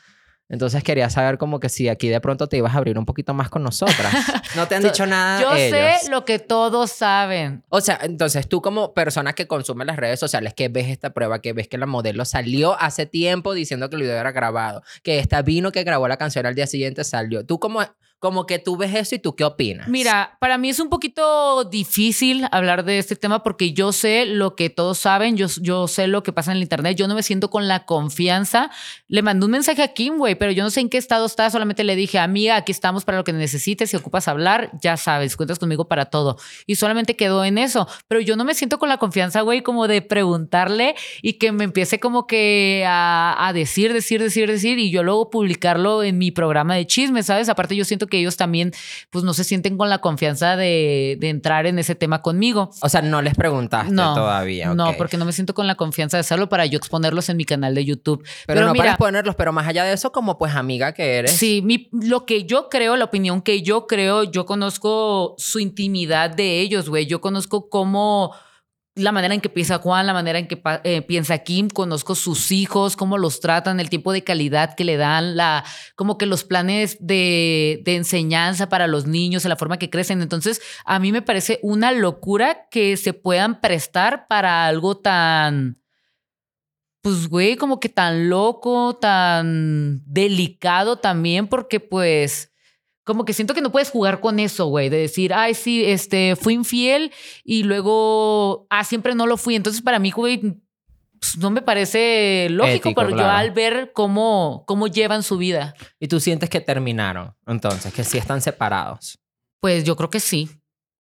Entonces 0.53 0.83
quería 0.83 1.09
saber 1.09 1.39
como 1.39 1.59
que 1.59 1.67
si 1.67 1.89
aquí 1.89 2.09
de 2.09 2.21
pronto 2.21 2.47
te 2.47 2.57
ibas 2.57 2.75
a 2.75 2.77
abrir 2.77 2.99
un 2.99 3.07
poquito 3.07 3.33
más 3.33 3.49
con 3.49 3.63
nosotras. 3.63 4.13
No 4.55 4.67
te 4.67 4.75
han 4.75 4.83
dicho 4.83 5.07
nada 5.07 5.41
Yo 5.41 5.55
ellos. 5.55 6.01
sé 6.03 6.11
lo 6.11 6.25
que 6.25 6.37
todos 6.37 6.91
saben. 6.91 7.63
O 7.69 7.81
sea, 7.81 7.97
entonces 8.03 8.47
tú 8.47 8.61
como 8.61 8.93
persona 8.93 9.33
que 9.33 9.47
consume 9.47 9.83
las 9.83 9.95
redes 9.95 10.19
sociales, 10.19 10.53
que 10.53 10.69
ves 10.69 10.89
esta 10.89 11.11
prueba, 11.11 11.41
que 11.41 11.53
ves 11.53 11.67
que 11.67 11.79
la 11.79 11.87
modelo 11.87 12.23
salió 12.23 12.79
hace 12.79 13.07
tiempo 13.07 13.55
diciendo 13.55 13.89
que 13.89 13.95
el 13.95 14.03
video 14.03 14.15
era 14.17 14.31
grabado, 14.31 14.83
que 15.01 15.17
esta 15.17 15.41
vino 15.41 15.71
que 15.71 15.83
grabó 15.83 16.07
la 16.07 16.17
canción 16.17 16.45
al 16.45 16.53
día 16.53 16.67
siguiente 16.67 17.03
salió. 17.03 17.43
Tú 17.43 17.59
como, 17.59 17.81
como 18.23 18.45
que 18.45 18.57
tú 18.57 18.77
ves 18.77 18.95
eso 18.95 19.15
y 19.15 19.19
tú 19.19 19.35
qué 19.35 19.43
opinas. 19.43 19.89
Mira, 19.89 20.37
para 20.39 20.57
mí 20.57 20.69
es 20.69 20.79
un 20.79 20.87
poquito 20.87 21.65
difícil 21.65 22.47
hablar 22.53 22.85
de 22.85 22.97
este 22.97 23.17
tema 23.17 23.43
porque 23.43 23.73
yo 23.73 23.91
sé 23.91 24.25
lo 24.25 24.55
que 24.55 24.69
todos 24.69 24.97
saben, 24.97 25.35
yo, 25.35 25.47
yo 25.59 25.89
sé 25.89 26.07
lo 26.07 26.23
que 26.23 26.31
pasa 26.31 26.51
en 26.51 26.55
el 26.55 26.63
internet, 26.63 26.95
yo 26.95 27.09
no 27.09 27.15
me 27.15 27.21
siento 27.21 27.49
con 27.49 27.67
la 27.67 27.85
confianza. 27.85 28.71
Le 29.09 29.23
mandé 29.23 29.45
un 29.45 29.51
mensaje 29.51 29.83
a 29.83 29.89
Kim, 29.89 30.19
güey, 30.19 30.35
pero 30.35 30.53
yo 30.53 30.63
no 30.63 30.69
sé 30.69 30.79
en 30.79 30.87
qué 30.87 30.97
estado 30.97 31.25
está, 31.25 31.49
solamente 31.49 31.83
le 31.83 31.97
dije, 31.97 32.17
amiga, 32.17 32.55
aquí 32.55 32.71
estamos 32.71 33.03
para 33.03 33.17
lo 33.17 33.25
que 33.25 33.33
necesites, 33.33 33.89
si 33.89 33.97
ocupas 33.97 34.29
hablar, 34.29 34.71
ya 34.81 34.95
sabes, 34.95 35.35
cuentas 35.35 35.59
conmigo 35.59 35.89
para 35.89 36.05
todo. 36.05 36.37
Y 36.65 36.75
solamente 36.75 37.17
quedó 37.17 37.43
en 37.43 37.57
eso, 37.57 37.89
pero 38.07 38.21
yo 38.21 38.37
no 38.37 38.45
me 38.45 38.53
siento 38.53 38.79
con 38.79 38.87
la 38.87 38.99
confianza, 38.99 39.41
güey, 39.41 39.63
como 39.63 39.89
de 39.89 40.01
preguntarle 40.01 40.95
y 41.21 41.33
que 41.33 41.51
me 41.51 41.65
empiece 41.65 41.99
como 41.99 42.25
que 42.25 42.85
a, 42.87 43.35
a 43.49 43.51
decir, 43.51 43.91
decir, 43.91 44.21
decir, 44.21 44.49
decir 44.49 44.79
y 44.79 44.91
yo 44.91 45.03
luego 45.03 45.29
publicarlo 45.29 46.03
en 46.03 46.17
mi 46.17 46.31
programa 46.31 46.75
de 46.75 46.87
chismes, 46.87 47.25
¿sabes? 47.25 47.49
Aparte 47.49 47.75
yo 47.75 47.83
siento 47.83 48.07
que 48.07 48.12
ellos 48.19 48.37
también 48.37 48.71
pues 49.09 49.23
no 49.23 49.33
se 49.33 49.43
sienten 49.43 49.77
con 49.77 49.89
la 49.89 49.99
confianza 49.99 50.55
de, 50.55 51.17
de 51.19 51.29
entrar 51.29 51.65
en 51.65 51.79
ese 51.79 51.95
tema 51.95 52.21
conmigo. 52.21 52.69
O 52.81 52.89
sea, 52.89 53.01
no 53.01 53.21
les 53.21 53.35
preguntaste 53.35 53.91
No, 53.93 54.13
todavía. 54.13 54.73
no, 54.73 54.93
porque 54.97 55.17
no 55.17 55.25
me 55.25 55.31
siento 55.33 55.53
con 55.53 55.67
la 55.67 55.75
confianza 55.75 56.17
de 56.17 56.21
hacerlo 56.21 56.49
para 56.49 56.65
yo 56.65 56.77
exponerlos 56.77 57.29
en 57.29 57.37
mi 57.37 57.45
canal 57.45 57.75
de 57.75 57.85
YouTube. 57.85 58.25
Pero, 58.47 58.61
no 58.65 58.71
mira, 58.73 58.81
para 58.83 58.91
exponerlos, 58.91 59.35
pero 59.35 59.51
más 59.53 59.67
allá 59.67 59.83
de 59.83 59.93
eso, 59.93 60.11
como 60.11 60.37
pues 60.37 60.55
amiga 60.55 60.93
que 60.93 61.15
eres. 61.17 61.31
Sí, 61.31 61.61
mi- 61.63 61.89
lo 61.91 62.25
que 62.25 62.43
yo 62.45 62.69
creo, 62.69 62.95
la 62.95 63.05
opinión 63.05 63.41
que 63.41 63.61
yo 63.61 63.87
creo, 63.87 64.23
yo 64.23 64.45
conozco 64.45 65.35
su 65.37 65.59
intimidad 65.59 66.29
de 66.29 66.59
ellos, 66.59 66.89
güey. 66.89 67.05
Yo 67.05 67.21
conozco 67.21 67.69
cómo 67.69 68.33
la 68.95 69.11
manera 69.11 69.33
en 69.33 69.41
que 69.41 69.49
piensa 69.49 69.79
Juan, 69.79 70.05
la 70.05 70.13
manera 70.13 70.37
en 70.39 70.47
que 70.47 70.61
eh, 70.83 71.01
piensa 71.01 71.39
Kim, 71.39 71.69
conozco 71.69 72.13
sus 72.15 72.51
hijos, 72.51 72.95
cómo 72.95 73.17
los 73.17 73.39
tratan, 73.39 73.79
el 73.79 73.89
tiempo 73.89 74.11
de 74.11 74.23
calidad 74.23 74.75
que 74.75 74.83
le 74.83 74.97
dan, 74.97 75.35
la, 75.35 75.63
como 75.95 76.17
que 76.17 76.25
los 76.25 76.43
planes 76.43 76.97
de, 76.99 77.81
de 77.85 77.95
enseñanza 77.95 78.69
para 78.69 78.87
los 78.87 79.07
niños, 79.07 79.45
la 79.45 79.55
forma 79.55 79.79
que 79.79 79.89
crecen. 79.89 80.21
Entonces, 80.21 80.61
a 80.85 80.99
mí 80.99 81.11
me 81.11 81.21
parece 81.23 81.59
una 81.63 81.91
locura 81.91 82.67
que 82.69 82.95
se 82.97 83.13
puedan 83.13 83.61
prestar 83.61 84.27
para 84.27 84.67
algo 84.67 84.97
tan 84.97 85.79
pues, 87.03 87.27
güey, 87.27 87.57
como 87.57 87.81
que 87.81 87.89
tan 87.89 88.29
loco, 88.29 88.95
tan 88.95 90.01
delicado 90.05 90.99
también, 90.99 91.47
porque 91.47 91.81
pues, 91.81 92.52
como 93.03 93.25
que 93.25 93.33
siento 93.33 93.53
que 93.53 93.61
no 93.61 93.71
puedes 93.71 93.89
jugar 93.89 94.19
con 94.19 94.39
eso, 94.39 94.67
güey, 94.67 94.89
de 94.89 94.97
decir, 94.97 95.33
ay, 95.33 95.53
sí, 95.53 95.83
este, 95.85 96.35
fui 96.35 96.53
infiel 96.53 97.11
y 97.43 97.63
luego, 97.63 98.65
ah, 98.69 98.83
siempre 98.83 99.15
no 99.15 99.27
lo 99.27 99.37
fui. 99.37 99.55
Entonces, 99.55 99.81
para 99.81 99.99
mí, 99.99 100.11
güey, 100.11 100.39
pues, 101.19 101.37
no 101.37 101.51
me 101.51 101.61
parece 101.61 102.47
lógico, 102.49 102.89
Ético, 102.89 103.01
pero 103.01 103.09
yo 103.11 103.15
claro. 103.15 103.31
al 103.31 103.51
ver 103.51 103.91
cómo, 103.93 104.63
cómo 104.67 104.87
llevan 104.87 105.23
su 105.23 105.37
vida, 105.37 105.73
Y 105.99 106.07
tú 106.07 106.19
sientes 106.19 106.49
que 106.49 106.61
terminaron, 106.61 107.35
entonces, 107.47 107.93
que 107.93 108.03
sí 108.03 108.17
están 108.17 108.41
separados. 108.41 109.19
pues 109.59 109.83
yo 109.83 109.95
creo 109.95 110.09
que 110.09 110.19
sí. 110.19 110.49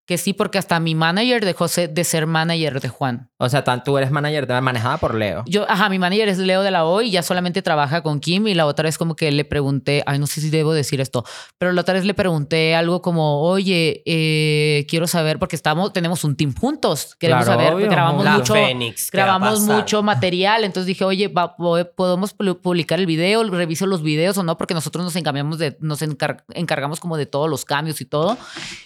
Que 0.05 0.17
sí, 0.17 0.33
porque 0.33 0.57
hasta 0.57 0.81
mi 0.81 0.95
manager 0.95 1.45
dejó 1.45 1.67
de 1.67 2.03
ser 2.03 2.27
manager 2.27 2.81
de 2.81 2.89
Juan. 2.89 3.29
O 3.37 3.47
sea, 3.47 3.63
tú 3.85 3.97
eres 3.97 4.11
manager 4.11 4.45
manejada 4.61 4.97
por 4.97 5.15
Leo. 5.15 5.43
Yo, 5.47 5.65
ajá, 5.69 5.87
mi 5.87 5.97
manager 5.97 6.27
es 6.27 6.39
Leo 6.39 6.61
de 6.61 6.71
la 6.71 6.83
O 6.83 7.01
y 7.01 7.09
ya 7.11 7.23
solamente 7.23 7.61
trabaja 7.61 8.03
con 8.03 8.19
Kim 8.19 8.47
y 8.47 8.53
la 8.53 8.65
otra 8.65 8.83
vez 8.83 8.97
como 8.97 9.15
que 9.15 9.31
le 9.31 9.45
pregunté, 9.45 10.03
ay, 10.05 10.19
no 10.19 10.27
sé 10.27 10.41
si 10.41 10.49
debo 10.49 10.73
decir 10.73 10.99
esto, 10.99 11.23
pero 11.57 11.71
la 11.71 11.79
otra 11.81 11.93
vez 11.93 12.03
le 12.03 12.13
pregunté 12.13 12.75
algo 12.75 13.01
como, 13.01 13.41
oye, 13.43 14.03
eh, 14.05 14.85
quiero 14.89 15.07
saber, 15.07 15.39
porque 15.39 15.55
estamos, 15.55 15.93
tenemos 15.93 16.23
un 16.25 16.35
team 16.35 16.53
juntos, 16.53 17.15
queremos 17.17 17.45
Claro, 17.45 17.61
saber, 17.61 17.73
obvio. 17.75 17.89
grabamos 17.89 18.25
La 18.25 18.37
mucho, 18.39 18.53
Fénix, 18.55 19.09
¿qué 19.09 19.17
va 19.19 19.23
a 19.23 19.25
grabamos 19.27 19.61
mucho 19.61 20.03
material, 20.03 20.65
entonces 20.65 20.87
dije, 20.87 21.05
oye, 21.05 21.29
va- 21.29 21.55
po- 21.55 21.77
podemos 21.95 22.37
pu- 22.37 22.59
publicar 22.59 22.99
el 22.99 23.05
video, 23.05 23.43
reviso 23.49 23.85
los 23.87 24.03
videos 24.03 24.37
o 24.37 24.43
no, 24.43 24.57
porque 24.57 24.73
nosotros 24.73 25.03
nos 25.05 25.15
encargamos 25.15 25.57
de, 25.59 25.77
nos 25.79 26.01
encar- 26.01 26.43
encargamos 26.53 26.99
como 26.99 27.15
de 27.15 27.25
todos 27.25 27.49
los 27.49 27.63
cambios 27.63 28.01
y 28.01 28.05
todo. 28.05 28.37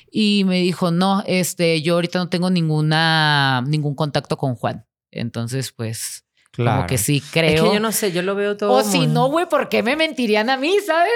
Y 0.10 0.44
me 0.46 0.62
dijo, 0.62 0.90
no, 0.90 1.07
este, 1.26 1.82
yo 1.82 1.96
ahorita 1.96 2.20
no 2.20 2.30
tengo 2.30 2.50
ninguna, 2.50 3.62
ningún 3.68 3.96
contacto 3.96 4.38
con 4.38 4.56
Juan. 4.56 4.86
Entonces, 5.12 5.72
pues, 5.72 6.26
como 6.56 6.86
que 6.88 6.98
sí 6.98 7.22
creo. 7.32 7.56
Es 7.56 7.62
que 7.62 7.74
yo 7.76 7.80
no 7.80 7.92
sé, 7.92 8.12
yo 8.12 8.22
lo 8.22 8.36
veo 8.36 8.58
todo 8.58 8.72
o 8.74 8.84
si 8.84 9.08
no, 9.08 9.28
güey, 9.30 9.48
¿por 9.48 9.70
qué 9.70 9.84
me 9.84 9.96
mentirían 9.96 10.50
a 10.50 10.58
mí, 10.58 10.76
sabes? 10.86 11.12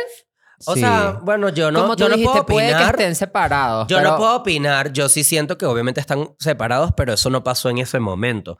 O 0.67 0.75
Sí. 0.75 0.81
sea, 0.81 1.19
bueno, 1.23 1.49
yo 1.49 1.71
no, 1.71 1.81
Como 1.81 1.95
tú 1.95 2.03
yo 2.03 2.09
no 2.09 2.15
dijiste, 2.15 2.31
puedo 2.33 2.45
puede 2.45 2.67
que 2.69 2.73
opinar. 2.75 2.95
estén 2.95 3.15
separados. 3.15 3.87
Yo 3.87 3.97
pero- 3.97 4.11
no 4.11 4.17
puedo 4.17 4.35
opinar. 4.35 4.93
Yo 4.93 5.09
sí 5.09 5.23
siento 5.23 5.57
que 5.57 5.65
obviamente 5.65 5.99
están 5.99 6.35
separados, 6.37 6.91
pero 6.95 7.13
eso 7.13 7.29
no 7.31 7.43
pasó 7.43 7.69
en 7.69 7.79
ese 7.79 7.99
momento. 7.99 8.59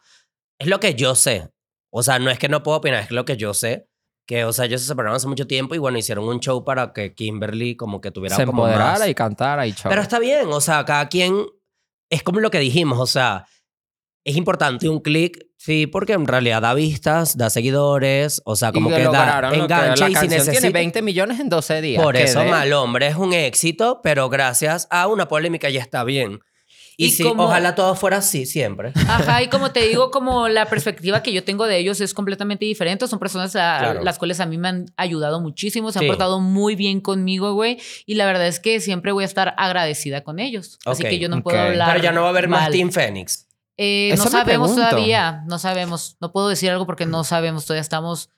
Es 0.58 0.68
lo 0.68 0.80
que 0.80 0.96
yo 0.96 1.14
sé. 1.14 1.52
O 1.92 2.02
sea, 2.02 2.18
no 2.18 2.32
es 2.32 2.40
que 2.40 2.50
no 2.50 2.64
puedo 2.64 2.78
opinar, 2.80 3.04
es 3.04 3.12
lo 3.12 3.26
que 3.26 3.38
yo 3.38 3.54
sé. 3.54 3.88
Que, 4.28 4.46
o 4.46 4.54
sea, 4.54 4.66
ellos 4.66 4.82
se 4.82 4.88
separaron 4.88 5.16
hace 5.16 5.28
mucho 5.28 5.48
tiempo 5.48 5.76
y 5.76 5.78
bueno, 5.78 5.98
hicieron 5.98 6.26
un 6.26 6.40
show 6.40 6.64
para 6.64 6.94
que 6.94 7.14
Kimberly 7.14 7.76
como 7.76 8.00
que 8.02 8.12
tuviera 8.12 8.36
se 8.36 8.46
como 8.46 8.64
empoderara 8.66 9.00
más. 9.00 9.08
y 9.10 9.16
cantara 9.16 9.68
y 9.68 9.74
chau. 9.74 9.90
Pero 9.90 10.02
está 10.02 10.20
bien, 10.20 10.48
o 10.50 10.62
sea, 10.62 10.86
cada 10.86 11.10
quien 11.10 11.46
es 12.10 12.24
como 12.24 12.40
lo 12.40 12.52
que 12.52 12.60
dijimos, 12.60 13.00
o 13.00 13.08
sea, 13.08 13.46
es 14.24 14.36
importante 14.38 14.88
un 14.88 15.00
clic, 15.00 15.48
sí, 15.58 15.88
porque 15.88 16.14
en 16.14 16.28
realidad 16.28 16.62
da 16.62 16.74
vistas, 16.76 17.36
da 17.38 17.50
seguidores, 17.50 18.42
o 18.46 18.56
sea, 18.56 18.72
como 18.72 18.90
Y 18.92 18.94
que 18.94 19.04
da 19.06 19.50
que- 19.50 19.58
engancha 19.58 20.04
la 20.04 20.10
y 20.10 20.14
si 20.14 20.14
canción 20.14 20.30
tiene 20.30 20.38
necesita 20.46 20.70
20 20.72 21.02
millones 21.02 21.40
en 21.40 21.50
12 21.50 21.82
días. 21.82 22.02
por 22.04 22.14
¿Qué 22.16 22.24
eso 22.24 22.40
de? 22.42 22.50
Mal 22.50 22.72
Hombre 22.74 23.08
es 23.08 23.16
un 23.16 23.34
éxito, 23.34 24.00
pero 24.04 24.30
gracias 24.30 24.88
a 24.92 25.08
una 25.08 25.28
polémica 25.28 25.70
ya 25.70 25.82
está 25.82 26.04
bien. 26.04 26.40
Y, 26.98 27.06
Y 27.06 27.10
sí, 27.12 27.24
como- 27.24 27.44
ojalá 27.46 27.74
todo 27.76 27.96
fuera 27.96 28.18
así 28.18 28.46
siempre. 28.46 28.92
Ajá, 29.08 29.42
y 29.42 29.48
como 29.48 29.72
te 29.72 29.88
digo, 29.88 30.12
como 30.12 30.48
la 30.50 30.66
perspectiva 30.68 31.24
que 31.24 31.32
yo 31.34 31.44
tengo 31.44 31.66
de 31.66 31.78
ellos 31.78 32.02
es 32.02 32.14
completamente 32.14 32.66
diferente. 32.66 33.08
Son 33.08 33.18
personas 33.20 33.56
a 33.56 33.78
Claro. 33.80 34.04
las 34.04 34.18
cuales 34.20 34.40
a 34.40 34.46
mí 34.46 34.58
me 34.58 34.68
han 34.68 34.86
ayudado 34.98 35.40
muchísimo, 35.42 35.92
se 35.92 36.00
Sí. 36.00 36.06
han 36.06 36.10
portado 36.10 36.40
muy 36.40 36.76
bien 36.76 37.02
conmigo, 37.02 37.54
güey. 37.54 37.80
Y 38.06 38.16
la 38.16 38.26
verdad 38.26 38.48
es 38.48 38.60
que 38.60 38.80
siempre 38.82 39.12
voy 39.12 39.24
a 39.24 39.28
estar 39.28 39.54
agradecida 39.58 40.24
con 40.24 40.40
ellos. 40.40 40.80
Así 40.86 41.04
que 41.04 41.18
yo 41.20 41.30
no 41.30 41.42
puedo 41.42 41.60
hablar. 41.60 41.92
Pero 41.94 42.04
ya 42.04 42.12
no 42.12 42.22
va 42.22 42.28
a 42.28 42.32
haber 42.32 42.48
más 42.48 42.64
mal. 42.64 42.72
Team 42.72 42.92
Fénix. 42.92 43.48
Eh, 43.78 44.14
no 44.18 44.24
sabemos 44.26 44.72
pregunto. 44.72 44.76
todavía, 44.76 45.44
no 45.48 45.58
sabemos. 45.58 46.18
No 46.20 46.32
puedo 46.32 46.50
decir 46.50 46.70
algo 46.70 46.86
porque 46.86 47.06
no 47.08 47.24
sabemos. 47.24 47.66
Todavía 47.66 47.82
estamos 47.82 48.30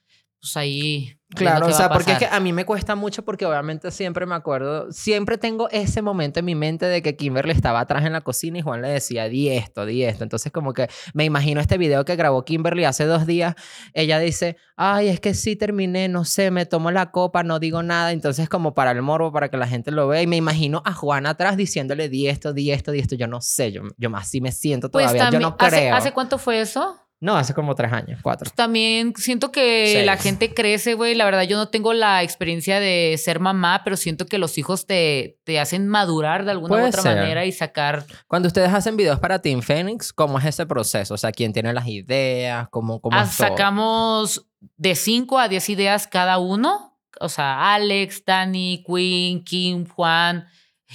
pues 0.43 0.57
ahí. 0.57 1.17
Claro, 1.29 1.65
o 1.67 1.71
sea, 1.71 1.89
porque 1.89 2.11
es 2.11 2.19
que 2.19 2.25
a 2.27 2.39
mí 2.41 2.53
me 2.53 2.63
cuesta 2.63 2.93
mucho 2.95 3.23
porque 3.23 3.45
obviamente 3.45 3.89
siempre 3.89 4.27
me 4.27 4.35
acuerdo, 4.35 4.91
siempre 4.91 5.39
tengo 5.39 5.67
ese 5.71 6.03
momento 6.03 6.39
en 6.41 6.45
mi 6.45 6.53
mente 6.53 6.85
de 6.85 7.01
que 7.01 7.15
Kimberly 7.15 7.53
estaba 7.53 7.79
atrás 7.79 8.05
en 8.05 8.11
la 8.13 8.21
cocina 8.21 8.59
y 8.59 8.61
Juan 8.61 8.83
le 8.83 8.89
decía, 8.89 9.29
di 9.29 9.49
esto, 9.49 9.87
di 9.87 10.03
esto. 10.03 10.23
Entonces 10.25 10.51
como 10.51 10.73
que 10.73 10.89
me 11.15 11.23
imagino 11.23 11.59
este 11.59 11.79
video 11.79 12.05
que 12.05 12.15
grabó 12.17 12.43
Kimberly 12.43 12.83
hace 12.83 13.05
dos 13.05 13.25
días, 13.25 13.55
ella 13.93 14.19
dice, 14.19 14.57
ay, 14.75 15.07
es 15.07 15.19
que 15.21 15.33
sí 15.33 15.55
terminé, 15.55 16.07
no 16.07 16.23
sé, 16.23 16.51
me 16.51 16.67
tomo 16.67 16.91
la 16.91 17.09
copa, 17.09 17.41
no 17.41 17.57
digo 17.57 17.81
nada. 17.81 18.11
Entonces 18.11 18.47
como 18.47 18.75
para 18.75 18.91
el 18.91 19.01
morbo, 19.01 19.31
para 19.31 19.49
que 19.49 19.57
la 19.57 19.67
gente 19.67 19.89
lo 19.89 20.07
vea 20.09 20.21
y 20.21 20.27
me 20.27 20.35
imagino 20.35 20.83
a 20.85 20.93
Juan 20.93 21.25
atrás 21.25 21.57
diciéndole, 21.57 22.09
di 22.09 22.27
esto, 22.27 22.53
di 22.53 22.69
esto, 22.69 22.91
di 22.91 22.99
esto. 22.99 23.15
Yo 23.15 23.27
no 23.27 23.41
sé, 23.41 23.71
yo, 23.71 23.81
yo 23.97 24.15
así 24.15 24.41
me 24.41 24.51
siento 24.51 24.91
Pues 24.91 25.05
todavía, 25.07 25.31
yo 25.31 25.39
no 25.39 25.55
¿hace, 25.57 25.77
creo. 25.77 25.95
¿hace 25.95 26.11
cuánto 26.11 26.37
fue 26.37 26.61
eso? 26.61 26.99
No, 27.23 27.37
hace 27.37 27.53
como 27.53 27.73
tres 27.73 27.93
años, 27.93 28.19
cuatro. 28.21 28.51
También 28.53 29.13
siento 29.15 29.49
que 29.49 29.91
Seis. 29.93 30.05
la 30.05 30.17
gente 30.17 30.53
crece, 30.53 30.93
güey. 30.93 31.15
La 31.15 31.23
verdad, 31.23 31.43
yo 31.43 31.55
no 31.55 31.69
tengo 31.69 31.93
la 31.93 32.21
experiencia 32.21 32.81
de 32.81 33.15
ser 33.17 33.39
mamá, 33.39 33.81
pero 33.85 33.95
siento 33.95 34.25
que 34.25 34.37
los 34.37 34.57
hijos 34.57 34.85
te, 34.85 35.39
te 35.45 35.57
hacen 35.57 35.87
madurar 35.87 36.43
de 36.43 36.51
alguna 36.51 36.83
u 36.83 36.87
otra 36.87 37.01
ser. 37.01 37.15
manera 37.15 37.45
y 37.45 37.53
sacar. 37.53 38.05
Cuando 38.27 38.47
ustedes 38.47 38.73
hacen 38.73 38.97
videos 38.97 39.19
para 39.21 39.39
Team 39.41 39.61
Phoenix, 39.61 40.11
¿cómo 40.11 40.37
es 40.37 40.43
ese 40.43 40.65
proceso? 40.65 41.13
O 41.13 41.17
sea, 41.17 41.31
¿quién 41.31 41.53
tiene 41.53 41.71
las 41.71 41.87
ideas? 41.87 42.67
¿Cómo, 42.69 42.99
cómo 42.99 43.17
Ah, 43.17 43.23
es 43.23 43.37
todo? 43.37 43.47
sacamos 43.47 44.45
de 44.75 44.93
5 44.93 45.39
a 45.39 45.47
10 45.47 45.69
ideas 45.69 46.07
cada 46.07 46.39
uno. 46.39 46.99
O 47.21 47.29
sea, 47.29 47.73
Alex, 47.73 48.25
Dani, 48.25 48.83
Queen, 48.85 49.45
Kim, 49.45 49.85
Juan. 49.87 50.45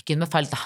¿Quién 0.04 0.18
me 0.18 0.26
falta? 0.26 0.58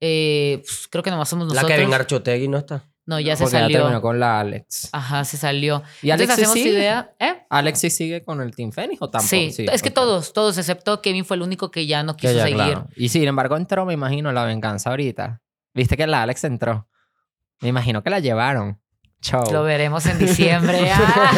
Eh, 0.00 0.62
pues, 0.64 0.88
creo 0.90 1.02
que 1.04 1.10
nomás 1.10 1.28
somos 1.28 1.46
La 1.48 1.54
nosotros. 1.54 1.78
Kevin 1.78 1.94
Archutegui 1.94 2.48
no 2.48 2.58
está. 2.58 2.89
No, 3.10 3.20
ya 3.20 3.36
se 3.36 3.42
Porque 3.44 3.58
ya 3.58 3.66
terminó 3.66 3.84
salió. 3.86 4.00
con 4.00 4.20
la 4.20 4.40
Alex. 4.40 4.88
Ajá, 4.92 5.24
se 5.24 5.36
salió. 5.36 5.82
¿Y 6.00 6.10
Alex 6.10 6.30
Entonces 6.30 6.36
sí 6.36 6.42
hacemos 6.42 6.54
sigue? 6.54 6.78
idea. 6.78 7.12
¿Eh? 7.18 7.42
¿Alex 7.50 7.78
sí 7.80 7.90
sigue 7.90 8.22
con 8.24 8.40
el 8.40 8.54
Team 8.54 8.72
Phoenix 8.72 9.02
o 9.02 9.10
tampoco? 9.10 9.28
Sí, 9.28 9.50
Sí, 9.52 9.66
es 9.70 9.82
que 9.82 9.90
todos, 9.90 10.32
todos, 10.32 10.56
excepto 10.56 11.02
Kevin 11.02 11.24
fue 11.24 11.36
el 11.36 11.42
único 11.42 11.70
que 11.70 11.86
ya 11.86 12.02
no 12.02 12.16
quiso 12.16 12.32
ya, 12.32 12.42
seguir. 12.42 12.56
claro. 12.56 12.86
Y 12.96 13.08
sin 13.10 13.24
embargo 13.28 13.56
entró, 13.56 13.84
me 13.84 13.92
imagino, 13.94 14.32
la 14.32 14.44
venganza 14.44 14.90
ahorita. 14.90 15.40
Viste 15.74 15.96
que 15.96 16.06
la 16.06 16.22
Alex 16.22 16.44
entró. 16.44 16.88
Me 17.60 17.68
imagino 17.68 18.02
que 18.02 18.10
la 18.10 18.20
llevaron. 18.20 18.80
Chau. 19.22 19.44
Lo 19.52 19.62
veremos 19.64 20.06
en 20.06 20.18
diciembre. 20.18 20.78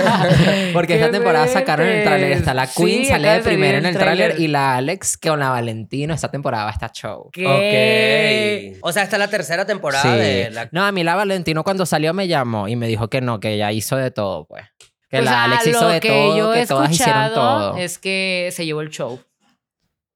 Ah, 0.04 0.26
Porque 0.72 0.94
esta 0.94 1.10
temporada 1.10 1.46
sacaron 1.48 1.86
el 1.88 2.04
tráiler. 2.04 2.32
Está 2.32 2.54
la. 2.54 2.66
Queen, 2.66 3.02
Sí, 3.02 3.06
sale 3.06 3.28
de 3.28 3.40
primero 3.40 3.78
en 3.78 3.86
el 3.86 3.96
tráiler. 3.98 4.38
Y 4.40 4.46
la 4.48 4.76
Alex 4.76 5.16
con 5.16 5.40
la 5.40 5.50
Valentino. 5.50 6.14
Esta 6.14 6.30
temporada 6.30 6.64
va 6.64 6.70
a 6.70 6.72
estar 6.74 6.92
show. 6.92 7.28
¿Qué? 7.32 8.78
Ok. 8.78 8.86
O 8.86 8.92
sea, 8.92 9.02
esta 9.02 9.16
es 9.16 9.20
la 9.20 9.28
tercera 9.28 9.66
temporada 9.66 10.02
Sí. 10.02 10.08
de 10.20 10.50
la... 10.50 10.68
No, 10.72 10.84
a 10.84 10.92
mí 10.92 11.02
la 11.02 11.14
Valentino 11.16 11.64
cuando 11.64 11.84
salió 11.86 12.14
me 12.14 12.28
llamó 12.28 12.68
y 12.68 12.76
me 12.76 12.86
dijo 12.86 13.08
que 13.08 13.20
no, 13.20 13.40
que 13.40 13.54
ella 13.54 13.72
hizo 13.72 13.96
de 13.96 14.10
todo, 14.10 14.46
pues. 14.46 14.64
Que 15.10 15.20
la 15.22 15.44
Alex 15.44 15.66
hizo 15.66 15.80
lo 15.82 15.88
de 15.88 16.00
que 16.00 16.08
todo, 16.08 16.36
yo 16.38 16.52
que 16.52 16.62
he 16.62 16.66
todas 16.66 16.90
hicieron 16.90 17.34
todo. 17.34 17.76
Es 17.76 17.98
que 17.98 18.48
se 18.52 18.64
llevó 18.64 18.80
el 18.80 18.90
show. 18.90 19.20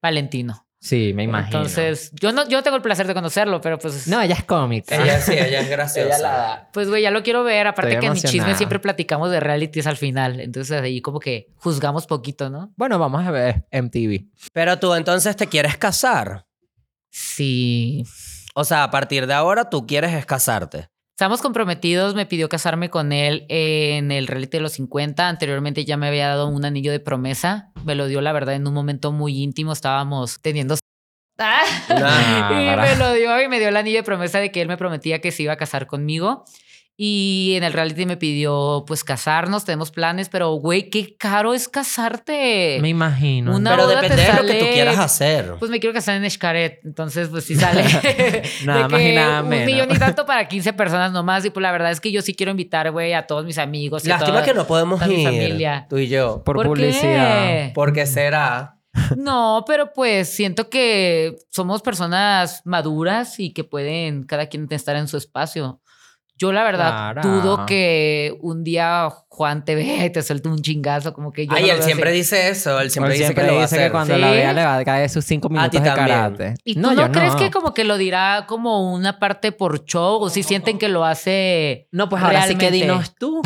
Valentino. 0.02 0.65
Sí, 0.86 1.12
me 1.14 1.24
imagino. 1.24 1.58
Entonces, 1.58 2.12
yo 2.12 2.30
no, 2.30 2.48
yo 2.48 2.62
tengo 2.62 2.76
el 2.76 2.82
placer 2.82 3.08
de 3.08 3.14
conocerlo, 3.14 3.60
pero 3.60 3.76
pues. 3.76 4.06
No, 4.06 4.22
ella 4.22 4.36
es 4.36 4.44
cómica. 4.44 4.94
Ella 4.94 5.20
sí, 5.20 5.32
ella 5.32 5.62
es 5.62 5.68
graciosa. 5.68 6.06
Ella 6.06 6.18
la 6.18 6.30
da. 6.30 6.70
Pues, 6.72 6.88
güey, 6.88 7.02
ya 7.02 7.10
lo 7.10 7.24
quiero 7.24 7.42
ver. 7.42 7.66
Aparte 7.66 7.94
Estoy 7.94 8.00
que 8.02 8.06
en 8.06 8.12
mi 8.12 8.20
chisme 8.20 8.54
siempre 8.54 8.78
platicamos 8.78 9.32
de 9.32 9.40
realities 9.40 9.88
al 9.88 9.96
final. 9.96 10.38
Entonces 10.38 10.80
ahí 10.80 11.00
como 11.00 11.18
que 11.18 11.48
juzgamos 11.56 12.06
poquito, 12.06 12.50
¿no? 12.50 12.72
Bueno, 12.76 13.00
vamos 13.00 13.26
a 13.26 13.32
ver 13.32 13.66
MTV. 13.72 14.26
Pero 14.52 14.78
tú 14.78 14.94
entonces 14.94 15.34
te 15.34 15.48
quieres 15.48 15.76
casar. 15.76 16.46
Sí. 17.10 18.04
O 18.54 18.62
sea, 18.62 18.84
a 18.84 18.90
partir 18.92 19.26
de 19.26 19.34
ahora 19.34 19.68
tú 19.68 19.88
quieres 19.88 20.12
es 20.12 20.24
casarte. 20.24 20.88
Estamos 21.16 21.40
comprometidos, 21.40 22.14
me 22.14 22.26
pidió 22.26 22.50
casarme 22.50 22.90
con 22.90 23.10
él 23.10 23.46
en 23.48 24.12
el 24.12 24.26
reality 24.26 24.58
de 24.58 24.60
los 24.60 24.72
50. 24.72 25.30
Anteriormente 25.30 25.86
ya 25.86 25.96
me 25.96 26.08
había 26.08 26.28
dado 26.28 26.46
un 26.46 26.62
anillo 26.66 26.92
de 26.92 27.00
promesa. 27.00 27.72
Me 27.86 27.94
lo 27.94 28.06
dio, 28.06 28.20
la 28.20 28.34
verdad, 28.34 28.54
en 28.54 28.66
un 28.66 28.74
momento 28.74 29.12
muy 29.12 29.42
íntimo. 29.42 29.72
Estábamos 29.72 30.42
teniendo... 30.42 30.76
¡Ah! 31.38 31.62
Nah, 31.88 32.50
y 32.62 32.66
para. 32.66 32.82
me 32.82 32.96
lo 32.96 33.14
dio 33.14 33.40
y 33.40 33.48
me 33.48 33.58
dio 33.58 33.68
el 33.68 33.78
anillo 33.78 33.96
de 33.96 34.02
promesa 34.02 34.40
de 34.40 34.52
que 34.52 34.60
él 34.60 34.68
me 34.68 34.76
prometía 34.76 35.22
que 35.22 35.32
se 35.32 35.44
iba 35.44 35.54
a 35.54 35.56
casar 35.56 35.86
conmigo. 35.86 36.44
Y 36.98 37.52
en 37.56 37.62
el 37.64 37.74
reality 37.74 38.06
me 38.06 38.16
pidió, 38.16 38.84
pues, 38.86 39.04
casarnos. 39.04 39.66
Tenemos 39.66 39.90
planes, 39.90 40.30
pero, 40.30 40.52
güey, 40.54 40.88
qué 40.88 41.14
caro 41.16 41.52
es 41.52 41.68
casarte. 41.68 42.78
Me 42.80 42.88
imagino. 42.88 43.54
Una 43.54 43.70
Pero 43.72 43.86
depende 43.86 44.16
de 44.16 44.32
lo 44.32 44.42
que 44.46 44.54
tú 44.60 44.66
quieras 44.72 44.98
hacer. 44.98 45.54
Pues 45.58 45.70
me 45.70 45.78
quiero 45.78 45.92
casar 45.92 46.16
en 46.22 46.30
Xcaret, 46.30 46.80
entonces 46.84 47.28
pues 47.28 47.44
sí 47.44 47.54
sale. 47.56 47.84
Nada 48.64 48.88
más 48.88 49.00
y 49.00 49.16
Un 49.16 49.64
millón 49.66 49.90
y 49.94 49.98
tanto 49.98 50.24
para 50.24 50.48
15 50.48 50.72
personas 50.72 51.12
nomás. 51.12 51.44
Y 51.44 51.50
pues 51.50 51.62
la 51.62 51.70
verdad 51.72 51.90
es 51.90 52.00
que 52.00 52.10
yo 52.12 52.22
sí 52.22 52.34
quiero 52.34 52.50
invitar, 52.50 52.90
güey, 52.92 53.12
a 53.12 53.26
todos 53.26 53.44
mis 53.44 53.58
amigos. 53.58 54.04
y 54.06 54.10
a 54.10 54.14
Lástima 54.14 54.38
toda- 54.38 54.44
que 54.46 54.54
no 54.54 54.66
podemos 54.66 54.98
toda 54.98 55.08
mi 55.10 55.20
ir. 55.20 55.24
familia. 55.28 55.86
Tú 55.90 55.98
y 55.98 56.08
yo. 56.08 56.42
Por, 56.44 56.56
¿Por 56.56 56.66
publicidad. 56.68 57.46
qué? 57.46 57.72
Porque 57.74 58.06
será. 58.06 58.78
No, 59.16 59.62
pero 59.66 59.92
pues 59.92 60.34
siento 60.34 60.70
que 60.70 61.36
somos 61.50 61.82
personas 61.82 62.62
maduras 62.64 63.38
y 63.38 63.52
que 63.52 63.62
pueden 63.62 64.24
cada 64.24 64.46
quien 64.46 64.66
estar 64.70 64.96
en 64.96 65.06
su 65.08 65.18
espacio. 65.18 65.82
Yo 66.38 66.52
la 66.52 66.64
verdad 66.64 67.16
dudo 67.22 67.64
que 67.64 68.36
un 68.42 68.62
día 68.62 69.08
Juan 69.28 69.64
te 69.64 69.74
vea 69.74 70.04
y 70.04 70.10
te 70.10 70.22
suelte 70.22 70.48
un 70.50 70.60
chingazo 70.60 71.14
como 71.14 71.32
que 71.32 71.46
yo 71.46 71.52
Ay, 71.54 71.66
no 71.68 71.72
él 71.72 71.82
siempre 71.82 72.10
así. 72.10 72.18
dice 72.18 72.48
eso. 72.50 72.78
Él 72.78 72.90
siempre 72.90 73.14
Él 73.14 73.20
dice 73.20 73.34
que 73.34 73.42
lo 73.42 73.54
va 73.54 73.58
a 73.60 73.62
dice 73.62 73.76
hacer. 73.76 73.86
que 73.86 73.92
cuando 73.92 74.14
¿Sí? 74.14 74.20
la 74.20 74.30
vea 74.30 74.52
le 74.52 74.64
va 74.64 74.76
a 74.76 74.84
caer 74.84 75.08
sus 75.08 75.24
cinco 75.24 75.48
minutos 75.48 75.82
de 75.82 75.88
karate. 75.94 76.54
¿Y 76.62 76.74
tú 76.74 76.80
no, 76.80 76.92
yo 76.92 77.10
crees 77.10 77.34
que 77.36 77.50
como 77.50 77.72
que 77.72 77.84
lo 77.84 77.96
dirá 77.96 78.44
como 78.46 78.92
una 78.92 79.18
parte 79.18 79.50
por 79.52 79.84
show 79.86 80.20
o 80.20 80.28
si 80.28 80.42
sienten 80.42 80.78
que 80.78 80.88
lo 80.88 81.04
hace 81.06 81.88
No, 81.90 82.08
pues 82.10 82.22
ahora 82.22 82.46
sí 82.46 82.56
que 82.56 82.70
dinos 82.70 83.14
tú. 83.16 83.40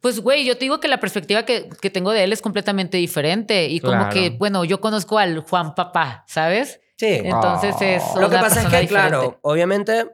Pues, 0.00 0.20
güey, 0.20 0.46
yo 0.46 0.54
te 0.54 0.60
digo 0.64 0.80
que 0.80 0.88
la 0.88 0.98
perspectiva 0.98 1.42
que, 1.44 1.68
que 1.82 1.90
tengo 1.90 2.12
de 2.12 2.24
él 2.24 2.32
es 2.32 2.40
completamente 2.40 2.96
diferente. 2.96 3.66
Y 3.68 3.80
como 3.80 3.92
Claro. 3.98 4.10
que, 4.14 4.30
bueno, 4.30 4.64
yo 4.64 4.80
conozco 4.80 5.18
al 5.18 5.40
Juan 5.40 5.74
Papá, 5.74 6.24
¿sabes? 6.26 6.80
Sí. 6.96 7.20
Entonces 7.24 7.74
es. 7.80 8.02
Lo 8.18 8.30
que 8.30 8.36
pasa 8.38 8.62
es 8.62 8.68
que, 8.68 8.86
claro, 8.86 9.38
obviamente, 9.42 10.06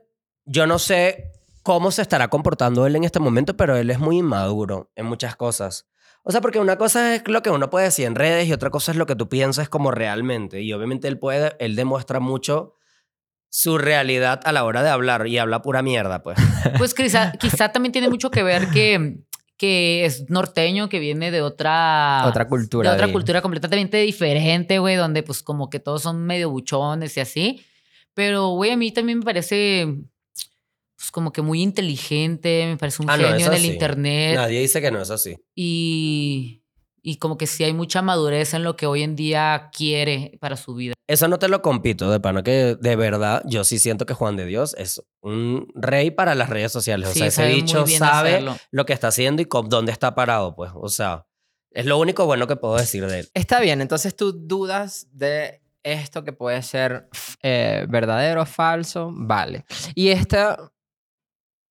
yo 0.44 0.66
no 0.66 0.78
sé 0.80 1.30
cómo 1.66 1.90
se 1.90 2.00
estará 2.00 2.28
comportando 2.28 2.86
él 2.86 2.94
en 2.94 3.02
este 3.02 3.18
momento, 3.18 3.56
pero 3.56 3.76
él 3.76 3.90
es 3.90 3.98
muy 3.98 4.18
inmaduro 4.18 4.92
en 4.94 5.04
muchas 5.04 5.34
cosas. 5.34 5.88
O 6.22 6.30
sea, 6.30 6.40
porque 6.40 6.60
una 6.60 6.78
cosa 6.78 7.16
es 7.16 7.26
lo 7.26 7.42
que 7.42 7.50
uno 7.50 7.70
puede 7.70 7.86
decir 7.86 8.06
en 8.06 8.14
redes 8.14 8.46
y 8.46 8.52
otra 8.52 8.70
cosa 8.70 8.92
es 8.92 8.96
lo 8.96 9.04
que 9.04 9.16
tú 9.16 9.28
piensas 9.28 9.68
como 9.68 9.90
realmente. 9.90 10.62
Y 10.62 10.72
obviamente 10.72 11.08
él 11.08 11.18
puede, 11.18 11.56
él 11.58 11.74
demuestra 11.74 12.20
mucho 12.20 12.74
su 13.48 13.78
realidad 13.78 14.42
a 14.44 14.52
la 14.52 14.62
hora 14.62 14.84
de 14.84 14.90
hablar 14.90 15.26
y 15.26 15.38
habla 15.38 15.60
pura 15.60 15.82
mierda, 15.82 16.22
pues. 16.22 16.38
Pues 16.78 16.94
quizá, 16.94 17.32
quizá 17.40 17.72
también 17.72 17.90
tiene 17.90 18.08
mucho 18.10 18.30
que 18.30 18.44
ver 18.44 18.68
que, 18.68 19.24
que 19.56 20.04
es 20.04 20.30
norteño, 20.30 20.88
que 20.88 21.00
viene 21.00 21.32
de 21.32 21.42
otra. 21.42 22.22
Otra 22.28 22.46
cultura. 22.46 22.90
de 22.90 22.94
otra 22.94 23.10
cultura 23.10 23.42
completamente 23.42 23.96
diferente, 24.02 24.78
güey, 24.78 24.94
donde 24.94 25.24
pues 25.24 25.42
como 25.42 25.68
que 25.68 25.80
todos 25.80 26.02
son 26.02 26.26
medio 26.26 26.48
buchones 26.48 27.16
y 27.16 27.20
así. 27.20 27.66
Pero, 28.14 28.50
güey, 28.50 28.70
a 28.70 28.76
mí 28.76 28.92
también 28.92 29.18
me 29.18 29.24
parece 29.24 29.96
pues 30.96 31.10
como 31.10 31.32
que 31.32 31.42
muy 31.42 31.62
inteligente, 31.62 32.66
me 32.66 32.76
parece 32.76 33.02
un 33.02 33.10
Ah, 33.10 33.16
no, 33.16 33.24
genio 33.24 33.38
eso 33.38 33.48
en 33.50 33.54
el 33.56 33.60
sí. 33.62 33.66
internet 33.72 34.36
Nadie 34.36 34.60
dice 34.60 34.80
que 34.80 34.90
no 34.90 35.00
es 35.00 35.10
así. 35.10 35.36
y, 35.54 36.62
y 37.02 37.16
como 37.18 37.36
que 37.38 37.46
sí 37.46 37.62
hay 37.64 37.72
mucha 37.72 38.02
madurez 38.02 38.54
en 38.54 38.64
lo 38.64 38.76
que 38.76 38.86
hoy 38.86 39.02
en 39.02 39.14
día 39.14 39.70
quiere 39.76 40.38
para 40.40 40.56
su 40.56 40.74
vida. 40.74 40.94
Eso 41.08 41.28
no 41.28 41.38
te 41.38 41.48
lo 41.48 41.62
compito, 41.62 42.10
de 42.10 42.18
pana, 42.18 42.42
que 42.42 42.76
de 42.80 42.96
verdad 42.96 43.42
yo 43.46 43.62
sí 43.62 43.78
siento 43.78 44.06
que 44.06 44.14
Juan 44.14 44.34
de 44.36 44.44
Dios 44.46 44.74
es 44.76 45.00
un 45.20 45.68
rey 45.76 46.10
para 46.10 46.34
las 46.34 46.48
redes 46.50 46.72
sociales. 46.72 47.10
Sí, 47.10 47.20
o 47.22 47.30
sea, 47.30 47.46
ese 47.46 47.54
bicho 47.54 47.86
sabe 47.86 48.30
hacerlo. 48.30 48.56
lo 48.72 48.86
que 48.86 48.92
está 48.92 49.08
haciendo 49.08 49.40
y 49.40 49.44
con 49.44 49.68
dónde 49.68 49.92
está 49.92 50.16
parado, 50.16 50.56
pues. 50.56 50.72
O 50.74 50.88
sea, 50.88 51.26
es 51.70 51.86
lo 51.86 51.96
único 51.98 52.26
bueno 52.26 52.48
que 52.48 52.56
puedo 52.56 52.76
decir 52.76 53.06
de 53.06 53.20
él. 53.20 53.28
Está 53.34 53.60
bien, 53.60 53.80
entonces 53.82 54.16
tú 54.16 54.32
dudas 54.32 55.06
de 55.12 55.60
esto 55.84 56.24
que 56.24 56.32
puede 56.32 56.60
ser 56.62 57.08
eh, 57.40 57.86
verdadero 57.88 58.42
o 58.42 58.46
falso. 58.46 59.12
Vale. 59.14 59.64
Y 59.94 60.08
esta. 60.08 60.72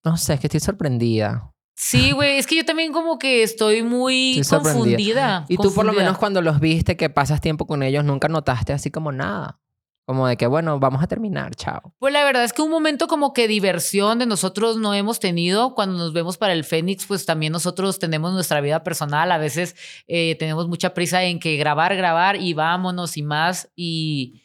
No 0.05 0.17
sé, 0.17 0.35
es 0.35 0.41
que 0.41 0.47
estoy 0.49 0.61
sorprendida. 0.61 1.51
Sí, 1.77 2.13
güey, 2.13 2.39
es 2.39 2.47
que 2.47 2.57
yo 2.57 2.65
también 2.65 2.93
como 2.93 3.19
que 3.19 3.43
estoy 3.43 3.83
muy 3.83 4.39
Estoy 4.39 4.61
confundida. 4.61 5.45
Y 5.49 5.57
tú, 5.57 5.75
por 5.75 5.85
lo 5.85 5.93
menos, 5.93 6.19
cuando 6.19 6.41
los 6.41 6.61
viste, 6.61 6.97
que 6.97 7.11
pasas 7.11 7.41
tiempo 7.41 7.67
con 7.67 7.83
ellos, 7.83 8.05
nunca 8.05 8.29
notaste 8.29 8.73
así 8.73 8.91
como 8.91 9.11
nada. 9.11 9.61
Como 10.07 10.29
de 10.29 10.37
que, 10.37 10.47
bueno, 10.47 10.79
vamos 10.79 11.03
a 11.03 11.07
terminar, 11.07 11.55
chao. 11.57 11.95
Pues 11.99 12.13
la 12.13 12.23
verdad 12.25 12.45
es 12.45 12.53
que 12.53 12.61
un 12.61 12.71
momento 12.71 13.09
como 13.09 13.33
que 13.33 13.49
diversión 13.49 14.19
de 14.19 14.27
nosotros 14.27 14.77
no 14.77 14.93
hemos 14.93 15.19
tenido. 15.19 15.75
Cuando 15.75 15.97
nos 15.97 16.13
vemos 16.13 16.37
para 16.37 16.53
el 16.53 16.63
Fénix, 16.65 17.07
pues 17.07 17.25
también 17.25 17.53
nosotros 17.53 17.99
tenemos 17.99 18.35
nuestra 18.35 18.61
vida 18.61 18.85
personal. 18.85 19.33
A 19.33 19.39
veces 19.39 19.75
eh, 20.07 20.37
tenemos 20.39 20.69
mucha 20.69 20.93
prisa 20.93 21.25
en 21.25 21.41
que 21.41 21.57
grabar, 21.57 21.97
grabar 21.97 22.37
y 22.37 22.53
vámonos 22.53 23.17
y 23.17 23.23
más. 23.23 23.71
Y, 23.75 24.44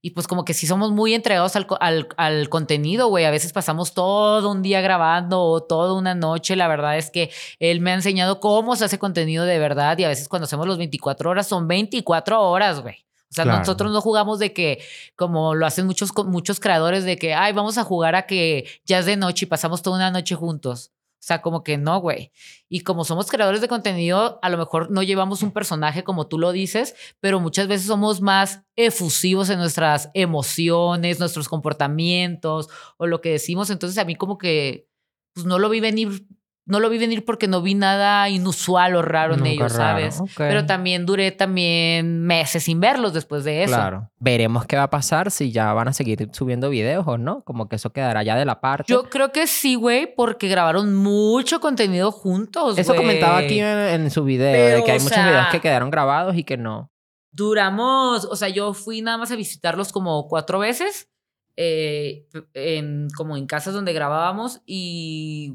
y 0.00 0.10
pues 0.10 0.28
como 0.28 0.44
que 0.44 0.54
sí 0.54 0.66
somos 0.66 0.92
muy 0.92 1.12
entregados 1.14 1.56
al, 1.56 1.66
al, 1.80 2.08
al 2.16 2.48
contenido, 2.48 3.08
güey. 3.08 3.24
A 3.24 3.30
veces 3.30 3.52
pasamos 3.52 3.94
todo 3.94 4.50
un 4.50 4.62
día 4.62 4.80
grabando 4.80 5.42
o 5.42 5.62
toda 5.62 5.94
una 5.94 6.14
noche. 6.14 6.54
La 6.54 6.68
verdad 6.68 6.96
es 6.96 7.10
que 7.10 7.30
él 7.58 7.80
me 7.80 7.90
ha 7.90 7.94
enseñado 7.94 8.38
cómo 8.38 8.76
se 8.76 8.84
hace 8.84 8.98
contenido 8.98 9.44
de 9.44 9.58
verdad. 9.58 9.98
Y 9.98 10.04
a 10.04 10.08
veces 10.08 10.28
cuando 10.28 10.44
hacemos 10.44 10.66
los 10.68 10.78
24 10.78 11.30
horas, 11.30 11.46
son 11.48 11.66
24 11.66 12.40
horas, 12.40 12.80
güey. 12.80 13.04
O 13.30 13.34
sea, 13.34 13.44
Claro. 13.44 13.58
nosotros 13.58 13.92
no 13.92 14.00
jugamos 14.00 14.38
de 14.38 14.52
que, 14.54 14.82
como 15.16 15.54
lo 15.54 15.66
hacen 15.66 15.84
muchos, 15.84 16.10
muchos 16.26 16.60
creadores, 16.60 17.04
de 17.04 17.18
que, 17.18 17.34
ay, 17.34 17.52
vamos 17.52 17.76
a 17.76 17.84
jugar 17.84 18.14
a 18.14 18.22
que 18.26 18.66
ya 18.86 19.00
es 19.00 19.06
de 19.06 19.16
noche 19.16 19.44
y 19.44 19.48
pasamos 19.48 19.82
toda 19.82 19.96
una 19.96 20.10
noche 20.10 20.34
juntos. 20.34 20.92
O 21.18 21.22
sea, 21.28 21.42
como 21.42 21.64
que 21.64 21.76
no, 21.78 22.00
güey. 22.00 22.30
Y 22.68 22.80
como 22.80 23.04
somos 23.04 23.28
creadores 23.28 23.60
de 23.60 23.66
contenido, 23.66 24.38
a 24.40 24.48
lo 24.50 24.56
mejor 24.56 24.90
no 24.90 25.02
llevamos 25.02 25.42
un 25.42 25.50
personaje 25.50 26.04
como 26.04 26.28
tú 26.28 26.38
lo 26.38 26.52
dices, 26.52 26.94
pero 27.18 27.40
muchas 27.40 27.66
veces 27.66 27.88
somos 27.88 28.20
más 28.20 28.62
efusivos 28.76 29.50
en 29.50 29.58
nuestras 29.58 30.10
emociones, 30.14 31.18
nuestros 31.18 31.48
comportamientos 31.48 32.68
o 32.98 33.06
lo 33.06 33.20
que 33.20 33.30
decimos. 33.30 33.70
Entonces 33.70 33.98
a 33.98 34.04
mí 34.04 34.14
como 34.14 34.38
que 34.38 34.88
pues, 35.34 35.44
no 35.44 35.58
lo 35.58 35.68
vi 35.68 35.80
venir, 35.80 36.26
no 36.68 36.80
lo 36.80 36.90
vi 36.90 36.98
venir 36.98 37.24
porque 37.24 37.48
no 37.48 37.62
vi 37.62 37.74
nada 37.74 38.28
inusual 38.28 38.94
o 38.94 39.02
raro 39.02 39.34
en 39.34 39.46
ellos, 39.46 39.74
raro, 39.74 40.10
¿sabes? 40.10 40.34
Pero 40.36 40.66
también 40.66 41.06
duré 41.06 41.32
también 41.32 42.20
meses 42.22 42.62
sin 42.64 42.78
verlos 42.78 43.12
después 43.14 43.42
de 43.42 43.64
eso. 43.64 43.74
Claro. 43.74 44.10
Veremos 44.18 44.66
qué 44.66 44.76
va 44.76 44.84
a 44.84 44.90
pasar 44.90 45.30
si 45.30 45.50
ya 45.50 45.72
van 45.72 45.88
a 45.88 45.92
seguir 45.92 46.28
subiendo 46.32 46.68
videos 46.70 47.04
o 47.08 47.16
no. 47.18 47.42
Como 47.42 47.68
que 47.68 47.76
eso 47.76 47.90
quedará 47.90 48.22
ya 48.22 48.36
de 48.36 48.44
la 48.44 48.60
parte. 48.60 48.92
Yo 48.92 49.04
creo 49.04 49.32
que 49.32 49.46
sí, 49.46 49.74
güey, 49.74 50.14
porque 50.14 50.46
grabaron 50.48 50.94
mucho 50.94 51.58
contenido 51.60 52.12
juntos. 52.12 52.76
eso 52.78 52.94
comentaba 52.94 53.38
aquí 53.38 53.58
en, 53.60 53.66
en 53.66 54.10
su 54.10 54.24
video, 54.24 54.52
Pero, 54.52 54.76
de 54.76 54.84
que 54.84 54.92
hay 54.92 54.98
muchos 54.98 55.14
sea- 55.14 55.26
videos 55.26 55.46
que 55.50 55.60
quedaron 55.60 55.90
grabados 55.90 56.36
y 56.36 56.44
que 56.44 56.56
no. 56.56 56.92
Duramos, 57.32 58.24
o 58.24 58.36
sea, 58.36 58.48
yo 58.48 58.74
fui 58.74 59.00
nada 59.00 59.16
más 59.16 59.30
a 59.30 59.36
visitarlos 59.36 59.92
como 59.92 60.28
cuatro 60.28 60.58
veces, 60.58 61.08
eh, 61.56 62.26
en, 62.54 63.08
como 63.16 63.36
en 63.36 63.46
casas 63.46 63.74
donde 63.74 63.92
grabábamos 63.92 64.60
y, 64.66 65.54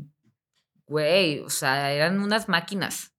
güey, 0.93 1.39
o 1.39 1.49
sea, 1.49 1.91
eran 1.91 2.19
unas 2.19 2.47
máquinas. 2.47 3.13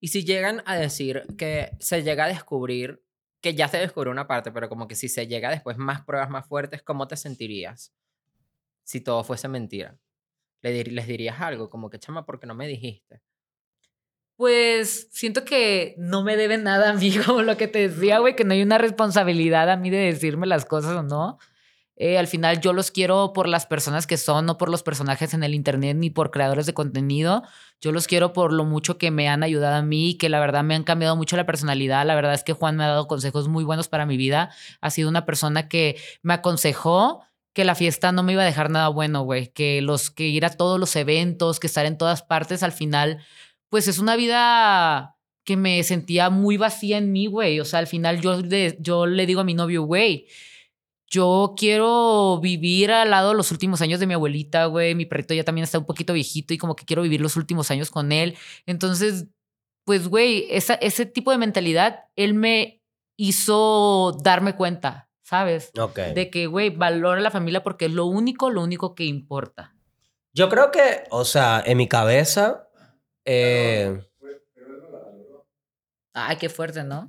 Y 0.00 0.08
si 0.08 0.24
llegan 0.24 0.62
a 0.66 0.76
decir 0.76 1.22
que 1.38 1.70
se 1.78 2.02
llega 2.02 2.24
a 2.24 2.28
descubrir, 2.28 3.02
que 3.40 3.54
ya 3.54 3.68
se 3.68 3.78
descubrió 3.78 4.10
una 4.10 4.26
parte, 4.26 4.50
pero 4.50 4.68
como 4.68 4.88
que 4.88 4.96
si 4.96 5.08
se 5.08 5.26
llega 5.26 5.48
después 5.50 5.76
más 5.78 6.02
pruebas 6.04 6.28
más 6.28 6.46
fuertes, 6.46 6.82
¿cómo 6.82 7.06
te 7.06 7.16
sentirías? 7.16 7.92
Si 8.84 9.00
todo 9.00 9.22
fuese 9.24 9.46
mentira. 9.48 9.96
Le 10.62 10.72
dir- 10.72 10.92
les 10.92 11.06
dirías 11.06 11.40
algo, 11.40 11.70
como 11.70 11.88
que 11.88 11.98
chama, 11.98 12.26
¿por 12.26 12.40
qué 12.40 12.46
no 12.46 12.54
me 12.54 12.66
dijiste? 12.66 13.22
Pues 14.36 15.08
siento 15.12 15.44
que 15.44 15.94
no 15.98 16.22
me 16.24 16.36
deben 16.36 16.62
nada 16.64 16.90
a 16.90 16.94
mí, 16.94 17.12
como 17.26 17.42
lo 17.42 17.56
que 17.56 17.68
te 17.68 17.88
decía, 17.88 18.18
güey, 18.18 18.34
que 18.36 18.44
no 18.44 18.54
hay 18.54 18.62
una 18.62 18.78
responsabilidad 18.78 19.70
a 19.70 19.76
mí 19.76 19.90
de 19.90 19.98
decirme 19.98 20.46
las 20.46 20.64
cosas 20.64 20.96
o 20.96 21.02
no. 21.02 21.38
Eh, 22.02 22.16
al 22.16 22.28
final 22.28 22.62
yo 22.62 22.72
los 22.72 22.90
quiero 22.90 23.34
por 23.34 23.46
las 23.46 23.66
personas 23.66 24.06
que 24.06 24.16
son, 24.16 24.46
no 24.46 24.56
por 24.56 24.70
los 24.70 24.82
personajes 24.82 25.34
en 25.34 25.42
el 25.42 25.54
internet 25.54 25.98
ni 25.98 26.08
por 26.08 26.30
creadores 26.30 26.64
de 26.64 26.72
contenido. 26.72 27.42
Yo 27.78 27.92
los 27.92 28.06
quiero 28.06 28.32
por 28.32 28.54
lo 28.54 28.64
mucho 28.64 28.96
que 28.96 29.10
me 29.10 29.28
han 29.28 29.42
ayudado 29.42 29.76
a 29.76 29.82
mí, 29.82 30.16
que 30.16 30.30
la 30.30 30.40
verdad 30.40 30.64
me 30.64 30.74
han 30.74 30.82
cambiado 30.82 31.14
mucho 31.14 31.36
la 31.36 31.44
personalidad. 31.44 32.06
La 32.06 32.14
verdad 32.14 32.32
es 32.32 32.42
que 32.42 32.54
Juan 32.54 32.78
me 32.78 32.84
ha 32.84 32.88
dado 32.88 33.06
consejos 33.06 33.48
muy 33.48 33.64
buenos 33.64 33.88
para 33.88 34.06
mi 34.06 34.16
vida. 34.16 34.50
Ha 34.80 34.88
sido 34.88 35.10
una 35.10 35.26
persona 35.26 35.68
que 35.68 36.00
me 36.22 36.32
aconsejó 36.32 37.22
que 37.52 37.66
la 37.66 37.74
fiesta 37.74 38.12
no 38.12 38.22
me 38.22 38.32
iba 38.32 38.40
a 38.44 38.46
dejar 38.46 38.70
nada 38.70 38.88
bueno, 38.88 39.20
güey. 39.24 39.48
Que 39.48 39.82
los 39.82 40.10
que 40.10 40.26
ir 40.26 40.46
a 40.46 40.56
todos 40.56 40.80
los 40.80 40.96
eventos, 40.96 41.60
que 41.60 41.66
estar 41.66 41.84
en 41.84 41.98
todas 41.98 42.22
partes, 42.22 42.62
al 42.62 42.72
final, 42.72 43.22
pues 43.68 43.88
es 43.88 43.98
una 43.98 44.16
vida 44.16 45.16
que 45.44 45.58
me 45.58 45.82
sentía 45.82 46.30
muy 46.30 46.56
vacía 46.56 46.96
en 46.96 47.12
mí, 47.12 47.26
güey. 47.26 47.60
O 47.60 47.66
sea, 47.66 47.78
al 47.78 47.88
final 47.88 48.22
yo 48.22 48.40
le, 48.40 48.78
yo 48.80 49.04
le 49.04 49.26
digo 49.26 49.42
a 49.42 49.44
mi 49.44 49.52
novio, 49.52 49.82
güey, 49.82 50.28
yo 51.10 51.54
quiero 51.56 52.38
vivir 52.40 52.92
al 52.92 53.10
lado 53.10 53.34
los 53.34 53.50
últimos 53.50 53.82
años 53.82 53.98
de 53.98 54.06
mi 54.06 54.14
abuelita, 54.14 54.66
güey. 54.66 54.94
Mi 54.94 55.06
perrito 55.06 55.34
ya 55.34 55.44
también 55.44 55.64
está 55.64 55.78
un 55.78 55.84
poquito 55.84 56.12
viejito 56.12 56.54
y 56.54 56.58
como 56.58 56.76
que 56.76 56.84
quiero 56.84 57.02
vivir 57.02 57.20
los 57.20 57.36
últimos 57.36 57.70
años 57.72 57.90
con 57.90 58.12
él. 58.12 58.38
Entonces, 58.64 59.26
pues, 59.84 60.06
güey, 60.06 60.46
esa, 60.50 60.74
ese 60.74 61.06
tipo 61.06 61.32
de 61.32 61.38
mentalidad, 61.38 62.04
él 62.14 62.34
me 62.34 62.80
hizo 63.16 64.16
darme 64.22 64.54
cuenta, 64.54 65.10
¿sabes? 65.22 65.72
Ok. 65.76 65.98
De 66.14 66.30
que, 66.30 66.46
güey, 66.46 66.70
valora 66.70 67.20
la 67.20 67.32
familia 67.32 67.64
porque 67.64 67.86
es 67.86 67.92
lo 67.92 68.06
único, 68.06 68.48
lo 68.48 68.62
único 68.62 68.94
que 68.94 69.04
importa. 69.04 69.74
Yo 70.32 70.48
creo 70.48 70.70
que, 70.70 71.02
o 71.10 71.24
sea, 71.24 71.60
en 71.66 71.76
mi 71.76 71.88
cabeza, 71.88 72.68
eh, 73.24 74.00
Ay, 76.12 76.36
qué 76.36 76.48
fuerte, 76.48 76.82
¿no? 76.82 77.08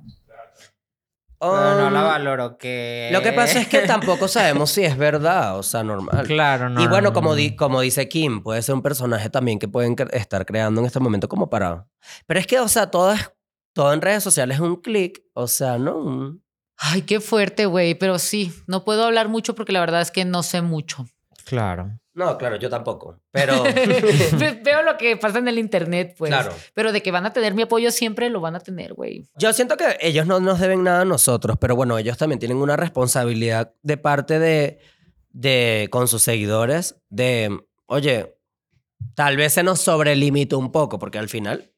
Pero 1.50 1.74
no 1.76 1.90
la 1.90 2.00
um, 2.02 2.06
valoro, 2.06 2.56
que... 2.56 3.08
Lo 3.12 3.20
que 3.22 3.32
pasa 3.32 3.60
es 3.60 3.66
que 3.68 3.80
tampoco 3.80 4.28
sabemos 4.28 4.70
si 4.70 4.84
es 4.84 4.96
verdad, 4.96 5.58
o 5.58 5.62
sea, 5.62 5.82
normal. 5.82 6.24
Claro, 6.26 6.68
no. 6.70 6.80
y 6.80 6.86
bueno, 6.86 7.08
no, 7.08 7.12
como, 7.12 7.34
di- 7.34 7.56
como 7.56 7.80
dice 7.80 8.08
Kim, 8.08 8.42
puede 8.42 8.62
ser 8.62 8.74
un 8.76 8.82
personaje 8.82 9.28
también 9.28 9.58
que 9.58 9.66
pueden 9.68 9.96
cre- 9.96 10.12
estar 10.14 10.46
creando 10.46 10.80
en 10.80 10.86
este 10.86 11.00
momento 11.00 11.28
como 11.28 11.50
para... 11.50 11.86
Pero 12.26 12.38
es 12.40 12.46
que, 12.46 12.60
o 12.60 12.68
sea, 12.68 12.90
todo, 12.90 13.12
es, 13.12 13.32
todo 13.74 13.92
en 13.92 14.00
redes 14.00 14.22
sociales 14.22 14.56
es 14.56 14.60
un 14.62 14.76
clic, 14.76 15.22
o 15.34 15.48
sea, 15.48 15.78
no 15.78 15.96
un... 15.98 16.44
Ay, 16.78 17.02
qué 17.02 17.20
fuerte, 17.20 17.66
güey. 17.66 17.94
Pero 17.94 18.18
sí, 18.18 18.52
no 18.66 18.84
puedo 18.84 19.04
hablar 19.04 19.28
mucho 19.28 19.54
porque 19.54 19.72
la 19.72 19.80
verdad 19.80 20.00
es 20.00 20.10
que 20.10 20.24
no 20.24 20.42
sé 20.42 20.62
mucho. 20.62 21.06
Claro. 21.44 21.98
No, 22.14 22.36
claro, 22.36 22.56
yo 22.56 22.68
tampoco. 22.68 23.18
Pero, 23.30 23.62
Ve- 23.64 24.60
Veo 24.62 24.82
lo 24.82 24.96
que 24.98 25.16
pasa 25.16 25.38
en 25.38 25.48
el 25.48 25.58
internet, 25.58 26.14
pues. 26.18 26.30
claro. 26.30 26.52
Pero 26.74 26.92
de 26.92 27.02
que 27.02 27.10
van 27.10 27.24
a 27.26 27.32
tener 27.32 27.54
mi 27.54 27.62
apoyo 27.62 27.90
siempre, 27.90 28.28
lo 28.30 28.40
van 28.40 28.54
a 28.54 28.60
tener, 28.60 28.92
güey. 28.94 29.26
Yo 29.38 29.52
siento 29.52 29.76
que 29.76 29.96
ellos 30.00 30.26
no 30.26 30.38
nos 30.40 30.60
deben 30.60 30.82
nada 30.82 31.00
a 31.02 31.04
nosotros, 31.06 31.56
pero 31.58 31.74
bueno, 31.74 31.96
ellos 31.98 32.18
también 32.18 32.38
tienen 32.38 32.58
una 32.58 32.76
responsabilidad 32.76 33.72
de 33.82 33.96
parte 33.96 34.38
de, 34.38 34.78
de 35.30 35.88
con 35.90 36.06
sus 36.08 36.22
seguidores, 36.22 36.96
de, 37.08 37.58
oye, 37.86 38.36
tal 39.14 39.36
vez 39.38 39.54
se 39.54 39.62
nos 39.62 39.80
sobrelimitó 39.80 40.58
un 40.58 40.70
poco, 40.70 40.98
porque 40.98 41.18
al 41.18 41.28
final, 41.30 41.72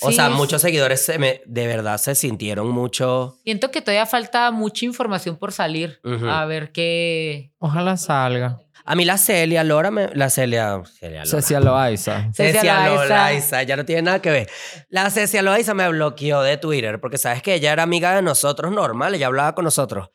o 0.00 0.10
Sí, 0.10 0.16
sea, 0.16 0.26
es- 0.28 0.34
muchos 0.34 0.60
seguidores 0.62 1.00
se 1.06 1.18
me- 1.20 1.42
de 1.46 1.66
verdad 1.68 1.98
se 1.98 2.14
sintieron 2.16 2.68
mucho... 2.68 3.38
Siento 3.44 3.70
que 3.70 3.80
todavía 3.80 4.04
falta 4.06 4.50
mucha 4.50 4.84
información 4.84 5.36
por 5.36 5.52
salir. 5.52 6.00
A 6.28 6.44
ver 6.44 6.72
qué. 6.72 7.52
Ojalá 7.58 7.96
salga. 7.96 8.58
A 8.88 8.94
mí 8.94 9.04
la 9.04 9.18
Celia 9.18 9.64
Lora, 9.64 9.90
me- 9.90 10.08
la 10.14 10.30
Celia... 10.30 10.80
Celia 11.00 11.24
Lora. 11.24 11.26
Cecia 11.42 11.60
Loaiza. 11.60 12.30
Cecia 12.32 12.60
Cecia 12.60 12.88
Loaiza. 12.88 13.14
Loaiza, 13.16 13.62
ya 13.64 13.76
no 13.76 13.84
tiene 13.84 14.02
nada 14.02 14.22
que 14.22 14.30
ver. 14.30 14.48
La 14.88 15.10
Cecia 15.10 15.42
Loaiza 15.42 15.74
me 15.74 15.88
bloqueó 15.88 16.40
de 16.42 16.56
Twitter 16.56 17.00
porque 17.00 17.18
sabes 17.18 17.42
que 17.42 17.54
ella 17.54 17.72
era 17.72 17.82
amiga 17.82 18.14
de 18.14 18.22
nosotros 18.22 18.72
normal, 18.72 19.14
ella 19.14 19.26
hablaba 19.26 19.54
con 19.54 19.64
nosotros. 19.64 20.08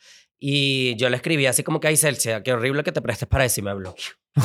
Y 0.44 0.96
yo 0.96 1.08
le 1.12 1.18
escribí 1.18 1.46
así 1.46 1.62
como 1.62 1.80
que, 1.80 1.88
ay, 1.88 1.98
Celia, 1.98 2.42
qué 2.42 2.52
horrible 2.52 2.84
que 2.84 2.92
te 2.92 3.00
prestes 3.00 3.28
para 3.28 3.46
eso 3.46 3.60
y 3.60 3.64
me 3.64 3.76
bloqueó. 3.76 4.04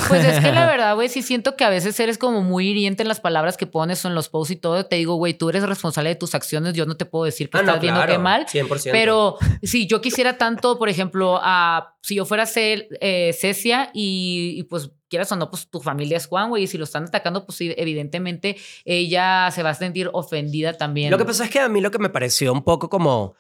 Pues 0.09 0.27
es 0.27 0.41
que 0.41 0.53
la 0.53 0.67
verdad, 0.71 0.95
güey, 0.95 1.09
sí 1.09 1.23
siento 1.23 1.57
que 1.57 1.65
a 1.65 1.71
veces 1.71 1.99
eres 1.99 2.19
como 2.19 2.43
muy 2.43 2.69
hiriente 2.69 3.03
en 3.03 3.09
las 3.09 3.19
palabras 3.19 3.57
que 3.57 3.67
pones 3.67 4.05
o 4.05 4.09
en 4.09 4.15
los 4.15 4.29
posts 4.29 4.51
y 4.51 4.57
todo. 4.57 4.85
Te 4.85 4.97
digo, 4.97 5.15
güey, 5.15 5.33
tú 5.33 5.49
eres 5.49 5.63
responsable 5.63 6.11
de 6.11 6.17
tus 6.17 6.35
acciones. 6.35 6.75
Yo 6.75 6.85
no 6.85 6.99
te 6.99 7.07
puedo 7.07 7.25
decir 7.25 7.49
que 7.49 7.57
Ah, 7.57 7.63
no, 7.63 7.69
estás 7.71 7.81
bien 7.81 7.95
o 7.95 7.97
claro, 7.97 8.13
qué 8.13 8.19
mal. 8.19 8.47
100%. 8.47 8.91
Pero 8.93 9.39
si 9.63 9.87
yo 9.87 10.03
quisiera 10.03 10.37
tanto, 10.37 10.79
por 10.79 10.91
ejemplo, 10.91 11.41
a, 11.43 11.97
si 12.03 12.17
yo 12.17 12.27
fuera 12.27 12.45
ser 12.45 12.89
eh, 13.01 13.33
Cecia 13.33 13.91
y, 13.95 14.53
y, 14.59 14.65
pues 14.65 14.91
quieras 15.09 15.33
o 15.33 15.37
no, 15.37 15.49
pues 15.51 15.71
tu 15.71 15.81
familia 15.81 16.19
es 16.19 16.27
Juan, 16.27 16.51
güey, 16.51 16.65
y 16.65 16.67
si 16.67 16.77
lo 16.77 16.85
están 16.85 17.05
atacando, 17.05 17.47
pues 17.47 17.59
evidentemente 17.61 18.59
ella 18.85 19.51
se 19.51 19.63
va 19.63 19.71
a 19.71 19.75
sentir 19.75 20.11
ofendida 20.13 20.75
también. 20.75 21.11
Lo 21.11 21.17
que 21.17 21.25
pasa 21.25 21.45
es 21.45 21.51
que 21.51 21.61
a 21.61 21.69
mí 21.69 21.81
lo 21.81 21.91
que 21.91 21.99
me 21.99 22.11
pareció 22.11 22.53
un 22.53 22.65
poco 22.65 22.91
como, 22.91 23.35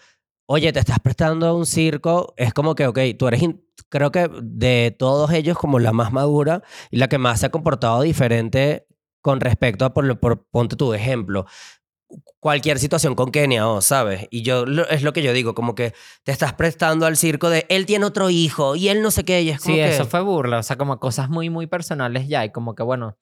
oye, 0.46 0.72
te 0.72 0.78
estás 0.80 0.98
prestando 1.00 1.46
a 1.46 1.54
un 1.54 1.66
circo, 1.66 2.34
es 2.36 2.52
como 2.54 2.74
que, 2.74 2.86
ok, 2.86 2.98
tú 3.18 3.28
eres, 3.28 3.42
creo 3.88 4.10
que 4.12 4.28
de 4.42 4.94
todos 4.98 5.30
ellos 5.32 5.58
como 5.58 5.78
la 5.78 5.92
más 5.92 6.12
madura 6.12 6.62
y 6.90 6.96
la 6.98 7.08
que 7.08 7.18
más 7.18 7.40
se 7.40 7.46
ha 7.46 7.50
comportado 7.50 8.02
diferente 8.02 8.86
con 9.20 9.40
respecto 9.40 9.84
a, 9.84 9.92
por, 9.92 10.18
por 10.20 10.44
ponte 10.48 10.76
tu 10.76 10.92
ejemplo, 10.94 11.46
cualquier 12.38 12.78
situación 12.78 13.14
con 13.16 13.32
Kenia, 13.32 13.66
oh, 13.68 13.80
¿sabes? 13.80 14.28
Y 14.30 14.42
yo, 14.42 14.64
lo- 14.66 14.88
es 14.88 15.02
lo 15.02 15.12
que 15.12 15.22
yo 15.22 15.32
digo, 15.32 15.54
como 15.54 15.74
que 15.74 15.92
te 16.22 16.30
estás 16.32 16.52
prestando 16.54 17.06
al 17.06 17.16
circo 17.16 17.50
de, 17.50 17.66
él 17.68 17.86
tiene 17.86 18.04
otro 18.04 18.30
hijo 18.30 18.76
y 18.76 18.88
él 18.88 19.02
no 19.02 19.10
sé 19.10 19.24
qué, 19.24 19.42
y 19.42 19.50
es 19.50 19.60
como 19.60 19.74
Sí, 19.74 19.80
que, 19.80 19.88
eso 19.88 20.06
fue 20.06 20.20
burla. 20.20 20.58
O 20.58 20.62
sea, 20.62 20.76
como 20.76 21.00
cosas 21.00 21.28
muy, 21.28 21.50
muy 21.50 21.66
personales 21.66 22.28
ya. 22.28 22.44
Y 22.44 22.52
como 22.52 22.74
que, 22.76 22.84
bueno, 22.84 23.18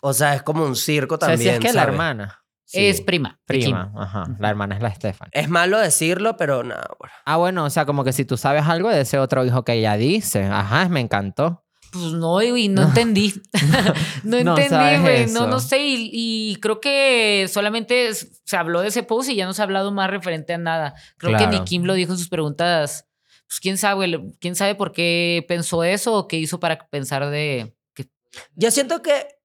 o 0.00 0.12
sea, 0.12 0.34
es 0.36 0.42
como 0.44 0.64
un 0.64 0.76
circo 0.76 1.18
también, 1.18 1.38
Cecia 1.38 1.52
es 1.54 1.58
que 1.58 1.72
la 1.72 1.82
¿sabes? 1.82 1.92
hermana. 1.92 2.37
Sí. 2.70 2.84
Es 2.84 3.00
prima. 3.00 3.40
Prima. 3.46 3.90
Ajá. 3.96 4.24
La 4.38 4.50
hermana 4.50 4.76
es 4.76 4.82
la 4.82 4.88
Estefan. 4.88 5.30
Es 5.32 5.48
malo 5.48 5.78
decirlo, 5.78 6.36
pero 6.36 6.62
nada, 6.62 6.86
bueno. 6.98 7.14
Ah, 7.24 7.36
bueno, 7.38 7.64
o 7.64 7.70
sea, 7.70 7.86
como 7.86 8.04
que 8.04 8.12
si 8.12 8.26
tú 8.26 8.36
sabes 8.36 8.64
algo 8.66 8.90
de 8.90 9.00
ese 9.00 9.18
otro 9.18 9.42
hijo 9.46 9.64
que 9.64 9.72
ella 9.72 9.96
dice. 9.96 10.44
Ajá, 10.44 10.86
me 10.90 11.00
encantó. 11.00 11.64
Pues 11.90 12.12
no, 12.12 12.32
güey, 12.32 12.68
no, 12.68 12.82
entendí. 12.82 13.32
no 14.22 14.42
No 14.42 14.50
entendí, 14.50 14.68
sabes 14.68 15.00
güey. 15.00 15.26
No, 15.28 15.40
eso. 15.40 15.46
no 15.46 15.60
sé. 15.60 15.78
Y, 15.78 16.10
y 16.12 16.56
creo 16.56 16.78
que 16.78 17.46
solamente 17.50 18.10
se 18.12 18.56
habló 18.58 18.82
de 18.82 18.88
ese 18.88 19.02
post 19.02 19.30
y 19.30 19.36
ya 19.36 19.46
no 19.46 19.54
se 19.54 19.62
ha 19.62 19.64
hablado 19.64 19.90
más 19.90 20.10
referente 20.10 20.52
a 20.52 20.58
nada. 20.58 20.94
Creo 21.16 21.38
que 21.38 21.46
ni. 21.46 21.64
Kim 21.64 21.84
lo 21.84 21.94
dijo 21.94 22.12
en 22.12 22.18
sus 22.18 22.28
preguntas. 22.28 23.06
Pues 23.46 23.60
quién 23.60 23.78
sabe, 23.78 24.20
quién 24.40 24.56
sabe 24.56 24.74
por 24.74 24.92
qué 24.92 25.42
pensó 25.48 25.84
eso 25.84 26.14
o 26.14 26.28
qué 26.28 26.36
hizo 26.36 26.60
para 26.60 26.86
pensar 26.90 27.30
de 27.30 27.74
que 27.94 28.10
Yo 28.56 28.70
siento 28.70 29.00
que 29.00 29.37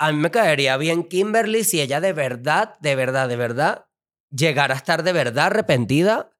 a 0.00 0.10
mí 0.12 0.18
me 0.18 0.30
caería 0.30 0.76
bien 0.78 1.04
Kimberly 1.04 1.62
si 1.62 1.80
ella 1.80 2.00
de 2.00 2.12
verdad, 2.12 2.74
de 2.80 2.96
verdad, 2.96 3.28
de 3.28 3.36
verdad, 3.36 3.86
llegara 4.30 4.74
a 4.74 4.76
estar 4.78 5.02
de 5.02 5.12
verdad 5.12 5.46
arrepentida. 5.46 6.30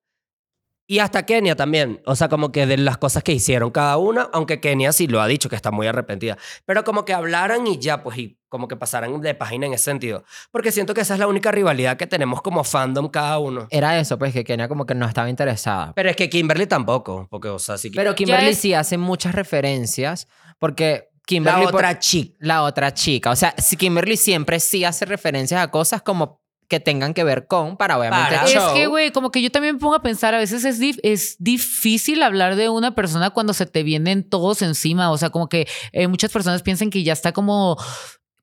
Y 0.87 0.99
hasta 0.99 1.24
Kenia 1.24 1.55
también. 1.55 2.03
O 2.05 2.16
sea, 2.16 2.28
como 2.28 2.51
que 2.51 2.66
de 2.66 2.77
las 2.77 2.99
cosas 2.99 3.23
que 3.23 3.31
hicieron 3.31 3.70
cada 3.70 3.97
una, 3.97 4.23
aunque 4.32 4.59
Kenia 4.61 4.91
sí 4.93 5.07
lo 5.07 5.20
ha 5.20 5.28
dicho 5.28 5.49
que 5.49 5.55
está 5.55 5.70
muy 5.70 5.87
arrepentida. 5.87 6.37
Pero 6.66 6.82
como 6.82 7.05
que 7.05 7.12
hablaran 7.15 7.65
y 7.69 7.78
ya, 7.78 8.03
pues, 8.03 8.19
y 8.19 8.41
como 8.49 8.66
que 8.66 8.74
pasaran 8.74 9.20
de 9.20 9.35
página 9.37 9.66
en 9.66 9.74
ese 9.74 9.85
sentido. 9.85 10.24
Porque 10.51 10.73
siento 10.73 10.93
que 10.93 11.03
esa 11.03 11.15
es 11.15 11.20
la 11.20 11.28
única 11.28 11.53
rivalidad 11.53 11.97
que 11.97 12.09
tenemos 12.09 12.43
como 12.43 12.65
fandom 12.65 13.09
cada 13.09 13.39
uno. 13.39 13.69
Era 13.70 14.01
eso, 14.01 14.19
pues, 14.19 14.32
que 14.32 14.43
Kenia 14.43 14.66
como 14.66 14.85
que 14.85 14.97
no 14.97 15.07
estaba 15.07 15.31
interesada. 15.31 15.93
Pero 15.95 16.11
es 16.11 16.16
que 16.16 16.28
Kimberly 16.28 16.66
tampoco. 16.66 17.28
Porque, 17.31 17.49
o 17.51 17.61
sea, 17.61 17.78
sí 17.78 17.93
que. 17.93 17.97
Pero 17.97 18.16
Kimberly 18.16 18.49
es- 18.51 18.59
sí 18.59 18.74
hace 18.74 18.99
muchas 18.99 19.32
referencias 19.37 20.27
porque 20.59 21.10
Kimberly... 21.26 21.64
por- 21.66 21.74
otra 21.76 21.98
chica. 21.98 22.36
la 22.40 22.62
otra 22.62 22.92
chica. 22.94 23.30
O 23.30 23.36
sea, 23.36 23.55
Kimberly 23.78 24.16
siempre 24.16 24.60
sí 24.60 24.84
hace 24.84 25.05
referencias 25.05 25.60
a 25.62 25.70
cosas 25.70 26.02
como 26.02 26.40
que 26.68 26.78
tengan 26.78 27.14
que 27.14 27.24
ver 27.24 27.48
con, 27.48 27.76
para 27.76 27.98
obviamente 27.98 28.36
Para. 28.36 28.48
Es 28.48 28.72
que, 28.74 28.86
güey, 28.86 29.10
como 29.10 29.32
que 29.32 29.42
yo 29.42 29.51
también 29.51 29.74
me 29.74 29.80
pongo 29.80 29.97
a 29.97 30.02
pensar, 30.02 30.34
a 30.34 30.38
veces 30.38 30.64
es, 30.64 30.80
dif- 30.80 31.01
es 31.02 31.34
difícil 31.40 32.22
hablar 32.22 32.55
de 32.55 32.68
una 32.68 32.94
persona 32.94 33.30
cuando 33.30 33.55
se 33.55 33.66
te 33.66 33.82
vienen 33.82 34.22
todos 34.28 34.62
encima. 34.62 35.10
O 35.10 35.18
sea, 35.18 35.30
como 35.30 35.48
que 35.48 35.66
eh, 35.92 36.06
muchas 36.06 36.30
personas 36.30 36.62
piensan 36.62 36.90
que 36.90 37.02
ya 37.02 37.12
está 37.12 37.32
como 37.32 37.76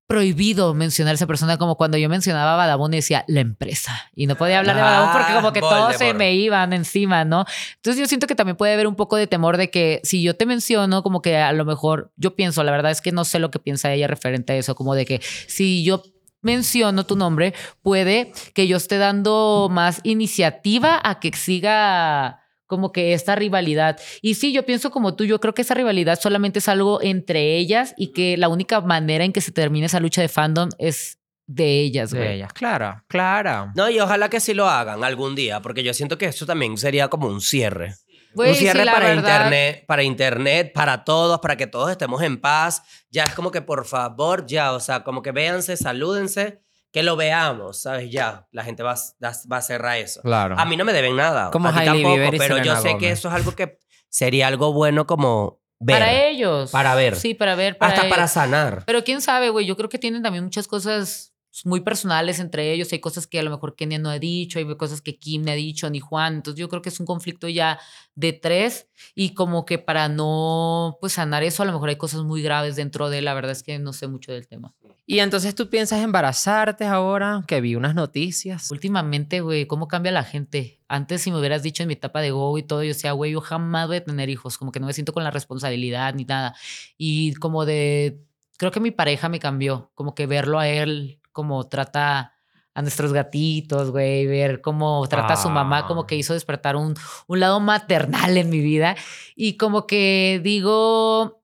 prohibido 0.07 0.73
mencionar 0.73 1.11
a 1.11 1.15
esa 1.15 1.27
persona, 1.27 1.57
como 1.57 1.75
cuando 1.75 1.97
yo 1.97 2.07
mencionaba 2.07 2.53
a 2.53 2.57
Badabun 2.57 2.93
y 2.93 2.97
decía 2.97 3.25
la 3.27 3.41
empresa. 3.41 4.09
Y 4.15 4.25
no 4.25 4.35
podía 4.35 4.59
hablar 4.59 4.77
de 4.77 4.81
Ah, 4.81 4.85
Badabun 4.85 5.11
porque 5.11 5.33
como 5.33 5.53
que 5.53 5.59
todos 5.59 5.97
se 5.97 6.13
me 6.13 6.33
iban 6.33 6.71
encima, 6.71 7.25
¿no? 7.25 7.45
Entonces 7.75 7.99
yo 7.99 8.07
siento 8.07 8.25
que 8.25 8.33
también 8.35 8.55
puede 8.55 8.73
haber 8.73 8.87
un 8.87 8.95
poco 8.95 9.17
de 9.17 9.27
temor 9.27 9.57
de 9.57 9.69
que 9.69 9.99
si 10.03 10.23
yo 10.23 10.35
te 10.35 10.45
menciono, 10.45 11.03
como 11.03 11.21
que 11.21 11.37
a 11.37 11.51
lo 11.51 11.65
mejor, 11.65 12.13
yo 12.15 12.35
pienso, 12.35 12.63
la 12.63 12.71
verdad 12.71 12.91
es 12.91 13.01
que 13.01 13.11
no 13.11 13.25
sé 13.25 13.39
lo 13.39 13.51
que 13.51 13.59
piensa 13.59 13.91
ella 13.91 14.07
referente 14.07 14.53
a 14.53 14.55
eso, 14.55 14.75
como 14.75 14.95
de 14.95 15.05
que 15.05 15.21
si 15.47 15.83
yo 15.83 16.01
menciono 16.41 17.05
tu 17.05 17.17
nombre, 17.17 17.53
puede 17.81 18.31
que 18.53 18.67
yo 18.67 18.77
esté 18.77 18.97
dando 18.97 19.67
más 19.69 19.99
iniciativa 20.03 21.01
a 21.03 21.19
que 21.19 21.33
siga 21.35 22.46
como 22.67 22.91
que 22.91 23.13
esta 23.13 23.35
rivalidad. 23.35 23.99
Y 24.21 24.35
sí, 24.35 24.53
yo 24.53 24.65
pienso 24.65 24.91
como 24.91 25.15
tú, 25.15 25.23
yo 25.25 25.39
creo 25.39 25.53
que 25.53 25.63
esa 25.63 25.73
rivalidad 25.73 26.19
solamente 26.21 26.59
es 26.59 26.67
algo 26.67 27.01
entre 27.01 27.57
ellas 27.57 27.93
y 27.97 28.07
que 28.13 28.37
la 28.37 28.49
única 28.49 28.81
manera 28.81 29.23
en 29.25 29.33
que 29.33 29.41
se 29.41 29.51
termine 29.51 29.87
esa 29.87 29.99
lucha 29.99 30.21
de 30.21 30.27
fandom 30.27 30.69
es 30.77 31.17
de 31.47 31.79
ellas, 31.79 32.11
De 32.11 32.19
güey. 32.19 32.33
ellas, 32.35 32.51
claro, 32.53 33.01
claro. 33.07 33.71
No, 33.75 33.89
y 33.89 33.99
ojalá 34.01 34.29
que 34.29 34.39
sí 34.41 34.53
lo 34.53 34.67
hagan 34.69 35.03
algún 35.03 35.33
día. 35.33 35.61
Porque 35.61 35.81
yo 35.81 35.93
siento 35.93 36.17
que 36.17 36.25
eso 36.25 36.45
también 36.45 36.77
sería 36.77 37.07
como 37.07 37.27
un 37.27 37.39
cierre. 37.41 37.95
Güey, 38.33 38.49
un 38.49 38.55
sí, 38.55 38.61
cierre 38.63 38.83
la 38.85 38.91
para 38.91 39.07
verdad- 39.07 39.23
internet, 39.45 39.85
para 39.87 40.03
internet, 40.03 40.71
para 40.73 41.05
todos, 41.05 41.39
para 41.39 41.55
que 41.55 41.65
todos 41.65 41.89
estemos 41.89 42.21
en 42.21 42.39
paz. 42.39 42.83
Ya 43.09 43.23
es 43.23 43.33
como 43.33 43.49
que 43.49 43.61
por 43.61 43.85
favor, 43.85 44.45
ya, 44.45 44.73
o 44.73 44.79
sea, 44.81 45.03
como 45.05 45.21
que 45.21 45.31
véanse, 45.31 45.77
salúdense, 45.77 46.61
que 46.91 47.03
lo 47.03 47.15
veamos, 47.15 47.81
¿sabes? 47.81 48.09
Ya, 48.11 48.47
la 48.51 48.63
gente 48.63 48.83
va, 48.83 48.93
a- 48.93 49.31
va 49.51 49.57
a 49.57 49.61
cerrar 49.61 49.97
eso. 49.97 50.21
Claro. 50.21 50.55
A 50.57 50.65
mí 50.65 50.77
no 50.77 50.85
me 50.85 50.93
deben 50.93 51.15
nada, 51.15 51.51
Como 51.51 51.67
a 51.69 51.73
ti 51.73 51.85
tampoco, 51.85 52.09
Bieber 52.15 52.33
y 52.35 52.37
pero 52.37 52.57
yo 52.63 52.75
sé 52.77 52.87
que 52.89 52.93
Gomez. 52.93 53.11
eso 53.19 53.27
es 53.27 53.33
algo 53.33 53.51
que 53.55 53.77
sería 54.09 54.47
algo 54.47 54.73
bueno 54.73 55.05
como 55.05 55.61
ver, 55.79 55.99
Para 55.99 56.27
ellos. 56.27 56.71
Para 56.71 56.95
ver. 56.95 57.15
Sí, 57.15 57.33
para 57.33 57.55
ver. 57.55 57.77
Para 57.77 57.93
hasta 57.93 58.09
para 58.09 58.21
ellos. 58.23 58.31
sanar. 58.31 58.83
Pero 58.85 59.03
quién 59.03 59.21
sabe, 59.21 59.49
güey. 59.49 59.65
Yo 59.65 59.75
creo 59.77 59.89
que 59.89 59.99
tienen 59.99 60.23
también 60.23 60.43
muchas 60.43 60.67
cosas 60.67 61.33
muy 61.65 61.81
personales 61.81 62.39
entre 62.39 62.71
ellos. 62.71 62.91
Hay 62.93 62.99
cosas 62.99 63.27
que 63.27 63.39
a 63.39 63.43
lo 63.43 63.49
mejor 63.51 63.75
Kenia 63.75 63.97
no 63.99 64.09
ha 64.09 64.17
dicho, 64.19 64.57
hay 64.59 64.77
cosas 64.77 65.01
que 65.01 65.17
Kim 65.19 65.43
no 65.43 65.51
ha 65.51 65.55
dicho, 65.55 65.89
ni 65.89 65.99
Juan. 65.99 66.35
Entonces 66.35 66.59
yo 66.59 66.69
creo 66.69 66.81
que 66.81 66.89
es 66.89 66.99
un 66.99 67.05
conflicto 67.05 67.47
ya 67.47 67.79
de 68.15 68.33
tres. 68.33 68.87
Y 69.13 69.33
como 69.33 69.65
que 69.65 69.77
para 69.77 70.07
no 70.07 70.97
pues 71.01 71.13
sanar 71.13 71.43
eso, 71.43 71.63
a 71.63 71.65
lo 71.65 71.73
mejor 71.73 71.89
hay 71.89 71.95
cosas 71.97 72.21
muy 72.23 72.41
graves 72.41 72.75
dentro 72.75 73.09
de 73.09 73.19
él. 73.19 73.25
La 73.25 73.33
verdad 73.33 73.51
es 73.51 73.61
que 73.63 73.77
no 73.79 73.91
sé 73.93 74.07
mucho 74.07 74.31
del 74.31 74.47
tema. 74.47 74.73
Y 75.09 75.19
entonces 75.19 75.55
tú 75.55 75.69
piensas 75.69 76.03
embarazarte 76.03 76.85
ahora, 76.85 77.41
que 77.47 77.61
vi 77.61 77.75
unas 77.75 77.95
noticias. 77.95 78.69
Últimamente, 78.71 79.39
güey, 79.39 79.65
¿cómo 79.65 79.87
cambia 79.87 80.11
la 80.11 80.25
gente? 80.25 80.81
Antes, 80.89 81.21
si 81.21 81.31
me 81.31 81.39
hubieras 81.39 81.63
dicho 81.63 81.81
en 81.81 81.87
mi 81.87 81.93
etapa 81.93 82.19
de 82.19 82.31
Go 82.31 82.57
y 82.57 82.63
todo, 82.63 82.83
yo 82.83 82.89
decía, 82.89 83.13
güey, 83.13 83.31
yo 83.31 83.39
jamás 83.39 83.87
voy 83.87 83.97
a 83.97 84.03
tener 84.03 84.27
hijos, 84.29 84.57
como 84.57 84.73
que 84.73 84.81
no 84.81 84.85
me 84.85 84.91
siento 84.91 85.13
con 85.13 85.23
la 85.23 85.31
responsabilidad 85.31 86.13
ni 86.13 86.25
nada. 86.25 86.55
Y 86.97 87.35
como 87.35 87.63
de, 87.63 88.19
creo 88.57 88.71
que 88.71 88.81
mi 88.81 88.91
pareja 88.91 89.29
me 89.29 89.39
cambió, 89.39 89.91
como 89.95 90.13
que 90.13 90.27
verlo 90.27 90.59
a 90.59 90.67
él, 90.67 91.21
como 91.31 91.65
trata 91.69 92.33
a 92.73 92.81
nuestros 92.81 93.13
gatitos, 93.13 93.91
güey, 93.91 94.27
ver 94.27 94.59
cómo 94.59 95.07
trata 95.07 95.33
a 95.35 95.37
su 95.37 95.49
mamá, 95.49 95.87
como 95.87 96.05
que 96.05 96.17
hizo 96.17 96.33
despertar 96.33 96.75
un, 96.75 96.95
un 97.27 97.39
lado 97.39 97.61
maternal 97.61 98.35
en 98.35 98.49
mi 98.49 98.59
vida. 98.59 98.97
Y 99.37 99.55
como 99.55 99.87
que 99.87 100.41
digo 100.43 101.36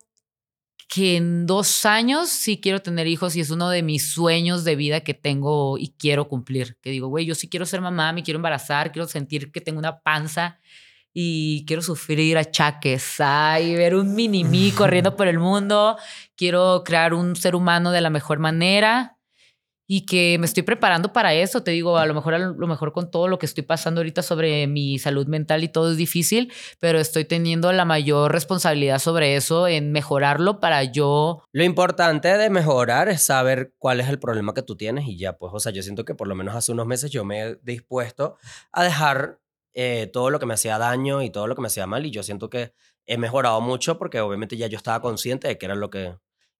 que 0.94 1.16
en 1.16 1.48
dos 1.48 1.88
años 1.88 2.30
sí 2.30 2.62
quiero 2.62 2.80
tener 2.80 3.08
hijos 3.08 3.36
y 3.36 3.40
es 3.40 3.50
uno 3.50 3.72
de 3.72 3.82
mis 3.82 4.12
sueños 4.12 4.64
de 4.64 4.76
vida 4.76 5.02
que 5.02 5.16
tengo 5.16 5.80
y 5.80 5.96
quiero 5.98 6.28
cumplir. 6.28 6.78
Que 6.82 6.92
digo, 6.92 7.08
güey, 7.08 7.26
yo 7.26 7.34
sí 7.34 7.50
quiero 7.50 7.66
ser 7.66 7.82
mamá, 7.82 8.14
me 8.14 8.22
quiero 8.22 8.38
embarazar, 8.38 8.92
quiero 8.92 9.08
sentir 9.08 9.52
que 9.52 9.60
tengo 9.60 9.80
una 9.80 10.02
panza 10.02 10.60
y 11.12 11.66
quiero 11.66 11.82
sufrir 11.82 12.38
achaques, 12.38 13.20
ay, 13.20 13.74
ver 13.76 13.96
un 13.96 14.14
mini 14.14 14.44
mí 14.44 14.72
corriendo 14.78 15.16
por 15.16 15.28
el 15.28 15.40
mundo. 15.40 15.98
Quiero 16.36 16.84
crear 16.86 17.16
un 17.16 17.36
ser 17.36 17.56
humano 17.56 17.90
de 17.90 18.02
la 18.02 18.12
mejor 18.12 18.38
manera 18.38 19.13
y 19.88 20.06
que 20.06 20.38
me 20.40 20.46
estoy 20.46 20.64
preparando 20.64 21.14
para 21.14 21.34
eso. 21.34 21.64
Te 21.64 21.72
digo, 21.72 21.98
a 21.98 22.06
lo 22.06 22.14
mejor, 22.14 22.34
a 22.34 22.40
lo 22.40 22.68
mejor 22.68 22.94
con 22.94 23.12
todo 23.12 23.28
lo 23.28 23.40
que 23.40 23.46
estoy 23.46 23.64
pasando 23.64 24.02
ahorita 24.02 24.22
sobre 24.22 24.68
mi 24.68 25.00
salud 25.00 25.28
mental 25.28 25.64
y 25.64 25.68
todo 25.68 25.92
es 25.92 25.98
difícil, 25.98 26.52
pero 26.80 27.00
estoy 27.00 27.26
teniendo 27.26 27.72
la 27.72 27.86
mayor 27.86 28.32
responsabilidad 28.32 29.00
sobre 29.00 29.36
eso 29.36 29.68
en 29.68 29.92
mejorarlo 29.92 30.60
para 30.60 30.84
yo. 30.84 31.44
Lo 31.52 31.64
importante 31.64 32.38
de 32.38 32.50
mejorar 32.50 33.10
es 33.10 33.26
saber 33.26 33.74
cuál 33.78 34.00
es 34.00 34.10
el 34.10 34.20
problema 34.20 34.54
que 34.54 34.62
tú 34.62 34.76
tienes 34.76 35.08
y 35.08 35.18
ya, 35.18 35.38
pues, 35.38 35.52
o 35.54 35.60
sea, 35.60 35.72
yo 35.72 35.84
siento 35.84 36.06
que 36.06 36.16
por 36.16 36.28
lo 36.28 36.36
menos 36.36 36.56
hace 36.56 36.72
unos 36.72 36.88
meses 36.88 37.12
yo 37.12 37.26
me 37.26 37.42
he 37.42 37.56
dispuesto 37.64 38.38
a 38.72 38.84
dejar 38.84 39.40
eh, 39.74 40.10
todo 40.12 40.30
lo 40.30 40.40
que 40.40 40.46
me 40.46 40.54
hacía 40.54 40.78
daño 40.78 41.22
y 41.22 41.30
todo 41.30 41.48
lo 41.48 41.56
que 41.56 41.62
me 41.62 41.68
hacía 41.68 41.88
mal 41.88 42.06
y 42.06 42.12
yo 42.12 42.24
siento 42.24 42.50
que 42.50 42.74
he 43.06 43.18
mejorado 43.18 43.60
mucho 43.60 43.98
porque 43.98 44.22
obviamente 44.22 44.56
ya 44.56 44.68
yo 44.68 44.78
estaba 44.78 45.02
consciente 45.02 45.48
de 45.48 45.58
que 45.58 45.66
era 45.66 45.76
lo 45.76 45.90
que... 45.90 46.16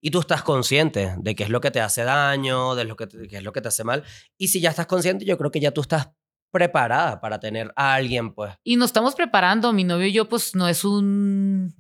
Y 0.06 0.12
tú 0.12 0.20
estás 0.20 0.44
consciente 0.44 1.16
de 1.18 1.34
qué 1.34 1.44
es 1.46 1.50
lo 1.50 1.62
que 1.62 1.72
te 1.72 1.80
hace 1.80 2.04
daño, 2.04 2.76
de 2.76 2.84
lo 2.84 2.98
que, 2.98 3.08
te- 3.08 3.26
qué 3.30 3.38
es 3.38 3.44
lo 3.44 3.54
que 3.54 3.62
te 3.62 3.70
hace 3.70 3.86
mal. 3.86 4.04
Y 4.38 4.50
si 4.50 4.60
ya 4.60 4.70
estás 4.70 4.86
consciente, 4.86 5.24
yo 5.24 5.38
creo 5.38 5.50
que 5.50 5.62
ya 5.62 5.72
tú 5.72 5.80
estás 5.80 6.10
preparada 6.52 7.22
para 7.22 7.40
tener 7.40 7.72
a 7.78 7.94
alguien, 7.94 8.34
pues. 8.34 8.54
Y 8.66 8.76
nos 8.76 8.88
estamos 8.88 9.16
preparando. 9.16 9.72
Mi 9.72 9.86
novio 9.86 10.06
y 10.08 10.12
yo, 10.12 10.28
pues 10.28 10.56
no 10.56 10.68
es 10.68 10.84
un. 10.84 11.74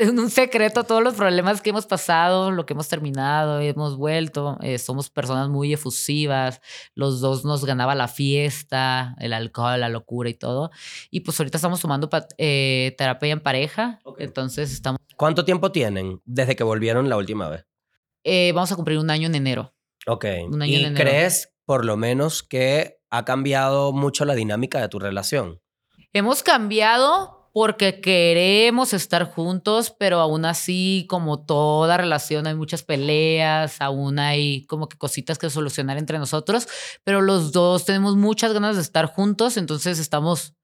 En 0.00 0.18
un 0.18 0.30
secreto 0.30 0.84
todos 0.84 1.02
los 1.02 1.14
problemas 1.14 1.60
que 1.62 1.70
hemos 1.70 1.86
pasado, 1.86 2.50
lo 2.50 2.66
que 2.66 2.72
hemos 2.72 2.88
terminado, 2.88 3.60
hemos 3.60 3.96
vuelto. 3.96 4.58
eh, 4.62 4.78
somos 4.78 5.10
personas 5.10 5.48
muy 5.48 5.72
efusivas. 5.72 6.60
Los 6.94 7.20
dos 7.20 7.44
nos 7.44 7.64
ganaba 7.64 7.94
la 7.94 8.08
fiesta, 8.08 9.14
el 9.18 9.32
alcohol, 9.32 9.78
la 9.80 9.88
locura 9.88 10.28
y 10.30 10.34
todo. 10.34 10.70
Y 11.10 11.20
pues 11.20 11.38
ahorita 11.38 11.58
estamos 11.58 11.80
tomando 11.80 12.08
eh, 12.38 12.94
terapia 12.98 13.32
en 13.32 13.40
pareja. 13.40 14.00
Entonces 14.18 14.72
estamos, 14.72 14.98
¿Cuánto 15.16 15.44
tiempo 15.44 15.70
tienen 15.72 16.20
desde 16.24 16.56
que 16.56 16.64
volvieron 16.64 17.08
la 17.08 17.16
última 17.16 17.48
vez? 17.48 17.66
eh, 18.24 18.52
vamos 18.54 18.70
a 18.70 18.76
cumplir 18.76 18.98
un 18.98 19.08
año 19.10 19.26
en 19.28 19.34
enero. 19.34 19.74
Ok. 20.06 20.24
Un 20.48 20.60
año 20.62 20.72
¿Y 20.72 20.76
en 20.76 20.86
enero. 20.86 21.08
crees, 21.08 21.52
por 21.64 21.84
lo 21.84 21.96
menos, 21.96 22.42
que 22.42 22.98
ha 23.10 23.24
cambiado 23.24 23.92
mucho 23.92 24.24
la 24.24 24.34
dinámica 24.34 24.80
de 24.80 24.88
tu 24.88 24.98
relación? 24.98 25.60
Hemos 26.12 26.42
cambiado 26.42 27.39
porque 27.52 28.00
queremos 28.00 28.92
estar 28.92 29.24
juntos, 29.24 29.94
pero 29.98 30.20
aún 30.20 30.44
así, 30.44 31.06
como 31.08 31.44
toda 31.44 31.96
relación, 31.96 32.46
hay 32.46 32.54
muchas 32.54 32.82
peleas, 32.82 33.80
aún 33.80 34.18
hay 34.18 34.64
como 34.66 34.88
que 34.88 34.96
cositas 34.96 35.38
que 35.38 35.50
solucionar 35.50 35.98
entre 35.98 36.18
nosotros, 36.18 36.68
pero 37.04 37.20
los 37.22 37.52
dos 37.52 37.84
tenemos 37.84 38.16
muchas 38.16 38.52
ganas 38.52 38.76
de 38.76 38.82
estar 38.82 39.06
juntos, 39.06 39.56
entonces 39.56 39.98
estamos... 39.98 40.54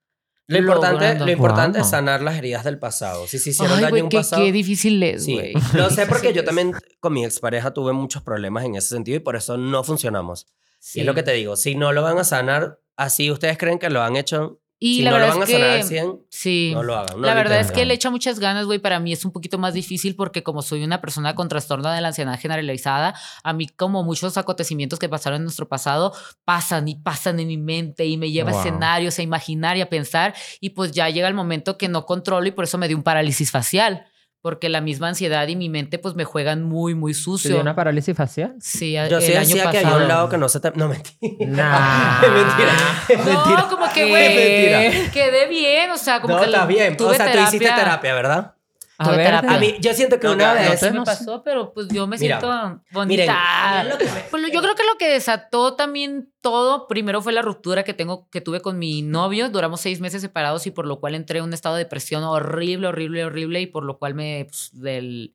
Lo 0.49 0.59
importante, 0.59 0.95
logrando. 0.95 1.27
lo 1.27 1.33
importante 1.33 1.81
es 1.81 1.89
sanar 1.91 2.23
las 2.23 2.37
heridas 2.37 2.63
del 2.63 2.79
pasado. 2.79 3.27
Si 3.27 3.41
se 3.41 3.51
hicieron 3.51 3.79
Ay, 3.79 3.83
daño 3.83 3.97
en 3.97 4.05
un 4.05 4.09
qué, 4.11 4.19
pasado. 4.19 4.43
qué 4.45 4.53
difícil 4.53 5.03
es, 5.03 5.25
Sí, 5.25 5.35
güey. 5.35 5.55
lo 5.75 5.91
sé 5.91 6.07
porque 6.09 6.33
yo 6.33 6.43
Sí, 6.43 6.47
también 6.47 6.73
con 7.01 7.13
mi 7.15 7.25
expareja 7.25 7.73
tuve 7.73 7.93
muchos 7.93 8.23
problemas 8.23 8.65
en 8.65 8.77
ese 8.77 8.91
sentido 8.91 9.17
y 9.17 9.21
por 9.21 9.35
eso 9.35 9.57
no 9.57 9.83
funcionamos. 9.83 10.47
Y 10.47 10.53
sí. 10.79 11.01
es 11.01 11.07
lo 11.07 11.15
que 11.15 11.25
te 11.25 11.33
digo, 11.33 11.57
si 11.57 11.75
no 11.75 11.93
lo 11.93 12.03
van 12.03 12.19
a 12.19 12.23
sanar, 12.23 12.79
así 12.97 13.29
ustedes 13.33 13.59
creen 13.59 13.81
que 13.81 13.91
lo 13.91 14.03
han 14.03 14.15
hecho, 14.15 14.61
Y 14.79 14.97
si 14.99 15.03
la 15.03 15.11
no 15.13 15.19
lo 15.19 15.25
verdad 15.25 15.35
van 15.39 15.43
a 15.43 15.45
es 15.45 15.51
sanar 15.51 15.69
que... 15.71 15.77
al 15.81 15.85
100, 15.85 16.19
Sí. 16.29 16.71
no 16.75 16.83
lo 16.83 16.97
hagan. 16.97 17.19
no 17.19 17.27
la 17.27 17.33
lo 17.35 17.39
verdad 17.39 17.61
es 17.61 17.73
que 17.73 17.87
le 17.87 17.95
echa 17.95 18.11
muchas 18.11 18.39
ganas, 18.39 18.67
güey. 18.67 18.79
Para 18.79 19.01
mí 19.01 19.11
es 19.13 19.25
un 19.25 19.33
poquito 19.33 19.57
más 19.59 19.73
difícil 19.73 20.15
porque 20.17 20.43
como 20.43 20.61
soy 20.61 20.85
una 20.85 21.01
persona 21.01 21.35
con 21.35 21.49
trastorno 21.49 21.91
de 21.91 22.01
la 22.03 22.09
ansiedad 22.09 22.39
generalizada, 22.39 23.15
a 23.43 23.53
mí 23.55 23.69
como 23.69 24.03
muchos 24.03 24.37
acontecimientos 24.37 24.99
que 24.99 25.09
pasaron 25.09 25.39
en 25.39 25.45
nuestro 25.45 25.67
pasado 25.67 26.13
pasan 26.45 26.89
y 26.89 26.97
pasan 26.97 27.41
en 27.41 27.49
mi 27.49 27.57
mente 27.57 28.05
y 28.05 28.19
me 28.19 28.31
lleva 28.31 28.51
a 28.51 28.59
escenarios, 28.61 29.19
a 29.19 29.23
imaginar 29.23 29.77
y 29.79 29.81
a 29.81 29.89
pensar 29.89 30.35
y 30.61 30.71
pues 30.71 30.93
ya 30.93 31.09
llega 31.09 31.29
el 31.29 31.35
momento 31.35 31.79
que 31.79 31.89
no 31.89 32.05
controlo 32.05 32.47
y 32.47 32.51
por 32.51 32.65
eso 32.65 32.77
me 32.77 32.87
dio 32.89 32.97
un 32.99 33.03
parálisis 33.03 33.51
facial. 33.51 34.05
Porque 34.47 34.69
la 34.69 34.81
misma 34.81 35.09
ansiedad 35.09 35.49
y 35.49 35.57
mi 35.57 35.69
mente 35.69 35.99
pues 35.99 36.15
me 36.15 36.23
juegan 36.25 36.63
muy, 36.63 36.95
muy 36.95 37.15
¿Te 37.15 37.19
sucio. 37.19 37.51
dio 37.51 37.61
una 37.61 37.75
parálisis 37.75 38.17
facial? 38.17 38.55
Sí, 38.61 38.93
Yo 38.93 39.17
el 39.17 39.21
sí 39.21 39.33
año 39.33 39.41
decía 39.41 39.65
pasado. 39.65 39.73
que 39.73 39.79
había 39.89 39.97
un 39.97 40.07
lado 40.09 40.29
que 40.29 40.39
no 40.39 40.49
se 40.49 40.61
te... 40.61 40.71
No, 40.77 40.87
mentira. 40.87 41.17
Nah. 41.49 42.21
Es 42.23 42.31
mentira. 43.19 43.57
No, 43.57 43.69
como 43.69 43.93
que, 43.93 44.05
Es 44.05 44.09
güey, 44.11 44.89
mentira. 44.93 45.11
quedé 45.11 45.49
bien, 45.49 45.91
o 45.91 45.99
sea, 45.99 46.21
como 46.21 46.35
No, 46.35 46.41
que 46.41 46.47
está 46.47 46.65
bien. 46.65 46.93
O 46.93 46.97
tuve 46.97 47.17
sea, 47.17 47.33
tú 47.33 47.39
hiciste 47.41 47.67
terapia, 47.67 48.15
¿verdad? 48.15 48.55
A 48.99 49.11
ver. 49.11 49.35
A 49.35 49.59
mí, 49.59 49.75
yo 49.81 49.93
siento 49.95 50.19
que 50.19 50.27
No, 50.27 50.33
una 50.35 50.55
no, 50.55 50.61
vez... 50.61 50.83
me 50.83 50.91
no 50.91 51.05
sé. 51.05 51.11
pasó, 51.11 51.43
pero 51.43 51.73
pues 51.73 51.89
yo 51.89 52.07
me 52.07 52.17
Mira, 52.19 52.41
siento 52.41 52.57
miren, 52.57 52.83
bonita. 52.93 53.73
miren 53.73 53.89
lo 53.91 53.99
que 53.99 54.05
me- 54.07 54.21
Pues 54.31 54.43
yo 54.53 54.61
creo 54.63 54.75
que 54.75 54.83
lo 54.85 54.97
que 54.99 55.09
desató 55.09 55.75
también 55.75 56.33
todo, 56.41 56.87
primero 56.89 57.21
fue 57.21 57.33
la 57.33 57.43
ruptura 57.43 57.83
que 57.83 57.93
tengo, 57.95 58.29
que 58.31 58.41
tuve 58.41 58.61
con 58.63 58.79
mi 58.79 59.03
novio. 59.03 59.51
Duramos 59.51 59.81
seis 59.81 60.01
meses 60.01 60.23
separados 60.23 60.67
y 60.67 60.71
por 60.71 60.87
lo 60.87 60.99
cual 61.01 61.15
entré 61.15 61.39
en 61.41 61.45
un 61.45 61.53
estado 61.53 61.75
de 61.77 61.85
depresión 61.85 62.23
horrible, 62.25 62.87
horrible, 62.89 63.25
horrible 63.25 63.61
y 63.61 63.67
por 63.67 63.85
lo 63.85 63.99
cual 63.99 64.15
me 64.15 64.47
pues, 64.49 64.71
del 64.73 65.35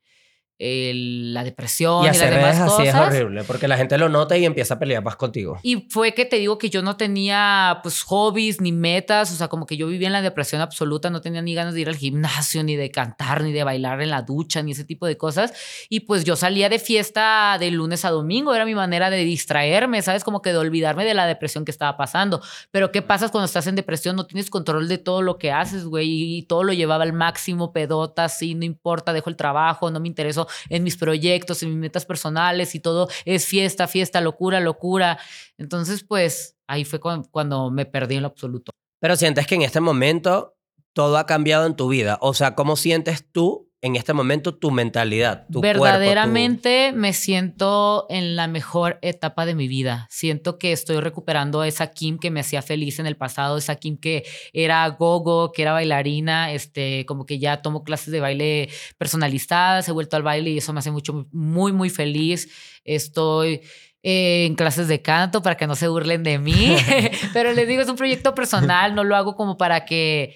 el- 0.61 1.33
la 1.33 1.43
depresión 1.43 2.03
Y 2.03 2.05
y, 2.05 2.07
las 2.09 2.17
hacer 2.17 2.33
demás 2.35 2.59
así 2.59 2.83
es 2.83 2.93
cosas. 2.93 3.07
horrible, 3.07 3.43
porque 3.43 3.67
la 3.67 3.77
gente 3.77 3.97
lo 3.97 4.09
nota 4.09 4.37
y 4.37 4.45
empieza 4.45 4.75
a 4.75 4.79
pelear 4.79 5.03
más 5.03 5.15
contigo. 5.15 5.57
Y 5.63 5.87
fue 5.89 6.13
que 6.13 6.25
te 6.25 6.35
digo 6.37 6.57
que 6.57 6.69
yo 6.69 6.81
no 6.81 6.97
tenía 6.97 7.79
pues 7.83 8.03
hobbies 8.03 8.61
ni 8.61 8.71
metas, 8.71 9.31
o 9.31 9.35
sea, 9.35 9.47
como 9.47 9.65
que 9.65 9.75
yo 9.77 9.87
vivía 9.87 10.07
en 10.07 10.13
la 10.13 10.21
depresión 10.21 10.61
absoluta, 10.61 11.09
no 11.09 11.21
tenía 11.21 11.41
ni 11.41 11.53
ganas 11.55 11.73
de 11.73 11.81
ir 11.81 11.89
al 11.89 11.95
gimnasio, 11.95 12.63
ni 12.63 12.75
de 12.75 12.91
cantar, 12.91 13.43
ni 13.43 13.51
de 13.51 13.63
bailar 13.63 14.01
en 14.01 14.09
la 14.11 14.21
ducha, 14.21 14.61
ni 14.61 14.71
ese 14.73 14.83
tipo 14.85 15.05
de 15.07 15.17
cosas. 15.17 15.53
Y 15.89 16.01
pues 16.01 16.23
yo 16.23 16.35
salía 16.35 16.69
de 16.69 16.79
fiesta 16.79 17.57
de 17.59 17.71
lunes 17.71 18.05
a 18.05 18.11
domingo, 18.11 18.53
era 18.53 18.65
mi 18.65 18.75
manera 18.75 19.09
de 19.09 19.23
distraerme, 19.23 20.01
¿sabes? 20.01 20.23
Como 20.23 20.41
que 20.41 20.51
de 20.51 20.57
olvidarme 20.57 21.05
de 21.05 21.13
la 21.13 21.25
depresión 21.25 21.65
que 21.65 21.71
estaba 21.71 21.97
pasando. 21.97 22.41
Pero 22.71 22.91
¿qué 22.91 23.01
pasa 23.01 23.29
cuando 23.29 23.45
estás 23.45 23.67
en 23.67 23.75
depresión? 23.75 24.15
No 24.15 24.25
tienes 24.25 24.49
control 24.49 24.87
de 24.87 24.97
todo 24.97 25.21
lo 25.21 25.37
que 25.37 25.51
haces, 25.51 25.85
güey, 25.85 26.37
y 26.37 26.43
todo 26.43 26.63
lo 26.63 26.73
llevaba 26.73 27.03
al 27.03 27.13
máximo, 27.13 27.73
pedota, 27.73 28.29
sí, 28.29 28.55
no 28.55 28.65
importa, 28.65 29.13
dejo 29.13 29.29
el 29.29 29.35
trabajo, 29.35 29.89
no 29.91 29.99
me 29.99 30.07
intereso 30.07 30.47
en 30.69 30.83
mis 30.83 30.97
proyectos, 30.97 31.63
en 31.63 31.69
mis 31.69 31.77
metas 31.77 32.05
personales 32.05 32.75
y 32.75 32.79
todo 32.79 33.07
es 33.25 33.45
fiesta, 33.45 33.87
fiesta, 33.87 34.21
locura, 34.21 34.59
locura. 34.59 35.17
Entonces, 35.57 36.03
pues 36.03 36.57
ahí 36.67 36.85
fue 36.85 36.99
cuan- 36.99 37.23
cuando, 37.31 37.71
me 37.71 37.85
perdí 37.85 38.15
en 38.15 38.23
lo 38.23 38.27
absoluto. 38.27 38.71
Pero 38.99 39.15
sientes 39.15 39.47
que 39.47 39.55
en 39.55 39.63
este 39.63 39.79
momento 39.81 40.55
todo 40.93 41.17
ha 41.17 41.25
cambiado 41.25 41.65
en 41.65 41.75
tu 41.75 41.87
vida. 41.87 42.17
O 42.21 42.33
sea, 42.33 42.53
¿cómo 42.55 42.75
sientes 42.75 43.25
tú 43.31 43.70
en 43.83 43.95
este 43.95 44.13
momento 44.13 44.53
tu 44.53 44.69
mentalidad, 44.69 45.47
tu 45.51 45.59
cuerpo, 45.59 45.79
tu- 45.79 45.83
Verdaderamente 45.83 46.91
me 46.93 47.13
siento 47.13 48.05
en 48.09 48.35
la 48.35 48.47
mejor 48.47 48.99
etapa 49.01 49.45
de 49.47 49.55
mi 49.55 49.67
vida. 49.67 50.07
Siento 50.11 50.59
que 50.59 50.71
estoy 50.71 50.99
recuperando 50.99 51.63
esa 51.63 51.87
Kim 51.91 52.19
que 52.19 52.29
me 52.29 52.41
hacía 52.41 52.61
feliz 52.61 52.99
en 52.99 53.07
el 53.07 53.17
pasado, 53.17 53.57
esa 53.57 53.75
Kim 53.77 53.97
que 53.97 54.23
era 54.53 54.87
gogo, 54.89 55.51
que 55.51 55.63
era 55.63 55.73
bailarina, 55.73 56.51
este, 56.51 57.05
como 57.07 57.25
que 57.25 57.39
ya 57.39 57.61
tomo 57.63 57.83
clases 57.83 58.11
de 58.11 58.19
baile 58.19 58.69
personalizadas, 58.99 59.87
he 59.89 59.91
vuelto 59.91 60.15
al 60.15 60.23
baile 60.23 60.51
y 60.51 60.57
eso 60.59 60.73
me 60.73 60.79
hace 60.79 60.91
mucho, 60.91 61.27
muy, 61.31 61.71
muy 61.71 61.89
feliz. 61.89 62.49
Estoy 62.85 63.61
eh, 64.03 64.45
en 64.45 64.55
clases 64.55 64.87
de 64.87 65.01
canto 65.01 65.41
para 65.41 65.57
que 65.57 65.67
no 65.67 65.75
se 65.75 65.87
burlen 65.87 66.23
de 66.23 66.37
mí, 66.39 66.75
pero 67.33 67.51
les 67.53 67.67
digo, 67.67 67.81
es 67.81 67.89
un 67.89 67.95
proyecto 67.95 68.35
personal, 68.35 68.93
no 68.95 69.03
lo 69.03 69.15
hago 69.15 69.35
como 69.35 69.57
para 69.57 69.85
que, 69.85 70.35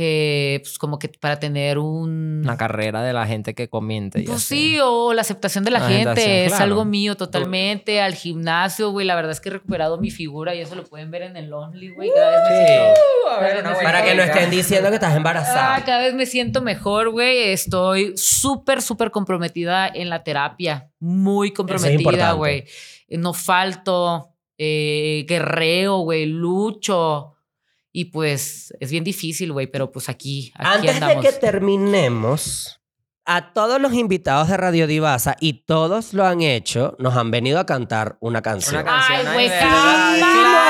eh, 0.00 0.60
pues 0.62 0.78
como 0.78 0.96
que 1.00 1.08
para 1.08 1.40
tener 1.40 1.76
un... 1.80 2.42
Una 2.44 2.56
carrera 2.56 3.02
de 3.02 3.12
la 3.12 3.26
gente 3.26 3.56
que 3.56 3.68
comiente. 3.68 4.22
Pues 4.24 4.36
así. 4.44 4.74
sí, 4.74 4.78
o 4.80 5.12
la 5.12 5.22
aceptación 5.22 5.64
de 5.64 5.72
la, 5.72 5.80
La 5.80 5.88
gente, 5.88 6.44
es 6.44 6.50
claro. 6.52 6.64
algo 6.66 6.84
mío 6.84 7.16
totalmente. 7.16 8.00
Al 8.00 8.14
gimnasio, 8.14 8.92
güey, 8.92 9.04
la 9.04 9.16
verdad 9.16 9.32
es 9.32 9.40
que 9.40 9.48
he 9.48 9.52
recuperado 9.52 9.98
mi 9.98 10.12
figura 10.12 10.54
y 10.54 10.60
eso 10.60 10.76
lo 10.76 10.84
pueden 10.84 11.10
ver 11.10 11.22
en 11.22 11.36
el 11.36 11.52
Only, 11.52 11.90
güey. 11.90 12.10
Cada 12.14 12.30
vez 12.30 12.40
me 12.48 12.66
siento... 12.68 13.00
a 13.28 13.40
ver, 13.40 13.82
Para 13.82 14.04
que 14.04 14.14
no 14.14 14.22
estén 14.22 14.50
diciendo 14.50 14.88
que 14.90 14.94
estás 14.94 15.14
Ah, 15.14 15.16
embarazada. 15.16 15.84
cada 15.84 15.98
vez 16.04 16.14
me 16.14 16.26
siento 16.26 16.62
mejor, 16.62 17.10
güey. 17.10 17.48
Estoy 17.50 18.12
súper, 18.16 18.80
súper 18.82 19.10
comprometida 19.10 19.88
en 19.88 20.10
la 20.10 20.22
terapia. 20.22 20.92
Muy 21.00 21.52
comprometida, 21.52 22.32
güey. 22.34 22.66
No 23.08 23.32
falto, 23.34 24.28
eh, 24.58 25.24
guerreo, 25.28 25.98
güey, 26.02 26.26
lucho. 26.26 27.34
Y 27.92 28.06
pues 28.06 28.74
es 28.80 28.90
bien 28.90 29.04
difícil, 29.04 29.52
güey, 29.52 29.66
pero 29.66 29.90
pues 29.90 30.08
aquí, 30.08 30.52
aquí 30.54 30.68
Antes 30.88 30.94
andamos. 30.94 31.24
de 31.24 31.30
que 31.30 31.36
terminemos, 31.36 32.80
a 33.24 33.52
todos 33.52 33.80
los 33.80 33.92
invitados 33.92 34.48
de 34.48 34.56
Radio 34.56 34.86
Divasa, 34.86 35.36
y 35.40 35.64
todos 35.64 36.14
lo 36.14 36.24
han 36.26 36.40
hecho, 36.42 36.96
nos 36.98 37.16
han 37.16 37.30
venido 37.30 37.58
a 37.58 37.66
cantar 37.66 38.16
una 38.20 38.40
canción. 38.42 38.82
Una 38.82 38.84
canción. 38.84 39.26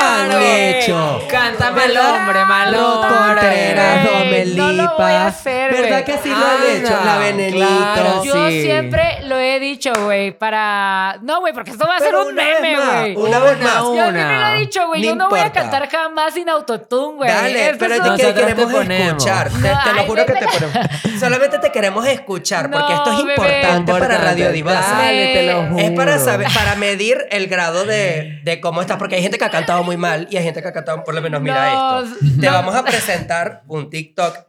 Han 0.01 0.43
hecho. 0.43 1.23
Cántame 1.31 1.83
al 1.85 1.97
hombre, 1.97 2.45
mal 2.45 2.75
Ro 2.75 3.01
hombre. 3.01 3.17
Contreras, 3.19 4.05
Domelipa. 4.05 4.63
no 4.67 4.73
lo 4.73 4.97
voy 4.97 5.13
a 5.13 5.27
hacer, 5.27 5.73
¿Verdad 5.73 5.89
güey. 5.91 6.05
que 6.05 6.19
sí 6.23 6.29
lo 6.31 6.37
han 6.37 6.77
hecho? 6.77 7.05
La 7.05 7.19
Venenito. 7.19 7.67
claro, 7.95 8.25
Yo 8.25 8.49
Sí. 8.49 8.63
siempre 8.63 9.19
lo 9.25 9.39
he 9.39 9.59
dicho, 9.61 9.93
güey, 10.05 10.33
para... 10.33 11.19
No, 11.23 11.41
güey, 11.41 11.53
porque 11.53 11.71
esto 11.73 11.87
va 11.87 11.97
a 11.97 11.99
ser 11.99 12.09
Pero 12.09 12.23
un 12.23 12.33
una 12.33 12.45
vez 12.45 12.61
meme, 12.61 12.77
más, 12.77 13.01
güey. 13.01 13.17
Una 13.17 13.39
vez 13.41 13.61
más. 13.61 13.75
Yo 13.75 13.93
siempre 13.93 14.23
lo 14.39 14.47
he 14.47 14.59
dicho, 14.59 14.87
güey. 14.87 15.01
No 15.03 15.07
Yo 15.09 15.15
no 15.17 15.29
voy 15.29 15.39
a 15.41 15.47
importa. 15.47 15.61
cantar 15.71 15.91
jamás 15.91 16.35
sin 16.35 16.49
autotune, 16.49 17.17
güey. 17.17 17.31
Dale, 17.31 17.67
Esto 17.67 17.77
pero 17.79 17.95
es 17.95 17.99
es 18.01 18.05
de 18.05 18.11
un- 18.11 18.17
que 18.17 18.23
Nosotros 18.23 18.47
te 18.47 18.55
queremos 18.55 18.75
ponemos. 18.75 19.07
escuchar. 19.09 19.49
Te, 19.49 19.55
No, 19.55 19.61
te 19.85 19.93
lo 19.93 20.01
ay, 20.01 20.07
juro 20.07 20.27
que 20.27 20.33
vete 20.33 20.47
te 20.47 20.53
ponemos. 20.67 20.89
Solamente 21.21 21.59
te 21.59 21.73
queremos 21.73 22.07
escuchar 22.07 22.71
porque 22.71 22.93
No, 22.93 22.97
esto 22.99 23.11
es 23.13 23.19
bebé. 23.25 23.35
importante 23.35 23.93
para 23.93 24.19
Radio 24.19 24.53
Divasa. 24.53 24.97
Dale, 24.99 25.33
te 25.35 25.43
lo 25.53 25.63
juro. 25.67 25.79
Es 25.79 25.91
para 25.93 26.19
saber, 26.19 26.49
para 26.55 26.75
medir 26.77 27.27
el 27.31 27.47
grado 27.49 27.85
de, 27.85 28.41
de 28.45 28.61
cómo 28.61 28.81
estás, 28.81 28.97
porque 28.99 29.17
hay 29.17 29.23
gente 29.23 29.39
que 29.39 29.45
ha 29.45 29.51
cantado 29.51 29.83
muy 29.89 29.97
mal 29.97 30.29
y 30.31 30.37
hay 30.37 30.45
gente 30.45 30.61
que 30.63 30.69
ha 30.69 30.73
cantado, 30.73 31.03
por 31.05 31.15
lo 31.15 31.23
menos, 31.23 31.41
mira 31.41 31.73
No, 31.73 32.03
esto. 32.03 32.17
Te 32.41 32.47
no. 32.47 32.53
vamos 32.53 32.75
a 32.75 32.85
presentar 32.85 33.63
un 33.69 33.89
TikTok 33.91 34.47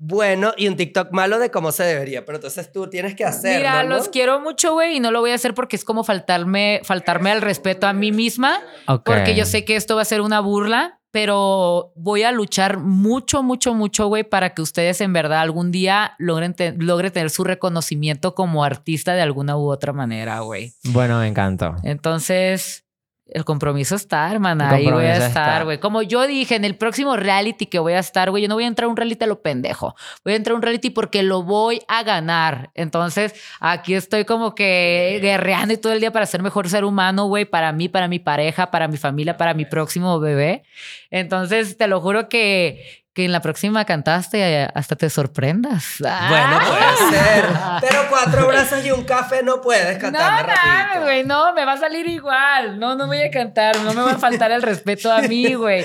bueno 0.00 0.52
y 0.56 0.68
un 0.68 0.76
TikTok 0.76 1.10
malo 1.12 1.38
de 1.40 1.50
cómo 1.50 1.72
se 1.72 1.82
debería, 1.82 2.24
pero 2.24 2.36
entonces 2.36 2.70
tú 2.72 2.88
tienes 2.88 3.14
que 3.16 3.24
hacerlo, 3.24 3.58
Mira, 3.58 3.82
¿no? 3.82 3.96
los 3.96 4.08
quiero 4.08 4.40
mucho, 4.40 4.72
güey, 4.74 4.96
y 4.96 5.00
no 5.00 5.10
lo 5.10 5.20
voy 5.20 5.32
a 5.32 5.34
hacer 5.34 5.54
porque 5.54 5.74
es 5.76 5.84
como 5.84 6.04
faltarme, 6.04 6.80
faltarme 6.84 7.30
al 7.32 7.42
respeto 7.42 7.86
a 7.88 7.92
mí 7.92 8.12
misma, 8.12 8.60
Ok. 8.86 9.02
porque 9.04 9.34
yo 9.34 9.44
sé 9.44 9.64
que 9.64 9.74
esto 9.76 9.96
va 9.96 10.02
a 10.02 10.04
ser 10.04 10.20
una 10.20 10.38
burla, 10.40 11.00
pero 11.10 11.92
voy 11.96 12.22
a 12.22 12.30
luchar 12.30 12.76
mucho, 12.78 13.42
mucho, 13.42 13.74
mucho, 13.74 14.06
güey, 14.06 14.22
para 14.22 14.50
que 14.54 14.62
ustedes 14.62 15.00
en 15.00 15.12
verdad 15.12 15.40
algún 15.40 15.72
día 15.72 16.12
logren, 16.18 16.54
te- 16.54 16.74
logren 16.78 17.10
tener 17.10 17.30
su 17.30 17.42
reconocimiento 17.42 18.34
como 18.36 18.62
artista 18.62 19.14
de 19.14 19.22
alguna 19.22 19.56
u 19.56 19.68
otra 19.68 19.92
manera, 19.92 20.40
güey. 20.40 20.74
Bueno, 20.84 21.18
me 21.18 21.26
encantó. 21.26 21.74
Entonces, 21.82 22.84
el 23.30 23.44
compromiso 23.44 23.94
está, 23.94 24.30
hermana. 24.30 24.70
Ahí 24.70 24.90
voy 24.90 25.04
a 25.04 25.26
estar, 25.26 25.64
güey. 25.64 25.78
Como 25.78 26.02
yo 26.02 26.26
dije, 26.26 26.56
en 26.56 26.64
el 26.64 26.76
próximo 26.76 27.16
reality 27.16 27.66
que 27.66 27.78
voy 27.78 27.92
a 27.92 27.98
estar, 27.98 28.30
güey, 28.30 28.42
yo 28.42 28.48
no 28.48 28.54
voy 28.54 28.64
a 28.64 28.66
entrar 28.66 28.86
a 28.86 28.88
un 28.88 28.96
reality 28.96 29.24
a 29.24 29.26
lo 29.26 29.42
pendejo. 29.42 29.94
Voy 30.24 30.32
a 30.32 30.36
entrar 30.36 30.52
a 30.52 30.56
un 30.56 30.62
reality 30.62 30.90
porque 30.90 31.22
lo 31.22 31.42
voy 31.42 31.82
a 31.88 32.02
ganar. 32.02 32.70
Entonces, 32.74 33.34
aquí 33.60 33.94
estoy 33.94 34.24
como 34.24 34.54
que 34.54 35.18
guerreando 35.20 35.74
y 35.74 35.76
todo 35.76 35.92
el 35.92 36.00
día 36.00 36.12
para 36.12 36.26
ser 36.26 36.42
mejor 36.42 36.68
ser 36.68 36.84
humano, 36.84 37.26
güey, 37.26 37.44
para 37.44 37.72
mí, 37.72 37.88
para 37.88 38.08
mi 38.08 38.18
pareja, 38.18 38.70
para 38.70 38.88
mi 38.88 38.96
familia, 38.96 39.36
para 39.36 39.54
mi 39.54 39.64
próximo 39.64 40.18
bebé. 40.20 40.62
Entonces, 41.10 41.76
te 41.76 41.86
lo 41.86 42.00
juro 42.00 42.28
que 42.28 43.04
que 43.18 43.24
en 43.24 43.32
la 43.32 43.40
próxima 43.40 43.84
cantaste 43.84 44.38
eh, 44.62 44.68
hasta 44.76 44.94
te 44.94 45.10
sorprendas. 45.10 45.96
Bueno, 45.98 46.60
puede 46.60 47.18
ser. 47.18 47.46
Pero 47.80 47.98
cuatro 48.08 48.46
brazos 48.46 48.84
y 48.86 48.92
un 48.92 49.02
café 49.02 49.42
no 49.42 49.60
puedes 49.60 49.96
No, 49.96 50.00
cantar 50.02 50.46
no, 50.46 50.52
ratito. 50.54 51.02
güey, 51.02 51.24
no, 51.24 51.52
me 51.52 51.64
va 51.64 51.72
a 51.72 51.78
salir 51.78 52.06
igual. 52.06 52.78
No, 52.78 52.94
no 52.94 53.08
voy 53.08 53.20
a 53.20 53.28
cantar, 53.32 53.76
no 53.80 53.92
me 53.92 54.02
va 54.02 54.12
a 54.12 54.18
faltar 54.18 54.52
el 54.52 54.62
respeto 54.62 55.10
a 55.12 55.22
mí, 55.22 55.54
güey. 55.54 55.84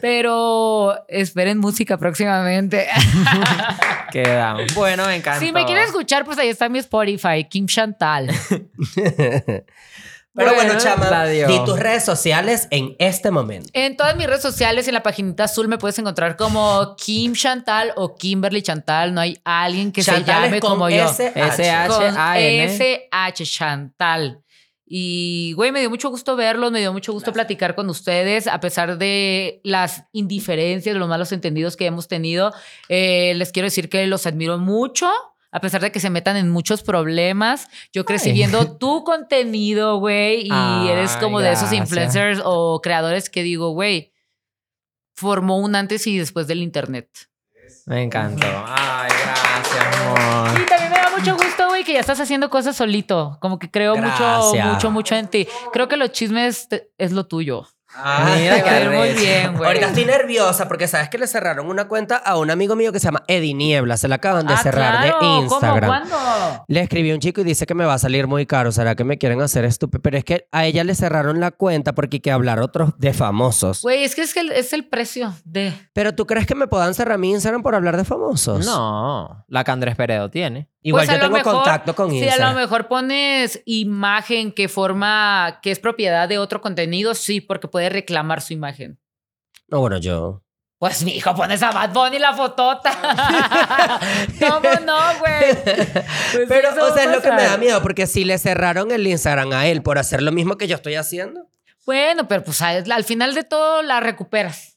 Pero 0.00 1.04
esperen 1.08 1.58
música 1.58 1.98
próximamente. 1.98 2.86
Quedamos. 4.12 4.72
Bueno, 4.76 5.04
me 5.06 5.16
encantó. 5.16 5.44
si 5.44 5.50
me 5.50 5.64
quieren 5.64 5.82
escuchar, 5.82 6.24
pues 6.24 6.38
ahí 6.38 6.48
está 6.48 6.68
mi 6.68 6.78
Spotify, 6.78 7.42
Kim 7.50 7.66
Chantal. 7.66 8.30
Pero 10.36 10.54
bueno, 10.54 10.74
Bueno, 10.74 10.80
chama, 10.80 11.26
di 11.26 11.64
tus 11.64 11.78
redes 11.78 12.04
sociales 12.04 12.68
en 12.70 12.94
este 12.98 13.30
momento. 13.30 13.70
En 13.72 13.96
todas 13.96 14.16
mis 14.16 14.26
redes 14.26 14.42
sociales, 14.42 14.86
en 14.86 14.94
la 14.94 15.02
paginita 15.02 15.44
azul, 15.44 15.66
me 15.66 15.78
puedes 15.78 15.98
encontrar 15.98 16.36
como 16.36 16.94
Kim 16.96 17.32
Chantal 17.32 17.92
o 17.96 18.14
Kimberly 18.16 18.60
Chantal. 18.60 19.14
No 19.14 19.22
hay 19.22 19.38
alguien 19.44 19.92
que 19.92 20.02
Chantal 20.02 20.24
se 20.24 20.46
llame 20.46 20.60
como 20.60 20.90
yo. 20.90 21.08
S-H. 21.08 21.32
S-H. 21.40 21.88
Con 21.88 22.04
H-A-N. 22.04 22.64
S-H 22.64 23.44
Chantal. 23.46 24.42
Y, 24.88 25.52
güey, 25.54 25.72
me 25.72 25.80
dio 25.80 25.90
mucho 25.90 26.10
gusto 26.10 26.36
verlos, 26.36 26.70
me 26.70 26.78
dio 26.78 26.92
mucho 26.92 27.12
gusto 27.12 27.32
platicar 27.32 27.74
con 27.74 27.88
ustedes, 27.90 28.46
a 28.46 28.60
pesar 28.60 28.98
de 28.98 29.60
las 29.64 30.04
indiferencias, 30.12 30.94
los 30.94 31.08
malos 31.08 31.32
entendidos 31.32 31.76
que 31.76 31.86
hemos 31.86 32.06
tenido. 32.06 32.52
Eh, 32.88 33.32
les 33.34 33.50
quiero 33.50 33.66
decir 33.66 33.88
que 33.88 34.06
los 34.06 34.26
admiro 34.28 34.58
mucho, 34.58 35.10
a 35.52 35.60
pesar 35.60 35.80
de 35.80 35.92
que 35.92 36.00
se 36.00 36.10
metan 36.10 36.36
en 36.36 36.50
muchos 36.50 36.82
problemas. 36.82 37.68
Yo 37.92 38.04
crecí 38.04 38.30
Ay. 38.30 38.34
viendo 38.34 38.76
tu 38.76 39.04
contenido, 39.04 39.98
güey, 39.98 40.46
y 40.48 40.88
eres 40.88 41.16
como 41.16 41.40
de 41.40 41.52
esos 41.52 41.72
influencers 41.72 42.40
o 42.44 42.80
creadores 42.82 43.30
que 43.30 43.42
digo, 43.42 43.70
güey, 43.70 44.12
formó 45.14 45.58
un 45.58 45.74
antes 45.74 46.06
y 46.06 46.18
después 46.18 46.46
del 46.46 46.62
internet. 46.62 47.08
Me 47.86 48.02
encantó. 48.02 48.46
Ay, 48.66 49.08
gracias, 49.24 49.96
amor. 49.96 50.60
Y 50.60 50.66
también 50.66 50.90
me 50.90 50.96
da 50.98 51.10
mucho 51.16 51.36
gusto, 51.36 51.68
güey, 51.68 51.84
que 51.84 51.92
ya 51.94 52.00
estás 52.00 52.20
haciendo 52.20 52.50
cosas 52.50 52.76
solito. 52.76 53.38
Como 53.40 53.58
que 53.58 53.70
creo 53.70 53.96
mucho, 53.96 54.06
Gracias. 54.18 54.66
mucho, 54.66 54.90
mucho 54.90 55.14
en 55.14 55.28
ti. 55.28 55.48
Creo 55.72 55.88
que 55.88 55.96
los 55.96 56.10
chismes 56.12 56.68
es 56.98 57.12
lo 57.12 57.26
tuyo. 57.26 57.66
Mira 57.94 58.56
Te 58.56 58.62
qué 58.64 58.70
va 58.70 58.76
a 58.76 58.80
ir 58.80 58.90
muy 58.90 59.12
bien, 59.24 59.52
güey. 59.56 59.66
Ahorita 59.68 59.86
estoy 59.88 60.04
nerviosa 60.04 60.68
porque 60.68 60.88
sabes 60.88 61.08
que 61.08 61.18
le 61.18 61.26
cerraron 61.26 61.66
una 61.68 61.88
cuenta 61.88 62.16
a 62.16 62.36
un 62.36 62.50
amigo 62.50 62.76
mío 62.76 62.92
que 62.92 62.98
se 63.00 63.04
llama 63.06 63.22
Eddie 63.28 63.54
Niebla. 63.54 63.96
Se 63.96 64.08
la 64.08 64.16
acaban 64.16 64.46
de 64.46 64.54
Ah, 64.54 64.58
cerrar 64.58 65.02
claro. 65.02 65.18
de 65.20 65.26
Instagram. 65.42 66.02
¿Cómo? 66.04 66.16
¿Cuándo? 66.18 66.64
Le 66.68 66.80
escribí 66.80 67.10
a 67.10 67.14
un 67.14 67.20
chico 67.20 67.40
y 67.40 67.44
dice 67.44 67.64
que 67.66 67.74
me 67.74 67.84
va 67.84 67.94
a 67.94 67.98
salir 67.98 68.26
muy 68.26 68.44
caro. 68.46 68.72
¿Será 68.72 68.94
que 68.96 69.04
me 69.04 69.18
quieren 69.18 69.40
hacer 69.40 69.64
estúpido? 69.64 70.02
Pero 70.02 70.18
es 70.18 70.24
que 70.24 70.48
a 70.52 70.66
ella 70.66 70.84
le 70.84 70.94
cerraron 70.94 71.40
la 71.40 71.52
cuenta 71.52 71.94
porque 71.94 72.16
hay 72.16 72.20
que 72.20 72.32
hablar 72.32 72.60
otros 72.60 72.90
de 72.98 73.14
famosos. 73.14 73.82
Güey, 73.82 74.04
es 74.04 74.14
que 74.14 74.22
es, 74.22 74.34
que 74.34 74.40
el- 74.40 74.52
es 74.52 74.72
el 74.72 74.86
precio 74.88 75.34
de... 75.44 75.72
Pero 75.92 76.14
¿tú 76.14 76.26
crees 76.26 76.46
que 76.46 76.54
me 76.54 76.66
puedan 76.66 76.94
cerrar 76.94 77.18
mi 77.18 77.30
Instagram 77.30 77.62
por 77.62 77.74
hablar 77.74 77.96
de 77.96 78.04
famosos? 78.04 78.66
No, 78.66 79.44
la 79.48 79.64
que 79.64 79.70
Andrés 79.70 79.96
Peredo 79.96 80.28
tiene. 80.30 80.68
Igual 80.86 81.06
Pues 81.06 81.16
yo 81.18 81.20
tengo 81.24 81.36
mejor- 81.36 81.54
contacto 81.54 81.96
con 81.96 82.10
Si 82.12 82.20
a 82.22 82.26
Instagram. 82.26 82.54
lo 82.54 82.60
mejor 82.60 82.86
pones 82.86 83.60
imagen 83.66 84.52
que 84.52 84.68
forma, 84.68 85.58
que 85.60 85.72
es 85.72 85.80
propiedad 85.80 86.28
de 86.28 86.38
otro 86.38 86.60
contenido, 86.60 87.14
sí, 87.16 87.40
porque 87.40 87.66
puede 87.66 87.88
reclamar 87.88 88.40
su 88.40 88.52
imagen. 88.52 88.96
No, 89.66 89.80
bueno, 89.80 89.98
yo. 89.98 90.44
Pues 90.78 91.02
mi 91.02 91.16
hijo, 91.16 91.34
pones 91.34 91.60
a 91.64 91.72
Bad 91.72 91.92
Bunny 91.92 92.20
la 92.20 92.34
fotota. 92.34 92.92
¿Cómo 94.38 94.68
no, 94.84 94.98
güey? 95.18 95.54
Pues 95.64 96.44
Pero, 96.48 96.68
eso 96.70 96.84
o 96.86 96.94
sea, 96.94 97.04
es 97.04 97.10
lo 97.10 97.20
que 97.20 97.32
me 97.32 97.42
da 97.42 97.56
miedo 97.56 97.82
porque 97.82 98.06
si 98.06 98.24
le 98.24 98.38
cerraron 98.38 98.92
el 98.92 99.06
Instagram 99.06 99.52
a 99.54 99.66
él 99.66 99.82
por 99.82 99.98
hacer 99.98 100.22
lo 100.22 100.30
mismo 100.32 100.56
que 100.56 100.68
yo 100.68 100.76
estoy 100.76 100.94
haciendo. 100.94 101.48
Bueno, 101.84 102.28
pero 102.28 102.44
pues 102.44 102.62
al, 102.62 102.90
al 102.92 103.04
final 103.04 103.34
de 103.34 103.42
todo 103.42 103.82
la 103.82 104.00
recuperas. 104.00 104.75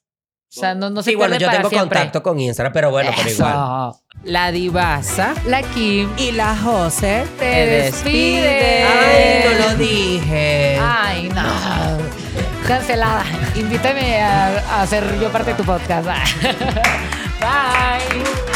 O 0.55 0.59
sea, 0.59 0.73
no, 0.73 0.89
no 0.89 1.03
se 1.03 1.11
Sí, 1.11 1.15
bueno, 1.15 1.35
yo 1.37 1.45
para 1.45 1.57
tengo 1.59 1.69
siempre. 1.69 1.99
contacto 1.99 2.23
con 2.23 2.39
Instagram, 2.39 2.73
pero 2.73 2.89
bueno, 2.89 3.11
pero 3.15 3.29
Eso. 3.29 3.47
igual. 3.47 3.91
La 4.23 4.51
divasa. 4.51 5.33
La 5.45 5.61
Kim 5.61 6.09
Y 6.17 6.31
la 6.31 6.57
José. 6.57 7.25
te 7.37 7.45
Te 7.45 7.65
despide. 7.67 8.83
Ay, 8.83 9.43
no 9.45 9.67
lo 9.67 9.75
dije. 9.75 10.79
Ay, 10.81 11.29
no. 11.29 12.67
Cancelada. 12.67 13.23
Invítame 13.55 14.21
a, 14.21 14.47
a 14.57 14.81
hacer 14.81 15.19
yo 15.19 15.29
parte 15.31 15.51
de 15.51 15.57
tu 15.57 15.63
podcast. 15.63 16.07
Bye. 17.39 18.48